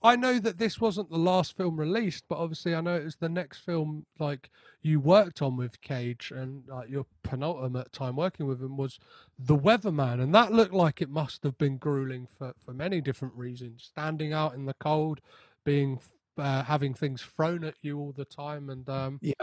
I 0.06 0.16
know 0.16 0.38
that 0.38 0.60
this 0.60 0.80
wasn't 0.80 1.10
the 1.10 1.18
last 1.18 1.58
film 1.58 1.80
released, 1.80 2.26
but 2.30 2.38
obviously 2.38 2.76
I 2.76 2.82
know 2.82 2.96
it 2.96 3.06
was 3.06 3.16
the 3.16 3.28
next 3.28 3.60
film 3.60 4.06
like 4.20 4.52
you 4.84 5.00
worked 5.00 5.42
on 5.42 5.58
with 5.58 5.82
Cage, 5.82 6.32
and 6.36 6.64
like 6.68 6.90
your 6.90 7.08
penultimate 7.24 7.92
time 7.92 8.16
working 8.16 8.46
with 8.46 8.62
him 8.62 8.78
was 8.78 9.00
The 9.40 9.58
Weatherman, 9.58 10.22
and 10.22 10.34
that 10.36 10.54
looked 10.54 10.76
like 10.76 11.02
it 11.02 11.10
must 11.10 11.42
have 11.42 11.58
been 11.58 11.78
grueling 11.78 12.28
for 12.38 12.54
for 12.64 12.72
many 12.72 13.02
different 13.02 13.34
reasons. 13.34 13.84
Standing 13.84 14.32
out 14.32 14.54
in 14.54 14.68
the 14.68 14.76
cold, 14.76 15.22
being 15.64 16.00
uh, 16.38 16.64
having 16.64 16.94
things 16.94 17.22
thrown 17.22 17.64
at 17.64 17.76
you 17.82 18.00
all 18.00 18.14
the 18.16 18.26
time, 18.26 18.70
and 18.70 18.88
um... 18.90 19.20
yeah, 19.22 19.34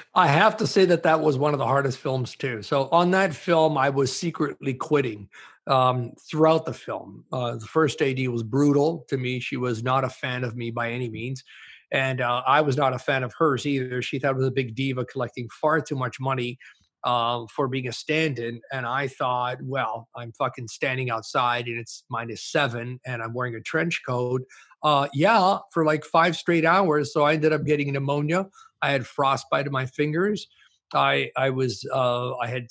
I 0.14 0.26
have 0.26 0.56
to 0.58 0.66
say 0.66 0.84
that 0.86 1.02
that 1.04 1.20
was 1.20 1.38
one 1.38 1.52
of 1.52 1.58
the 1.58 1.66
hardest 1.66 1.98
films 1.98 2.34
too. 2.36 2.62
So 2.62 2.88
on 2.90 3.10
that 3.12 3.34
film, 3.34 3.76
I 3.76 3.90
was 3.90 4.14
secretly 4.14 4.74
quitting 4.74 5.28
um, 5.66 6.12
throughout 6.28 6.64
the 6.64 6.74
film. 6.74 7.24
Uh, 7.32 7.56
the 7.56 7.66
first 7.66 8.00
AD 8.02 8.26
was 8.28 8.42
brutal 8.42 9.04
to 9.08 9.16
me. 9.16 9.40
She 9.40 9.56
was 9.56 9.82
not 9.82 10.04
a 10.04 10.08
fan 10.08 10.44
of 10.44 10.56
me 10.56 10.70
by 10.70 10.90
any 10.90 11.08
means. 11.08 11.44
And 11.90 12.22
uh, 12.22 12.42
I 12.46 12.62
was 12.62 12.76
not 12.76 12.94
a 12.94 12.98
fan 12.98 13.22
of 13.22 13.34
hers 13.34 13.66
either. 13.66 14.00
She 14.00 14.18
thought 14.18 14.30
I 14.30 14.38
was 14.38 14.46
a 14.46 14.50
big 14.50 14.74
diva 14.74 15.04
collecting 15.04 15.48
far 15.60 15.80
too 15.80 15.96
much 15.96 16.18
money 16.18 16.58
uh, 17.04 17.46
for 17.54 17.68
being 17.68 17.88
a 17.88 17.92
stand 17.92 18.38
in. 18.38 18.60
And 18.72 18.86
I 18.86 19.08
thought, 19.08 19.58
well, 19.62 20.08
I'm 20.14 20.32
fucking 20.32 20.68
standing 20.68 21.10
outside 21.10 21.66
and 21.66 21.78
it's 21.78 22.04
minus 22.10 22.44
seven 22.44 23.00
and 23.06 23.22
I'm 23.22 23.34
wearing 23.34 23.54
a 23.54 23.60
trench 23.60 24.02
coat. 24.06 24.42
Uh, 24.82 25.08
yeah, 25.12 25.58
for 25.72 25.84
like 25.84 26.04
five 26.04 26.36
straight 26.36 26.64
hours. 26.64 27.12
So 27.12 27.22
I 27.22 27.34
ended 27.34 27.52
up 27.52 27.64
getting 27.64 27.92
pneumonia. 27.92 28.46
I 28.82 28.90
had 28.90 29.06
frostbite 29.06 29.66
in 29.66 29.72
my 29.72 29.86
fingers. 29.86 30.48
I 30.94 31.30
I 31.36 31.50
was 31.50 31.86
uh, 31.92 32.36
I 32.36 32.48
had 32.48 32.66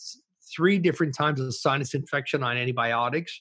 three 0.54 0.78
different 0.78 1.16
times 1.16 1.40
of 1.40 1.54
sinus 1.56 1.94
infection 1.94 2.44
on 2.44 2.58
antibiotics, 2.58 3.40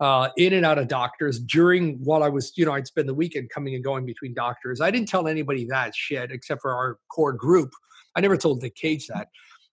uh, 0.00 0.28
in 0.36 0.52
and 0.52 0.64
out 0.64 0.78
of 0.78 0.88
doctors 0.88 1.40
during 1.40 1.98
while 2.04 2.22
I 2.22 2.28
was, 2.28 2.52
you 2.56 2.64
know, 2.64 2.72
I'd 2.72 2.86
spend 2.86 3.08
the 3.08 3.14
weekend 3.14 3.50
coming 3.50 3.74
and 3.74 3.84
going 3.84 4.06
between 4.06 4.34
doctors. 4.34 4.80
I 4.80 4.90
didn't 4.90 5.08
tell 5.08 5.28
anybody 5.28 5.66
that 5.66 5.94
shit 5.94 6.30
except 6.30 6.62
for 6.62 6.74
our 6.74 6.98
core 7.08 7.32
group. 7.32 7.72
I 8.16 8.20
never 8.20 8.36
told 8.36 8.62
Nick 8.62 8.76
Cage 8.76 9.08
that. 9.08 9.28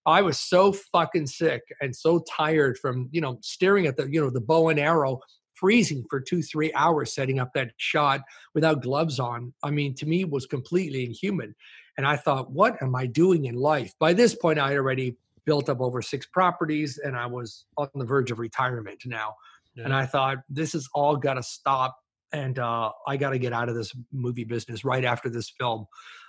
I 0.06 0.22
was 0.22 0.38
so 0.38 0.72
fucking 0.72 1.26
sick 1.26 1.62
and 1.80 1.94
so 1.94 2.24
tired 2.28 2.78
from, 2.78 3.08
you 3.12 3.20
know, 3.20 3.38
staring 3.42 3.86
at 3.86 3.96
the, 3.96 4.08
you 4.10 4.20
know, 4.20 4.30
the 4.30 4.40
bow 4.40 4.68
and 4.68 4.80
arrow, 4.80 5.20
freezing 5.54 6.04
for 6.10 6.20
two, 6.20 6.42
three 6.42 6.72
hours 6.74 7.14
setting 7.14 7.38
up 7.38 7.52
that 7.54 7.70
shot 7.76 8.22
without 8.54 8.82
gloves 8.82 9.20
on. 9.20 9.52
I 9.62 9.70
mean, 9.70 9.94
to 9.96 10.06
me, 10.06 10.24
was 10.24 10.46
completely 10.46 11.04
inhuman. 11.04 11.54
And 11.96 12.06
I 12.06 12.16
thought, 12.16 12.50
what 12.50 12.82
am 12.82 12.96
I 12.96 13.06
doing 13.06 13.44
in 13.44 13.54
life? 13.54 13.94
By 14.00 14.12
this 14.12 14.34
point, 14.34 14.58
I 14.58 14.70
had 14.70 14.78
already 14.78 15.16
built 15.44 15.68
up 15.68 15.80
over 15.80 16.02
six 16.02 16.26
properties 16.26 16.98
and 16.98 17.16
I 17.16 17.26
was 17.26 17.66
on 17.76 17.88
the 17.94 18.04
verge 18.04 18.30
of 18.30 18.38
retirement 18.38 19.02
now. 19.06 19.34
Yeah. 19.74 19.84
And 19.84 19.94
I 19.94 20.06
thought, 20.06 20.38
this 20.48 20.74
is 20.74 20.88
all 20.94 21.16
got 21.16 21.34
to 21.34 21.42
stop. 21.42 21.96
And 22.32 22.58
uh, 22.58 22.90
I 23.06 23.16
got 23.16 23.30
to 23.30 23.38
get 23.38 23.52
out 23.52 23.68
of 23.68 23.74
this 23.74 23.92
movie 24.10 24.44
business 24.44 24.84
right 24.84 25.04
after 25.04 25.28
this 25.28 25.50
film, 25.50 25.86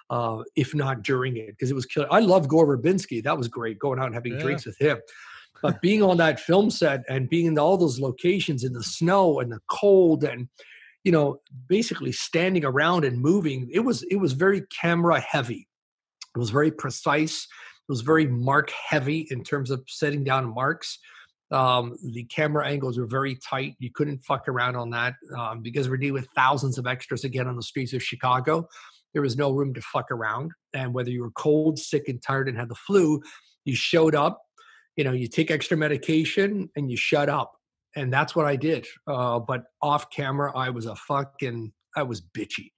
uh, 0.10 0.44
if 0.56 0.76
not 0.76 1.04
during 1.04 1.38
it, 1.38 1.48
because 1.48 1.72
it 1.72 1.76
was 1.76 1.86
killing. 1.86 2.10
I 2.12 2.20
love 2.20 2.48
Gore 2.48 2.78
Verbinski. 2.78 3.24
That 3.24 3.38
was 3.38 3.48
great, 3.48 3.80
going 3.80 4.00
out 4.00 4.08
and 4.08 4.16
having 4.16 4.34
yeah. 4.34 4.40
drinks 4.40 4.66
with 4.66 4.78
him. 4.78 5.00
But 5.62 5.82
being 5.82 6.04
on 6.04 6.18
that 6.18 6.40
film 6.40 6.70
set 6.70 7.04
and 7.08 7.30
being 7.30 7.46
in 7.46 7.58
all 7.58 7.78
those 7.78 8.00
locations 8.00 8.64
in 8.64 8.74
the 8.74 8.84
snow 8.84 9.40
and 9.40 9.52
the 9.52 9.60
cold 9.70 10.24
and 10.24 10.50
you 11.06 11.12
know 11.12 11.40
basically 11.68 12.12
standing 12.12 12.66
around 12.66 13.06
and 13.06 13.22
moving 13.22 13.70
it 13.72 13.80
was 13.80 14.04
it 14.04 14.18
was 14.18 14.34
very 14.34 14.64
camera 14.82 15.20
heavy 15.20 15.68
it 16.36 16.40
was 16.40 16.50
very 16.50 16.72
precise 16.72 17.48
it 17.88 17.92
was 17.92 18.02
very 18.02 18.28
mark 18.28 18.72
heavy 18.72 19.28
in 19.30 19.44
terms 19.44 19.70
of 19.70 19.84
setting 19.88 20.24
down 20.24 20.54
marks. 20.54 21.00
Um, 21.52 21.98
the 22.02 22.24
camera 22.24 22.66
angles 22.66 22.98
were 22.98 23.06
very 23.06 23.36
tight. 23.36 23.76
You 23.78 23.92
couldn't 23.94 24.24
fuck 24.24 24.48
around 24.48 24.78
on 24.78 24.90
that 24.92 25.16
um, 25.38 25.62
because 25.62 25.90
we're 25.90 25.98
dealing 25.98 26.14
with 26.14 26.30
thousands 26.34 26.78
of 26.78 26.88
extras 26.88 27.26
again 27.26 27.46
on 27.46 27.58
the 27.58 27.62
streets 27.62 27.92
of 27.92 28.02
Chicago. 28.02 28.70
There 29.14 29.22
was 29.22 29.38
no 29.38 29.52
room 29.52 29.74
to 29.74 29.82
fuck 29.82 30.12
around. 30.12 30.52
And 30.74 30.94
whether 30.94 31.10
you 31.10 31.22
were 31.22 31.32
cold, 31.32 31.80
sick, 31.80 32.08
and 32.08 32.22
tired 32.22 32.50
and 32.50 32.58
had 32.58 32.70
the 32.70 32.76
flu, 32.76 33.22
you 33.66 33.76
showed 33.76 34.16
up. 34.16 34.42
You 34.96 35.04
know, 35.04 35.12
you 35.12 35.28
take 35.28 35.52
extra 35.52 35.78
medication 35.78 36.70
and 36.76 36.90
you 36.90 36.98
shut 36.98 37.30
up. 37.30 37.54
And 37.96 38.12
that's 38.12 38.36
what 38.36 38.46
I 38.46 38.56
did. 38.56 38.88
Uh, 39.08 39.40
but 39.40 39.66
off 39.82 40.10
camera, 40.10 40.56
I 40.56 40.70
was 40.70 40.86
a 40.86 40.96
fucking, 40.96 41.72
I 41.96 42.04
was 42.04 42.22
bitchy. 42.22 42.72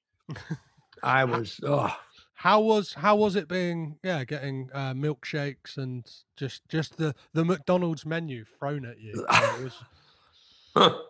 I 1.03 1.23
was, 1.25 1.59
oh, 1.63 1.95
how 2.33 2.59
was 2.59 2.93
how 2.93 3.15
was 3.15 3.35
it 3.35 3.47
being 3.47 3.97
yeah 4.03 4.23
getting 4.25 4.69
uh, 4.73 4.93
milkshakes 4.93 5.77
and 5.77 6.05
just 6.35 6.67
just 6.67 6.97
the 6.97 7.15
the 7.33 7.45
McDonald's 7.45 8.05
menu 8.05 8.43
thrown 8.43 8.85
at 8.85 8.99
you? 8.99 9.25
was... 10.75 11.03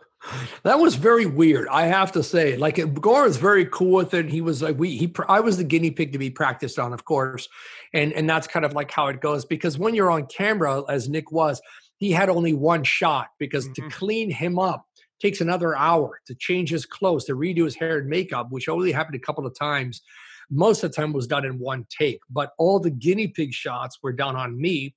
that 0.63 0.79
was 0.79 0.95
very 0.95 1.25
weird. 1.25 1.67
I 1.69 1.83
have 1.83 2.11
to 2.13 2.23
say, 2.23 2.57
like 2.57 2.79
Gore 3.01 3.23
was 3.23 3.37
very 3.37 3.65
cool 3.65 3.91
with 3.91 4.13
it. 4.13 4.29
He 4.29 4.41
was 4.41 4.61
like 4.61 4.77
we 4.77 4.97
he 4.97 5.13
I 5.27 5.39
was 5.39 5.57
the 5.57 5.63
guinea 5.63 5.91
pig 5.91 6.11
to 6.13 6.17
be 6.17 6.29
practiced 6.29 6.79
on, 6.79 6.93
of 6.93 7.05
course, 7.05 7.47
and 7.93 8.13
and 8.13 8.29
that's 8.29 8.47
kind 8.47 8.65
of 8.65 8.73
like 8.73 8.91
how 8.91 9.07
it 9.07 9.21
goes 9.21 9.45
because 9.45 9.77
when 9.77 9.95
you're 9.95 10.11
on 10.11 10.25
camera, 10.27 10.83
as 10.89 11.09
Nick 11.09 11.31
was, 11.31 11.61
he 11.97 12.11
had 12.11 12.29
only 12.29 12.53
one 12.53 12.83
shot 12.83 13.29
because 13.39 13.67
mm-hmm. 13.67 13.87
to 13.89 13.95
clean 13.95 14.29
him 14.31 14.59
up 14.59 14.85
takes 15.21 15.41
another 15.41 15.75
hour 15.77 16.19
to 16.27 16.35
change 16.35 16.69
his 16.69 16.85
clothes 16.85 17.25
to 17.25 17.35
redo 17.35 17.63
his 17.63 17.75
hair 17.75 17.99
and 17.99 18.09
makeup, 18.09 18.47
which 18.49 18.67
only 18.67 18.91
happened 18.91 19.15
a 19.15 19.19
couple 19.19 19.45
of 19.45 19.57
times 19.57 20.01
most 20.49 20.83
of 20.83 20.91
the 20.91 20.95
time 20.95 21.13
was 21.13 21.27
done 21.27 21.45
in 21.45 21.57
one 21.57 21.85
take 21.89 22.19
but 22.29 22.51
all 22.57 22.79
the 22.79 22.91
guinea 22.91 23.27
pig 23.27 23.53
shots 23.53 23.99
were 24.03 24.13
done 24.13 24.35
on 24.35 24.59
me 24.59 24.93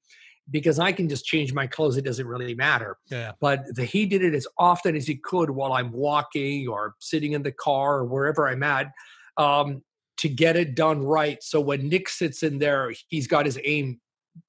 because 0.50 0.78
I 0.78 0.92
can 0.92 1.08
just 1.08 1.24
change 1.24 1.52
my 1.52 1.66
clothes. 1.66 1.96
It 1.96 2.04
doesn't 2.04 2.26
really 2.26 2.54
matter. 2.54 2.96
Yeah. 3.10 3.32
But 3.40 3.64
the, 3.74 3.84
he 3.84 4.06
did 4.06 4.22
it 4.22 4.34
as 4.34 4.46
often 4.58 4.96
as 4.96 5.06
he 5.06 5.16
could 5.16 5.50
while 5.50 5.72
I'm 5.72 5.92
walking 5.92 6.68
or 6.68 6.94
sitting 7.00 7.32
in 7.32 7.42
the 7.42 7.52
car 7.52 7.98
or 7.98 8.04
wherever 8.04 8.48
I'm 8.48 8.62
at 8.62 8.90
um, 9.36 9.82
to 10.18 10.28
get 10.28 10.56
it 10.56 10.74
done 10.74 11.02
right. 11.02 11.42
So 11.42 11.60
when 11.60 11.88
Nick 11.88 12.08
sits 12.08 12.42
in 12.42 12.58
there, 12.58 12.92
he's 13.08 13.26
got 13.26 13.46
his 13.46 13.58
aim 13.64 14.00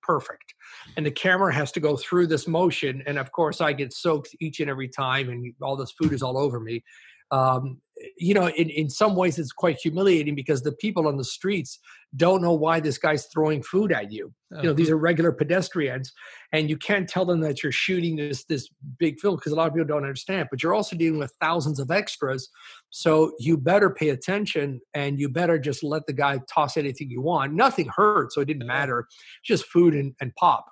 perfect. 0.04 0.54
And 0.98 1.06
the 1.06 1.12
camera 1.12 1.54
has 1.54 1.72
to 1.74 1.80
go 1.80 1.98
through 1.98 2.28
this 2.28 2.48
motion. 2.48 3.04
And 3.06 3.18
of 3.18 3.32
course, 3.32 3.60
I 3.60 3.74
get 3.74 3.94
soaked 3.94 4.36
each 4.40 4.60
and 4.60 4.70
every 4.70 4.88
time, 4.88 5.30
and 5.30 5.54
all 5.62 5.76
this 5.76 5.92
food 5.92 6.14
is 6.14 6.22
all 6.22 6.38
over 6.38 6.60
me 6.60 6.84
um, 7.32 7.82
you 8.18 8.34
know, 8.34 8.50
in, 8.50 8.70
in 8.70 8.90
some 8.90 9.16
ways 9.16 9.38
it's 9.40 9.52
quite 9.52 9.78
humiliating 9.78 10.36
because 10.36 10.62
the 10.62 10.72
people 10.72 11.08
on 11.08 11.18
the 11.18 11.24
streets 11.24 11.80
don't 12.16 12.42
know 12.42 12.54
why 12.54 12.80
this 12.80 12.98
guy's 12.98 13.28
throwing 13.28 13.62
food 13.62 13.92
at 13.92 14.12
you. 14.12 14.34
Uh-huh. 14.52 14.62
You 14.62 14.68
know, 14.70 14.74
these 14.74 14.88
uh-huh. 14.88 14.96
are 14.96 15.00
regular 15.00 15.32
pedestrians, 15.32 16.12
and 16.52 16.70
you 16.70 16.78
can't 16.78 17.08
tell 17.08 17.26
them 17.26 17.40
that 17.42 17.62
you're 17.62 17.72
shooting 17.72 18.16
this 18.16 18.46
this 18.46 18.70
big 18.98 19.20
film 19.20 19.36
because 19.36 19.52
a 19.52 19.56
lot 19.56 19.68
of 19.68 19.74
people 19.74 19.88
don't 19.88 20.04
understand. 20.04 20.48
But 20.50 20.64
you're 20.64 20.74
also 20.74 20.96
dealing 20.96 21.20
with 21.20 21.34
thousands 21.40 21.80
of 21.80 21.92
extras, 21.92 22.50
so 22.90 23.32
you 23.40 23.58
better 23.58 23.90
pay 23.90 24.10
attention 24.10 24.82
and 24.94 25.20
you 25.20 25.30
better 25.30 25.60
just 25.60 25.84
let 25.84 26.06
the 26.08 26.14
guy 26.14 26.40
toss 26.52 26.78
anything 26.78 27.10
you 27.10 27.22
want. 27.22 27.54
Nothing 27.54 27.90
hurt, 27.96 28.34
so 28.34 28.42
it 28.42 28.46
didn't 28.46 28.68
matter. 28.68 29.08
Just 29.44 29.66
food 29.66 29.94
and, 29.94 30.14
and 30.22 30.34
pop. 30.36 30.66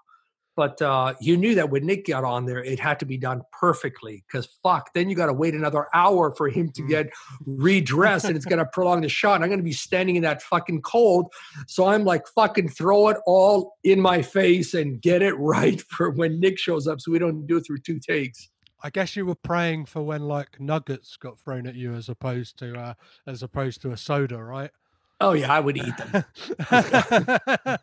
But 0.58 0.82
uh, 0.82 1.14
you 1.22 1.38
knew 1.38 1.54
that 1.54 1.70
when 1.70 1.86
Nick 1.86 2.08
got 2.08 2.24
on 2.24 2.48
there, 2.48 2.64
it 2.64 2.80
had 2.80 3.00
to 3.02 3.06
be 3.06 3.16
done 3.16 3.44
perfectly 3.52 4.24
because 4.26 4.48
fuck, 4.64 4.92
then 4.96 5.08
you 5.08 5.16
got 5.16 5.28
to 5.28 5.34
wait 5.34 5.54
another 5.54 5.86
hour 5.94 6.34
for 6.36 6.50
him 6.50 6.72
to 6.72 6.82
mm. 6.82 6.90
get 6.90 7.12
redressed 7.46 8.26
and 8.26 8.36
it's 8.36 8.46
going 8.46 8.58
to 8.66 8.66
prolong 8.66 9.02
the 9.02 9.08
shot. 9.08 9.36
And 9.36 9.44
I'm 9.44 9.52
going 9.52 9.60
to 9.60 9.64
be 9.64 9.72
standing 9.72 10.16
in 10.16 10.24
that 10.24 10.42
fucking 10.42 10.82
cold. 10.82 11.32
So 11.68 11.86
I'm 11.86 12.04
like, 12.04 12.28
fucking 12.30 12.70
throw 12.70 13.10
it 13.10 13.18
all 13.28 13.76
in 13.84 14.02
my 14.02 14.24
face 14.24 14.74
and 14.74 15.00
get 15.00 15.22
it 15.22 15.36
right 15.36 15.80
for 15.90 16.10
when 16.10 16.40
Nick 16.40 16.58
shows 16.58 16.88
up 16.88 17.02
so 17.02 17.12
we 17.12 17.20
don't 17.20 17.46
do 17.46 17.58
it 17.58 17.68
through 17.68 17.82
two 17.82 18.00
takes. 18.00 18.50
I 18.82 18.90
guess 18.90 19.16
you 19.16 19.28
were 19.28 19.36
praying 19.36 19.86
for 19.86 20.02
when 20.02 20.24
like 20.24 20.60
nuggets 20.60 21.18
got 21.18 21.38
thrown 21.40 21.68
at 21.68 21.76
you 21.76 21.94
as 21.94 22.10
opposed 22.10 22.58
to 22.60 22.76
uh, 22.76 22.94
as 23.28 23.44
opposed 23.44 23.84
to 23.84 23.92
a 23.92 23.98
soda, 23.98 24.44
right? 24.44 24.72
Oh 25.20 25.34
yeah, 25.34 25.52
I 25.52 25.60
would 25.60 25.78
eat 25.78 25.98
them. 25.98 26.26
a 26.70 27.80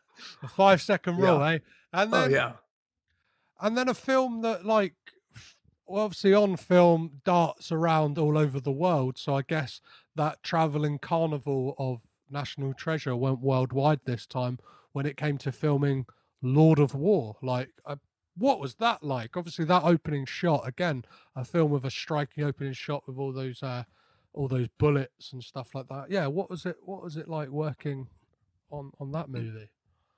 five 0.56 0.80
second 0.80 1.16
rule, 1.18 1.40
yeah. 1.40 1.50
eh? 1.50 1.58
And 1.92 2.14
oh, 2.14 2.20
then, 2.20 2.30
oh 2.30 2.34
yeah 2.34 2.52
and 3.60 3.76
then 3.76 3.88
a 3.88 3.94
film 3.94 4.42
that 4.42 4.64
like 4.64 4.94
well, 5.86 6.04
obviously 6.04 6.34
on 6.34 6.56
film 6.56 7.20
darts 7.24 7.70
around 7.70 8.18
all 8.18 8.38
over 8.38 8.60
the 8.60 8.72
world. 8.72 9.18
So 9.18 9.36
i 9.36 9.42
guess 9.42 9.80
that 10.16 10.42
traveling 10.42 10.98
carnival 10.98 11.74
of 11.78 12.00
national 12.30 12.72
treasure 12.74 13.14
went 13.16 13.40
worldwide 13.40 14.00
this 14.04 14.26
time 14.26 14.58
when 14.92 15.06
it 15.06 15.16
came 15.16 15.38
to 15.38 15.52
filming 15.52 16.06
lord 16.42 16.78
of 16.78 16.94
war. 16.94 17.36
Like 17.42 17.70
uh, 17.84 17.96
what 18.36 18.60
was 18.60 18.76
that 18.76 19.02
like? 19.02 19.36
Obviously 19.36 19.64
that 19.66 19.84
opening 19.84 20.24
shot 20.24 20.66
again 20.66 21.04
a 21.36 21.44
film 21.44 21.70
with 21.70 21.84
a 21.84 21.90
striking 21.90 22.44
opening 22.44 22.72
shot 22.72 23.06
with 23.06 23.18
all 23.18 23.32
those 23.32 23.62
uh 23.62 23.84
all 24.32 24.48
those 24.48 24.68
bullets 24.78 25.32
and 25.32 25.42
stuff 25.42 25.74
like 25.74 25.88
that. 25.88 26.10
Yeah 26.10 26.26
what 26.26 26.50
was 26.50 26.66
it 26.66 26.76
what 26.82 27.02
was 27.02 27.16
it 27.16 27.28
like 27.28 27.48
working 27.48 28.08
on 28.70 28.90
on 28.98 29.12
that 29.12 29.28
movie 29.28 29.68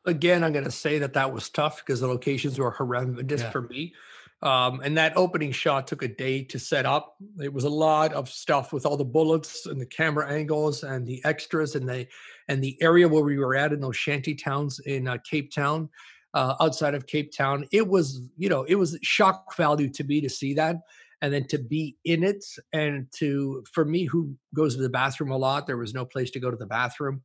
again, 0.07 0.45
I'm 0.45 0.53
going 0.53 0.65
to 0.65 0.71
say 0.71 0.99
that 0.99 1.15
that 1.15 1.33
was 1.33 1.49
tough 1.51 1.85
because 1.85 2.01
the 2.01 2.07
locations 2.07 2.59
were 2.59 2.71
horrendous 2.71 3.43
yeah. 3.43 3.51
for 3.51 3.63
me. 3.63 3.95
Um, 4.43 4.81
and 4.85 4.97
that 4.99 5.17
opening 5.17 5.51
shot 5.51 5.87
took 5.87 6.03
a 6.03 6.09
day 6.09 6.43
to 6.45 6.59
set 6.59 6.85
up. 6.85 7.17
It 7.41 7.53
was 7.53 7.65
a 7.65 7.71
lot 7.71 8.13
of 8.13 8.29
stuff 8.29 8.73
with 8.73 8.85
all 8.85 8.97
the 8.97 9.05
bullets 9.05 9.67
and 9.67 9.81
the 9.81 9.87
camera 9.87 10.31
angles 10.31 10.85
and 10.85 11.07
the 11.07 11.25
extras 11.25 11.75
and 11.75 11.89
the 11.89 12.07
and 12.49 12.63
the 12.63 12.81
area 12.83 13.09
where 13.09 13.25
we 13.25 13.39
were 13.39 13.57
at 13.57 13.73
in 13.73 13.81
those 13.81 13.97
shanty 13.97 14.35
towns 14.35 14.79
in 14.81 15.09
uh, 15.09 15.17
Cape 15.29 15.51
Town, 15.53 15.89
uh, 16.35 16.55
outside 16.61 16.95
of 16.95 17.07
Cape 17.07 17.33
Town. 17.35 17.67
It 17.73 17.89
was 17.89 18.29
you 18.37 18.51
know 18.51 18.65
it 18.65 18.75
was 18.75 18.99
shock 19.03 19.57
value 19.57 19.89
to 19.89 20.05
me 20.05 20.21
to 20.21 20.29
see 20.29 20.53
that 20.55 20.77
and 21.23 21.33
then 21.33 21.47
to 21.49 21.59
be 21.59 21.97
in 22.05 22.23
it 22.23 22.45
and 22.73 23.07
to 23.13 23.65
for 23.73 23.85
me 23.85 24.05
who 24.05 24.35
goes 24.55 24.77
to 24.77 24.83
the 24.83 24.89
bathroom 24.89 25.31
a 25.31 25.37
lot 25.37 25.67
there 25.67 25.77
was 25.77 25.95
no 25.95 26.05
place 26.05 26.31
to 26.31 26.41
go 26.41 26.51
to 26.51 26.57
the 26.57 26.67
bathroom 26.67 27.23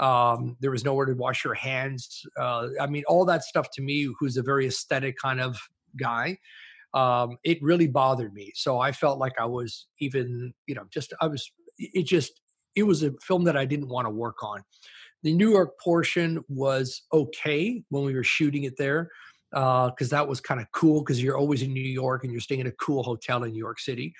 um, 0.00 0.56
there 0.60 0.70
was 0.70 0.84
nowhere 0.84 1.06
to 1.06 1.14
wash 1.14 1.44
your 1.44 1.54
hands 1.54 2.22
uh, 2.40 2.68
i 2.80 2.86
mean 2.86 3.04
all 3.06 3.24
that 3.24 3.44
stuff 3.44 3.70
to 3.70 3.82
me 3.82 4.08
who's 4.18 4.36
a 4.36 4.42
very 4.42 4.66
aesthetic 4.66 5.16
kind 5.18 5.40
of 5.40 5.56
guy 5.96 6.36
um, 6.94 7.38
it 7.42 7.60
really 7.60 7.88
bothered 7.88 8.32
me. 8.32 8.52
So 8.54 8.78
i 8.78 8.92
felt 8.92 9.18
like 9.18 9.34
i 9.38 9.44
was 9.44 9.86
even 9.98 10.54
you 10.66 10.74
know 10.74 10.84
just 10.90 11.12
i 11.20 11.26
was 11.26 11.50
it 11.76 12.04
just 12.04 12.40
it 12.76 12.84
was 12.84 13.02
a 13.02 13.12
film 13.20 13.44
that 13.44 13.56
i 13.56 13.64
didn't 13.64 13.88
want 13.88 14.06
to 14.06 14.10
work 14.10 14.42
on. 14.42 14.62
The 15.22 15.34
new 15.34 15.50
york 15.50 15.78
portion 15.80 16.44
was 16.48 17.02
okay 17.12 17.82
when 17.88 18.04
we 18.04 18.14
were 18.14 18.24
shooting 18.24 18.64
it 18.64 18.76
there 18.78 19.10
because 19.50 20.12
uh, 20.12 20.16
that 20.16 20.28
was 20.28 20.40
kind 20.40 20.60
of 20.60 20.70
cool 20.72 21.00
because 21.00 21.22
you're 21.22 21.36
always 21.36 21.62
in 21.62 21.72
new 21.72 21.80
york 21.80 22.24
and 22.24 22.32
you're 22.32 22.40
staying 22.40 22.60
in 22.60 22.66
a 22.66 22.72
cool 22.72 23.02
hotel 23.02 23.44
in 23.44 23.52
new 23.52 23.58
york 23.58 23.78
city 23.78 24.12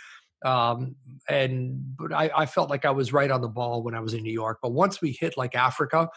um, 0.44 0.94
and 1.28 1.96
but 1.96 2.12
I, 2.12 2.30
I 2.36 2.46
felt 2.46 2.70
like 2.70 2.84
i 2.84 2.90
was 2.90 3.12
right 3.12 3.30
on 3.30 3.40
the 3.40 3.48
ball 3.48 3.82
when 3.82 3.94
i 3.94 4.00
was 4.00 4.14
in 4.14 4.22
new 4.22 4.32
york 4.32 4.58
but 4.62 4.72
once 4.72 5.00
we 5.00 5.12
hit 5.12 5.36
like 5.36 5.54
africa 5.54 6.08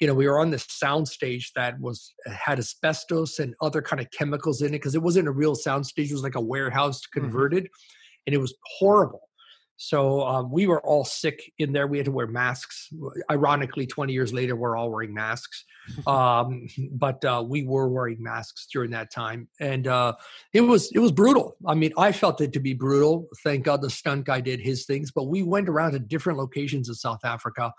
you 0.00 0.06
know, 0.06 0.14
we 0.14 0.26
were 0.26 0.40
on 0.40 0.50
this 0.50 0.66
sound 0.68 1.06
stage 1.06 1.52
that 1.54 1.78
was 1.80 2.12
had 2.26 2.58
asbestos 2.58 3.38
and 3.38 3.54
other 3.60 3.80
kind 3.80 4.00
of 4.00 4.10
chemicals 4.10 4.60
in 4.60 4.68
it 4.68 4.78
because 4.78 4.94
it 4.94 5.02
wasn't 5.02 5.28
a 5.28 5.32
real 5.32 5.54
sound 5.54 5.86
stage; 5.86 6.10
it 6.10 6.14
was 6.14 6.22
like 6.22 6.34
a 6.34 6.40
warehouse 6.40 7.00
mm-hmm. 7.00 7.20
converted, 7.20 7.64
mm-hmm. 7.64 8.22
and 8.26 8.34
it 8.34 8.38
was 8.38 8.54
horrible. 8.78 9.28
So 9.76 10.22
um, 10.22 10.50
we 10.50 10.66
were 10.66 10.80
all 10.80 11.04
sick 11.04 11.52
in 11.58 11.72
there. 11.72 11.86
We 11.86 11.98
had 11.98 12.06
to 12.06 12.12
wear 12.12 12.26
masks. 12.26 12.88
Ironically, 13.30 13.86
20 13.86 14.12
years 14.12 14.32
later, 14.32 14.54
we're 14.54 14.76
all 14.76 14.90
wearing 14.90 15.14
masks. 15.14 15.64
Um, 16.06 16.66
but 16.92 17.22
uh, 17.26 17.44
we 17.46 17.64
were 17.64 17.88
wearing 17.88 18.22
masks 18.22 18.66
during 18.72 18.92
that 18.92 19.12
time, 19.12 19.48
and 19.60 19.86
uh, 19.86 20.14
it 20.54 20.62
was 20.62 20.90
it 20.92 20.98
was 20.98 21.12
brutal. 21.12 21.58
I 21.66 21.74
mean, 21.74 21.92
I 21.98 22.10
felt 22.10 22.40
it 22.40 22.54
to 22.54 22.60
be 22.60 22.72
brutal. 22.72 23.28
Thank 23.42 23.64
God 23.64 23.82
the 23.82 23.90
stunt 23.90 24.24
guy 24.24 24.40
did 24.40 24.60
his 24.60 24.86
things. 24.86 25.12
But 25.12 25.24
we 25.24 25.42
went 25.42 25.68
around 25.68 25.92
to 25.92 25.98
different 25.98 26.38
locations 26.38 26.88
in 26.88 26.94
South 26.94 27.22
Africa, 27.22 27.74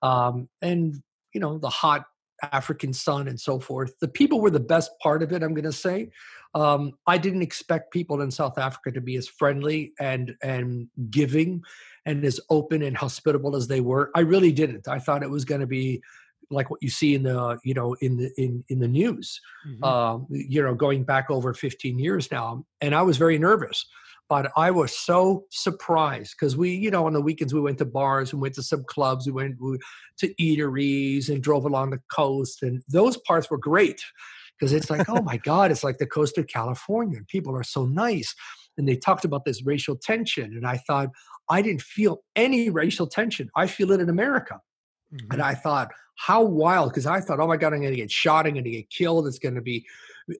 um, 0.00 0.48
and 0.62 0.96
you 1.34 1.42
know 1.42 1.58
the 1.58 1.68
hot 1.68 2.06
African 2.50 2.92
sun 2.92 3.28
and 3.28 3.38
so 3.38 3.60
forth. 3.60 3.98
The 4.00 4.08
people 4.08 4.40
were 4.40 4.50
the 4.50 4.60
best 4.60 4.90
part 5.00 5.22
of 5.22 5.32
it. 5.32 5.42
I'm 5.42 5.54
going 5.54 5.64
to 5.64 5.72
say. 5.72 6.10
Um, 6.54 6.92
I 7.06 7.16
didn't 7.18 7.42
expect 7.42 7.92
people 7.92 8.20
in 8.20 8.30
South 8.30 8.58
Africa 8.58 8.92
to 8.92 9.00
be 9.00 9.16
as 9.16 9.28
friendly 9.28 9.92
and 9.98 10.34
and 10.42 10.88
giving 11.10 11.62
and 12.04 12.24
as 12.24 12.40
open 12.50 12.82
and 12.82 12.96
hospitable 12.96 13.56
as 13.56 13.68
they 13.68 13.80
were. 13.80 14.10
I 14.14 14.20
really 14.20 14.52
didn't. 14.52 14.88
I 14.88 14.98
thought 14.98 15.22
it 15.22 15.30
was 15.30 15.44
going 15.44 15.60
to 15.60 15.66
be 15.66 16.02
like 16.50 16.70
what 16.70 16.82
you 16.82 16.90
see 16.90 17.14
in 17.14 17.22
the 17.22 17.58
you 17.64 17.74
know 17.74 17.94
in 18.00 18.16
the 18.16 18.30
in 18.36 18.64
in 18.68 18.80
the 18.80 18.88
news. 18.88 19.40
Mm-hmm. 19.66 19.84
Uh, 19.84 20.18
you 20.28 20.62
know, 20.62 20.74
going 20.74 21.04
back 21.04 21.30
over 21.30 21.54
15 21.54 21.98
years 21.98 22.30
now, 22.30 22.64
and 22.80 22.94
I 22.94 23.02
was 23.02 23.16
very 23.16 23.38
nervous. 23.38 23.86
But 24.32 24.50
I 24.56 24.70
was 24.70 24.96
so 24.96 25.44
surprised 25.50 26.36
because 26.40 26.56
we, 26.56 26.70
you 26.74 26.90
know, 26.90 27.04
on 27.04 27.12
the 27.12 27.20
weekends 27.20 27.52
we 27.52 27.60
went 27.60 27.76
to 27.80 27.84
bars, 27.84 28.32
we 28.32 28.40
went 28.40 28.54
to 28.54 28.62
some 28.62 28.82
clubs, 28.84 29.26
we 29.26 29.32
went 29.32 29.58
to 30.20 30.34
eateries 30.40 31.28
and 31.28 31.42
drove 31.42 31.66
along 31.66 31.90
the 31.90 32.00
coast, 32.10 32.62
and 32.62 32.82
those 32.88 33.18
parts 33.18 33.50
were 33.50 33.58
great 33.58 34.02
because 34.58 34.72
it's 34.72 34.88
like, 34.88 35.06
oh 35.10 35.20
my 35.20 35.36
God, 35.36 35.70
it's 35.70 35.84
like 35.84 35.98
the 35.98 36.06
coast 36.06 36.38
of 36.38 36.46
California, 36.46 37.18
and 37.18 37.28
people 37.28 37.54
are 37.54 37.62
so 37.62 37.84
nice. 37.84 38.34
And 38.78 38.88
they 38.88 38.96
talked 38.96 39.26
about 39.26 39.44
this 39.44 39.66
racial 39.66 39.96
tension, 39.96 40.56
and 40.56 40.66
I 40.66 40.78
thought 40.78 41.10
I 41.50 41.60
didn't 41.60 41.82
feel 41.82 42.22
any 42.34 42.70
racial 42.70 43.06
tension. 43.06 43.50
I 43.54 43.66
feel 43.66 43.92
it 43.92 44.00
in 44.00 44.08
America. 44.08 44.62
Mm-hmm. 45.12 45.30
And 45.30 45.42
I 45.42 45.52
thought, 45.52 45.90
how 46.16 46.42
wild, 46.42 46.88
because 46.88 47.04
I 47.04 47.20
thought, 47.20 47.38
oh 47.38 47.48
my 47.48 47.58
God, 47.58 47.74
I'm 47.74 47.80
going 47.80 47.92
to 47.92 47.96
get 47.96 48.10
shot, 48.10 48.46
I'm 48.46 48.54
going 48.54 48.64
to 48.64 48.70
get 48.70 48.88
killed, 48.88 49.26
it's 49.26 49.38
going 49.38 49.56
to 49.56 49.60
be. 49.60 49.84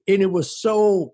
And 0.07 0.23
it 0.23 0.31
was 0.31 0.59
so 0.59 1.13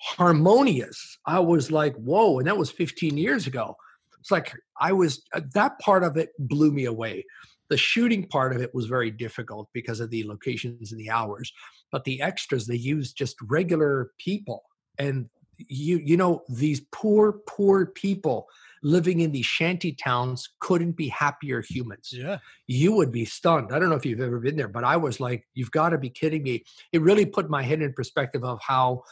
harmonious. 0.00 1.18
I 1.26 1.40
was 1.40 1.70
like, 1.70 1.94
whoa. 1.96 2.38
And 2.38 2.48
that 2.48 2.56
was 2.56 2.70
15 2.70 3.16
years 3.16 3.46
ago. 3.46 3.76
It's 4.18 4.30
like 4.30 4.54
I 4.80 4.92
was, 4.92 5.22
uh, 5.34 5.40
that 5.54 5.78
part 5.78 6.04
of 6.04 6.16
it 6.16 6.30
blew 6.38 6.70
me 6.72 6.86
away. 6.86 7.24
The 7.68 7.76
shooting 7.76 8.26
part 8.26 8.54
of 8.54 8.60
it 8.60 8.74
was 8.74 8.86
very 8.86 9.10
difficult 9.10 9.68
because 9.72 10.00
of 10.00 10.10
the 10.10 10.26
locations 10.26 10.92
and 10.92 11.00
the 11.00 11.10
hours. 11.10 11.52
But 11.92 12.04
the 12.04 12.20
extras, 12.20 12.66
they 12.66 12.76
used 12.76 13.16
just 13.16 13.36
regular 13.42 14.10
people. 14.18 14.64
And 14.98 15.28
you, 15.68 15.98
you 15.98 16.16
know, 16.16 16.42
these 16.48 16.80
poor, 16.92 17.40
poor 17.46 17.86
people 17.86 18.48
living 18.82 19.20
in 19.20 19.30
these 19.30 19.46
shanty 19.46 19.92
towns 19.92 20.48
couldn't 20.60 20.92
be 20.92 21.08
happier 21.08 21.62
humans. 21.62 22.10
Yeah. 22.12 22.38
You 22.66 22.92
would 22.92 23.12
be 23.12 23.26
stunned. 23.26 23.72
I 23.72 23.78
don't 23.78 23.90
know 23.90 23.96
if 23.96 24.06
you've 24.06 24.20
ever 24.20 24.40
been 24.40 24.56
there, 24.56 24.68
but 24.68 24.84
I 24.84 24.96
was 24.96 25.20
like, 25.20 25.46
you've 25.54 25.70
got 25.70 25.90
to 25.90 25.98
be 25.98 26.08
kidding 26.10 26.42
me. 26.42 26.64
It 26.92 27.02
really 27.02 27.26
put 27.26 27.50
my 27.50 27.62
head 27.62 27.82
in 27.82 27.92
perspective 27.92 28.42
of 28.42 28.58
how 28.66 29.02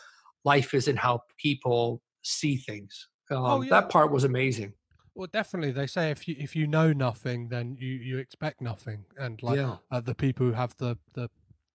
life 0.45 0.75
is 0.75 0.89
and 0.89 0.99
how 0.99 1.23
people 1.37 2.03
see 2.23 2.57
things. 2.57 3.09
Oh, 3.31 3.37
um, 3.37 3.45
oh, 3.45 3.63
yeah. 3.63 3.71
That 3.71 3.91
part 3.91 4.11
was 4.11 4.25
amazing. 4.25 4.73
Well, 5.15 5.29
definitely, 5.33 5.73
they 5.73 5.89
say 5.89 6.11
if 6.11 6.29
you 6.29 6.37
if 6.39 6.55
you 6.55 6.69
know 6.69 6.93
nothing, 6.93 7.49
then 7.49 7.77
you 7.79 7.89
you 7.89 8.19
expect 8.19 8.61
nothing, 8.61 9.05
and 9.19 9.43
like 9.43 9.57
yeah. 9.57 9.77
uh, 9.91 10.01
the 10.01 10.15
people 10.15 10.47
who 10.47 10.53
have 10.53 10.77
the 10.79 10.97
the 11.15 11.29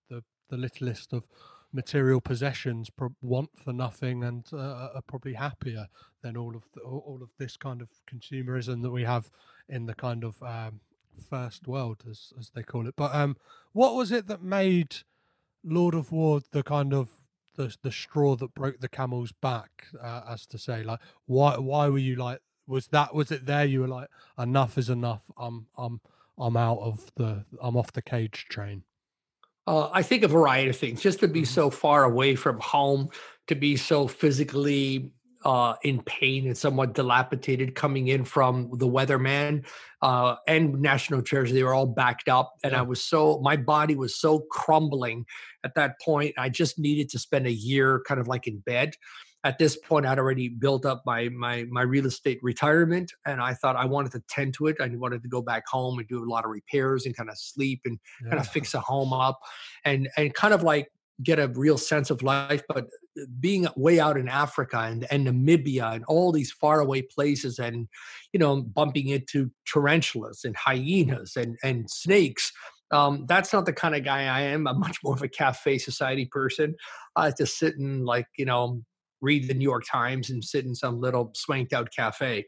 the 0.10 0.24
the 0.50 0.56
littlest 0.56 1.12
of 1.12 1.26
material 1.74 2.22
possessions 2.22 2.90
pro- 2.90 3.16
want 3.22 3.50
for 3.58 3.74
nothing 3.74 4.24
and 4.24 4.48
uh, 4.54 4.92
are 4.96 5.02
probably 5.08 5.34
happier 5.34 5.88
than 6.22 6.38
all 6.38 6.56
of 6.56 6.64
the, 6.74 6.82
all 6.82 7.20
of 7.22 7.30
this 7.38 7.58
kind 7.58 7.82
of 7.82 7.90
consumerism 8.08 8.82
that 8.82 8.92
we 8.92 9.04
have 9.04 9.30
in 9.68 9.86
the 9.86 9.96
kind 9.96 10.24
of 10.24 10.42
um, 10.42 10.80
first 11.30 11.68
world, 11.68 12.02
as 12.10 12.32
as 12.40 12.50
they 12.56 12.64
call 12.64 12.88
it. 12.88 12.96
But 12.96 13.14
um, 13.14 13.36
what 13.74 13.96
was 13.96 14.12
it 14.12 14.28
that 14.28 14.42
made 14.42 14.96
Lord 15.66 15.96
of 15.96 16.12
War 16.12 16.42
the 16.52 16.64
kind 16.64 16.94
of 16.94 17.10
the 17.56 17.76
the 17.82 17.92
straw 17.92 18.36
that 18.36 18.54
broke 18.54 18.80
the 18.80 18.90
camel's 18.90 19.32
back, 19.32 19.88
uh, 20.02 20.22
as 20.30 20.46
to 20.48 20.58
say, 20.58 20.84
like 20.84 21.00
why 21.26 21.58
why 21.58 21.90
were 21.90 21.98
you 21.98 22.16
like 22.16 22.40
was 22.68 22.88
that 22.88 23.14
was 23.14 23.32
it 23.32 23.46
there? 23.46 23.66
You 23.66 23.82
were 23.82 23.88
like 23.88 24.10
enough 24.38 24.78
is 24.78 24.90
enough. 24.90 25.24
I'm 25.38 25.68
I'm 25.78 26.02
I'm 26.38 26.58
out 26.58 26.80
of 26.80 27.12
the 27.16 27.46
I'm 27.62 27.78
off 27.78 27.94
the 27.94 28.02
cage 28.02 28.46
train. 28.50 28.84
Uh, 29.66 29.90
I 29.94 30.02
think 30.02 30.24
a 30.24 30.28
variety 30.28 30.70
of 30.70 30.78
things. 30.78 31.02
Just 31.02 31.20
to 31.20 31.28
be 31.28 31.42
mm-hmm. 31.42 31.54
so 31.54 31.70
far 31.70 32.04
away 32.04 32.36
from 32.36 32.60
home, 32.60 33.10
to 33.48 33.56
be 33.56 33.78
so 33.78 34.08
physically 34.08 35.12
uh, 35.46 35.76
in 35.84 36.02
pain 36.04 36.48
and 36.48 36.58
somewhat 36.58 36.94
dilapidated 36.94 37.76
coming 37.76 38.08
in 38.08 38.24
from 38.24 38.70
the 38.74 38.88
weatherman 38.88 39.66
uh, 40.02 40.36
and 40.48 40.82
national 40.82 41.22
treasure 41.22 41.54
they 41.54 41.64
were 41.64 41.74
all 41.74 41.86
backed 41.86 42.30
up. 42.30 42.54
And 42.64 42.76
i 42.76 42.82
was 42.82 43.04
so 43.04 43.40
my 43.42 43.58
body 43.58 43.96
was 43.96 44.16
so 44.20 44.40
crumbling 44.52 45.26
at 45.64 45.76
that 45.76 46.00
point 46.02 46.34
i 46.38 46.50
just 46.50 46.80
needed 46.80 47.10
to 47.10 47.20
spend 47.20 47.48
a 47.48 47.52
year 47.52 48.02
kind 48.08 48.20
of 48.20 48.28
like 48.28 48.48
in 48.48 48.60
bed. 48.60 48.96
At 49.46 49.60
this 49.60 49.76
point 49.76 50.06
i'd 50.06 50.20
already 50.20 50.48
built 50.48 50.86
up 50.86 51.04
my 51.06 51.30
my 51.30 51.66
my 51.70 51.82
real 51.82 52.06
estate 52.06 52.40
retirement 52.42 53.12
and 53.26 53.42
i 53.42 53.54
thought 53.54 53.76
i 53.76 53.86
wanted 53.86 54.14
to 54.14 54.24
tend 54.30 54.54
to 54.56 54.68
it. 54.68 54.78
I 54.80 54.88
wanted 54.88 55.22
to 55.24 55.30
go 55.30 55.42
back 55.42 55.68
home 55.68 56.00
and 56.00 56.08
do 56.08 56.24
a 56.24 56.30
lot 56.30 56.46
of 56.46 56.52
repairs 56.52 57.06
and 57.06 57.16
kind 57.16 57.30
of 57.30 57.38
sleep 57.38 57.82
and 57.86 58.00
yeah. 58.22 58.30
kind 58.30 58.40
of 58.40 58.48
fix 58.48 58.74
a 58.74 58.80
home 58.80 59.12
up. 59.12 59.40
And 59.84 60.10
and 60.16 60.34
kind 60.34 60.54
of 60.54 60.64
like 60.64 60.90
get 61.24 61.40
a 61.40 61.48
real 61.50 61.78
sense 61.78 62.10
of 62.10 62.22
life 62.22 62.64
but 62.68 62.88
being 63.40 63.68
way 63.76 64.00
out 64.00 64.18
in 64.18 64.28
Africa 64.28 64.80
and, 64.80 65.06
and 65.12 65.28
Namibia 65.28 65.94
and 65.94 66.04
all 66.06 66.32
these 66.32 66.52
faraway 66.52 67.02
places 67.02 67.60
and, 67.60 67.88
you 68.32 68.40
know, 68.40 68.62
bumping 68.62 69.10
into 69.10 69.52
tarantulas 69.66 70.42
and 70.44 70.56
hyenas 70.56 71.36
and, 71.36 71.58
and 71.64 71.90
snakes. 71.90 72.52
Um, 72.92 73.26
that's 73.28 73.54
not 73.54 73.66
the 73.66 73.74
kind 73.74 73.96
of 73.96 74.04
guy 74.04 74.24
I 74.24 74.42
am. 74.42 74.68
I'm 74.68 74.80
much 74.80 74.98
more 75.04 75.16
of 75.16 75.22
a 75.22 75.28
cafe 75.28 75.78
society 75.78 76.26
person. 76.26 76.76
I 77.16 77.32
to 77.32 77.46
sit 77.46 77.78
and 77.78 78.06
like, 78.06 78.28
you 78.38 78.46
know, 78.46 78.82
read 79.22 79.48
the 79.48 79.54
New 79.54 79.64
York 79.64 79.86
Times 79.90 80.30
and 80.30 80.44
sit 80.44 80.66
in 80.66 80.76
some 80.76 81.00
little 81.00 81.32
swanked 81.36 81.74
out 81.74 81.90
cafe. 81.96 82.46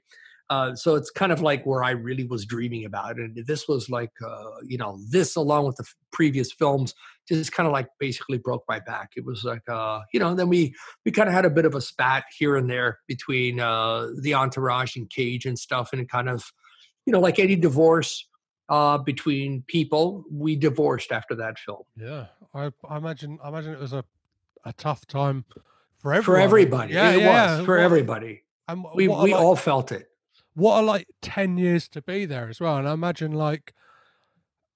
Uh, 0.49 0.75
so 0.75 0.95
it's 0.95 1.09
kind 1.09 1.31
of 1.31 1.41
like 1.41 1.65
where 1.65 1.83
I 1.83 1.91
really 1.91 2.23
was 2.25 2.45
dreaming 2.45 2.85
about. 2.85 3.17
And 3.17 3.35
this 3.47 3.67
was 3.67 3.89
like, 3.89 4.11
uh, 4.25 4.51
you 4.63 4.77
know, 4.77 4.99
this 5.09 5.35
along 5.35 5.65
with 5.65 5.77
the 5.77 5.83
f- 5.83 5.95
previous 6.11 6.51
films 6.51 6.93
just 7.27 7.51
kind 7.51 7.65
of 7.65 7.73
like 7.73 7.87
basically 7.99 8.37
broke 8.37 8.63
my 8.67 8.79
back. 8.79 9.13
It 9.15 9.25
was 9.25 9.43
like, 9.43 9.67
uh, 9.67 10.01
you 10.13 10.19
know, 10.19 10.35
then 10.35 10.47
we 10.47 10.75
we 11.03 11.11
kind 11.11 11.27
of 11.27 11.33
had 11.33 11.45
a 11.45 11.49
bit 11.49 11.65
of 11.65 11.73
a 11.73 11.81
spat 11.81 12.25
here 12.37 12.55
and 12.55 12.69
there 12.69 12.99
between 13.07 13.59
uh, 13.59 14.09
the 14.21 14.35
entourage 14.35 14.95
and 14.95 15.09
Cage 15.09 15.45
and 15.45 15.57
stuff, 15.57 15.89
and 15.91 16.01
it 16.01 16.09
kind 16.09 16.29
of, 16.29 16.43
you 17.05 17.13
know, 17.13 17.19
like 17.19 17.39
any 17.39 17.55
divorce 17.55 18.27
uh, 18.69 18.99
between 18.99 19.63
people, 19.67 20.25
we 20.31 20.55
divorced 20.55 21.11
after 21.11 21.35
that 21.35 21.57
film. 21.57 21.83
Yeah, 21.97 22.27
I, 22.53 22.71
I 22.87 22.97
imagine 22.97 23.39
I 23.43 23.49
imagine 23.49 23.73
it 23.73 23.79
was 23.79 23.93
a 23.93 24.03
a 24.63 24.73
tough 24.73 25.07
time 25.07 25.45
for 25.97 26.13
everyone. 26.13 26.23
For 26.23 26.37
everybody, 26.37 26.93
yeah, 26.93 27.11
it 27.11 27.21
yeah. 27.21 27.57
was 27.57 27.65
for 27.65 27.79
everybody. 27.79 28.43
And 28.67 28.83
we 28.93 29.07
we 29.07 29.33
like, 29.33 29.33
all 29.33 29.55
felt 29.55 29.91
it 29.91 30.07
what 30.55 30.75
are 30.75 30.83
like 30.83 31.07
10 31.21 31.57
years 31.57 31.87
to 31.89 32.01
be 32.01 32.25
there 32.25 32.49
as 32.49 32.59
well 32.59 32.77
and 32.77 32.87
i 32.87 32.93
imagine 32.93 33.31
like 33.31 33.73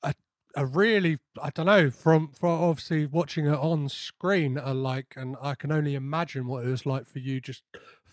a, 0.03 0.13
a 0.55 0.65
really 0.65 1.17
I 1.41 1.49
don't 1.51 1.65
know 1.67 1.89
from 1.89 2.29
from 2.29 2.61
obviously 2.61 3.05
watching 3.05 3.45
it 3.45 3.57
on 3.57 3.89
screen 3.89 4.57
uh, 4.57 4.73
like 4.73 5.13
and 5.15 5.35
I 5.41 5.55
can 5.55 5.71
only 5.71 5.95
imagine 5.95 6.47
what 6.47 6.65
it 6.65 6.69
was 6.69 6.85
like 6.85 7.07
for 7.07 7.19
you 7.19 7.39
just 7.39 7.63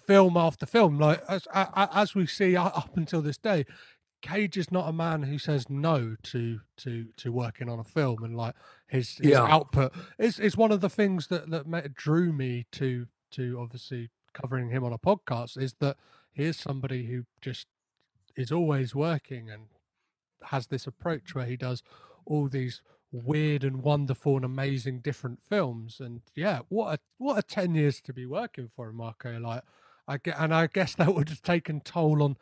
film 0.07 0.37
after 0.37 0.67
film 0.67 0.99
like 0.99 1.23
as 1.29 1.47
as 1.53 2.15
we 2.15 2.27
see 2.27 2.57
up 2.57 2.97
until 2.97 3.23
this 3.23 3.39
day 3.39 3.65
Cage 4.23 4.57
is 4.57 4.73
not 4.73 4.89
a 4.89 4.93
man 4.93 5.25
who 5.25 5.39
says 5.39 5.69
no 5.69 6.17
to 6.25 6.61
to 6.79 7.07
to 7.17 7.33
working 7.33 7.69
on 7.69 7.79
a 7.79 7.85
film 7.85 8.25
and 8.25 8.37
like 8.37 8.55
his, 8.89 9.17
his 9.19 9.33
yeah. 9.33 9.43
output 9.43 9.93
is 10.19 10.39
is 10.39 10.57
one 10.57 10.73
of 10.73 10.81
the 10.81 10.89
things 10.89 11.27
that 11.29 11.51
that 11.51 11.95
drew 11.95 12.33
me 12.33 12.67
to 12.73 13.07
to 13.33 13.59
obviously 13.61 14.11
covering 14.33 14.71
him 14.71 14.85
on 14.85 14.93
a 14.93 14.99
podcast 14.99 15.61
is 15.61 15.75
that 15.81 15.97
he 16.37 16.45
is 16.45 16.59
somebody 16.59 17.07
who 17.07 17.25
just 17.41 17.67
is 18.37 18.53
always 18.53 18.95
working 18.95 19.51
and 19.51 19.69
has 20.45 20.67
this 20.67 20.87
approach 20.87 21.35
where 21.35 21.47
he 21.47 21.57
does 21.57 21.83
all 22.27 22.47
these 22.47 22.83
weird 23.11 23.65
and 23.65 23.83
wonderful 23.83 24.37
and 24.37 24.45
amazing 24.45 25.01
different 25.01 25.41
films. 25.43 25.99
And 25.99 26.21
yeah, 26.35 26.61
what 26.69 26.95
a 26.95 26.99
what 27.17 27.39
a 27.39 27.43
ten 27.43 27.75
years 27.75 28.03
to 28.03 28.13
be 28.13 28.27
working 28.27 28.69
for 28.77 28.93
Marco. 28.93 29.39
Like 29.41 29.63
I 30.07 30.19
get, 30.19 30.37
and 30.39 30.53
I 30.53 30.67
guess 30.67 30.95
that 30.97 31.15
would 31.15 31.31
have 31.31 31.43
taken 31.43 31.81
toll 31.81 32.23
on 32.23 32.37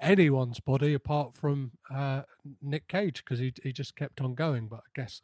anyone's 0.00 0.58
body 0.58 0.92
apart 0.92 1.36
from 1.36 1.70
uh, 1.88 2.22
Nick 2.60 2.88
Cage 2.88 3.24
because 3.24 3.38
he 3.38 3.52
he 3.62 3.72
just 3.72 3.94
kept 3.94 4.20
on 4.20 4.34
going. 4.34 4.66
But 4.66 4.80
I 4.80 4.90
guess 5.00 5.22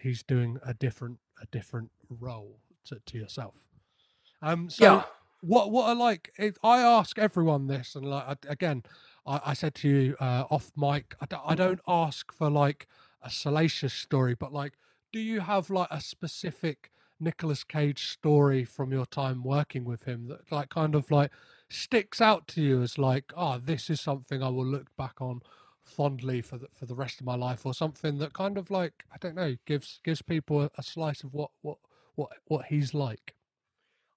he's 0.00 0.22
doing 0.22 0.58
a 0.64 0.72
different 0.72 1.18
a 1.42 1.46
different 1.52 1.90
role 2.08 2.60
to, 2.86 2.98
to 3.04 3.18
yourself. 3.18 3.56
Um, 4.40 4.70
so 4.70 4.84
yeah. 4.84 5.02
What 5.40 5.70
what 5.70 5.88
I 5.88 5.92
like, 5.92 6.32
I 6.64 6.80
ask 6.80 7.16
everyone 7.18 7.68
this, 7.68 7.94
and 7.94 8.04
like 8.04 8.44
again, 8.48 8.82
I, 9.24 9.40
I 9.46 9.54
said 9.54 9.74
to 9.76 9.88
you 9.88 10.16
uh, 10.20 10.44
off 10.50 10.72
mic, 10.76 11.14
I 11.20 11.54
don't, 11.54 11.80
ask 11.86 12.32
for 12.32 12.50
like 12.50 12.88
a 13.22 13.30
salacious 13.30 13.94
story, 13.94 14.34
but 14.34 14.52
like, 14.52 14.74
do 15.12 15.20
you 15.20 15.40
have 15.40 15.70
like 15.70 15.88
a 15.92 16.00
specific 16.00 16.90
Nicolas 17.20 17.62
Cage 17.62 18.08
story 18.08 18.64
from 18.64 18.92
your 18.92 19.06
time 19.06 19.44
working 19.44 19.84
with 19.84 20.04
him 20.04 20.26
that 20.28 20.50
like 20.50 20.70
kind 20.70 20.94
of 20.96 21.10
like 21.10 21.30
sticks 21.68 22.20
out 22.20 22.48
to 22.48 22.62
you 22.62 22.82
as 22.82 22.98
like, 22.98 23.32
oh, 23.36 23.58
this 23.58 23.90
is 23.90 24.00
something 24.00 24.42
I 24.42 24.48
will 24.48 24.66
look 24.66 24.88
back 24.96 25.20
on 25.20 25.40
fondly 25.84 26.42
for 26.42 26.58
the 26.58 26.66
for 26.76 26.86
the 26.86 26.94
rest 26.96 27.20
of 27.20 27.26
my 27.26 27.36
life, 27.36 27.64
or 27.64 27.74
something 27.74 28.18
that 28.18 28.32
kind 28.32 28.58
of 28.58 28.70
like 28.72 29.04
I 29.12 29.18
don't 29.18 29.36
know 29.36 29.54
gives 29.66 30.00
gives 30.02 30.20
people 30.20 30.62
a, 30.62 30.70
a 30.76 30.82
slice 30.82 31.22
of 31.22 31.32
what 31.32 31.50
what 31.62 31.78
what 32.16 32.30
what 32.46 32.66
he's 32.66 32.92
like. 32.92 33.34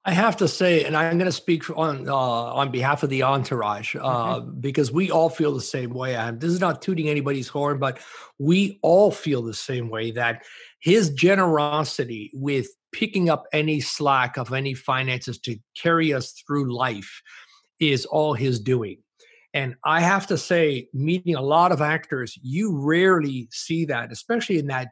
I 0.03 0.13
have 0.13 0.37
to 0.37 0.47
say, 0.47 0.83
and 0.83 0.97
I'm 0.97 1.19
going 1.19 1.29
to 1.29 1.31
speak 1.31 1.69
on 1.77 2.09
uh, 2.09 2.15
on 2.15 2.71
behalf 2.71 3.03
of 3.03 3.09
the 3.09 3.21
entourage 3.21 3.95
uh, 3.95 4.39
mm-hmm. 4.39 4.59
because 4.59 4.91
we 4.91 5.11
all 5.11 5.29
feel 5.29 5.53
the 5.53 5.61
same 5.61 5.91
way. 5.91 6.15
And 6.15 6.41
this 6.41 6.51
is 6.51 6.59
not 6.59 6.81
tooting 6.81 7.07
anybody's 7.07 7.47
horn, 7.47 7.77
but 7.77 7.99
we 8.39 8.79
all 8.81 9.11
feel 9.11 9.43
the 9.43 9.53
same 9.53 9.89
way 9.89 10.11
that 10.11 10.43
his 10.79 11.11
generosity 11.11 12.31
with 12.33 12.67
picking 12.91 13.29
up 13.29 13.45
any 13.53 13.79
slack 13.79 14.37
of 14.37 14.51
any 14.51 14.73
finances 14.73 15.37
to 15.39 15.57
carry 15.77 16.13
us 16.13 16.31
through 16.31 16.75
life 16.75 17.21
is 17.79 18.05
all 18.05 18.33
his 18.33 18.59
doing. 18.59 18.97
And 19.53 19.75
I 19.83 20.01
have 20.01 20.27
to 20.27 20.37
say, 20.37 20.87
meeting 20.93 21.35
a 21.35 21.41
lot 21.41 21.71
of 21.71 21.81
actors, 21.81 22.39
you 22.41 22.79
rarely 22.79 23.49
see 23.51 23.85
that, 23.85 24.11
especially 24.11 24.57
in 24.57 24.67
that 24.67 24.89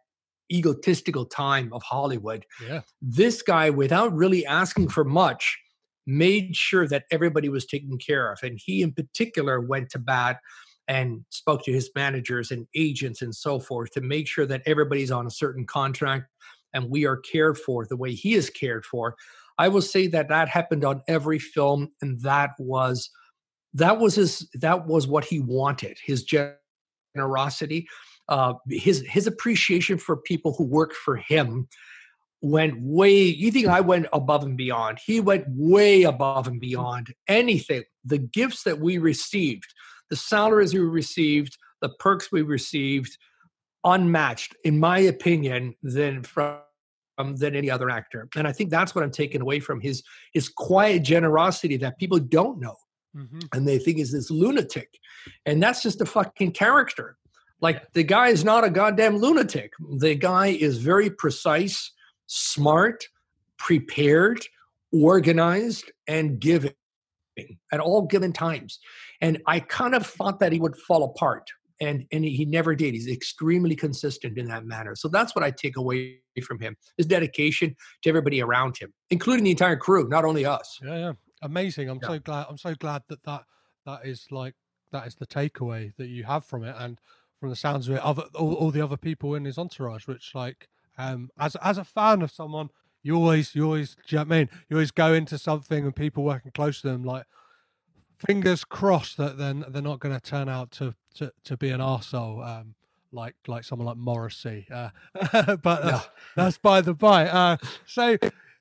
egotistical 0.51 1.25
time 1.25 1.71
of 1.73 1.83
Hollywood. 1.83 2.45
Yeah. 2.65 2.81
This 3.01 3.41
guy, 3.41 3.69
without 3.69 4.13
really 4.13 4.45
asking 4.45 4.89
for 4.89 5.03
much, 5.03 5.57
made 6.05 6.55
sure 6.55 6.87
that 6.87 7.03
everybody 7.11 7.49
was 7.49 7.65
taken 7.65 7.97
care 7.97 8.31
of. 8.31 8.39
And 8.41 8.59
he, 8.63 8.81
in 8.81 8.93
particular, 8.93 9.59
went 9.59 9.89
to 9.91 9.99
bat 9.99 10.39
and 10.87 11.23
spoke 11.29 11.63
to 11.65 11.71
his 11.71 11.91
managers 11.95 12.49
and 12.49 12.65
agents 12.75 13.21
and 13.21 13.33
so 13.33 13.59
forth 13.59 13.91
to 13.91 14.01
make 14.01 14.27
sure 14.27 14.47
that 14.47 14.63
everybody's 14.65 15.11
on 15.11 15.27
a 15.27 15.31
certain 15.31 15.65
contract 15.65 16.25
and 16.73 16.89
we 16.89 17.05
are 17.05 17.17
cared 17.17 17.57
for 17.57 17.85
the 17.85 17.97
way 17.97 18.13
he 18.13 18.33
is 18.33 18.49
cared 18.49 18.85
for. 18.85 19.15
I 19.57 19.67
will 19.67 19.81
say 19.81 20.07
that 20.07 20.29
that 20.29 20.47
happened 20.47 20.85
on 20.85 21.01
every 21.07 21.39
film, 21.39 21.89
and 22.01 22.19
that 22.21 22.51
was 22.59 23.09
that 23.73 23.99
was 23.99 24.15
his 24.15 24.49
that 24.55 24.87
was 24.87 25.05
what 25.05 25.25
he 25.25 25.39
wanted. 25.39 25.97
His 26.03 26.25
generosity 27.15 27.87
uh, 28.29 28.53
his 28.69 29.03
his 29.07 29.27
appreciation 29.27 29.97
for 29.97 30.15
people 30.15 30.53
who 30.53 30.63
work 30.63 30.93
for 30.93 31.17
him 31.17 31.67
went 32.41 32.79
way 32.81 33.17
you 33.17 33.51
think 33.51 33.67
i 33.67 33.81
went 33.81 34.05
above 34.13 34.43
and 34.43 34.55
beyond. 34.55 34.99
He 35.03 35.19
went 35.19 35.45
way 35.49 36.03
above 36.03 36.47
and 36.47 36.61
beyond 36.61 37.13
anything. 37.27 37.83
The 38.05 38.19
gifts 38.19 38.63
that 38.63 38.79
we 38.79 38.97
received 38.97 39.73
the 40.09 40.15
salaries 40.15 40.73
we 40.73 40.79
received 40.79 41.57
the 41.81 41.89
perks 41.99 42.31
we 42.31 42.41
received 42.41 43.17
unmatched 43.83 44.55
in 44.63 44.79
my 44.79 44.99
opinion 44.99 45.75
than 45.83 46.23
from 46.23 46.59
um, 47.17 47.35
than 47.35 47.55
any 47.55 47.69
other 47.69 47.89
actor. 47.89 48.29
And 48.35 48.47
i 48.47 48.51
think 48.51 48.69
that's 48.69 48.93
what 48.93 49.03
i'm 49.03 49.11
taking 49.11 49.41
away 49.41 49.59
from 49.59 49.81
his 49.81 50.03
his 50.33 50.49
quiet 50.49 51.03
generosity 51.03 51.77
that 51.77 51.97
people 51.97 52.19
don't 52.19 52.59
know. 52.59 52.75
Mm-hmm. 53.17 53.39
and 53.53 53.67
they 53.67 53.79
think 53.79 53.97
is 53.97 54.11
this 54.11 54.29
lunatic. 54.29 54.87
And 55.47 55.63
that's 55.63 55.81
just 55.81 55.99
a 55.99 56.05
fucking 56.05 56.51
character 56.51 57.17
like 57.61 57.91
the 57.93 58.03
guy 58.03 58.29
is 58.29 58.43
not 58.43 58.63
a 58.63 58.69
goddamn 58.69 59.17
lunatic. 59.17 59.73
The 59.97 60.15
guy 60.15 60.47
is 60.47 60.77
very 60.77 61.09
precise, 61.09 61.91
smart, 62.27 63.07
prepared, 63.57 64.45
organized, 64.91 65.91
and 66.07 66.39
giving 66.39 66.73
at 67.71 67.79
all 67.79 68.03
given 68.03 68.33
times. 68.33 68.79
And 69.21 69.41
I 69.47 69.59
kind 69.59 69.95
of 69.95 70.05
thought 70.05 70.39
that 70.39 70.51
he 70.51 70.59
would 70.59 70.75
fall 70.75 71.03
apart. 71.03 71.49
And, 71.81 72.05
and 72.11 72.25
he 72.25 72.43
never 72.43 72.75
did. 72.75 72.93
He's 72.93 73.07
extremely 73.07 73.73
consistent 73.73 74.37
in 74.37 74.49
that 74.49 74.65
manner. 74.65 74.95
So 74.95 75.07
that's 75.07 75.33
what 75.33 75.45
I 75.45 75.51
take 75.51 75.77
away 75.77 76.19
from 76.45 76.59
him: 76.59 76.75
his 76.97 77.05
dedication 77.05 77.73
to 78.01 78.09
everybody 78.09 78.41
around 78.41 78.77
him, 78.77 78.93
including 79.09 79.45
the 79.45 79.51
entire 79.51 79.77
crew, 79.77 80.09
not 80.09 80.25
only 80.25 80.45
us. 80.45 80.77
Yeah, 80.83 80.97
yeah, 80.97 81.13
amazing. 81.41 81.89
I'm 81.89 81.99
yeah. 82.01 82.07
so 82.09 82.19
glad. 82.19 82.47
I'm 82.49 82.57
so 82.57 82.75
glad 82.75 83.03
that 83.07 83.23
that 83.23 83.43
that 83.85 84.05
is 84.05 84.27
like 84.29 84.55
that 84.91 85.07
is 85.07 85.15
the 85.15 85.25
takeaway 85.25 85.95
that 85.95 86.07
you 86.07 86.25
have 86.25 86.43
from 86.45 86.65
it. 86.65 86.75
And 86.77 86.99
from 87.39 87.49
the 87.49 87.55
sounds 87.55 87.87
of 87.87 87.95
it, 87.95 88.01
other 88.01 88.23
all, 88.35 88.53
all 88.53 88.71
the 88.71 88.81
other 88.81 88.97
people 88.97 89.35
in 89.35 89.45
his 89.45 89.57
entourage, 89.57 90.07
which 90.07 90.31
like 90.35 90.67
um 90.97 91.29
as 91.39 91.55
as 91.57 91.77
a 91.77 91.83
fan 91.83 92.21
of 92.21 92.31
someone, 92.31 92.69
you 93.03 93.15
always 93.15 93.55
you 93.55 93.65
always 93.65 93.95
do 93.95 94.01
you 94.07 94.17
know 94.17 94.23
what 94.23 94.35
I 94.35 94.37
mean? 94.39 94.49
You 94.69 94.77
always 94.77 94.91
go 94.91 95.13
into 95.13 95.37
something 95.37 95.85
and 95.85 95.95
people 95.95 96.23
working 96.23 96.51
close 96.51 96.81
to 96.81 96.87
them 96.89 97.03
like 97.03 97.25
fingers 98.25 98.65
crossed 98.65 99.17
that 99.17 99.37
then 99.37 99.65
they're 99.69 99.81
not 99.81 99.99
going 99.99 100.13
to 100.13 100.21
turn 100.21 100.49
out 100.49 100.71
to, 100.71 100.93
to 101.15 101.31
to 101.45 101.57
be 101.57 101.69
an 101.69 101.79
arsehole, 101.79 102.45
um 102.45 102.75
like 103.11 103.35
like 103.47 103.63
someone 103.63 103.87
like 103.87 103.97
Morrissey. 103.97 104.67
Uh, 104.71 104.89
but 105.13 105.63
that's, 105.63 105.83
yeah. 105.83 106.01
that's 106.35 106.57
by 106.57 106.81
the 106.81 106.93
by. 106.93 107.27
Uh, 107.27 107.57
so 107.85 108.17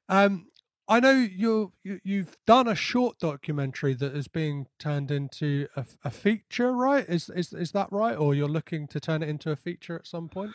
um 0.09 0.47
I 0.91 1.01
know 1.01 1.11
you, 1.11 1.73
you 1.83 2.21
have 2.21 2.37
done 2.47 2.67
a 2.67 2.75
short 2.75 3.19
documentary 3.19 3.93
that 3.95 4.17
is 4.17 4.27
being 4.27 4.67
turned 4.79 5.11
into 5.11 5.69
a, 5.77 5.85
a, 6.05 6.11
feature, 6.11 6.73
right? 6.73 7.05
Is 7.07 7.29
is 7.29 7.53
is 7.53 7.73
that 7.73 7.93
right, 7.93 8.17
or 8.17 8.35
you're 8.35 8.49
looking 8.49 8.89
to 8.89 9.01
turn 9.01 9.23
it 9.23 9.29
into 9.29 9.51
a 9.51 9.57
feature 9.57 9.97
at 9.97 10.07
some 10.07 10.31
point? 10.31 10.53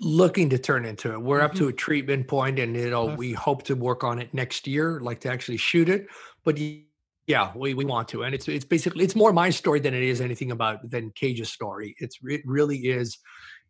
Looking 0.00 0.48
to 0.50 0.58
turn 0.58 0.86
into 0.86 1.12
it. 1.12 1.20
We're 1.20 1.38
mm-hmm. 1.38 1.44
up 1.44 1.52
to 1.54 1.64
mm-hmm. 1.64 1.68
a 1.68 1.72
treatment 1.74 2.28
point, 2.28 2.58
and 2.58 2.74
it'll. 2.76 3.04
Perfect. 3.04 3.18
We 3.18 3.32
hope 3.34 3.62
to 3.64 3.74
work 3.74 4.04
on 4.04 4.18
it 4.18 4.32
next 4.32 4.66
year, 4.66 5.00
like 5.00 5.20
to 5.20 5.30
actually 5.30 5.58
shoot 5.58 5.90
it. 5.90 6.06
But 6.44 6.58
yeah, 7.26 7.52
we, 7.54 7.74
we 7.74 7.84
want 7.84 8.08
to, 8.08 8.22
and 8.22 8.34
it's 8.34 8.48
it's 8.48 8.64
basically 8.64 9.04
it's 9.04 9.14
more 9.14 9.34
my 9.34 9.50
story 9.50 9.80
than 9.80 9.92
it 9.92 10.02
is 10.02 10.22
anything 10.22 10.50
about 10.50 10.90
than 10.90 11.10
Cage's 11.10 11.50
story. 11.50 11.94
It's 11.98 12.18
it 12.24 12.40
really 12.46 12.78
is. 12.78 13.18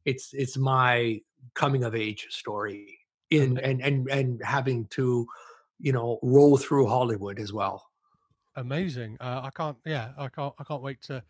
It's 0.05 0.31
it's 0.33 0.57
my 0.57 1.21
coming 1.55 1.83
of 1.83 1.97
age 1.97 2.29
story 2.31 3.01
in 3.31 3.59
and 3.59 3.83
and 3.83 4.09
and 4.09 4.41
having 4.45 4.87
to 4.91 5.27
you 5.81 5.93
know 5.93 6.19
roll 6.23 6.57
through 6.57 6.87
Hollywood 6.87 7.39
as 7.39 7.53
well. 7.53 7.87
Amazing. 8.57 9.17
Uh, 9.21 9.43
I 9.45 9.51
can't. 9.51 9.77
Yeah, 9.85 10.11
I 10.19 10.29
can't. 10.29 10.55
I 10.59 10.65
can't 10.65 10.83
wait 10.83 11.03
to 11.03 11.23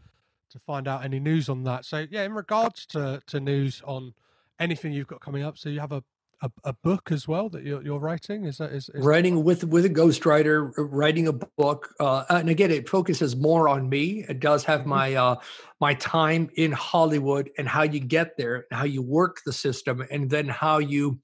to 0.50 0.58
find 0.60 0.88
out 0.88 1.04
any 1.04 1.20
news 1.20 1.48
on 1.48 1.64
that. 1.64 1.84
So 1.84 2.06
yeah, 2.10 2.22
in 2.24 2.32
regards 2.32 2.86
to 2.86 3.22
to 3.26 3.40
news 3.40 3.82
on 3.84 4.14
anything 4.58 4.92
you've 4.92 5.06
got 5.06 5.20
coming 5.20 5.42
up, 5.42 5.58
so 5.58 5.68
you 5.68 5.80
have 5.80 5.92
a 5.92 6.02
a, 6.40 6.50
a 6.64 6.72
book 6.72 7.10
as 7.10 7.26
well 7.26 7.48
that 7.48 7.64
you're, 7.64 7.82
you're 7.82 7.98
writing. 7.98 8.44
Is 8.44 8.58
that 8.58 8.72
is, 8.72 8.88
is 8.94 9.04
writing 9.04 9.44
with 9.44 9.64
with 9.64 9.84
a 9.84 9.90
ghostwriter, 9.90 10.72
writing 10.76 11.28
a 11.28 11.32
book, 11.32 11.94
uh, 12.00 12.24
and 12.30 12.48
again, 12.48 12.70
it 12.70 12.88
focuses 12.88 13.36
more 13.36 13.68
on 13.68 13.88
me. 13.88 14.24
It 14.28 14.40
does 14.40 14.64
have 14.64 14.80
mm-hmm. 14.80 14.88
my 14.90 15.14
uh, 15.14 15.36
my 15.80 15.94
time 15.94 16.48
in 16.56 16.72
Hollywood 16.72 17.50
and 17.58 17.68
how 17.68 17.82
you 17.82 18.00
get 18.00 18.36
there, 18.36 18.66
how 18.70 18.84
you 18.84 19.02
work 19.02 19.42
the 19.44 19.52
system, 19.52 20.04
and 20.10 20.30
then 20.30 20.48
how 20.48 20.78
you 20.78 21.18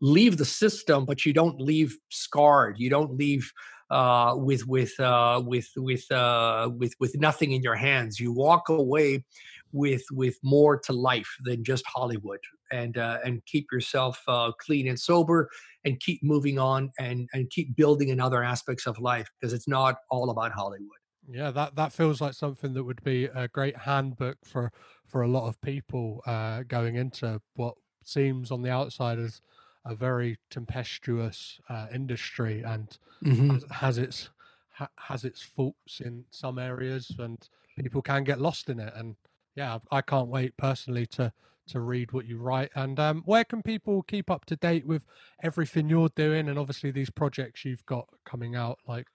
leave 0.00 0.38
the 0.38 0.44
system, 0.44 1.04
but 1.04 1.24
you 1.24 1.32
don't 1.32 1.60
leave 1.60 1.96
scarred. 2.10 2.76
You 2.78 2.90
don't 2.90 3.16
leave 3.16 3.52
uh, 3.90 4.34
with 4.36 4.66
with 4.66 4.98
uh, 5.00 5.42
with 5.44 5.68
with 5.76 6.10
uh, 6.12 6.70
with 6.76 6.94
with 7.00 7.18
nothing 7.18 7.52
in 7.52 7.62
your 7.62 7.74
hands. 7.74 8.20
You 8.20 8.32
walk 8.32 8.68
away 8.68 9.24
with 9.72 10.02
with 10.12 10.36
more 10.42 10.78
to 10.78 10.92
life 10.92 11.28
than 11.44 11.64
just 11.64 11.84
Hollywood, 11.86 12.40
and 12.72 12.96
uh, 12.96 13.18
and 13.24 13.44
keep 13.46 13.66
yourself 13.72 14.20
uh, 14.28 14.52
clean 14.60 14.88
and 14.88 14.98
sober, 14.98 15.48
and 15.84 15.98
keep 16.00 16.22
moving 16.22 16.58
on, 16.58 16.90
and 16.98 17.28
and 17.32 17.50
keep 17.50 17.76
building 17.76 18.08
in 18.08 18.20
other 18.20 18.42
aspects 18.42 18.86
of 18.86 18.98
life 18.98 19.28
because 19.38 19.52
it's 19.52 19.68
not 19.68 19.96
all 20.10 20.30
about 20.30 20.52
Hollywood. 20.52 20.88
Yeah, 21.28 21.50
that 21.50 21.76
that 21.76 21.92
feels 21.92 22.20
like 22.20 22.34
something 22.34 22.74
that 22.74 22.84
would 22.84 23.02
be 23.04 23.24
a 23.24 23.48
great 23.48 23.76
handbook 23.76 24.38
for 24.44 24.72
for 25.06 25.22
a 25.22 25.28
lot 25.28 25.48
of 25.48 25.60
people 25.60 26.22
uh, 26.26 26.62
going 26.62 26.96
into 26.96 27.40
what 27.54 27.74
seems 28.04 28.50
on 28.50 28.62
the 28.62 28.70
outside 28.70 29.18
as 29.18 29.40
a 29.84 29.94
very 29.94 30.38
tempestuous 30.50 31.60
uh, 31.68 31.88
industry 31.92 32.62
and 32.62 32.98
Mhm. 33.22 33.50
has, 33.50 33.64
has 33.70 33.98
its 33.98 34.30
ha, 34.70 34.88
has 34.98 35.24
its 35.24 35.42
faults 35.42 36.00
in 36.00 36.26
some 36.30 36.58
areas, 36.58 37.16
and 37.18 37.48
people 37.76 38.02
can 38.02 38.24
get 38.24 38.40
lost 38.40 38.68
in 38.70 38.78
it. 38.80 38.92
And 38.94 39.16
yeah, 39.54 39.78
I 39.92 39.98
I 39.98 40.02
can't 40.02 40.28
wait 40.28 40.56
personally 40.56 41.06
to 41.08 41.32
to 41.68 41.80
read 41.80 42.12
what 42.12 42.26
you 42.26 42.38
write. 42.38 42.70
And 42.74 42.98
um, 42.98 43.22
where 43.24 43.44
can 43.44 43.62
people 43.62 44.02
keep 44.02 44.30
up 44.30 44.44
to 44.46 44.56
date 44.56 44.86
with 44.86 45.06
everything 45.42 45.88
you're 45.88 46.08
doing, 46.10 46.48
and 46.48 46.58
obviously 46.58 46.90
these 46.90 47.10
projects 47.10 47.64
you've 47.64 47.86
got 47.86 48.08
coming 48.24 48.56
out? 48.56 48.78
Like, 48.86 49.08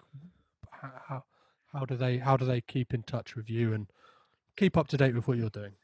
how 0.71 1.25
how 1.67 1.85
do 1.85 1.95
they 1.95 2.17
how 2.19 2.37
do 2.37 2.45
they 2.45 2.61
keep 2.61 2.93
in 2.93 3.03
touch 3.03 3.35
with 3.35 3.49
you 3.49 3.73
and 3.73 3.91
keep 4.57 4.77
up 4.77 4.87
to 4.89 4.97
date 4.97 5.15
with 5.15 5.27
what 5.27 5.37
you're 5.37 5.49
doing? 5.49 5.75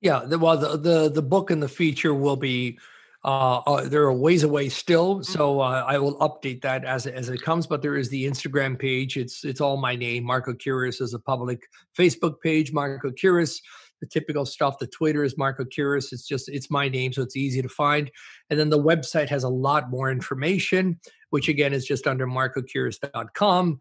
Yeah, 0.00 0.24
the, 0.24 0.38
well, 0.38 0.58
the, 0.58 0.76
the 0.76 1.08
the 1.08 1.22
book 1.22 1.50
and 1.50 1.62
the 1.62 1.68
feature 1.68 2.12
will 2.12 2.36
be 2.36 2.78
uh, 3.24 3.58
uh 3.58 3.88
there 3.88 4.02
are 4.02 4.12
ways 4.12 4.42
away 4.42 4.68
still, 4.68 5.22
so 5.22 5.60
uh, 5.60 5.84
I 5.86 5.98
will 5.98 6.18
update 6.18 6.62
that 6.62 6.84
as 6.84 7.06
it- 7.06 7.14
as 7.14 7.28
it 7.28 7.42
comes. 7.42 7.66
But 7.66 7.82
there 7.82 7.96
is 7.96 8.08
the 8.08 8.24
Instagram 8.24 8.78
page. 8.78 9.16
It's 9.16 9.44
it's 9.44 9.60
all 9.60 9.76
my 9.76 9.94
name. 9.94 10.24
Marco 10.24 10.52
Kyris 10.52 11.00
is 11.00 11.14
a 11.14 11.18
public 11.18 11.62
Facebook 11.96 12.40
page. 12.40 12.72
Marco 12.72 13.10
Kyris, 13.10 13.60
the 14.00 14.06
typical 14.06 14.44
stuff. 14.44 14.78
The 14.78 14.86
Twitter 14.88 15.24
is 15.24 15.38
Marco 15.38 15.64
Kyris. 15.64 16.12
It's 16.12 16.26
just 16.26 16.48
it's 16.48 16.70
my 16.70 16.88
name, 16.88 17.12
so 17.12 17.22
it's 17.22 17.36
easy 17.36 17.62
to 17.62 17.68
find. 17.68 18.10
And 18.50 18.58
then 18.58 18.70
the 18.70 18.82
website 18.82 19.28
has 19.28 19.44
a 19.44 19.48
lot 19.48 19.90
more 19.90 20.10
information, 20.10 20.98
which 21.30 21.48
again 21.48 21.72
is 21.72 21.86
just 21.86 22.06
under 22.06 22.26
marcokyris.com. 22.26 23.78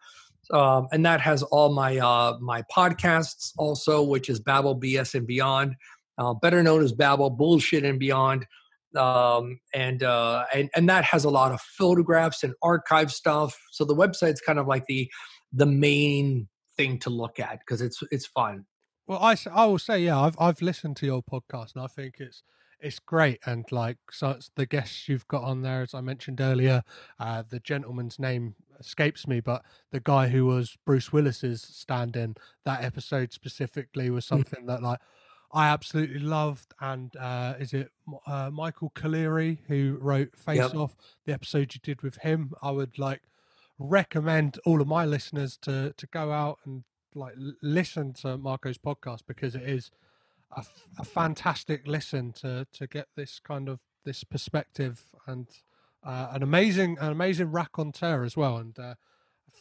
Um, 0.52 0.88
and 0.92 1.06
that 1.06 1.22
has 1.22 1.44
all 1.44 1.74
my 1.74 1.98
uh, 1.98 2.38
my 2.42 2.62
podcasts 2.64 3.54
also, 3.58 4.04
which 4.04 4.30
is 4.30 4.40
Babel 4.40 4.80
BS 4.80 5.16
and 5.16 5.26
Beyond 5.26 5.76
uh, 6.22 6.34
better 6.34 6.62
known 6.62 6.84
as 6.84 6.92
Babel, 6.92 7.30
Bullshit 7.30 7.84
and 7.84 8.00
Beyond. 8.00 8.46
Um, 8.96 9.60
and, 9.74 10.04
uh, 10.04 10.46
and 10.54 10.70
and 10.76 10.90
that 10.90 11.04
has 11.06 11.24
a 11.24 11.30
lot 11.30 11.52
of 11.52 11.62
photographs 11.62 12.44
and 12.44 12.54
archive 12.62 13.12
stuff. 13.12 13.58
So 13.72 13.86
the 13.86 13.96
website's 13.96 14.42
kind 14.42 14.60
of 14.60 14.68
like 14.68 14.86
the 14.88 15.10
the 15.54 15.66
main 15.66 16.48
thing 16.76 17.00
to 17.00 17.10
look 17.10 17.40
at 17.40 17.60
because 17.60 17.82
it's 17.82 18.02
it's 18.12 18.26
fun. 18.26 18.66
Well, 19.08 19.20
I, 19.20 19.36
I 19.52 19.66
will 19.66 19.80
say, 19.80 20.00
yeah, 20.00 20.20
I've 20.20 20.36
I've 20.40 20.62
listened 20.62 20.98
to 20.98 21.06
your 21.06 21.22
podcast 21.24 21.76
and 21.76 21.84
I 21.84 21.88
think 21.88 22.16
it's 22.20 22.44
it's 22.82 23.00
great. 23.00 23.40
And 23.46 23.66
like, 23.72 23.98
so 24.12 24.32
it's 24.32 24.50
the 24.56 24.66
guests 24.66 25.08
you've 25.08 25.28
got 25.28 25.44
on 25.44 25.62
there, 25.62 25.82
as 25.82 25.94
I 25.94 26.02
mentioned 26.02 26.42
earlier, 26.42 26.84
uh, 27.20 27.44
the 27.48 27.60
gentleman's 27.60 28.20
name 28.20 28.56
escapes 28.80 29.28
me, 29.28 29.40
but 29.40 29.64
the 29.92 30.00
guy 30.00 30.30
who 30.30 30.46
was 30.46 30.78
Bruce 30.86 31.14
Willis's 31.14 31.62
stand-in, 31.62 32.36
that 32.66 32.84
episode 32.84 33.32
specifically 33.32 34.10
was 34.10 34.26
something 34.26 34.66
that 34.66 34.82
like 34.82 35.00
I 35.54 35.68
absolutely 35.68 36.20
loved. 36.20 36.74
And 36.80 37.16
uh, 37.16 37.56
is 37.60 37.74
it 37.74 37.92
uh, 38.26 38.50
Michael 38.52 38.92
Colleary 38.96 39.62
who 39.68 39.98
wrote 40.02 40.36
Face 40.38 40.58
Yep. 40.58 40.76
Off? 40.76 40.96
The 41.26 41.34
episode 41.34 41.74
you 41.74 41.82
did 41.84 42.02
with 42.02 42.18
him, 42.18 42.54
I 42.62 42.72
would 42.72 42.98
like 42.98 43.22
recommend 43.80 44.60
all 44.66 44.82
of 44.82 44.88
my 44.88 45.06
listeners 45.06 45.58
to 45.58 45.94
to 45.98 46.08
go 46.08 46.32
out 46.32 46.60
and 46.66 46.84
like 47.16 47.34
listen 47.62 48.14
to 48.14 48.38
Marco's 48.38 48.78
podcast 48.78 49.22
because 49.28 49.56
it 49.56 49.64
is 49.64 49.92
a, 50.56 50.60
f- 50.60 50.86
a 51.00 51.04
fantastic 51.04 51.88
listen 51.88 52.32
to 52.34 52.68
to 52.74 52.88
get 52.88 53.08
this 53.16 53.40
kind 53.40 53.68
of 53.68 53.82
this 54.06 54.24
perspective 54.24 55.04
and 55.28 55.48
uh, 56.04 56.28
an 56.32 56.44
amazing 56.44 56.98
an 57.00 57.12
amazing 57.12 57.52
raconteur 57.52 58.24
as 58.24 58.38
well 58.38 58.58
and 58.58 58.78
uh, 58.80 58.96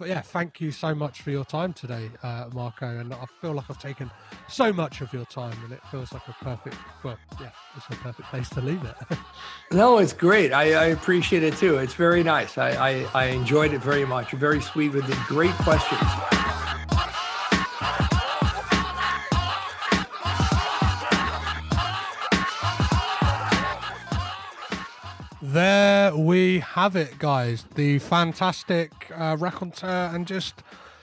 yeah 0.04 0.20
thank 0.20 0.60
you 0.60 0.70
so 0.70 0.94
much 0.94 1.22
for 1.22 1.30
your 1.30 1.44
time 1.44 1.72
today 1.72 2.10
uh, 2.22 2.48
Marco 2.52 2.98
and 2.98 3.12
I 3.12 3.26
feel 3.40 3.52
like 3.52 3.66
I've 3.68 3.78
taken 3.78 4.10
so 4.48 4.72
much 4.72 5.00
of 5.00 5.12
your 5.12 5.26
time 5.26 5.56
and 5.64 5.72
it 5.72 5.80
feels 5.90 6.12
like 6.12 6.26
a 6.28 6.32
perfect 6.44 6.76
well 7.04 7.18
yeah 7.40 7.50
it's 7.76 7.86
a 7.86 7.96
perfect 7.96 8.28
place 8.28 8.48
to 8.50 8.60
leave 8.60 8.82
it 8.84 9.18
No, 9.72 9.98
it's 9.98 10.12
great. 10.12 10.52
I, 10.52 10.72
I 10.72 10.84
appreciate 10.86 11.44
it 11.44 11.56
too. 11.56 11.76
It's 11.76 11.94
very 11.94 12.24
nice. 12.24 12.58
I, 12.58 12.70
I, 12.70 13.06
I 13.14 13.24
enjoyed 13.26 13.72
it 13.72 13.80
very 13.80 14.04
much. 14.04 14.32
Very 14.32 14.60
sweet 14.60 14.92
with 14.92 15.06
the 15.06 15.16
great 15.28 15.54
questions. 15.58 16.00
Have 26.74 26.94
it, 26.94 27.18
guys. 27.18 27.64
The 27.74 27.98
fantastic 27.98 28.92
uh, 29.16 29.36
raconteur 29.40 30.10
and 30.14 30.24
just 30.24 30.62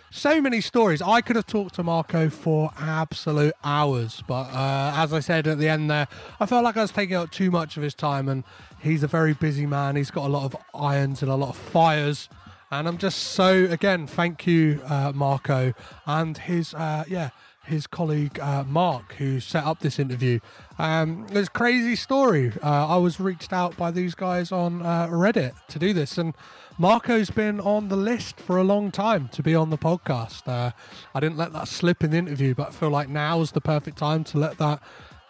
so 0.09 0.39
many 0.39 0.61
stories. 0.61 1.01
I 1.01 1.19
could 1.19 1.35
have 1.35 1.45
talked 1.45 1.75
to 1.75 1.83
Marco 1.83 2.29
for 2.29 2.71
absolute 2.79 3.53
hours, 3.65 4.23
but 4.27 4.49
uh, 4.53 4.93
as 4.95 5.11
I 5.11 5.19
said 5.19 5.45
at 5.45 5.57
the 5.57 5.67
end 5.67 5.91
there, 5.91 6.07
I 6.39 6.45
felt 6.45 6.63
like 6.63 6.77
I 6.77 6.83
was 6.83 6.91
taking 6.91 7.17
up 7.17 7.31
too 7.31 7.51
much 7.51 7.75
of 7.75 7.83
his 7.83 7.93
time, 7.93 8.29
and 8.29 8.45
he's 8.79 9.03
a 9.03 9.07
very 9.07 9.33
busy 9.33 9.65
man. 9.65 9.97
He's 9.97 10.09
got 10.09 10.25
a 10.25 10.29
lot 10.29 10.45
of 10.45 10.55
irons 10.73 11.21
and 11.21 11.29
a 11.29 11.35
lot 11.35 11.49
of 11.49 11.57
fires. 11.57 12.29
And 12.71 12.87
I'm 12.87 12.97
just 12.97 13.17
so, 13.19 13.65
again, 13.65 14.07
thank 14.07 14.47
you, 14.47 14.81
uh, 14.85 15.11
Marco, 15.13 15.73
and 16.05 16.37
his, 16.37 16.73
uh, 16.73 17.03
yeah, 17.09 17.31
his 17.67 17.85
colleague 17.85 18.39
uh, 18.39 18.63
Mark, 18.63 19.13
who 19.15 19.39
set 19.39 19.63
up 19.63 19.79
this 19.79 19.99
interview. 19.99 20.39
Um, 20.79 21.27
crazy 21.53 21.95
story. 21.95 22.51
Uh, 22.63 22.87
I 22.87 22.97
was 22.97 23.19
reached 23.19 23.53
out 23.53 23.77
by 23.77 23.91
these 23.91 24.15
guys 24.15 24.51
on 24.51 24.81
uh, 24.81 25.07
Reddit 25.07 25.53
to 25.67 25.79
do 25.79 25.93
this, 25.93 26.17
and 26.17 26.33
Marco's 26.77 27.29
been 27.29 27.59
on 27.59 27.89
the 27.89 27.95
list 27.95 28.39
for 28.39 28.57
a 28.57 28.63
long 28.63 28.91
time 28.91 29.27
to 29.29 29.43
be 29.43 29.53
on 29.53 29.69
the 29.69 29.77
podcast. 29.77 30.47
Uh, 30.47 30.71
I 31.13 31.19
didn't 31.19 31.37
let 31.37 31.53
that 31.53 31.67
slip 31.67 32.03
in 32.03 32.11
the 32.11 32.17
interview, 32.17 32.55
but 32.55 32.69
I 32.69 32.71
feel 32.71 32.89
like 32.89 33.09
now's 33.09 33.51
the 33.51 33.61
perfect 33.61 33.97
time 33.97 34.23
to 34.25 34.37
let 34.37 34.57
that 34.57 34.81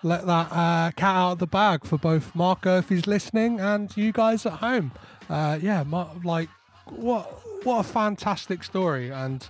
let 0.04 0.28
that 0.28 0.52
uh, 0.52 0.92
cat 0.92 1.16
out 1.16 1.32
of 1.34 1.40
the 1.40 1.48
bag 1.48 1.84
for 1.84 1.98
both 1.98 2.36
Marco 2.36 2.78
if 2.78 2.90
he's 2.90 3.08
listening 3.08 3.60
and 3.60 3.96
you 3.98 4.12
guys 4.12 4.46
at 4.46 4.54
home. 4.54 4.92
Uh, 5.28 5.58
yeah, 5.60 5.84
Mar- 5.84 6.12
like 6.24 6.50
what 6.86 7.26
what 7.66 7.80
a 7.80 7.84
fantastic 7.84 8.64
story, 8.64 9.10
and 9.10 9.50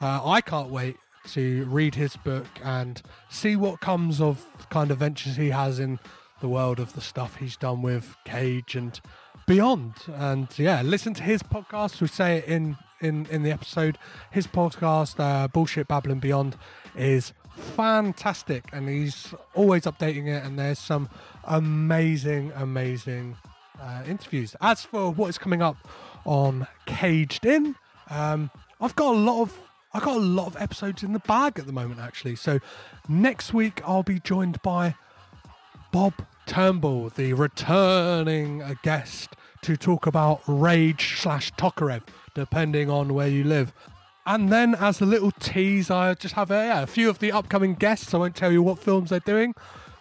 I 0.00 0.40
can't 0.40 0.70
wait 0.70 0.96
to 1.32 1.64
read 1.66 1.94
his 1.94 2.16
book 2.16 2.46
and 2.62 3.02
see 3.28 3.56
what 3.56 3.80
comes 3.80 4.20
of 4.20 4.46
kind 4.70 4.90
of 4.90 4.98
ventures 4.98 5.36
he 5.36 5.50
has 5.50 5.78
in 5.78 5.98
the 6.40 6.48
world 6.48 6.78
of 6.78 6.92
the 6.94 7.00
stuff 7.00 7.36
he's 7.36 7.56
done 7.56 7.82
with 7.82 8.16
Cage 8.24 8.74
and 8.74 9.00
beyond. 9.46 9.94
And 10.08 10.48
yeah, 10.56 10.82
listen 10.82 11.14
to 11.14 11.22
his 11.22 11.42
podcast. 11.42 12.00
We 12.00 12.08
say 12.08 12.38
it 12.38 12.44
in 12.44 12.76
in 13.00 13.26
in 13.26 13.42
the 13.42 13.50
episode. 13.50 13.98
His 14.30 14.46
podcast, 14.46 15.18
uh, 15.18 15.48
Bullshit 15.48 15.88
Babbling 15.88 16.20
Beyond, 16.20 16.56
is 16.96 17.32
fantastic, 17.76 18.64
and 18.72 18.88
he's 18.88 19.34
always 19.54 19.82
updating 19.84 20.28
it. 20.28 20.44
And 20.44 20.58
there's 20.58 20.78
some 20.78 21.08
amazing, 21.44 22.52
amazing 22.54 23.36
uh, 23.80 24.02
interviews. 24.06 24.54
As 24.60 24.84
for 24.84 25.10
what 25.10 25.28
is 25.28 25.38
coming 25.38 25.62
up 25.62 25.76
on 26.24 26.66
Caged 26.86 27.46
In, 27.46 27.74
um, 28.10 28.50
I've 28.80 28.94
got 28.94 29.14
a 29.14 29.18
lot 29.18 29.42
of 29.42 29.58
I've 29.92 30.02
got 30.02 30.16
a 30.16 30.20
lot 30.20 30.46
of 30.46 30.56
episodes 30.60 31.02
in 31.02 31.12
the 31.12 31.18
bag 31.20 31.58
at 31.58 31.66
the 31.66 31.72
moment, 31.72 32.00
actually. 32.00 32.36
So 32.36 32.60
next 33.08 33.54
week 33.54 33.80
I'll 33.86 34.02
be 34.02 34.20
joined 34.20 34.60
by 34.62 34.94
Bob 35.92 36.14
Turnbull, 36.46 37.10
the 37.10 37.32
returning 37.32 38.62
uh, 38.62 38.74
guest, 38.82 39.30
to 39.62 39.76
talk 39.76 40.06
about 40.06 40.42
Rage 40.46 41.16
slash 41.18 41.52
Tokarev, 41.54 42.02
depending 42.34 42.90
on 42.90 43.14
where 43.14 43.28
you 43.28 43.44
live. 43.44 43.72
And 44.26 44.52
then, 44.52 44.74
as 44.74 45.00
a 45.00 45.06
little 45.06 45.30
tease, 45.30 45.90
I 45.90 46.12
just 46.12 46.34
have 46.34 46.50
a, 46.50 46.66
yeah, 46.66 46.82
a 46.82 46.86
few 46.86 47.08
of 47.08 47.18
the 47.18 47.32
upcoming 47.32 47.74
guests. 47.74 48.12
I 48.12 48.18
won't 48.18 48.36
tell 48.36 48.52
you 48.52 48.62
what 48.62 48.78
films 48.78 49.08
they're 49.08 49.20
doing, 49.20 49.54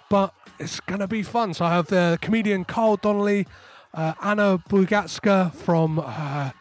but 0.09 0.33
it's 0.59 0.81
going 0.81 0.99
to 0.99 1.07
be 1.07 1.23
fun. 1.23 1.53
So 1.53 1.63
I 1.63 1.69
have 1.75 1.87
the 1.87 2.19
comedian 2.21 2.65
Carl 2.65 2.97
Donnelly, 2.97 3.47
uh, 3.93 4.15
Anna 4.21 4.57
Bogutskaya 4.69 5.53
from 5.53 5.99
uh, 5.99 6.51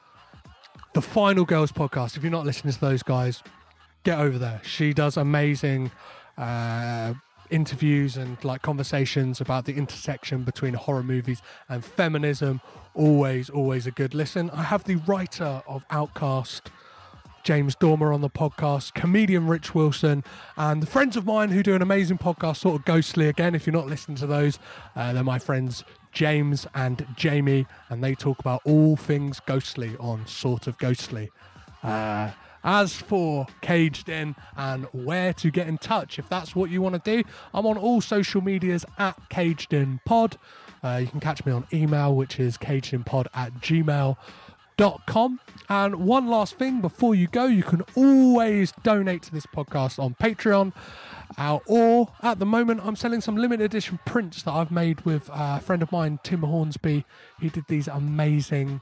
the 0.97 1.03
Final 1.03 1.45
Girls 1.45 1.73
podcast. 1.73 2.17
If 2.17 2.23
you're 2.23 2.33
not 2.33 2.47
listening 2.47 2.73
to 2.73 2.81
those 2.81 3.03
guys, 3.03 3.43
get 4.03 4.19
over 4.19 4.39
there. 4.39 4.63
She 4.65 4.95
does 4.95 5.19
amazing 5.19 5.91
uh, 6.39 7.13
interviews 7.51 8.17
and 8.17 8.43
like 8.43 8.63
conversations 8.63 9.39
about 9.39 9.67
the 9.67 9.75
intersection 9.75 10.43
between 10.43 10.73
horror 10.73 11.03
movies 11.03 11.43
and 11.69 11.85
feminism. 11.85 12.63
Always, 12.95 13.51
always 13.51 13.87
a 13.87 13.91
good 13.91 14.15
listen. 14.15 14.49
I 14.49 14.63
have 14.63 14.85
the 14.85 14.97
writer 14.97 15.63
of 15.69 15.85
Outcast. 15.91 16.71
James 17.43 17.77
Dormer 17.77 18.13
on 18.13 18.23
the 18.23 18.31
podcast, 18.31 18.95
comedian 18.95 19.47
Rich 19.47 19.73
Wilson, 19.73 20.25
and 20.57 20.89
friends 20.89 21.17
of 21.17 21.27
mine 21.27 21.51
who 21.51 21.63
do 21.63 21.77
an 21.77 21.83
amazing 21.83 22.19
podcast, 22.19 22.57
sort 22.57 22.75
of 22.75 22.85
ghostly. 22.85 23.29
Again, 23.29 23.55
if 23.55 23.67
you're 23.67 23.73
not 23.73 23.87
listening 23.87 24.17
to 24.17 24.27
those, 24.27 24.59
uh, 24.97 25.13
they're 25.13 25.23
my 25.23 25.39
friends 25.39 25.85
James 26.17 26.67
and 26.75 27.07
Jamie, 27.15 27.67
and 27.91 28.03
they 28.03 28.15
talk 28.15 28.39
about 28.39 28.63
all 28.65 28.97
things 28.97 29.39
ghostly 29.41 29.95
on 30.01 30.27
Sort 30.27 30.67
of 30.67 30.79
Ghostly. 30.79 31.31
Uh, 31.83 32.31
as 32.65 32.95
for 32.95 33.47
Caged 33.61 34.09
In 34.09 34.35
and 34.57 34.87
where 34.93 35.35
to 35.35 35.51
get 35.51 35.69
in 35.69 35.77
touch, 35.77 36.19
if 36.19 36.27
that's 36.27 36.57
what 36.57 36.71
you 36.71 36.81
want 36.81 36.95
to 37.05 37.23
do, 37.23 37.29
I'm 37.53 37.67
on 37.67 37.77
all 37.77 38.01
social 38.01 38.41
medias 38.41 38.87
at 38.97 39.29
Caged 39.29 39.75
In 39.75 40.01
Pod. 40.07 40.39
Uh, 40.83 40.97
you 41.03 41.07
can 41.07 41.21
catch 41.21 41.45
me 41.45 41.53
on 41.53 41.67
email, 41.71 42.15
which 42.15 42.41
is 42.41 42.57
cagedinpod 42.57 43.27
at 43.35 43.53
gmail 43.61 44.17
com. 45.07 45.41
And 45.69 45.97
one 45.97 46.29
last 46.29 46.59
thing 46.59 46.81
before 46.81 47.15
you 47.15 47.27
go, 47.27 47.47
you 47.47 47.63
can 47.63 47.83
always 47.95 48.73
donate 48.83 49.23
to 49.23 49.33
this 49.33 49.47
podcast 49.47 49.99
on 49.99 50.15
Patreon. 50.15 50.73
Uh, 51.37 51.59
or 51.67 52.13
at 52.23 52.39
the 52.39 52.47
moment, 52.47 52.81
I'm 52.85 52.97
selling 52.97 53.21
some 53.21 53.37
limited 53.37 53.65
edition 53.65 53.99
prints 54.07 54.43
that 54.43 54.53
I've 54.53 54.71
made 54.71 55.01
with 55.03 55.29
a 55.33 55.61
friend 55.61 55.83
of 55.83 55.91
mine, 55.91 56.21
Tim 56.23 56.43
Hornsby. 56.43 57.05
He 57.41 57.49
did 57.49 57.65
these 57.69 57.89
amazing 57.89 58.81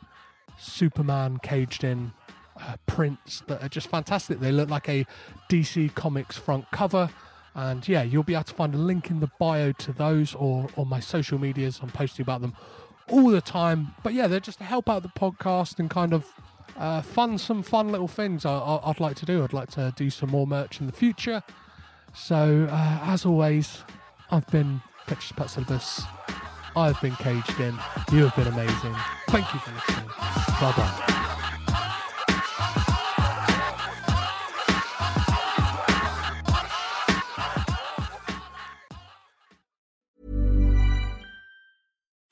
Superman 0.59 1.39
caged 1.39 1.85
in 1.85 2.13
uh, 2.61 2.77
prints 2.87 3.43
that 3.47 3.63
are 3.63 3.69
just 3.69 3.89
fantastic. 3.89 4.41
They 4.41 4.53
look 4.53 4.69
like 4.69 4.89
a 4.89 5.07
DC 5.49 5.95
Comics 5.95 6.37
front 6.37 6.71
cover. 6.71 7.11
And 7.55 7.87
yeah, 7.87 8.03
you'll 8.03 8.25
be 8.25 8.35
able 8.35 8.45
to 8.45 8.55
find 8.55 8.75
a 8.75 8.79
link 8.79 9.11
in 9.11 9.21
the 9.21 9.31
bio 9.39 9.71
to 9.73 9.93
those 9.93 10.35
or 10.35 10.69
on 10.77 10.89
my 10.89 10.99
social 10.99 11.39
medias. 11.39 11.79
I'm 11.83 11.91
posting 11.91 12.25
about 12.25 12.41
them 12.41 12.55
all 13.11 13.29
the 13.29 13.41
time. 13.41 13.95
But 14.03 14.15
yeah, 14.15 14.27
they're 14.27 14.41
just 14.41 14.59
to 14.59 14.65
help 14.65 14.89
out 14.89 15.03
the 15.03 15.09
podcast 15.09 15.79
and 15.79 15.91
kind 15.91 16.13
of 16.13 16.27
uh, 16.77 17.03
fund 17.03 17.41
some 17.41 17.63
fun 17.63 17.91
little 17.91 18.09
things 18.09 18.45
I, 18.45 18.81
would 18.87 19.01
like 19.01 19.17
to 19.17 19.27
do. 19.27 19.45
I'd 19.45 19.53
like 19.53 19.71
to 19.73 19.93
do 19.97 20.11
some 20.11 20.31
more 20.31 20.47
merch 20.47 20.81
in 20.81 20.87
the 20.87 20.93
future. 20.93 21.43
So, 22.15 22.69
uh, 22.71 22.99
as 23.03 23.25
always, 23.25 23.83
I've 24.31 24.47
been 24.49 24.81
Petrus 25.07 25.33
Patsilibus. 25.33 26.07
I've 26.77 27.01
been 27.01 27.15
caged 27.17 27.61
in. 27.61 27.79
You 28.13 28.27
have 28.27 28.37
been 28.37 28.49
amazing. 28.49 28.95
Thank 29.29 29.53
you 29.53 29.61
for 29.61 29.73
listening. 29.73 30.09
Bye 30.09 30.75
bye. 30.77 31.14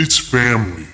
it's 0.00 0.18
family. 0.18 0.86